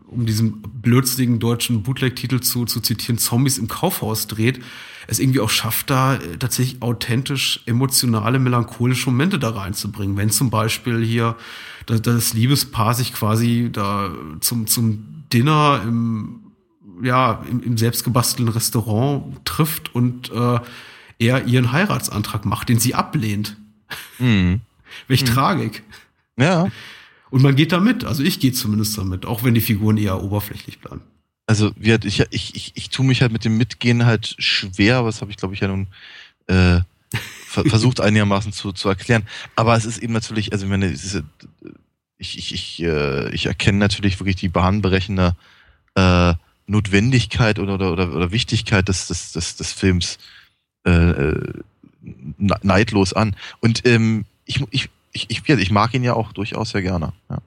um 0.06 0.24
diesen 0.24 0.62
blödsinnigen 0.62 1.38
deutschen 1.38 1.82
Bootleg-Titel 1.82 2.40
zu, 2.40 2.64
zu 2.64 2.80
zitieren, 2.80 3.18
Zombies 3.18 3.58
im 3.58 3.68
Kaufhaus 3.68 4.26
dreht, 4.26 4.60
es 5.06 5.18
irgendwie 5.18 5.40
auch 5.40 5.50
schafft, 5.50 5.90
da 5.90 6.14
äh, 6.14 6.36
tatsächlich 6.38 6.82
authentisch 6.82 7.60
emotionale, 7.66 8.38
melancholische 8.38 9.10
Momente 9.10 9.38
da 9.38 9.50
reinzubringen. 9.50 10.16
Wenn 10.16 10.30
zum 10.30 10.50
Beispiel 10.50 11.04
hier 11.04 11.36
das, 11.86 12.02
das 12.02 12.34
Liebespaar 12.34 12.94
sich 12.94 13.12
quasi 13.12 13.70
da 13.72 14.12
zum, 14.40 14.66
zum 14.66 15.24
Dinner 15.32 15.82
im, 15.84 16.40
ja, 17.02 17.42
im, 17.50 17.62
im 17.62 17.76
selbstgebastelten 17.76 18.52
Restaurant 18.52 19.44
trifft 19.44 19.94
und 19.94 20.30
äh, 20.30 20.60
er 21.18 21.46
ihren 21.46 21.72
Heiratsantrag 21.72 22.44
macht, 22.44 22.68
den 22.68 22.78
sie 22.78 22.94
ablehnt. 22.94 23.56
Mhm. 24.18 24.60
Welch 25.08 25.22
mhm. 25.22 25.26
Tragik. 25.26 25.82
Ja. 26.36 26.68
Und 27.30 27.42
man 27.42 27.56
geht 27.56 27.72
damit, 27.72 28.04
also 28.04 28.22
ich 28.22 28.40
gehe 28.40 28.52
zumindest 28.52 28.96
damit, 28.98 29.24
auch 29.24 29.42
wenn 29.42 29.54
die 29.54 29.60
Figuren 29.60 29.96
eher 29.96 30.22
oberflächlich 30.22 30.80
bleiben. 30.80 31.00
Also 31.46 31.72
wie 31.76 31.92
ich, 31.92 32.20
ich, 32.30 32.54
ich, 32.54 32.72
ich 32.74 32.90
tue 32.90 33.04
mich 33.04 33.20
halt 33.22 33.32
mit 33.32 33.44
dem 33.44 33.56
Mitgehen 33.56 34.06
halt 34.06 34.34
schwer, 34.38 34.98
aber 34.98 35.08
das 35.08 35.20
habe 35.20 35.30
ich 35.30 35.36
glaube 35.36 35.54
ich 35.54 35.60
ja 35.60 35.68
nun 35.68 35.88
äh, 36.46 36.80
versucht 37.46 38.00
einigermaßen 38.00 38.52
zu, 38.52 38.72
zu 38.72 38.88
erklären. 38.88 39.26
Aber 39.56 39.76
es 39.76 39.84
ist 39.84 39.98
eben 39.98 40.12
natürlich, 40.12 40.52
also 40.52 40.64
ich 40.64 40.70
meine, 40.70 40.86
es 40.86 41.04
ist, 41.04 41.24
ich, 42.16 42.38
ich, 42.38 42.54
ich, 42.54 42.82
äh, 42.82 43.30
ich 43.34 43.46
erkenne 43.46 43.78
natürlich 43.78 44.18
wirklich 44.20 44.36
die 44.36 44.48
bahnbrechende 44.48 45.36
äh, 45.94 46.34
Notwendigkeit 46.66 47.58
oder, 47.58 47.74
oder, 47.74 47.92
oder, 47.92 48.14
oder 48.14 48.32
Wichtigkeit 48.32 48.88
des, 48.88 49.08
des, 49.08 49.32
des, 49.32 49.56
des 49.56 49.72
Films 49.72 50.18
äh, 50.86 50.90
äh 50.90 51.52
neidlos 52.38 53.12
an. 53.12 53.36
Und 53.60 53.86
ähm, 53.86 54.24
ich, 54.44 54.60
ich, 54.70 54.88
ich, 55.12 55.28
ich, 55.30 55.48
ich 55.48 55.70
mag 55.70 55.94
ihn 55.94 56.02
ja 56.02 56.14
auch 56.14 56.32
durchaus 56.32 56.70
sehr 56.70 56.82
gerne. 56.82 57.12
Ja. 57.30 57.38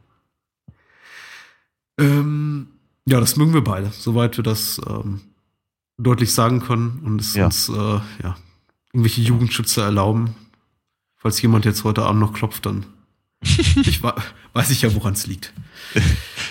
Ähm, 1.99 2.67
ja, 3.05 3.19
das 3.19 3.35
mögen 3.35 3.53
wir 3.53 3.63
beide, 3.63 3.91
soweit 3.91 4.37
wir 4.37 4.43
das 4.43 4.81
ähm, 4.87 5.21
deutlich 5.97 6.33
sagen 6.33 6.59
können 6.61 7.01
und 7.05 7.21
es 7.21 7.35
ja. 7.35 7.45
uns 7.45 7.69
äh, 7.69 7.73
ja, 7.73 8.35
irgendwelche 8.93 9.21
Jugendschützer 9.21 9.83
erlauben. 9.83 10.35
Falls 11.15 11.41
jemand 11.41 11.65
jetzt 11.65 11.83
heute 11.83 12.03
Abend 12.03 12.21
noch 12.21 12.33
klopft, 12.33 12.65
dann 12.65 12.85
ich 13.41 14.01
weiß 14.01 14.71
ich 14.71 14.81
ja, 14.81 14.93
woran 14.95 15.13
es 15.13 15.27
liegt. 15.27 15.53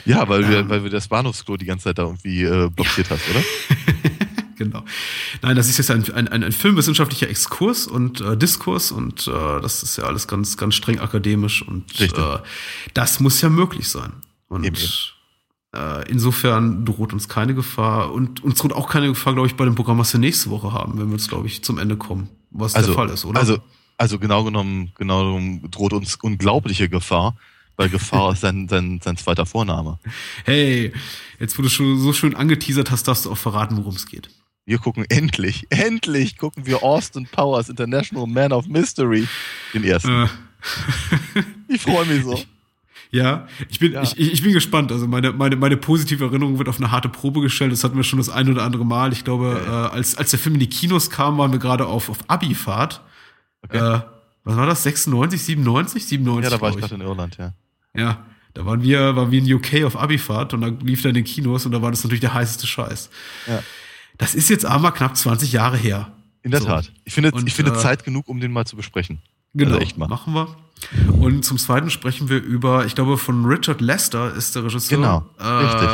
Ja, 0.06 0.28
weil, 0.28 0.44
ähm, 0.44 0.50
wir, 0.50 0.68
weil 0.68 0.82
wir 0.82 0.90
das 0.90 1.08
Bahnhofsklo 1.08 1.56
die 1.56 1.64
ganze 1.64 1.84
Zeit 1.84 1.96
da 1.96 2.02
irgendwie 2.02 2.42
äh, 2.42 2.68
blockiert 2.68 3.08
ja. 3.08 3.16
hast, 3.16 3.22
oder? 3.30 3.42
genau. 4.56 4.84
Nein, 5.40 5.56
das 5.56 5.70
ist 5.70 5.78
jetzt 5.78 5.90
ein, 5.90 6.04
ein, 6.12 6.28
ein 6.28 6.52
filmwissenschaftlicher 6.52 7.30
Exkurs 7.30 7.86
und 7.86 8.20
äh, 8.20 8.36
Diskurs 8.36 8.92
und 8.92 9.26
äh, 9.28 9.60
das 9.62 9.82
ist 9.82 9.96
ja 9.96 10.04
alles 10.04 10.28
ganz, 10.28 10.58
ganz 10.58 10.74
streng 10.74 11.00
akademisch 11.00 11.62
und 11.62 11.98
äh, 12.02 12.38
das 12.92 13.20
muss 13.20 13.40
ja 13.40 13.48
möglich 13.48 13.88
sein. 13.88 14.12
Und 14.48 14.64
eben, 14.64 14.76
Äh, 14.76 15.13
insofern 16.08 16.84
droht 16.84 17.12
uns 17.12 17.28
keine 17.28 17.54
Gefahr 17.54 18.12
und 18.12 18.42
uns 18.44 18.58
droht 18.58 18.72
auch 18.72 18.88
keine 18.88 19.08
Gefahr, 19.08 19.32
glaube 19.32 19.48
ich, 19.48 19.56
bei 19.56 19.64
dem 19.64 19.74
Programm, 19.74 19.98
was 19.98 20.12
wir 20.12 20.20
nächste 20.20 20.50
Woche 20.50 20.72
haben, 20.72 20.98
wenn 20.98 21.08
wir 21.08 21.16
jetzt, 21.16 21.28
glaube 21.28 21.46
ich, 21.46 21.64
zum 21.64 21.78
Ende 21.78 21.96
kommen, 21.96 22.28
was 22.50 22.74
also, 22.74 22.88
der 22.88 22.94
Fall 22.94 23.08
ist, 23.10 23.24
oder? 23.24 23.40
Also, 23.40 23.58
also 23.96 24.18
genau 24.18 24.44
genommen, 24.44 24.92
genau 24.96 25.24
genommen 25.24 25.70
droht 25.70 25.92
uns 25.92 26.16
unglaubliche 26.16 26.88
Gefahr, 26.88 27.36
weil 27.76 27.88
Gefahr 27.88 28.32
ist 28.34 28.40
sein, 28.40 28.68
sein, 28.68 29.00
sein 29.02 29.16
zweiter 29.16 29.46
Vorname. 29.46 29.98
Hey, 30.44 30.92
jetzt 31.40 31.58
wo 31.58 31.62
du 31.62 31.68
schon 31.68 31.98
so 31.98 32.12
schön 32.12 32.34
angeteasert 32.36 32.90
hast, 32.90 33.08
darfst 33.08 33.24
du 33.24 33.32
auch 33.32 33.38
verraten, 33.38 33.76
worum 33.76 33.94
es 33.94 34.06
geht. 34.06 34.30
Wir 34.66 34.78
gucken 34.78 35.04
endlich, 35.10 35.66
endlich 35.68 36.38
gucken 36.38 36.66
wir 36.66 36.82
Austin 36.82 37.26
Powers 37.30 37.68
International 37.68 38.26
Man 38.26 38.52
of 38.52 38.66
Mystery, 38.66 39.28
den 39.74 39.84
ersten. 39.84 40.22
Äh. 40.22 40.28
ich 41.68 41.82
freue 41.82 42.06
mich 42.06 42.24
so. 42.24 42.40
Ja, 43.14 43.46
ich 43.68 43.78
bin, 43.78 43.92
ja. 43.92 44.02
Ich, 44.02 44.18
ich 44.18 44.42
bin 44.42 44.52
gespannt. 44.52 44.90
Also 44.90 45.06
meine, 45.06 45.32
meine, 45.32 45.54
meine 45.54 45.76
positive 45.76 46.24
Erinnerung 46.24 46.58
wird 46.58 46.68
auf 46.68 46.78
eine 46.78 46.90
harte 46.90 47.08
Probe 47.08 47.40
gestellt. 47.42 47.70
Das 47.70 47.84
hatten 47.84 47.96
wir 47.96 48.02
schon 48.02 48.16
das 48.18 48.28
ein 48.28 48.50
oder 48.50 48.64
andere 48.64 48.84
Mal. 48.84 49.12
Ich 49.12 49.22
glaube, 49.22 49.62
ja. 49.64 49.86
äh, 49.86 49.90
als, 49.90 50.16
als 50.16 50.30
der 50.30 50.40
Film 50.40 50.56
in 50.56 50.60
die 50.60 50.68
Kinos 50.68 51.10
kam, 51.10 51.38
waren 51.38 51.52
wir 51.52 51.60
gerade 51.60 51.86
auf, 51.86 52.10
auf 52.10 52.18
Abi-Fahrt. 52.26 53.02
Okay. 53.62 53.76
Äh, 53.76 54.00
was 54.42 54.56
war 54.56 54.66
das? 54.66 54.82
96, 54.82 55.44
97? 55.44 56.04
97. 56.06 56.50
Ja, 56.50 56.56
da 56.56 56.60
war 56.60 56.70
ich 56.70 56.76
gerade 56.76 56.94
in 56.96 57.00
Irland, 57.02 57.36
ja. 57.36 57.52
Ja, 57.96 58.24
da 58.52 58.66
waren 58.66 58.82
wir, 58.82 59.14
waren 59.14 59.30
wir 59.30 59.38
in 59.38 59.54
UK 59.54 59.84
auf 59.84 59.96
Abi-Fahrt 59.96 60.52
und 60.52 60.62
da 60.62 60.72
lief 60.82 61.04
er 61.04 61.10
in 61.10 61.14
den 61.14 61.24
Kinos 61.24 61.66
und 61.66 61.70
da 61.70 61.80
war 61.80 61.92
das 61.92 62.02
natürlich 62.02 62.20
der 62.20 62.34
heißeste 62.34 62.66
Scheiß. 62.66 63.10
Ja. 63.46 63.62
Das 64.18 64.34
ist 64.34 64.50
jetzt 64.50 64.66
aber 64.66 64.90
knapp 64.90 65.16
20 65.16 65.52
Jahre 65.52 65.76
her. 65.76 66.10
In 66.42 66.50
der 66.50 66.60
so. 66.60 66.66
Tat. 66.66 66.92
Ich 67.04 67.14
finde, 67.14 67.30
und, 67.30 67.46
ich 67.46 67.54
finde 67.54 67.70
äh, 67.70 67.76
Zeit 67.76 68.02
genug, 68.02 68.28
um 68.28 68.40
den 68.40 68.50
mal 68.50 68.66
zu 68.66 68.74
besprechen. 68.74 69.20
Genau, 69.54 69.72
also 69.72 69.82
echt 69.82 69.98
mal. 69.98 70.08
machen 70.08 70.34
wir. 70.34 70.48
Und 71.20 71.44
zum 71.44 71.58
Zweiten 71.58 71.90
sprechen 71.90 72.28
wir 72.28 72.42
über, 72.42 72.84
ich 72.84 72.94
glaube, 72.94 73.16
von 73.16 73.44
Richard 73.46 73.80
Lester 73.80 74.34
ist 74.34 74.54
der 74.54 74.64
Regisseur. 74.64 74.98
Genau, 74.98 75.24
äh, 75.38 75.44
richtig. 75.44 75.88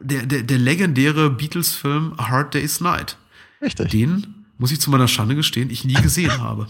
Der, 0.00 0.26
der, 0.26 0.42
der 0.42 0.58
legendäre 0.58 1.30
Beatles-Film 1.30 2.14
A 2.16 2.28
Hard 2.28 2.54
Day's 2.54 2.80
Night. 2.80 3.16
Richtig. 3.60 3.90
Den, 3.90 4.46
muss 4.58 4.70
ich 4.70 4.80
zu 4.80 4.90
meiner 4.90 5.08
Schande 5.08 5.34
gestehen, 5.34 5.70
ich 5.70 5.84
nie 5.84 5.94
gesehen 5.94 6.38
habe. 6.40 6.66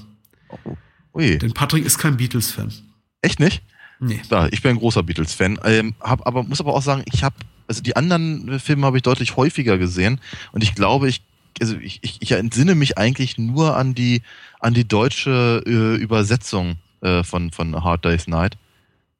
Oh, 0.65 0.77
ui. 1.15 1.39
Denn 1.39 1.53
Patrick 1.53 1.85
ist 1.85 1.99
kein 1.99 2.17
Beatles-Fan. 2.17 2.73
Echt 3.23 3.41
nicht? 3.41 3.63
Nee. 4.01 4.21
Ja, 4.31 4.47
ich 4.51 4.63
bin 4.63 4.73
ein 4.73 4.79
großer 4.79 5.03
Beatles-Fan. 5.03 5.59
Ähm, 5.65 5.95
hab, 6.01 6.27
aber 6.27 6.45
muss 6.45 6.61
aber 6.61 6.75
auch 6.75 6.83
sagen, 6.83 7.03
ich 7.13 7.25
habe, 7.25 7.35
also 7.67 7.83
die 7.83 7.97
anderen 7.97 8.61
Filme 8.61 8.87
habe 8.87 8.97
ich 8.97 9.03
deutlich 9.03 9.37
häufiger 9.37 9.77
gesehen 9.77 10.21
und 10.53 10.63
ich 10.63 10.75
glaube, 10.75 11.09
ich, 11.09 11.23
also 11.61 11.77
ich, 11.77 11.99
ich, 12.03 12.19
ich 12.21 12.33
entsinne 12.33 12.75
mich 12.75 12.99
eigentlich 12.99 13.39
nur 13.39 13.77
an 13.77 13.95
die, 13.95 14.23
an 14.61 14.75
die 14.75 14.87
deutsche 14.87 15.63
äh, 15.67 15.97
Übersetzung 15.97 16.77
äh, 17.01 17.23
von, 17.23 17.51
von 17.51 17.85
Hard 17.85 18.05
Day's 18.05 18.27
Night, 18.27 18.57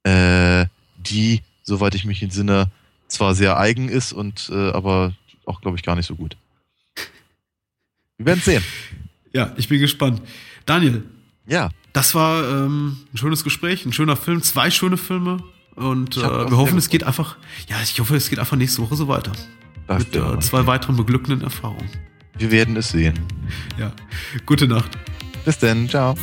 äh, 0.03 0.67
die, 0.97 1.43
soweit 1.63 1.95
ich 1.95 2.05
mich 2.05 2.23
entsinne, 2.23 2.71
zwar 3.09 3.35
sehr 3.35 3.59
eigen 3.59 3.89
ist 3.89 4.13
und 4.13 4.51
äh, 4.53 4.71
aber 4.71 5.15
auch, 5.47 5.61
glaube 5.61 5.77
ich, 5.77 5.83
gar 5.83 5.97
nicht 5.97 6.07
so 6.07 6.15
gut. 6.15 6.37
Wir 8.19 8.27
werden 8.27 8.41
sehen. 8.41 8.65
Ja, 9.33 9.53
ich 9.57 9.69
bin 9.69 9.81
gespannt. 9.81 10.21
Daniel. 10.67 11.05
Ja. 11.47 11.71
Das 11.93 12.15
war 12.15 12.43
ähm, 12.49 12.99
ein 13.13 13.17
schönes 13.17 13.45
Gespräch, 13.45 13.87
ein 13.87 13.93
schöner 13.93 14.17
Film, 14.17 14.43
zwei 14.43 14.71
schöne 14.71 14.97
Filme. 14.97 15.43
Und 15.75 16.17
äh, 16.17 16.21
wir 16.23 16.57
hoffen, 16.57 16.77
es 16.77 16.89
geht 16.89 17.05
einfach, 17.05 17.37
ja, 17.69 17.77
ich 17.83 17.99
hoffe, 18.01 18.17
es 18.17 18.29
geht 18.29 18.39
einfach 18.39 18.57
nächste 18.57 18.83
Woche 18.83 18.97
so 18.97 19.09
weiter. 19.09 19.33
Das 19.87 20.01
mit 20.01 20.17
äh, 20.17 20.39
zwei 20.41 20.67
weiteren 20.67 20.97
beglückenden 20.97 21.43
Erfahrungen. 21.43 21.89
Wir 22.39 22.51
werden 22.51 22.77
es 22.77 22.91
sehen. 22.91 23.19
Ja. 23.79 23.93
Gute 24.47 24.67
Nacht. 24.69 24.97
Bis 25.45 25.59
dann. 25.59 25.89
Ciao. 25.89 26.15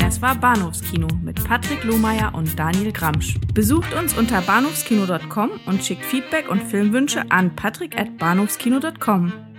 Das 0.00 0.22
war 0.22 0.34
Bahnhofskino 0.34 1.06
mit 1.22 1.42
Patrick 1.44 1.84
Lohmeier 1.84 2.34
und 2.34 2.58
Daniel 2.58 2.92
Gramsch. 2.92 3.36
Besucht 3.54 3.94
uns 3.94 4.14
unter 4.14 4.40
bahnhofskino.com 4.40 5.50
und 5.66 5.84
schickt 5.84 6.04
Feedback 6.04 6.50
und 6.50 6.62
Filmwünsche 6.62 7.30
an 7.30 7.54
patrick@bahnhofskino.com. 7.54 9.32